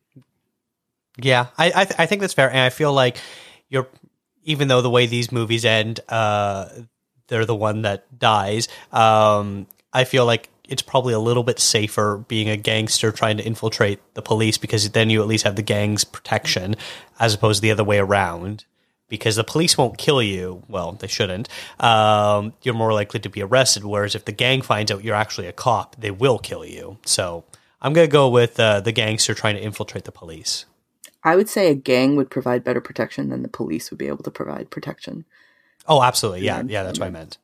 Yeah, 1.16 1.46
I 1.56 1.66
I, 1.66 1.84
th- 1.84 1.98
I 1.98 2.06
think 2.06 2.20
that's 2.20 2.34
fair, 2.34 2.48
and 2.48 2.60
I 2.60 2.70
feel 2.70 2.92
like 2.92 3.18
you're 3.68 3.88
even 4.44 4.68
though 4.68 4.82
the 4.82 4.90
way 4.90 5.06
these 5.06 5.32
movies 5.32 5.64
end, 5.64 6.00
uh, 6.08 6.68
they're 7.28 7.46
the 7.46 7.54
one 7.54 7.82
that 7.82 8.18
dies. 8.18 8.68
Um, 8.92 9.66
I 9.92 10.04
feel 10.04 10.26
like 10.26 10.50
it's 10.68 10.82
probably 10.82 11.14
a 11.14 11.18
little 11.18 11.42
bit 11.42 11.58
safer 11.58 12.18
being 12.28 12.48
a 12.48 12.56
gangster 12.56 13.12
trying 13.12 13.36
to 13.36 13.44
infiltrate 13.44 14.00
the 14.14 14.22
police 14.22 14.58
because 14.58 14.90
then 14.90 15.10
you 15.10 15.20
at 15.20 15.26
least 15.26 15.44
have 15.44 15.56
the 15.56 15.62
gang's 15.62 16.04
protection 16.04 16.76
as 17.18 17.34
opposed 17.34 17.58
to 17.58 17.62
the 17.62 17.70
other 17.70 17.84
way 17.84 17.98
around. 17.98 18.64
Because 19.06 19.36
the 19.36 19.44
police 19.44 19.76
won't 19.76 19.98
kill 19.98 20.22
you. 20.22 20.62
Well, 20.66 20.92
they 20.92 21.06
shouldn't. 21.06 21.48
Um, 21.78 22.54
you're 22.62 22.74
more 22.74 22.92
likely 22.92 23.20
to 23.20 23.28
be 23.28 23.42
arrested. 23.42 23.84
Whereas 23.84 24.14
if 24.14 24.24
the 24.24 24.32
gang 24.32 24.62
finds 24.62 24.90
out 24.90 25.04
you're 25.04 25.14
actually 25.14 25.46
a 25.46 25.52
cop, 25.52 25.94
they 25.96 26.10
will 26.10 26.38
kill 26.38 26.64
you. 26.64 26.98
So 27.04 27.44
I'm 27.82 27.92
going 27.92 28.08
to 28.08 28.12
go 28.12 28.30
with 28.30 28.58
uh, 28.58 28.80
the 28.80 28.92
gangster 28.92 29.34
trying 29.34 29.56
to 29.56 29.62
infiltrate 29.62 30.04
the 30.04 30.10
police. 30.10 30.64
I 31.24 31.36
would 31.36 31.48
say 31.48 31.70
a 31.70 31.74
gang 31.74 32.16
would 32.16 32.30
provide 32.30 32.64
better 32.64 32.80
protection 32.80 33.30
than 33.30 33.42
the 33.42 33.48
police 33.48 33.90
would 33.90 33.98
be 33.98 34.08
able 34.08 34.22
to 34.24 34.30
provide 34.30 34.70
protection. 34.70 35.24
Oh, 35.88 36.02
absolutely. 36.02 36.42
Yeah, 36.44 36.58
Yeah. 36.58 36.64
yeah, 36.68 36.82
that's 36.84 36.98
what 36.98 37.06
I 37.06 37.10
meant. 37.10 37.38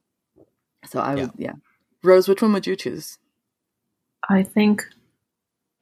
So 0.88 1.00
I 1.00 1.14
would, 1.14 1.30
yeah. 1.36 1.54
Rose, 2.02 2.28
which 2.28 2.42
one 2.42 2.52
would 2.52 2.66
you 2.66 2.76
choose? 2.76 3.18
I 4.28 4.42
think 4.42 4.84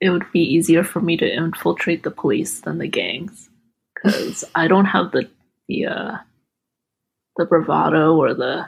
it 0.01 0.09
would 0.09 0.31
be 0.31 0.41
easier 0.41 0.83
for 0.83 1.01
me 1.01 1.17
to 1.17 1.29
infiltrate 1.31 2.03
the 2.03 2.11
police 2.11 2.61
than 2.61 2.77
the 2.77 2.87
gangs 2.87 3.49
because 3.93 4.43
I 4.55 4.67
don't 4.67 4.85
have 4.85 5.11
the 5.11 5.29
the 5.67 5.85
uh, 5.87 6.17
the 7.37 7.45
bravado 7.45 8.15
or 8.15 8.33
the 8.33 8.67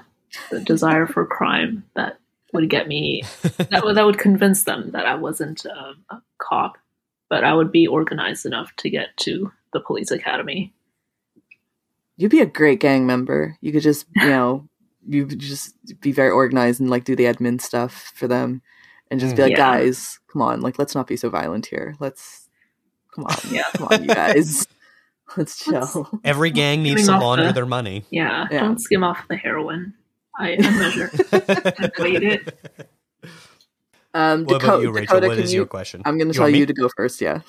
the 0.50 0.60
desire 0.60 1.08
for 1.08 1.26
crime 1.26 1.84
that 1.96 2.20
would 2.54 2.70
get 2.70 2.88
me 2.88 3.24
that 3.70 3.82
would 3.84 3.96
that 3.98 4.06
would 4.06 4.20
convince 4.20 4.64
them 4.64 4.92
that 4.92 5.06
I 5.06 5.16
wasn't 5.16 5.66
a, 5.66 5.96
a 6.10 6.22
cop, 6.38 6.78
but 7.32 7.46
I 7.46 7.54
would 7.54 7.72
be 7.72 7.88
organized 7.88 8.46
enough 8.46 8.76
to 8.80 8.90
get 8.90 9.16
to 9.22 9.50
the 9.72 9.80
police 9.80 10.12
academy. 10.12 10.74
You'd 12.18 12.30
be 12.30 12.42
a 12.42 12.46
great 12.46 12.82
gang 12.82 13.08
member. 13.08 13.58
You 13.62 13.72
could 13.72 13.82
just, 13.84 14.06
you 14.18 14.28
know, 14.30 14.68
you 15.08 15.26
could 15.26 15.40
just 15.40 15.74
be 16.02 16.12
very 16.12 16.30
organized 16.30 16.82
and 16.82 16.90
like 16.90 17.06
do 17.06 17.16
the 17.16 17.24
admin 17.24 17.62
stuff 17.62 18.12
for 18.16 18.28
them 18.28 18.62
and 19.10 19.20
just 19.22 19.38
be 19.38 19.44
like, 19.44 19.52
Yeah. 19.52 19.58
guys, 19.58 20.20
come 20.32 20.42
on, 20.42 20.60
like 20.62 20.78
let's 20.78 20.94
not 20.94 21.08
be 21.08 21.16
so 21.16 21.30
violent 21.30 21.66
here. 21.68 21.96
Let's 22.02 22.50
come 23.16 23.24
on. 23.26 23.36
Yeah. 23.50 23.64
Come 23.76 23.88
on, 23.90 24.02
you 24.04 24.10
guys. 24.14 24.68
Let's 25.38 25.66
Let's- 25.66 25.94
chill. 25.94 26.10
Every 26.26 26.52
gang 26.52 26.84
needs 26.84 26.96
Giving 27.04 27.08
to 27.08 27.14
off 27.14 27.24
launder 27.24 27.46
the- 27.48 27.54
their 27.54 27.66
money. 27.66 28.04
Yeah, 28.12 28.48
Yeah. 28.52 28.60
don't 28.60 28.80
skim 28.82 29.02
off 29.06 29.26
the 29.30 29.38
heroin. 29.38 29.94
I, 30.38 30.58
I 30.62 30.70
measure. 30.78 31.10
Wait 32.00 32.24
it. 32.24 32.90
Um 34.14 34.46
What 34.46 34.62
Daco- 34.62 34.64
about 34.66 34.82
you, 34.82 34.92
Rachel? 34.92 35.16
Dakota, 35.16 35.28
What 35.28 35.38
can 35.38 35.50
you, 35.50 35.56
your 35.58 35.66
question? 35.66 36.02
I'm 36.06 36.18
gonna 36.18 36.34
tell 36.34 36.44
want 36.44 36.54
me? 36.54 36.60
you 36.60 36.66
to 36.66 36.74
go 36.74 36.90
first, 36.96 37.22
yeah. 37.22 37.42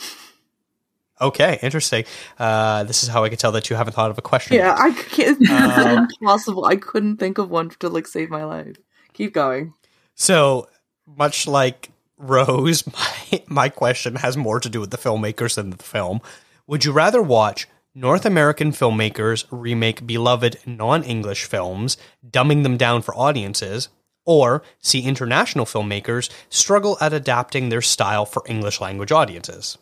Okay, 1.21 1.59
interesting. 1.63 2.05
Uh, 2.39 2.83
this 2.85 3.03
is 3.05 3.09
how 3.09 3.23
I 3.23 3.29
can 3.29 3.39
tell 3.39 3.53
that 3.53 3.71
you 3.71 3.77
haven't 3.77 3.93
thought 3.93 4.11
of 4.11 4.19
a 4.19 4.23
question. 4.23 4.57
Yeah, 4.57 4.69
yet. 4.71 4.79
I 4.81 4.91
can't 5.03 5.41
is 5.43 5.51
Uh, 5.51 6.07
impossible. 6.21 6.65
I 6.65 6.75
couldn't 6.77 7.19
think 7.19 7.39
of 7.39 7.49
one 7.51 7.71
to 7.79 7.89
like 7.89 8.09
save 8.09 8.29
my 8.31 8.45
life. 8.45 8.77
Keep 9.13 9.35
going. 9.35 9.75
So 10.17 10.69
much 11.07 11.47
like 11.47 11.91
Rose, 12.19 12.85
my 12.93 13.43
my 13.47 13.69
question 13.69 14.17
has 14.17 14.37
more 14.37 14.59
to 14.61 14.69
do 14.69 14.81
with 14.81 14.91
the 14.91 14.99
filmmakers 14.99 15.55
than 15.55 15.71
the 15.71 15.77
film. 15.83 16.21
Would 16.67 16.85
you 16.85 16.93
rather 16.93 17.23
watch 17.23 17.69
North 17.95 18.25
American 18.25 18.73
filmmakers 18.73 19.45
remake 19.51 20.07
beloved 20.07 20.59
non-English 20.67 21.45
films, 21.45 21.97
dumbing 22.29 22.63
them 22.63 22.77
down 22.79 23.03
for 23.03 23.15
audiences, 23.15 23.91
or 24.25 24.63
see 24.81 25.03
international 25.03 25.65
filmmakers 25.65 26.31
struggle 26.51 26.97
at 27.01 27.13
adapting 27.13 27.69
their 27.69 27.83
style 27.83 28.25
for 28.27 28.43
English 28.47 28.81
language 28.81 29.13
audiences? 29.13 29.79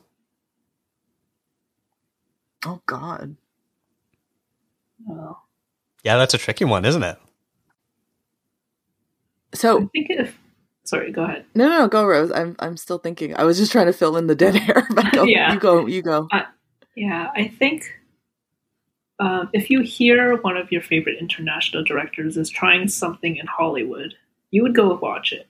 Oh 2.64 2.80
god. 2.86 3.36
Oh. 5.08 5.38
Yeah, 6.04 6.16
that's 6.18 6.34
a 6.34 6.38
tricky 6.38 6.64
one, 6.64 6.84
isn't 6.84 7.02
it? 7.02 7.18
I 9.52 9.56
So 9.56 9.78
think 9.92 10.06
if. 10.10 10.36
Sorry, 10.84 11.12
go 11.12 11.24
ahead. 11.24 11.44
no, 11.54 11.68
no, 11.68 11.78
no, 11.80 11.88
go 11.88 12.04
Rose. 12.04 12.32
I'm 12.32 12.56
I'm 12.58 12.76
still 12.76 12.98
thinking. 12.98 13.36
I 13.36 13.44
was 13.44 13.58
just 13.58 13.70
trying 13.70 13.86
to 13.86 13.92
fill 13.92 14.16
in 14.16 14.26
the 14.26 14.34
dead 14.34 14.56
air, 14.56 14.86
but 14.94 15.12
go, 15.12 15.24
Yeah. 15.24 15.52
you 15.52 15.60
go, 15.60 15.86
you 15.86 16.02
go. 16.02 16.28
Yeah, 16.96 17.30
I 17.34 17.46
think 17.48 17.84
um, 19.20 19.48
if 19.52 19.70
you 19.70 19.82
hear 19.82 20.36
one 20.42 20.56
of 20.56 20.72
your 20.72 20.82
favorite 20.82 21.18
international 21.20 21.84
directors 21.84 22.36
is 22.36 22.50
trying 22.50 22.88
something 22.88 23.36
in 23.36 23.46
Hollywood, 23.46 24.14
you 24.50 24.62
would 24.62 24.74
go 24.74 24.94
watch 24.94 25.32
it. 25.32 25.46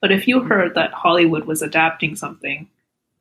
But 0.00 0.12
if 0.12 0.26
you 0.26 0.40
heard 0.40 0.74
that 0.74 0.92
Hollywood 0.92 1.44
was 1.44 1.62
adapting 1.62 2.16
something 2.16 2.68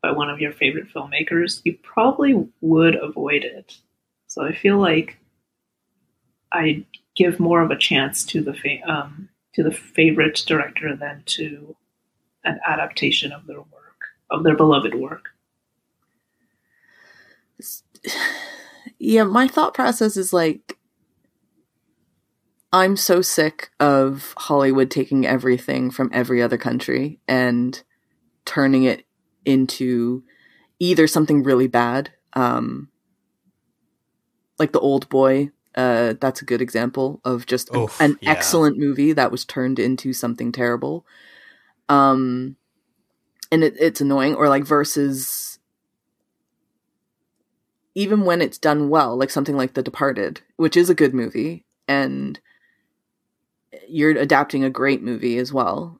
by 0.01 0.11
one 0.11 0.29
of 0.29 0.39
your 0.39 0.53
favorite 0.53 0.87
filmmakers, 0.93 1.61
you 1.65 1.77
probably 1.83 2.47
would 2.61 2.95
avoid 2.95 3.43
it. 3.43 3.77
So 4.27 4.45
I 4.45 4.53
feel 4.53 4.77
like 4.77 5.17
I 6.53 6.85
give 7.15 7.39
more 7.39 7.61
of 7.61 7.71
a 7.71 7.77
chance 7.77 8.25
to 8.27 8.41
the 8.41 8.53
fa- 8.53 8.89
um, 8.89 9.29
to 9.53 9.63
the 9.63 9.71
favorite 9.71 10.43
director 10.47 10.95
than 10.95 11.23
to 11.25 11.75
an 12.45 12.59
adaptation 12.65 13.31
of 13.31 13.45
their 13.45 13.59
work 13.59 13.79
of 14.29 14.43
their 14.43 14.55
beloved 14.55 14.95
work. 14.95 15.29
yeah, 18.99 19.23
my 19.23 19.47
thought 19.47 19.73
process 19.73 20.15
is 20.17 20.31
like 20.31 20.77
I'm 22.71 22.95
so 22.95 23.21
sick 23.21 23.71
of 23.79 24.33
Hollywood 24.37 24.91
taking 24.91 25.25
everything 25.25 25.89
from 25.89 26.11
every 26.13 26.41
other 26.41 26.57
country 26.57 27.19
and 27.27 27.81
turning 28.45 28.83
it 28.83 29.05
into 29.43 30.23
either 30.79 31.07
something 31.07 31.43
really 31.43 31.67
bad, 31.67 32.11
um, 32.33 32.89
like 34.59 34.71
the 34.71 34.79
old 34.79 35.09
boy. 35.09 35.49
Uh, 35.75 36.13
that's 36.19 36.41
a 36.41 36.45
good 36.45 36.61
example 36.61 37.21
of 37.23 37.45
just 37.45 37.73
Oof, 37.75 37.99
an 38.01 38.17
yeah. 38.21 38.31
excellent 38.31 38.77
movie 38.77 39.13
that 39.13 39.31
was 39.31 39.45
turned 39.45 39.79
into 39.79 40.13
something 40.13 40.51
terrible. 40.51 41.05
Um, 41.87 42.55
and 43.51 43.63
it, 43.63 43.75
it's 43.79 44.01
annoying. 44.01 44.35
Or 44.35 44.49
like 44.49 44.65
versus 44.65 45.59
even 47.95 48.25
when 48.25 48.41
it's 48.41 48.57
done 48.57 48.89
well, 48.89 49.17
like 49.17 49.29
something 49.29 49.57
like 49.57 49.73
The 49.73 49.83
Departed, 49.83 50.41
which 50.57 50.77
is 50.77 50.89
a 50.89 50.95
good 50.95 51.13
movie, 51.13 51.65
and 51.87 52.39
you're 53.89 54.11
adapting 54.17 54.63
a 54.63 54.69
great 54.69 55.01
movie 55.01 55.37
as 55.37 55.51
well. 55.53 55.99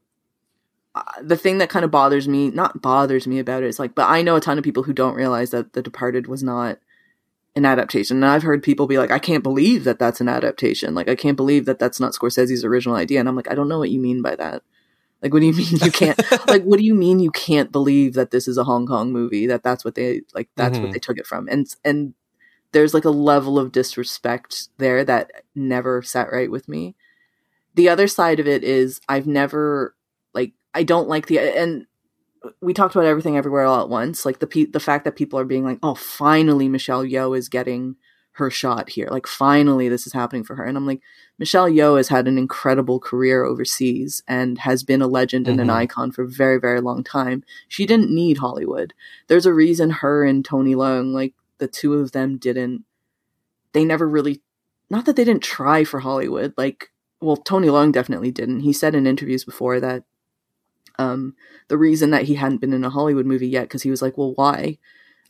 Uh, 0.96 1.04
the 1.22 1.38
thing 1.38 1.60
that 1.60 1.70
kind 1.70 1.86
of 1.86 1.92
bothers 1.92 2.28
me, 2.28 2.50
not 2.50 2.82
bothers 2.82 3.28
me 3.28 3.40
about 3.40 3.64
it, 3.64 3.68
is 3.68 3.80
like, 3.80 3.94
but 3.96 4.10
I 4.10 4.22
know 4.22 4.36
a 4.36 4.42
ton 4.42 4.58
of 4.58 4.64
people 4.64 4.84
who 4.84 4.94
don't 4.94 5.16
realize 5.16 5.52
that 5.52 5.74
The 5.74 5.82
Departed 5.82 6.28
was 6.28 6.44
not 6.44 6.80
an 7.56 7.66
adaptation. 7.66 8.18
And 8.18 8.26
I've 8.26 8.44
heard 8.44 8.64
people 8.64 8.88
be 8.88 8.98
like, 8.98 9.12
I 9.12 9.20
can't 9.20 9.44
believe 9.44 9.84
that 9.84 10.00
that's 10.00 10.22
an 10.22 10.30
adaptation. 10.30 10.96
Like, 10.96 11.10
I 11.10 11.16
can't 11.16 11.38
believe 11.38 11.66
that 11.66 11.80
that's 11.80 12.00
not 12.00 12.14
Scorsese's 12.14 12.64
original 12.64 12.96
idea. 12.96 13.20
And 13.20 13.28
I'm 13.30 13.36
like, 13.36 13.52
I 13.52 13.56
don't 13.56 13.68
know 13.70 13.80
what 13.80 13.92
you 13.92 14.00
mean 14.00 14.22
by 14.22 14.36
that. 14.36 14.64
Like, 15.22 15.34
what 15.34 15.42
do 15.42 15.48
you 15.48 15.54
mean 15.54 15.68
you 15.82 15.92
can't? 15.92 16.18
like, 16.48 16.64
what 16.64 16.80
do 16.80 16.86
you 16.86 16.96
mean 16.96 17.20
you 17.20 17.32
can't 17.32 17.72
believe 17.72 18.14
that 18.14 18.32
this 18.32 18.48
is 18.48 18.58
a 18.58 18.64
Hong 18.64 18.88
Kong 18.88 19.12
movie? 19.12 19.48
That 19.48 19.64
that's 19.64 19.84
what 19.84 19.96
they 19.96 20.22
like. 20.34 20.50
That's 20.56 20.78
Mhm. 20.78 20.84
what 20.84 20.92
they 20.94 21.00
took 21.00 21.18
it 21.18 21.28
from. 21.28 21.48
And 21.50 21.68
and 21.84 22.14
there's 22.72 22.94
like 22.94 23.04
a 23.06 23.10
level 23.10 23.60
of 23.60 23.72
disrespect 23.72 24.70
there 24.78 25.04
that 25.04 25.32
never 25.56 26.02
sat 26.02 26.32
right 26.32 26.50
with 26.50 26.70
me. 26.70 26.96
The 27.76 27.90
other 27.90 28.08
side 28.08 28.40
of 28.40 28.48
it 28.48 28.64
is 28.64 29.00
I've 29.08 29.28
never 29.28 29.96
like 30.34 30.54
I 30.74 30.84
don't 30.84 31.08
like 31.08 31.28
the 31.28 31.40
and 31.40 31.86
we 32.62 32.74
talked 32.74 32.96
about 32.96 33.06
everything 33.08 33.38
everywhere 33.38 33.66
all 33.66 33.82
at 33.82 33.90
once. 33.90 34.26
Like 34.26 34.40
the 34.40 34.48
pe- 34.48 34.66
the 34.66 34.80
fact 34.80 35.06
that 35.06 35.16
people 35.16 35.40
are 35.40 35.46
being 35.46 35.66
like, 35.66 35.80
oh, 35.84 35.96
finally 35.96 36.68
Michelle 36.70 37.04
Yeoh 37.04 37.38
is 37.38 37.50
getting 37.50 37.96
her 38.34 38.50
shot 38.50 38.90
here. 38.90 39.08
Like 39.12 39.28
finally 39.28 39.90
this 39.90 40.08
is 40.08 40.14
happening 40.14 40.46
for 40.46 40.56
her. 40.56 40.64
And 40.64 40.78
I'm 40.78 40.86
like, 40.88 41.02
Michelle 41.38 41.70
Yeoh 41.70 41.98
has 41.98 42.08
had 42.08 42.28
an 42.28 42.38
incredible 42.38 43.00
career 43.00 43.44
overseas 43.44 44.24
and 44.28 44.58
has 44.60 44.84
been 44.84 45.02
a 45.02 45.08
legend 45.08 45.48
and 45.50 45.60
an 45.60 45.68
Mhm. 45.68 45.74
icon 45.74 46.12
for 46.12 46.24
a 46.24 46.28
very, 46.30 46.58
very 46.60 46.80
long 46.80 47.04
time. 47.04 47.44
She 47.68 47.86
didn't 47.86 48.10
need 48.14 48.38
Hollywood. 48.38 48.94
There's 49.28 49.46
a 49.46 49.54
reason 49.54 49.90
her 49.90 50.24
and 50.24 50.46
Tony 50.46 50.74
Leung, 50.76 51.14
like 51.14 51.34
the 51.58 51.68
two 51.68 51.96
of 51.96 52.14
them 52.14 52.38
didn't 52.38 52.86
they 53.74 53.84
never 53.84 54.08
really 54.08 54.42
not 54.90 55.06
that 55.06 55.16
they 55.18 55.26
didn't 55.26 55.44
try 55.44 55.84
for 55.84 56.00
Hollywood. 56.00 56.54
Like 56.58 56.92
well, 57.22 57.38
Tony 57.38 57.68
Leung 57.68 57.92
definitely 57.92 58.32
didn't. 58.32 58.62
He 58.62 58.74
said 58.74 58.96
in 58.96 59.08
interviews 59.08 59.44
before 59.44 59.80
that 59.80 60.04
um 60.98 61.34
the 61.70 61.78
reason 61.78 62.12
that 62.12 62.26
he 62.26 62.36
hadn't 62.36 62.62
been 62.62 62.74
in 62.74 62.84
a 62.84 62.90
Hollywood 62.90 63.26
movie 63.26 63.48
yet 63.48 63.64
because 63.64 63.84
he 63.84 63.92
was 63.92 64.02
like, 64.02 64.18
well, 64.18 64.34
why? 64.36 64.78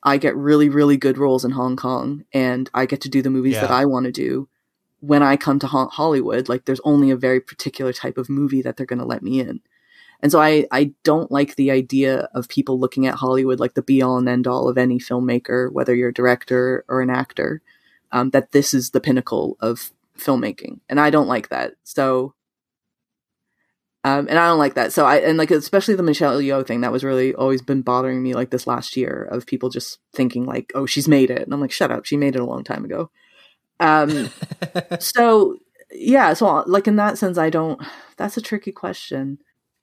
I 0.02 0.18
get 0.18 0.36
really, 0.36 0.70
really 0.70 0.96
good 0.96 1.18
roles 1.18 1.44
in 1.44 1.52
Hong 1.52 1.76
Kong, 1.76 2.24
and 2.34 2.70
I 2.74 2.86
get 2.86 3.02
to 3.02 3.10
do 3.10 3.22
the 3.22 3.30
movies 3.30 3.56
that 3.62 3.72
I 3.72 3.86
want 3.86 4.06
to 4.06 4.12
do. 4.12 4.48
When 5.02 5.24
I 5.24 5.36
come 5.38 5.60
to 5.60 5.68
Ho- 5.68 5.88
Hollywood, 5.88 6.48
like 6.50 6.66
there's 6.66 6.82
only 6.84 7.12
a 7.12 7.18
very 7.18 7.42
particular 7.42 7.94
type 7.94 8.18
of 8.18 8.30
movie 8.30 8.62
that 8.62 8.78
they're 8.78 8.86
going 8.86 9.00
to 9.00 9.06
let 9.06 9.24
me 9.24 9.40
in, 9.42 9.62
and 10.22 10.32
so 10.32 10.40
I 10.42 10.66
I 10.72 10.94
don't 11.04 11.32
like 11.32 11.56
the 11.56 11.72
idea 11.72 12.30
of 12.34 12.50
people 12.50 12.80
looking 12.80 13.08
at 13.08 13.16
Hollywood 13.16 13.60
like 13.60 13.74
the 13.74 13.82
be 13.82 14.02
all 14.02 14.18
and 14.18 14.30
end 14.30 14.48
all 14.48 14.70
of 14.70 14.78
any 14.78 15.00
filmmaker, 15.00 15.72
whether 15.72 15.94
you're 15.96 16.10
a 16.10 16.14
director 16.14 16.86
or 16.88 17.02
an 17.02 17.10
actor, 17.10 17.62
um, 18.12 18.30
that 18.32 18.52
this 18.52 18.74
is 18.74 18.92
the 18.92 19.02
pinnacle 19.02 19.58
of 19.60 19.92
filmmaking, 20.20 20.80
and 20.90 21.00
I 21.00 21.10
don't 21.10 21.28
like 21.28 21.50
that. 21.50 21.74
So 21.84 22.34
Um, 24.06 24.28
and 24.30 24.40
I 24.40 24.48
don't 24.48 24.60
like 24.60 24.76
that. 24.76 24.94
So 24.94 25.06
I 25.06 25.18
and 25.18 25.38
like 25.38 25.52
especially 25.52 25.96
the 25.96 26.04
Michelle 26.04 26.40
Yeoh 26.40 26.66
thing 26.66 26.82
that 26.82 26.92
was 26.92 27.04
really 27.04 27.34
always 27.36 27.62
been 27.62 27.82
bothering 27.82 28.24
me 28.24 28.34
like 28.34 28.50
this 28.50 28.66
last 28.66 28.96
year 28.96 29.28
of 29.30 29.46
people 29.46 29.70
just 29.70 30.00
thinking 30.14 30.46
like, 30.46 30.72
oh, 30.74 30.86
she's 30.86 31.08
made 31.08 31.30
it, 31.30 31.42
and 31.42 31.54
I'm 31.54 31.60
like, 31.60 31.72
shut 31.72 31.92
up, 31.92 32.06
she 32.06 32.16
made 32.16 32.36
it 32.36 32.42
a 32.42 32.46
long 32.46 32.64
time 32.64 32.86
ago. 32.86 33.12
Um, 33.80 34.30
so 35.00 35.58
yeah, 35.92 36.34
so 36.34 36.64
like 36.68 36.88
in 36.88 36.98
that 36.98 37.18
sense, 37.18 37.38
I 37.38 37.50
don't. 37.50 37.82
That's 38.18 38.38
a 38.38 38.42
tricky 38.42 38.72
question. 38.72 39.40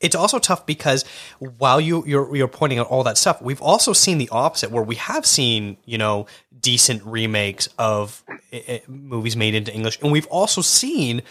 It's 0.07 0.15
also 0.15 0.39
tough 0.39 0.65
because 0.65 1.05
while 1.39 1.81
you 1.81 2.05
you're 2.07 2.35
you're 2.35 2.49
pointing 2.49 2.79
out 2.79 2.87
all 2.87 3.05
that 3.05 3.19
stuff, 3.19 3.43
we've 3.43 3.61
also 3.61 3.93
seen 3.93 4.19
the 4.19 4.29
opposite 4.31 4.71
where 4.71 4.83
we 4.83 4.95
have 4.97 5.27
seen 5.27 5.77
you 5.85 5.99
know 5.99 6.27
decent 6.59 7.05
remakes 7.05 7.69
of 7.79 8.25
uh, 8.53 8.79
movies 8.89 9.37
made 9.37 9.55
into 9.55 9.73
English, 9.75 10.01
and 10.01 10.11
we've 10.13 10.27
also 10.29 10.63
seen 10.63 11.23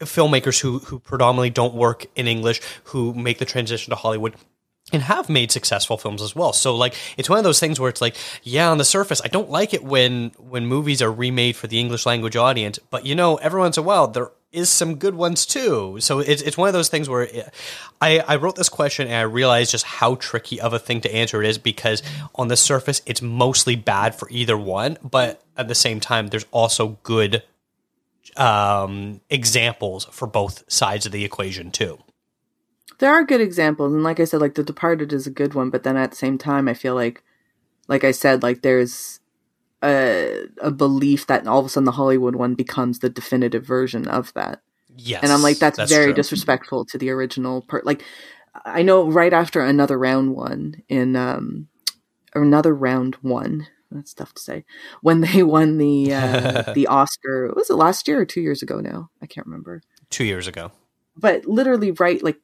filmmakers 0.00 0.60
who 0.60 0.78
who 0.80 0.98
predominantly 0.98 1.50
don't 1.50 1.74
work 1.74 2.06
in 2.14 2.28
English 2.28 2.60
who 2.84 3.14
make 3.14 3.38
the 3.38 3.44
transition 3.44 3.90
to 3.90 3.96
Hollywood 3.96 4.34
and 4.92 5.02
have 5.02 5.28
made 5.28 5.50
successful 5.50 5.96
films 5.96 6.20
as 6.20 6.36
well. 6.36 6.52
So 6.52 6.76
like 6.76 6.94
it's 7.16 7.30
one 7.30 7.38
of 7.38 7.44
those 7.44 7.60
things 7.60 7.80
where 7.80 7.88
it's 7.88 8.00
like, 8.00 8.16
yeah, 8.42 8.70
on 8.70 8.78
the 8.78 8.84
surface, 8.84 9.22
I 9.24 9.28
don't 9.28 9.50
like 9.50 9.72
it 9.74 9.82
when 9.82 10.32
when 10.38 10.66
movies 10.66 11.00
are 11.02 11.10
remade 11.10 11.56
for 11.56 11.66
the 11.66 11.80
English 11.80 12.04
language 12.06 12.36
audience, 12.36 12.78
but 12.90 13.06
you 13.06 13.14
know, 13.14 13.36
every 13.36 13.60
once 13.60 13.76
in 13.76 13.84
a 13.84 13.86
while 13.86 14.08
there 14.08 14.30
is 14.52 14.68
some 14.68 14.96
good 14.96 15.14
ones 15.14 15.46
too. 15.46 15.96
So 16.00 16.18
it's 16.18 16.42
it's 16.42 16.56
one 16.56 16.68
of 16.68 16.74
those 16.74 16.88
things 16.88 17.08
where 17.08 17.28
I 18.00 18.18
I 18.20 18.36
wrote 18.36 18.56
this 18.56 18.68
question 18.68 19.06
and 19.06 19.16
I 19.16 19.22
realized 19.22 19.70
just 19.70 19.84
how 19.84 20.16
tricky 20.16 20.60
of 20.60 20.72
a 20.72 20.78
thing 20.78 21.00
to 21.02 21.14
answer 21.14 21.42
it 21.42 21.48
is 21.48 21.58
because 21.58 22.02
on 22.34 22.48
the 22.48 22.56
surface 22.56 23.00
it's 23.06 23.22
mostly 23.22 23.76
bad 23.76 24.14
for 24.14 24.28
either 24.30 24.56
one, 24.56 24.98
but 25.02 25.42
at 25.56 25.68
the 25.68 25.74
same 25.74 26.00
time 26.00 26.28
there's 26.28 26.46
also 26.50 26.98
good 27.02 27.42
um 28.36 29.20
examples 29.30 30.04
for 30.06 30.26
both 30.26 30.70
sides 30.70 31.06
of 31.06 31.12
the 31.12 31.24
equation 31.24 31.70
too. 31.70 31.98
There 32.98 33.12
are 33.12 33.24
good 33.24 33.40
examples, 33.40 33.92
and 33.92 34.04
like 34.04 34.20
I 34.20 34.24
said, 34.24 34.40
like 34.40 34.54
The 34.54 34.62
Departed 34.62 35.12
is 35.12 35.26
a 35.26 35.30
good 35.30 35.54
one, 35.54 35.70
but 35.70 35.82
then 35.82 35.96
at 35.96 36.10
the 36.10 36.16
same 36.16 36.38
time, 36.38 36.68
I 36.68 36.74
feel 36.74 36.94
like, 36.94 37.24
like 37.88 38.04
I 38.04 38.12
said, 38.12 38.44
like 38.44 38.62
there's 38.62 39.18
a 39.82 40.46
a 40.60 40.70
belief 40.70 41.26
that 41.26 41.46
all 41.46 41.58
of 41.58 41.66
a 41.66 41.68
sudden 41.68 41.84
the 41.84 41.92
Hollywood 41.92 42.36
one 42.36 42.54
becomes 42.54 43.00
the 43.00 43.10
definitive 43.10 43.64
version 43.64 44.06
of 44.06 44.32
that. 44.34 44.62
Yes. 44.96 45.22
and 45.22 45.32
I'm 45.32 45.42
like, 45.42 45.58
that's, 45.58 45.78
very 45.88 46.06
true. 46.06 46.14
disrespectful 46.14 46.84
to 46.86 46.98
the 46.98 47.10
original 47.10 47.62
part. 47.62 47.86
Like, 47.86 48.04
I 48.66 48.82
know 48.82 49.10
right 49.10 49.32
after 49.32 49.62
another 49.62 49.98
round 49.98 50.34
one 50.34 50.82
in 50.88 51.16
um, 51.16 51.68
or 52.34 52.42
another 52.42 52.74
round 52.74 53.16
one. 53.16 53.68
That's 53.90 54.14
tough 54.14 54.34
to 54.34 54.42
say. 54.42 54.64
When 55.00 55.20
they 55.20 55.42
won 55.42 55.78
the 55.78 56.14
uh, 56.14 56.72
the 56.74 56.86
Oscar, 56.86 57.52
was 57.54 57.70
it 57.70 57.74
last 57.74 58.06
year 58.06 58.20
or 58.20 58.24
two 58.24 58.40
years 58.40 58.62
ago? 58.62 58.80
Now 58.80 59.10
I 59.20 59.26
can't 59.26 59.46
remember. 59.46 59.82
two 60.10 60.24
years 60.24 60.46
ago. 60.46 60.72
But 61.16 61.46
literally, 61.46 61.90
right 61.92 62.22
like 62.22 62.40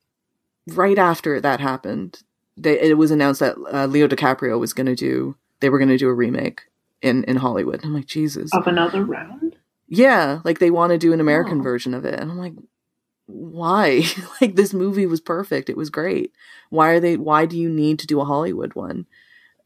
right 0.66 0.98
after 0.98 1.40
that 1.40 1.60
happened, 1.60 2.23
they, 2.56 2.81
it 2.81 2.98
was 2.98 3.10
announced 3.10 3.40
that 3.40 3.56
uh, 3.73 3.86
Leo 3.86 4.09
DiCaprio 4.09 4.59
was 4.59 4.73
going 4.73 4.86
to 4.86 4.94
do. 4.97 5.36
They 5.60 5.70
were 5.70 5.78
going 5.78 5.89
to 5.89 5.98
do 5.98 6.09
a 6.09 6.15
remake 6.15 6.62
in 7.02 7.24
in 7.24 7.36
Hollywood. 7.36 7.80
I'm 7.84 7.94
like, 7.94 8.06
Jesus. 8.06 8.52
Of 8.54 8.66
another 8.66 9.04
round? 9.04 9.56
Yeah, 9.86 10.40
like 10.44 10.58
they 10.58 10.70
want 10.70 10.92
to 10.92 10.98
do 10.98 11.12
an 11.12 11.20
American 11.20 11.60
Oh. 11.60 11.62
version 11.62 11.94
of 11.94 12.04
it, 12.04 12.18
and 12.20 12.30
I'm 12.30 12.38
like, 12.38 12.54
why? 13.26 14.02
like 14.40 14.54
this 14.56 14.74
movie 14.74 15.06
was 15.06 15.20
perfect; 15.20 15.70
it 15.70 15.76
was 15.76 15.90
great. 15.90 16.32
Why 16.70 16.90
are 16.90 17.00
they? 17.00 17.16
Why 17.16 17.46
do 17.46 17.58
you 17.58 17.68
need 17.70 17.98
to 18.00 18.06
do 18.06 18.20
a 18.20 18.24
Hollywood 18.24 18.74
one? 18.74 19.06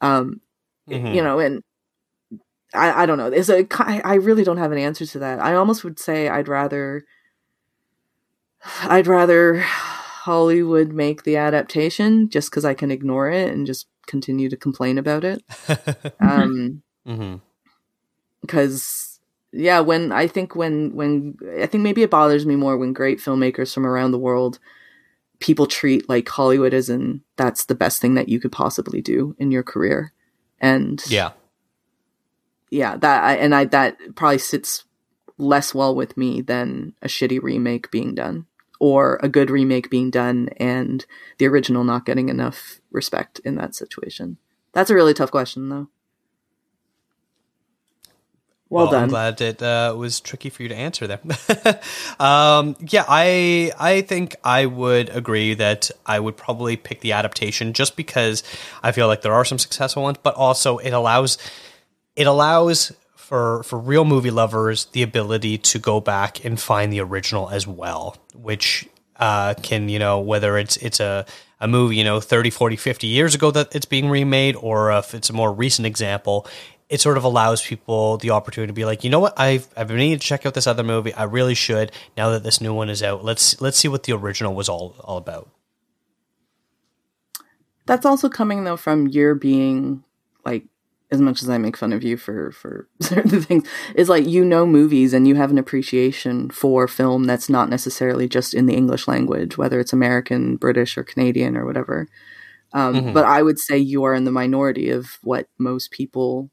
Um, 0.01 0.41
Mhm. 0.89 1.15
you 1.15 1.23
know, 1.23 1.39
and 1.39 1.63
I, 2.75 3.03
I 3.03 3.07
don't 3.07 3.19
know. 3.19 3.27
It's 3.27 3.49
a, 3.49 3.67
I 4.05 4.15
really 4.15 4.45
don't 4.45 4.57
have 4.59 4.73
an 4.73 4.79
answer 4.79 5.07
to 5.07 5.19
that. 5.21 5.41
I 5.41 5.55
almost 5.55 5.85
would 5.85 5.99
say 5.99 6.29
I'd 6.29 6.49
rather, 6.49 7.05
I'd 8.85 9.07
rather 9.07 9.61
Hollywood 9.61 10.93
make 10.93 11.23
the 11.25 11.37
adaptation 11.37 12.29
just 12.31 12.51
because 12.51 12.65
I 12.65 12.75
can 12.75 12.91
ignore 12.91 13.29
it 13.31 13.53
and 13.53 13.67
just 13.67 13.87
continue 14.07 14.49
to 14.49 14.57
complain 14.57 14.99
about 14.99 15.25
it. 15.25 15.43
Um, 16.21 16.83
Mm-hmm. 17.07 17.37
because 18.43 19.21
yeah 19.53 19.81
when 19.81 20.13
i 20.13 20.27
think 20.27 20.55
when 20.55 20.95
when 20.95 21.37
i 21.61 21.67
think 21.67 21.83
maybe 21.83 22.03
it 22.03 22.11
bothers 22.11 22.47
me 22.47 22.57
more 22.57 22.77
when 22.79 22.93
great 22.93 23.19
filmmakers 23.19 23.75
from 23.75 23.85
around 23.85 24.13
the 24.13 24.19
world 24.19 24.59
people 25.41 25.67
treat 25.67 26.09
like 26.09 26.29
hollywood 26.29 26.73
as 26.73 26.89
in 26.89 27.21
that's 27.37 27.65
the 27.65 27.75
best 27.75 28.01
thing 28.01 28.15
that 28.15 28.29
you 28.29 28.39
could 28.39 28.53
possibly 28.53 29.01
do 29.03 29.35
in 29.39 29.51
your 29.51 29.63
career. 29.65 30.13
And 30.61 31.03
Yeah. 31.09 31.33
yeah 32.71 32.97
that 32.97 33.25
I, 33.25 33.35
and 33.35 33.53
i 33.55 33.65
that 33.67 33.97
probably 34.15 34.39
sits 34.39 34.85
less 35.39 35.75
well 35.75 35.95
with 35.95 36.17
me 36.17 36.41
than 36.41 36.95
a 37.03 37.09
shitty 37.09 37.43
remake 37.43 37.91
being 37.91 38.15
done 38.15 38.47
or 38.79 39.19
a 39.23 39.29
good 39.29 39.51
remake 39.51 39.91
being 39.91 40.11
done 40.11 40.49
and 40.57 41.05
the 41.39 41.47
original 41.47 41.83
not 41.85 42.07
getting 42.07 42.29
enough 42.29 42.81
respect 42.91 43.41
in 43.45 43.55
that 43.57 43.75
situation. 43.75 44.39
That's 44.73 44.91
a 44.91 44.95
really 44.95 45.15
tough 45.15 45.31
question 45.33 45.69
though 45.69 45.89
well, 48.73 48.91
done. 48.91 49.03
I'm 49.05 49.09
glad 49.09 49.41
it 49.41 49.63
uh, 49.63 49.95
was 49.97 50.21
tricky 50.21 50.51
for 50.51 50.63
you 50.63 50.69
to 50.71 50.75
answer 50.75 51.07
there. 51.07 51.21
um, 52.21 52.77
yeah, 52.89 53.05
I 53.09 53.73
I 53.79 54.01
think 54.03 54.37
I 54.43 54.67
would 54.67 55.11
agree 55.11 55.55
that 55.55 55.91
I 56.07 56.19
would 56.19 56.37
probably 56.37 56.77
pick 56.77 57.01
the 57.01 57.13
adaptation 57.13 57.73
just 57.73 57.97
because 57.97 58.43
I 58.83 58.93
feel 58.93 59.07
like 59.07 59.23
there 59.23 59.35
are 59.35 59.45
some 59.45 59.59
successful 59.59 60.03
ones, 60.03 60.19
but 60.23 60.35
also 60.35 60.79
it 60.79 60.91
allows 60.91 61.39
it 62.17 62.27
allows 62.27 62.93
for 63.15 63.63
for 63.63 63.79
real 63.79 64.05
movie 64.05 64.31
lovers 64.31 64.87
the 64.87 65.03
ability 65.03 65.59
to 65.59 65.79
go 65.79 66.01
back 66.01 66.45
and 66.45 66.61
find 66.61 66.93
the 66.93 67.01
original 67.01 67.51
as 67.51 67.67
well, 67.67 68.17
which 68.35 68.89
uh, 69.17 69.55
can 69.63 69.89
you 69.89 69.99
know 69.99 70.21
whether 70.21 70.57
it's 70.57 70.77
it's 70.79 70.99
a 70.99 71.27
a 71.61 71.69
movie 71.69 71.97
you 71.97 72.05
know 72.05 72.21
30 72.21 72.51
40 72.51 72.77
50 72.77 73.07
years 73.07 73.35
ago 73.35 73.51
that 73.53 73.75
it's 73.75 73.87
being 73.87 74.11
remade 74.11 74.57
or 74.57 74.91
if 74.93 75.15
it's 75.15 75.31
a 75.31 75.33
more 75.33 75.53
recent 75.53 75.87
example 75.87 76.47
it 76.93 77.01
sort 77.01 77.17
of 77.17 77.25
allows 77.25 77.63
people 77.65 78.19
the 78.19 78.31
opportunity 78.31 78.69
to 78.69 78.75
be 78.75 78.85
like, 78.85 79.03
you 79.03 79.09
know 79.09 79.19
what, 79.19 79.33
I've 79.41 79.67
I've 79.77 79.89
been 79.89 79.97
needing 79.97 80.19
to 80.19 80.25
check 80.25 80.45
out 80.45 80.53
this 80.53 80.67
other 80.67 80.83
movie. 80.85 81.15
I 81.15 81.25
really 81.25 81.55
should. 81.55 81.91
Now 82.19 82.31
that 82.31 82.43
this 82.45 82.61
new 82.61 82.75
one 82.75 82.91
is 82.91 83.03
out, 83.03 83.25
let's 83.25 83.59
let's 83.63 83.79
see 83.79 83.89
what 83.89 84.03
the 84.03 84.13
original 84.13 84.55
was 84.55 84.69
all 84.69 84.95
all 85.01 85.17
about. 85.17 85.49
That's 87.87 88.05
also 88.07 88.29
coming 88.29 88.65
though 88.65 88.77
from 88.77 89.09
your 89.09 89.35
being 89.35 90.05
like 90.45 90.65
as 91.11 91.21
much 91.21 91.43
as 91.43 91.49
I 91.49 91.59
make 91.59 91.77
fun 91.79 91.95
of 91.95 92.03
you 92.03 92.19
for 92.19 92.53
for 92.53 92.89
certain 93.01 93.41
things, 93.41 93.67
is 93.95 94.11
like 94.11 94.27
you 94.27 94.45
know 94.45 94.67
movies 94.67 95.15
and 95.15 95.27
you 95.27 95.35
have 95.37 95.51
an 95.51 95.59
appreciation 95.59 96.51
for 96.51 96.87
film 96.87 97.25
that's 97.25 97.49
not 97.49 97.71
necessarily 97.71 98.29
just 98.29 98.53
in 98.53 98.67
the 98.67 98.75
English 98.75 99.09
language, 99.09 99.57
whether 99.57 99.81
it's 99.81 99.95
American, 99.95 100.57
British, 100.57 100.99
or 100.99 101.05
Canadian 101.05 101.57
or 101.57 101.65
whatever. 101.65 102.07
Um, 102.75 102.95
Mhm. 102.95 103.15
But 103.15 103.25
I 103.25 103.43
would 103.43 103.59
say 103.59 103.79
you 103.79 104.05
are 104.05 104.15
in 104.15 104.25
the 104.25 104.31
minority 104.31 104.91
of 104.91 105.19
what 105.23 105.47
most 105.59 105.91
people 105.91 106.51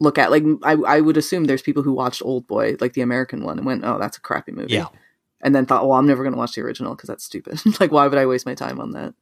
look 0.00 0.18
at. 0.18 0.30
Like 0.30 0.44
I, 0.62 0.72
I 0.72 1.00
would 1.00 1.16
assume 1.16 1.44
there's 1.44 1.62
people 1.62 1.82
who 1.82 1.92
watched 1.92 2.22
Old 2.24 2.46
Boy, 2.46 2.76
like 2.80 2.92
the 2.94 3.00
American 3.02 3.42
one, 3.44 3.58
and 3.58 3.66
went, 3.66 3.84
"Oh, 3.84 3.98
that's 3.98 4.16
a 4.16 4.20
crappy 4.20 4.52
movie." 4.52 4.74
Yeah. 4.74 4.86
and 5.40 5.54
then 5.54 5.66
thought, 5.66 5.86
"Well, 5.86 5.98
I'm 5.98 6.06
never 6.06 6.22
going 6.22 6.32
to 6.32 6.38
watch 6.38 6.54
the 6.54 6.62
original 6.62 6.94
because 6.94 7.08
that's 7.08 7.24
stupid. 7.24 7.60
like, 7.80 7.92
why 7.92 8.06
would 8.06 8.18
I 8.18 8.26
waste 8.26 8.46
my 8.46 8.54
time 8.54 8.80
on 8.80 8.92
that?" 8.92 9.14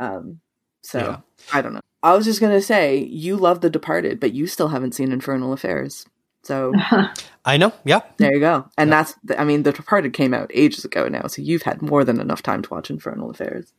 Um, 0.00 0.40
so 0.82 0.98
Yeah. 0.98 1.16
I 1.52 1.62
don't 1.62 1.74
know. 1.74 1.80
I 2.02 2.14
was 2.16 2.24
just 2.24 2.40
going 2.40 2.52
to 2.52 2.60
say 2.62 2.96
you 2.98 3.36
love 3.36 3.60
The 3.60 3.70
Departed, 3.70 4.18
but 4.18 4.32
you 4.32 4.46
still 4.48 4.68
haven't 4.68 4.94
seen 4.94 5.12
Infernal 5.12 5.52
Affairs. 5.52 6.06
So 6.42 6.72
I 7.44 7.56
know, 7.56 7.72
yeah, 7.84 8.00
there 8.16 8.34
you 8.34 8.40
go. 8.40 8.68
And 8.76 8.90
that's, 8.90 9.14
I 9.38 9.44
mean, 9.44 9.62
The 9.62 9.70
Departed 9.72 10.12
came 10.12 10.34
out 10.34 10.50
ages 10.52 10.84
ago 10.84 11.06
now, 11.06 11.28
so 11.28 11.40
you've 11.40 11.62
had 11.62 11.80
more 11.80 12.02
than 12.04 12.20
enough 12.20 12.42
time 12.42 12.62
to 12.62 12.70
watch 12.74 12.90
Infernal 12.90 13.30
Affairs. 13.30 13.72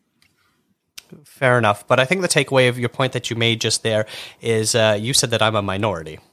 Fair 1.23 1.57
enough. 1.57 1.87
But 1.87 1.99
I 1.99 2.05
think 2.05 2.21
the 2.21 2.27
takeaway 2.27 2.69
of 2.69 2.77
your 2.79 2.89
point 2.89 3.13
that 3.13 3.29
you 3.29 3.35
made 3.35 3.61
just 3.61 3.83
there 3.83 4.05
is 4.41 4.75
uh, 4.75 4.97
you 4.99 5.13
said 5.13 5.31
that 5.31 5.41
I'm 5.41 5.55
a 5.55 5.61
minority. 5.61 6.19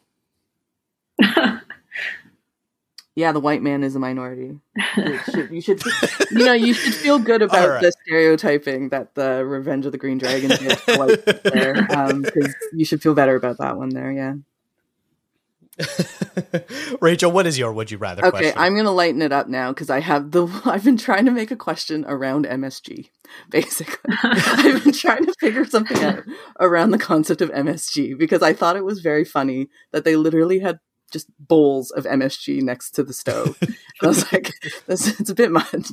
Yeah, 3.16 3.32
the 3.32 3.40
white 3.40 3.60
man 3.60 3.82
is 3.82 3.96
a 3.96 3.98
minority. 3.98 4.58
You 4.96 5.18
should, 5.30 5.50
you 5.50 5.60
should, 5.60 5.82
you 6.30 6.46
know, 6.46 6.52
you 6.54 6.72
should 6.72 6.94
feel 6.94 7.18
good 7.18 7.42
about 7.42 7.68
right. 7.68 7.82
the 7.82 7.92
stereotyping 8.02 8.90
that 8.90 9.14
the 9.14 9.44
Revenge 9.44 9.84
of 9.84 9.92
the 9.92 9.98
Green 9.98 10.16
Dragon 10.16 10.48
did 10.48 10.78
white 10.96 11.24
there, 11.44 11.74
because 12.22 12.54
you 12.72 12.84
should 12.86 13.02
feel 13.02 13.14
better 13.14 13.34
about 13.34 13.58
that 13.58 13.76
one 13.76 13.90
there. 13.90 14.10
Yeah. 14.10 14.34
Rachel, 17.00 17.30
what 17.30 17.46
is 17.46 17.58
your 17.58 17.72
would 17.72 17.90
you 17.90 17.98
rather 17.98 18.22
Okay, 18.24 18.30
question? 18.30 18.54
I'm 18.56 18.76
gonna 18.76 18.92
lighten 18.92 19.22
it 19.22 19.32
up 19.32 19.48
now 19.48 19.72
because 19.72 19.90
I 19.90 20.00
have 20.00 20.30
the. 20.30 20.46
I've 20.64 20.84
been 20.84 20.96
trying 20.96 21.24
to 21.26 21.30
make 21.30 21.50
a 21.50 21.56
question 21.56 22.04
around 22.06 22.46
MSG. 22.46 23.08
Basically, 23.50 24.14
I've 24.22 24.84
been 24.84 24.92
trying 24.92 25.26
to 25.26 25.34
figure 25.38 25.64
something 25.64 26.02
out 26.02 26.24
around 26.58 26.90
the 26.90 26.98
concept 26.98 27.40
of 27.40 27.50
MSG 27.50 28.18
because 28.18 28.42
I 28.42 28.52
thought 28.52 28.76
it 28.76 28.84
was 28.84 29.00
very 29.00 29.24
funny 29.24 29.68
that 29.92 30.04
they 30.04 30.16
literally 30.16 30.60
had 30.60 30.78
just 31.12 31.28
bowls 31.38 31.90
of 31.90 32.04
MSG 32.04 32.62
next 32.62 32.92
to 32.92 33.02
the 33.02 33.12
stove. 33.12 33.56
and 33.60 33.74
I 34.02 34.06
was 34.06 34.32
like, 34.32 34.52
this, 34.86 35.20
it's 35.20 35.30
a 35.30 35.34
bit 35.34 35.50
much. 35.50 35.88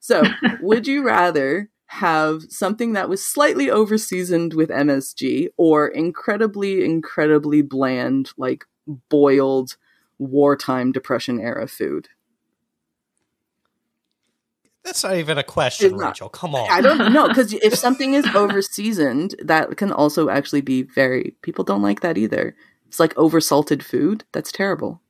So, 0.00 0.22
would 0.60 0.86
you 0.86 1.02
rather 1.02 1.70
have 1.90 2.42
something 2.50 2.92
that 2.92 3.08
was 3.08 3.20
slightly 3.26 3.68
over 3.68 3.98
seasoned 3.98 4.54
with 4.54 4.70
MSG 4.70 5.48
or 5.56 5.88
incredibly, 5.88 6.84
incredibly 6.84 7.62
bland, 7.62 8.30
like 8.36 8.64
boiled 9.08 9.76
wartime 10.18 10.92
depression 10.92 11.40
era 11.40 11.66
food? 11.66 12.08
That's 14.84 15.04
not 15.04 15.16
even 15.16 15.38
a 15.38 15.42
question, 15.42 15.92
It's 15.92 16.00
not. 16.00 16.08
Rachel. 16.08 16.28
Come 16.28 16.54
on. 16.54 16.68
I 16.70 16.80
don't 16.80 17.12
know 17.12 17.28
because 17.28 17.52
if 17.52 17.74
something 17.74 18.14
is 18.14 18.26
over 18.34 18.62
seasoned, 18.62 19.34
that 19.42 19.76
can 19.76 19.92
also 19.92 20.30
actually 20.30 20.62
be 20.62 20.82
very. 20.82 21.36
People 21.42 21.64
don't 21.64 21.82
like 21.82 22.00
that 22.00 22.16
either. 22.16 22.56
It's 22.86 22.98
like 22.98 23.16
over 23.16 23.40
salted 23.40 23.84
food. 23.84 24.24
That's 24.32 24.50
terrible. 24.50 25.00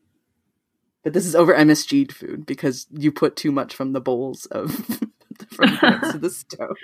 But 1.02 1.14
this 1.14 1.24
is 1.24 1.34
over 1.34 1.54
MSG'd 1.54 2.14
food 2.14 2.44
because 2.44 2.86
you 2.90 3.10
put 3.10 3.36
too 3.36 3.52
much 3.52 3.74
from 3.74 3.92
the 3.92 4.00
bowls 4.00 4.46
of 4.46 4.70
from 5.48 5.78
next 5.82 6.12
to 6.12 6.18
the 6.18 6.30
stove. 6.30 6.76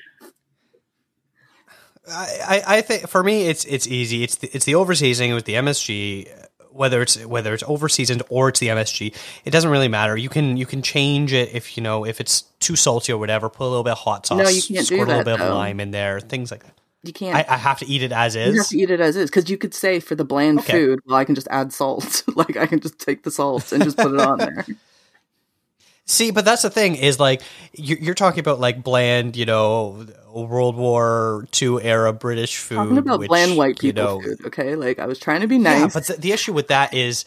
I, 2.09 2.63
I, 2.67 2.77
I 2.77 2.81
think 2.83 3.09
for 3.09 3.23
me 3.23 3.49
it's 3.49 3.65
it's 3.65 3.87
easy. 3.87 4.23
It's 4.23 4.37
the, 4.37 4.49
it's 4.55 4.65
the 4.65 4.73
overseasoning 4.73 5.35
with 5.35 5.45
the 5.45 5.55
MSG, 5.55 6.33
whether 6.77 7.03
it's 7.03 7.25
whether 7.25 7.55
it's 7.55 7.63
overseasoned 7.65 8.23
or 8.29 8.49
it's 8.49 8.61
the 8.61 8.69
MSG. 8.69 9.15
It 9.45 9.51
doesn't 9.51 9.71
really 9.71 9.89
matter. 9.89 10.17
You 10.17 10.29
can 10.29 10.57
you 10.57 10.67
can 10.67 10.83
change 10.83 11.33
it 11.33 11.55
if 11.55 11.77
you 11.77 11.83
know 11.83 12.05
if 12.05 12.21
it's 12.21 12.43
too 12.61 12.77
salty 12.77 13.13
or 13.13 13.19
whatever. 13.19 13.49
Put 13.49 13.65
a 13.65 13.69
little 13.69 13.85
bit 13.85 13.93
of 13.93 13.99
hot 13.99 14.27
sauce. 14.27 14.39
No, 14.39 14.49
you 14.49 14.63
can't 14.63 14.87
do 14.89 14.97
squirt 14.97 15.01
a 15.01 15.05
little 15.07 15.25
that, 15.25 15.39
bit 15.39 15.41
of 15.41 15.55
lime 15.55 15.81
in 15.81 15.91
there. 15.91 16.21
Things 16.21 16.51
like 16.51 16.63
that. 16.65 16.75
You 17.03 17.13
can't. 17.13 17.37
I, 17.37 17.55
I 17.55 17.57
have 17.57 17.79
to 17.81 17.87
eat 17.87 18.03
it 18.03 18.13
as 18.13 18.35
is. 18.37 18.55
you 18.55 18.61
have 18.61 18.69
to 18.69 18.79
eat 18.79 18.91
it 18.91 19.01
as 19.01 19.17
is 19.17 19.31
because 19.31 19.49
you 19.49 19.57
could 19.57 19.75
say 19.75 20.01
for 20.01 20.15
the 20.15 20.25
bland 20.25 20.61
Okay. 20.61 20.73
food, 20.73 21.01
well, 21.07 21.17
I 21.17 21.25
can 21.25 21.35
just 21.35 21.49
add 21.51 21.73
salt. 21.73 22.25
like 22.37 22.57
I 22.57 22.67
can 22.67 22.81
just 22.81 22.99
take 22.99 23.23
the 23.23 23.31
salt 23.31 23.73
and 23.73 23.83
just 23.83 23.97
put 23.97 24.13
it 24.13 24.21
on 24.21 24.39
there. 24.39 24.67
See, 26.09 26.31
but 26.31 26.45
that's 26.45 26.63
the 26.63 26.71
thing 26.71 26.95
is 26.95 27.19
like 27.19 27.43
you're, 27.73 27.99
you're 27.99 28.15
talking 28.15 28.39
about 28.39 28.61
like 28.61 28.83
bland, 28.83 29.37
you 29.37 29.45
know, 29.45 30.07
World 30.33 30.77
War 30.77 31.49
II 31.61 31.83
era 31.83 32.13
British 32.13 32.59
food. 32.59 32.77
Talking 32.77 32.99
about 32.99 33.19
which, 33.19 33.29
bland 33.29 33.57
white 33.57 33.83
you 33.83 33.93
people 33.93 34.05
know, 34.05 34.21
food. 34.21 34.47
Okay, 34.47 34.77
like 34.77 35.01
I 35.01 35.07
was 35.07 35.19
trying 35.19 35.41
to 35.41 35.49
be 35.49 35.59
nice. 35.59 35.81
Yeah, 35.81 35.89
but 35.93 36.07
the, 36.07 36.13
the 36.15 36.33
issue 36.33 36.53
with 36.53 36.69
that 36.69 36.95
is 36.95 37.25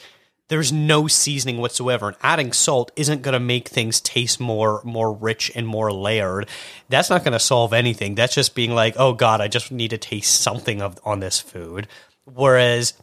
there's 0.47 0.71
no 0.71 1.07
seasoning 1.07 1.57
whatsoever, 1.57 2.07
and 2.07 2.17
adding 2.23 2.53
salt 2.53 2.91
isn't 2.95 3.21
going 3.21 3.33
to 3.33 3.39
make 3.39 3.67
things 3.67 3.99
taste 3.99 4.39
more 4.39 4.81
more 4.85 5.11
rich 5.11 5.51
and 5.55 5.67
more 5.67 5.91
layered. 5.91 6.47
That's 6.87 7.09
not 7.09 7.25
going 7.25 7.33
to 7.33 7.39
solve 7.39 7.73
anything. 7.73 8.15
That's 8.15 8.33
just 8.33 8.55
being 8.55 8.73
like, 8.73 8.95
oh 8.97 9.11
god, 9.11 9.41
I 9.41 9.49
just 9.49 9.73
need 9.73 9.89
to 9.89 9.97
taste 9.97 10.39
something 10.39 10.81
of 10.81 10.97
on 11.03 11.19
this 11.19 11.41
food. 11.41 11.89
Whereas 12.23 12.93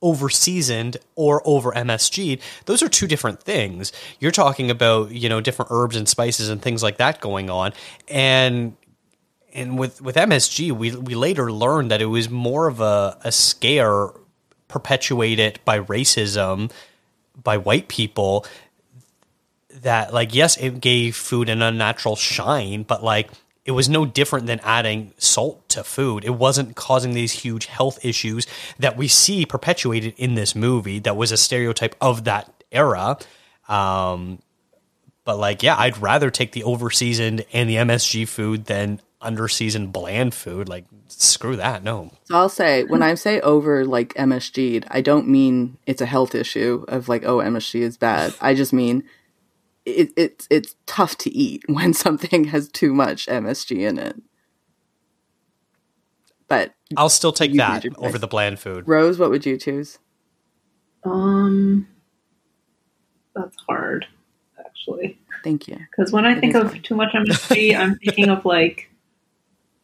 over 0.00 0.28
seasoned 0.28 0.96
or 1.14 1.42
over 1.44 1.72
MSG'd, 1.72 2.40
those 2.66 2.82
are 2.82 2.88
two 2.88 3.06
different 3.06 3.42
things. 3.42 3.92
You're 4.20 4.30
talking 4.30 4.70
about, 4.70 5.10
you 5.10 5.28
know, 5.28 5.40
different 5.40 5.70
herbs 5.70 5.96
and 5.96 6.08
spices 6.08 6.48
and 6.48 6.62
things 6.62 6.82
like 6.82 6.98
that 6.98 7.20
going 7.20 7.50
on. 7.50 7.72
And 8.08 8.76
and 9.52 9.78
with 9.78 10.00
with 10.00 10.16
MSG, 10.16 10.72
we 10.72 10.94
we 10.94 11.14
later 11.14 11.50
learned 11.50 11.90
that 11.90 12.02
it 12.02 12.06
was 12.06 12.28
more 12.30 12.68
of 12.68 12.80
a, 12.80 13.18
a 13.24 13.32
scare 13.32 14.10
perpetuated 14.68 15.58
by 15.64 15.80
racism 15.80 16.70
by 17.42 17.56
white 17.56 17.88
people 17.88 18.44
that 19.70 20.12
like 20.12 20.34
yes 20.34 20.56
it 20.58 20.80
gave 20.80 21.16
food 21.16 21.48
an 21.48 21.62
unnatural 21.62 22.16
shine 22.16 22.82
but 22.82 23.02
like 23.02 23.30
it 23.68 23.72
was 23.72 23.86
no 23.86 24.06
different 24.06 24.46
than 24.46 24.60
adding 24.60 25.12
salt 25.18 25.68
to 25.68 25.84
food. 25.84 26.24
It 26.24 26.30
wasn't 26.30 26.74
causing 26.74 27.12
these 27.12 27.32
huge 27.32 27.66
health 27.66 28.02
issues 28.02 28.46
that 28.78 28.96
we 28.96 29.08
see 29.08 29.44
perpetuated 29.44 30.14
in 30.16 30.36
this 30.36 30.54
movie 30.54 30.98
that 31.00 31.18
was 31.18 31.32
a 31.32 31.36
stereotype 31.36 31.94
of 32.00 32.24
that 32.24 32.50
era. 32.72 33.18
Um 33.68 34.40
but 35.24 35.36
like 35.36 35.62
yeah 35.62 35.76
i'd 35.76 35.98
rather 35.98 36.30
take 36.30 36.52
the 36.52 36.62
overseasoned 36.62 37.44
and 37.52 37.68
the 37.68 37.74
msg 37.74 38.26
food 38.26 38.64
than 38.64 38.98
underseasoned 39.20 39.92
bland 39.92 40.34
food. 40.34 40.68
Like 40.68 40.84
screw 41.08 41.56
that 41.56 41.82
no. 41.82 42.10
So 42.24 42.36
I'll 42.36 42.48
say 42.48 42.84
when 42.84 43.02
I 43.02 43.14
say 43.14 43.40
over 43.40 43.84
like 43.84 44.14
MSG'd, 44.14 44.86
I 44.90 45.00
don't 45.00 45.28
mean 45.28 45.76
it's 45.86 46.00
a 46.00 46.06
health 46.06 46.34
issue 46.34 46.84
of 46.88 47.08
like 47.08 47.24
oh 47.24 47.38
MSG 47.38 47.80
is 47.80 47.96
bad. 47.96 48.34
I 48.40 48.54
just 48.54 48.72
mean 48.72 49.04
it, 49.88 50.10
it's 50.16 50.46
it's 50.50 50.74
tough 50.86 51.16
to 51.18 51.30
eat 51.30 51.62
when 51.68 51.92
something 51.94 52.44
has 52.44 52.68
too 52.68 52.92
much 52.94 53.26
MSG 53.26 53.80
in 53.88 53.98
it. 53.98 54.16
But 56.48 56.74
i'll 56.96 57.10
still 57.10 57.32
take 57.32 57.54
that 57.56 57.84
over 57.98 58.16
the 58.18 58.26
bland 58.26 58.58
food 58.58 58.88
Rose, 58.88 59.18
what 59.18 59.28
would 59.30 59.44
you 59.44 59.58
choose? 59.58 59.98
Um, 61.04 61.86
that's 63.34 63.56
hard, 63.68 64.06
actually. 64.58 65.18
Thank 65.44 65.68
you. 65.68 65.76
Because 65.76 66.10
when 66.12 66.24
I 66.24 66.32
It 66.32 66.40
think 66.40 66.54
of 66.54 66.68
hard. 66.70 66.84
too 66.84 66.94
much 66.96 67.12
MSG, 67.12 67.76
I'm 67.78 67.96
thinking 67.98 68.30
of 68.30 68.44
like 68.46 68.90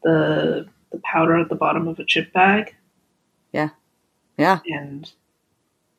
the 0.03 0.67
the 0.91 0.99
powder 1.03 1.37
at 1.37 1.49
the 1.49 1.55
bottom 1.55 1.87
of 1.87 1.99
a 1.99 2.05
chip 2.05 2.31
bag, 2.33 2.73
Yeah, 3.53 3.69
yeah. 4.37 4.59
and 4.67 5.11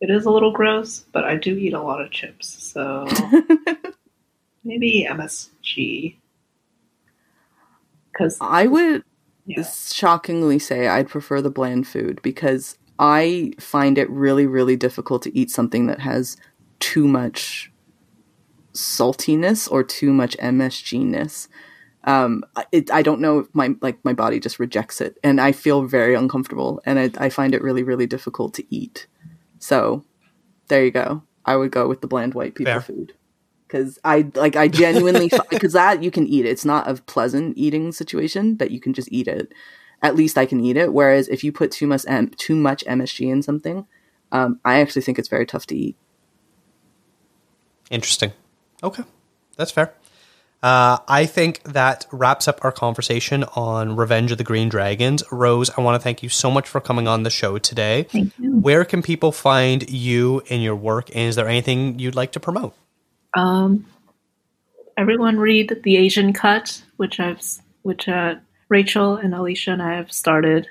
it 0.00 0.10
is 0.10 0.24
a 0.26 0.30
little 0.30 0.52
gross. 0.52 1.04
But 1.12 1.24
I 1.24 1.36
do 1.36 1.56
eat 1.56 1.72
a 1.74 1.80
lot 1.82 2.00
of 2.00 2.10
chips, 2.10 2.48
so 2.62 3.06
maybe 4.66 5.06
MSG. 5.08 6.16
Because 8.12 8.36
I 8.40 8.66
would 8.66 9.04
yeah, 9.46 9.62
shockingly 9.62 10.58
say 10.58 10.88
I'd 10.88 11.08
prefer 11.08 11.40
the 11.40 11.50
bland 11.50 11.86
food 11.86 12.20
because 12.22 12.76
I 12.98 13.52
find 13.60 13.96
it 13.98 14.10
really, 14.10 14.46
really 14.46 14.76
difficult 14.76 15.22
to 15.22 15.38
eat 15.38 15.50
something 15.50 15.86
that 15.86 16.00
has 16.00 16.36
too 16.80 17.06
much 17.06 17.70
saltiness 18.72 19.70
or 19.70 19.84
too 19.84 20.12
much 20.12 20.36
MSG 20.38 21.04
ness. 21.04 21.48
Um, 22.04 22.44
it, 22.72 22.90
I 22.90 23.02
don't 23.02 23.20
know 23.20 23.40
if 23.40 23.48
my 23.52 23.74
like 23.80 24.02
my 24.04 24.12
body 24.12 24.40
just 24.40 24.58
rejects 24.58 25.00
it, 25.00 25.18
and 25.24 25.40
I 25.40 25.52
feel 25.52 25.82
very 25.82 26.14
uncomfortable, 26.14 26.80
and 26.86 26.98
I, 26.98 27.10
I 27.18 27.28
find 27.28 27.54
it 27.54 27.62
really, 27.62 27.82
really 27.82 28.06
difficult 28.06 28.54
to 28.54 28.74
eat. 28.74 29.06
So, 29.58 30.04
there 30.68 30.84
you 30.84 30.92
go. 30.92 31.22
I 31.44 31.56
would 31.56 31.72
go 31.72 31.88
with 31.88 32.00
the 32.00 32.06
bland 32.06 32.34
white 32.34 32.54
people 32.54 32.74
Fair. 32.74 32.80
food 32.80 33.12
because 33.66 33.98
I 34.04 34.30
like 34.34 34.56
I 34.56 34.68
genuinely 34.68 35.30
because 35.50 35.72
that 35.74 36.02
you 36.02 36.10
can 36.10 36.26
eat 36.26 36.46
it. 36.46 36.50
It's 36.50 36.64
not 36.64 36.88
a 36.88 36.94
pleasant 36.94 37.56
eating 37.56 37.92
situation, 37.92 38.54
but 38.54 38.70
you 38.70 38.80
can 38.80 38.92
just 38.92 39.10
eat 39.10 39.28
it. 39.28 39.52
At 40.02 40.16
least 40.16 40.38
I 40.38 40.46
can 40.46 40.60
eat 40.60 40.76
it. 40.76 40.92
Whereas 40.92 41.28
if 41.28 41.42
you 41.42 41.52
put 41.52 41.70
too 41.70 41.86
much 41.86 42.04
M- 42.06 42.30
too 42.30 42.54
much 42.54 42.84
MSG 42.84 43.30
in 43.30 43.42
something, 43.42 43.86
um, 44.32 44.60
I 44.64 44.80
actually 44.80 45.02
think 45.02 45.18
it's 45.18 45.28
very 45.28 45.46
tough 45.46 45.66
to 45.66 45.76
eat. 45.76 45.96
Interesting. 47.90 48.32
Okay, 48.82 49.04
that's 49.56 49.70
fair. 49.70 49.94
Uh, 50.62 50.98
I 51.06 51.26
think 51.26 51.62
that 51.64 52.06
wraps 52.10 52.48
up 52.48 52.64
our 52.64 52.72
conversation 52.72 53.44
on 53.54 53.94
Revenge 53.94 54.32
of 54.32 54.38
the 54.38 54.44
Green 54.44 54.68
Dragons. 54.68 55.22
Rose, 55.30 55.70
I 55.76 55.80
want 55.80 56.00
to 56.00 56.02
thank 56.02 56.22
you 56.22 56.28
so 56.28 56.50
much 56.50 56.66
for 56.66 56.80
coming 56.80 57.06
on 57.06 57.22
the 57.22 57.30
show 57.30 57.58
today. 57.58 58.04
thank 58.04 58.32
you. 58.38 58.58
Where 58.58 58.84
can 58.84 59.02
people 59.02 59.32
find 59.32 59.88
you 59.88 60.42
and 60.50 60.62
your 60.62 60.74
work? 60.74 61.10
And 61.10 61.28
is 61.28 61.36
there 61.36 61.46
anything 61.46 61.98
you'd 61.98 62.16
like 62.16 62.32
to 62.32 62.40
promote? 62.40 62.74
Um, 63.34 63.86
everyone 64.96 65.38
read 65.38 65.80
the 65.82 65.96
Asian 65.96 66.32
Cut, 66.32 66.82
which 66.96 67.20
I've 67.20 67.40
which 67.82 68.08
uh, 68.08 68.36
Rachel 68.68 69.16
and 69.16 69.34
Alicia 69.34 69.72
and 69.72 69.82
I 69.82 69.96
have 69.96 70.12
started 70.12 70.66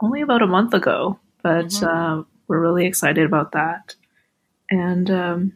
only 0.00 0.22
about 0.22 0.42
a 0.42 0.46
month 0.46 0.72
ago, 0.72 1.18
but 1.42 1.82
uh, 1.82 2.22
we're 2.46 2.60
really 2.60 2.86
excited 2.86 3.26
about 3.26 3.52
that. 3.52 3.94
And 4.70 5.10
um, 5.10 5.52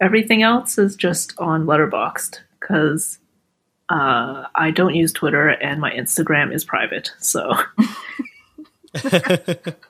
everything 0.00 0.42
else 0.42 0.78
is 0.78 0.96
just 0.96 1.38
on 1.38 1.66
Letterboxd 1.66 2.40
because 2.58 3.18
uh, 3.88 4.46
I 4.54 4.72
don't 4.72 4.94
use 4.94 5.12
Twitter 5.12 5.48
and 5.48 5.80
my 5.80 5.92
Instagram 5.92 6.52
is 6.52 6.64
private. 6.64 7.12
So 7.18 7.52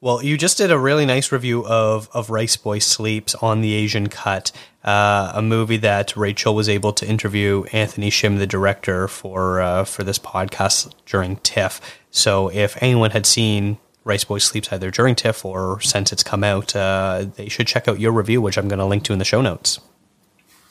Well, 0.00 0.22
you 0.22 0.36
just 0.36 0.58
did 0.58 0.70
a 0.70 0.78
really 0.78 1.06
nice 1.06 1.32
review 1.32 1.66
of, 1.66 2.10
of 2.12 2.28
Rice 2.28 2.56
Boy 2.56 2.80
Sleeps 2.80 3.34
on 3.34 3.62
the 3.62 3.72
Asian 3.72 4.08
Cut, 4.08 4.52
uh, 4.86 5.32
a 5.34 5.42
movie 5.42 5.76
that 5.78 6.16
Rachel 6.16 6.54
was 6.54 6.68
able 6.68 6.92
to 6.94 7.06
interview 7.06 7.64
Anthony 7.72 8.08
Shim, 8.08 8.38
the 8.38 8.46
director, 8.46 9.08
for 9.08 9.60
uh, 9.60 9.84
for 9.84 10.04
this 10.04 10.18
podcast 10.18 10.92
during 11.04 11.36
TIFF. 11.38 11.80
So 12.10 12.48
if 12.48 12.80
anyone 12.80 13.10
had 13.10 13.26
seen 13.26 13.78
Rice 14.04 14.24
Boy 14.24 14.38
Sleeps 14.38 14.72
either 14.72 14.90
during 14.90 15.16
TIFF 15.16 15.44
or 15.44 15.80
since 15.80 16.12
it's 16.12 16.22
come 16.22 16.44
out, 16.44 16.76
uh, 16.76 17.26
they 17.34 17.48
should 17.48 17.66
check 17.66 17.88
out 17.88 17.98
your 17.98 18.12
review, 18.12 18.40
which 18.40 18.56
I'm 18.56 18.68
going 18.68 18.78
to 18.78 18.84
link 18.84 19.02
to 19.04 19.12
in 19.12 19.18
the 19.18 19.24
show 19.24 19.42
notes. 19.42 19.80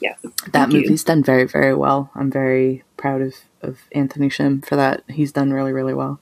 yes, 0.00 0.18
That 0.22 0.52
Thank 0.52 0.72
you. 0.72 0.80
movie's 0.80 1.04
done 1.04 1.22
very, 1.22 1.44
very 1.44 1.74
well. 1.74 2.10
I'm 2.14 2.30
very 2.30 2.82
proud 2.96 3.20
of, 3.20 3.34
of 3.60 3.78
Anthony 3.92 4.28
Shim 4.30 4.64
for 4.64 4.76
that. 4.76 5.02
He's 5.08 5.32
done 5.32 5.52
really, 5.52 5.72
really 5.72 5.94
well. 5.94 6.18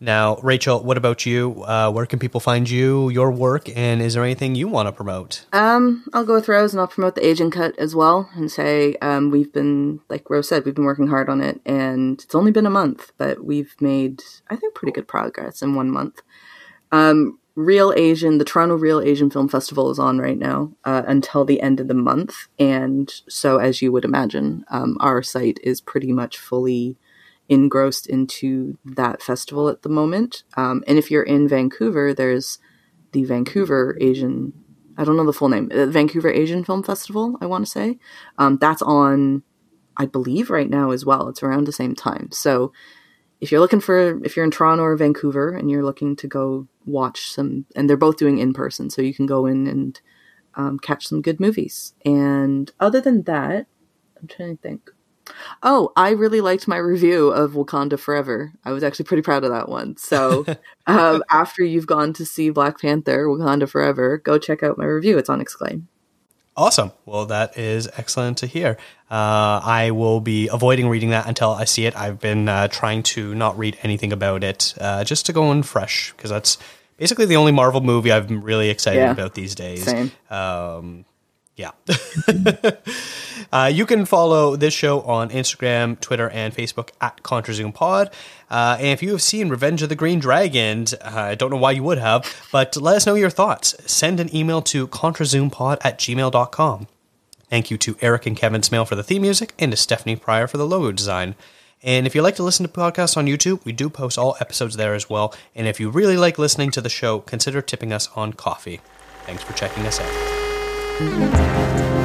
Now, 0.00 0.36
Rachel, 0.42 0.82
what 0.82 0.96
about 0.96 1.26
you? 1.26 1.64
Uh, 1.64 1.90
where 1.90 2.06
can 2.06 2.18
people 2.18 2.40
find 2.40 2.70
you, 2.70 3.08
your 3.08 3.30
work, 3.32 3.68
and 3.76 4.00
is 4.00 4.14
there 4.14 4.24
anything 4.24 4.54
you 4.54 4.68
want 4.68 4.86
to 4.86 4.92
promote? 4.92 5.44
Um, 5.52 6.04
I'll 6.12 6.24
go 6.24 6.34
with 6.34 6.48
Rose 6.48 6.72
and 6.72 6.80
I'll 6.80 6.86
promote 6.86 7.16
the 7.16 7.26
Asian 7.26 7.50
cut 7.50 7.76
as 7.78 7.96
well 7.96 8.30
and 8.34 8.50
say 8.50 8.96
um, 9.02 9.30
we've 9.30 9.52
been, 9.52 10.00
like 10.08 10.30
Rose 10.30 10.48
said, 10.48 10.64
we've 10.64 10.74
been 10.74 10.84
working 10.84 11.08
hard 11.08 11.28
on 11.28 11.40
it 11.40 11.60
and 11.66 12.22
it's 12.22 12.34
only 12.34 12.52
been 12.52 12.66
a 12.66 12.70
month, 12.70 13.12
but 13.18 13.44
we've 13.44 13.74
made, 13.80 14.22
I 14.48 14.56
think, 14.56 14.74
pretty 14.74 14.92
good 14.92 15.08
progress 15.08 15.62
in 15.62 15.74
one 15.74 15.90
month. 15.90 16.22
Um, 16.92 17.38
Reel 17.56 17.92
Asian, 17.96 18.38
the 18.38 18.44
Toronto 18.44 18.76
Reel 18.76 19.00
Asian 19.00 19.30
Film 19.30 19.48
Festival 19.48 19.90
is 19.90 19.98
on 19.98 20.18
right 20.18 20.38
now 20.38 20.70
uh, 20.84 21.02
until 21.08 21.44
the 21.44 21.60
end 21.60 21.80
of 21.80 21.88
the 21.88 21.94
month. 21.94 22.46
And 22.56 23.12
so, 23.28 23.58
as 23.58 23.82
you 23.82 23.90
would 23.90 24.04
imagine, 24.04 24.64
um, 24.70 24.96
our 25.00 25.24
site 25.24 25.58
is 25.64 25.80
pretty 25.80 26.12
much 26.12 26.38
fully 26.38 26.96
engrossed 27.48 28.06
into 28.06 28.78
that 28.84 29.22
festival 29.22 29.68
at 29.68 29.82
the 29.82 29.88
moment. 29.88 30.44
Um, 30.56 30.82
and 30.86 30.98
if 30.98 31.10
you're 31.10 31.22
in 31.22 31.48
Vancouver, 31.48 32.12
there's 32.12 32.58
the 33.12 33.24
Vancouver 33.24 33.96
Asian, 34.00 34.52
I 34.96 35.04
don't 35.04 35.16
know 35.16 35.24
the 35.24 35.32
full 35.32 35.48
name, 35.48 35.70
uh, 35.72 35.86
Vancouver 35.86 36.30
Asian 36.30 36.64
Film 36.64 36.82
Festival, 36.82 37.36
I 37.40 37.46
want 37.46 37.64
to 37.64 37.70
say. 37.70 37.98
Um, 38.36 38.58
that's 38.58 38.82
on 38.82 39.42
I 39.98 40.06
believe 40.06 40.48
right 40.48 40.70
now 40.70 40.92
as 40.92 41.04
well. 41.04 41.28
It's 41.28 41.42
around 41.42 41.66
the 41.66 41.72
same 41.72 41.94
time. 41.94 42.30
So 42.30 42.72
if 43.40 43.50
you're 43.50 43.60
looking 43.60 43.80
for 43.80 44.24
if 44.24 44.36
you're 44.36 44.44
in 44.44 44.50
Toronto 44.50 44.84
or 44.84 44.96
Vancouver 44.96 45.50
and 45.50 45.70
you're 45.70 45.84
looking 45.84 46.16
to 46.16 46.26
go 46.26 46.68
watch 46.86 47.32
some, 47.32 47.66
and 47.74 47.88
they're 47.88 47.96
both 47.96 48.16
doing 48.16 48.38
in 48.38 48.52
person, 48.52 48.90
so 48.90 49.02
you 49.02 49.12
can 49.12 49.26
go 49.26 49.46
in 49.46 49.66
and 49.66 50.00
um, 50.54 50.78
catch 50.78 51.06
some 51.06 51.22
good 51.22 51.40
movies. 51.40 51.94
And 52.04 52.70
other 52.80 53.00
than 53.00 53.24
that, 53.24 53.66
I'm 54.20 54.28
trying 54.28 54.56
to 54.56 54.62
think. 54.62 54.90
Oh, 55.62 55.92
I 55.96 56.10
really 56.10 56.40
liked 56.40 56.68
my 56.68 56.76
review 56.76 57.28
of 57.28 57.52
Wakanda 57.52 57.98
Forever. 57.98 58.52
I 58.64 58.72
was 58.72 58.82
actually 58.84 59.06
pretty 59.06 59.22
proud 59.22 59.44
of 59.44 59.50
that 59.50 59.68
one. 59.68 59.96
So, 59.96 60.44
um, 60.86 61.22
after 61.30 61.62
you've 61.64 61.86
gone 61.86 62.12
to 62.14 62.24
see 62.26 62.50
Black 62.50 62.80
Panther, 62.80 63.26
Wakanda 63.26 63.68
Forever, 63.68 64.18
go 64.18 64.38
check 64.38 64.62
out 64.62 64.78
my 64.78 64.84
review. 64.84 65.18
It's 65.18 65.28
on 65.28 65.40
Exclaim. 65.40 65.88
Awesome. 66.56 66.90
Well, 67.06 67.26
that 67.26 67.56
is 67.56 67.88
excellent 67.96 68.38
to 68.38 68.46
hear. 68.48 68.76
Uh, 69.10 69.60
I 69.62 69.92
will 69.92 70.20
be 70.20 70.48
avoiding 70.48 70.88
reading 70.88 71.10
that 71.10 71.28
until 71.28 71.50
I 71.50 71.64
see 71.64 71.86
it. 71.86 71.94
I've 71.96 72.18
been 72.18 72.48
uh, 72.48 72.66
trying 72.66 73.04
to 73.04 73.32
not 73.36 73.56
read 73.56 73.78
anything 73.84 74.12
about 74.12 74.42
it, 74.42 74.74
uh, 74.80 75.04
just 75.04 75.26
to 75.26 75.32
go 75.32 75.52
in 75.52 75.62
fresh, 75.62 76.12
because 76.16 76.30
that's 76.30 76.58
basically 76.96 77.26
the 77.26 77.36
only 77.36 77.52
Marvel 77.52 77.80
movie 77.80 78.10
I'm 78.10 78.42
really 78.42 78.70
excited 78.70 78.98
Yeah. 78.98 79.12
about 79.12 79.34
these 79.34 79.54
days. 79.54 79.84
Same. 79.84 80.10
Um, 80.30 81.04
yeah. 81.58 81.72
uh, 83.52 83.70
you 83.72 83.84
can 83.84 84.04
follow 84.04 84.56
this 84.56 84.72
show 84.72 85.02
on 85.02 85.30
Instagram, 85.30 86.00
Twitter, 86.00 86.30
and 86.30 86.54
Facebook 86.54 86.90
at 87.00 87.22
ContraZoomPod. 87.22 88.12
Uh, 88.48 88.76
and 88.78 88.88
if 88.88 89.02
you 89.02 89.10
have 89.10 89.22
seen 89.22 89.48
Revenge 89.48 89.82
of 89.82 89.88
the 89.88 89.96
Green 89.96 90.20
Dragons, 90.20 90.94
uh, 90.94 90.98
I 91.02 91.34
don't 91.34 91.50
know 91.50 91.56
why 91.56 91.72
you 91.72 91.82
would 91.82 91.98
have, 91.98 92.48
but 92.52 92.76
let 92.76 92.96
us 92.96 93.06
know 93.06 93.14
your 93.14 93.28
thoughts. 93.28 93.74
Send 93.90 94.20
an 94.20 94.34
email 94.34 94.62
to 94.62 94.86
ContraZoomPod 94.86 95.78
at 95.82 95.98
gmail.com. 95.98 96.86
Thank 97.50 97.70
you 97.70 97.78
to 97.78 97.96
Eric 98.00 98.26
and 98.26 98.36
Kevin 98.36 98.62
Smale 98.62 98.84
for 98.84 98.94
the 98.94 99.02
theme 99.02 99.22
music 99.22 99.52
and 99.58 99.72
to 99.72 99.76
Stephanie 99.76 100.16
Pryor 100.16 100.46
for 100.46 100.58
the 100.58 100.66
logo 100.66 100.92
design. 100.92 101.34
And 101.82 102.06
if 102.06 102.14
you 102.14 102.22
like 102.22 102.36
to 102.36 102.42
listen 102.42 102.66
to 102.66 102.72
podcasts 102.72 103.16
on 103.16 103.26
YouTube, 103.26 103.64
we 103.64 103.72
do 103.72 103.88
post 103.88 104.18
all 104.18 104.36
episodes 104.40 104.76
there 104.76 104.94
as 104.94 105.08
well. 105.08 105.34
And 105.54 105.66
if 105.66 105.80
you 105.80 105.90
really 105.90 106.16
like 106.16 106.38
listening 106.38 106.70
to 106.72 106.80
the 106.80 106.88
show, 106.88 107.20
consider 107.20 107.62
tipping 107.62 107.92
us 107.92 108.08
on 108.14 108.32
Ko-fi. 108.32 108.80
Thanks 109.24 109.42
for 109.44 109.52
checking 109.54 109.86
us 109.86 110.00
out. 110.00 110.37
嗯 111.00 111.97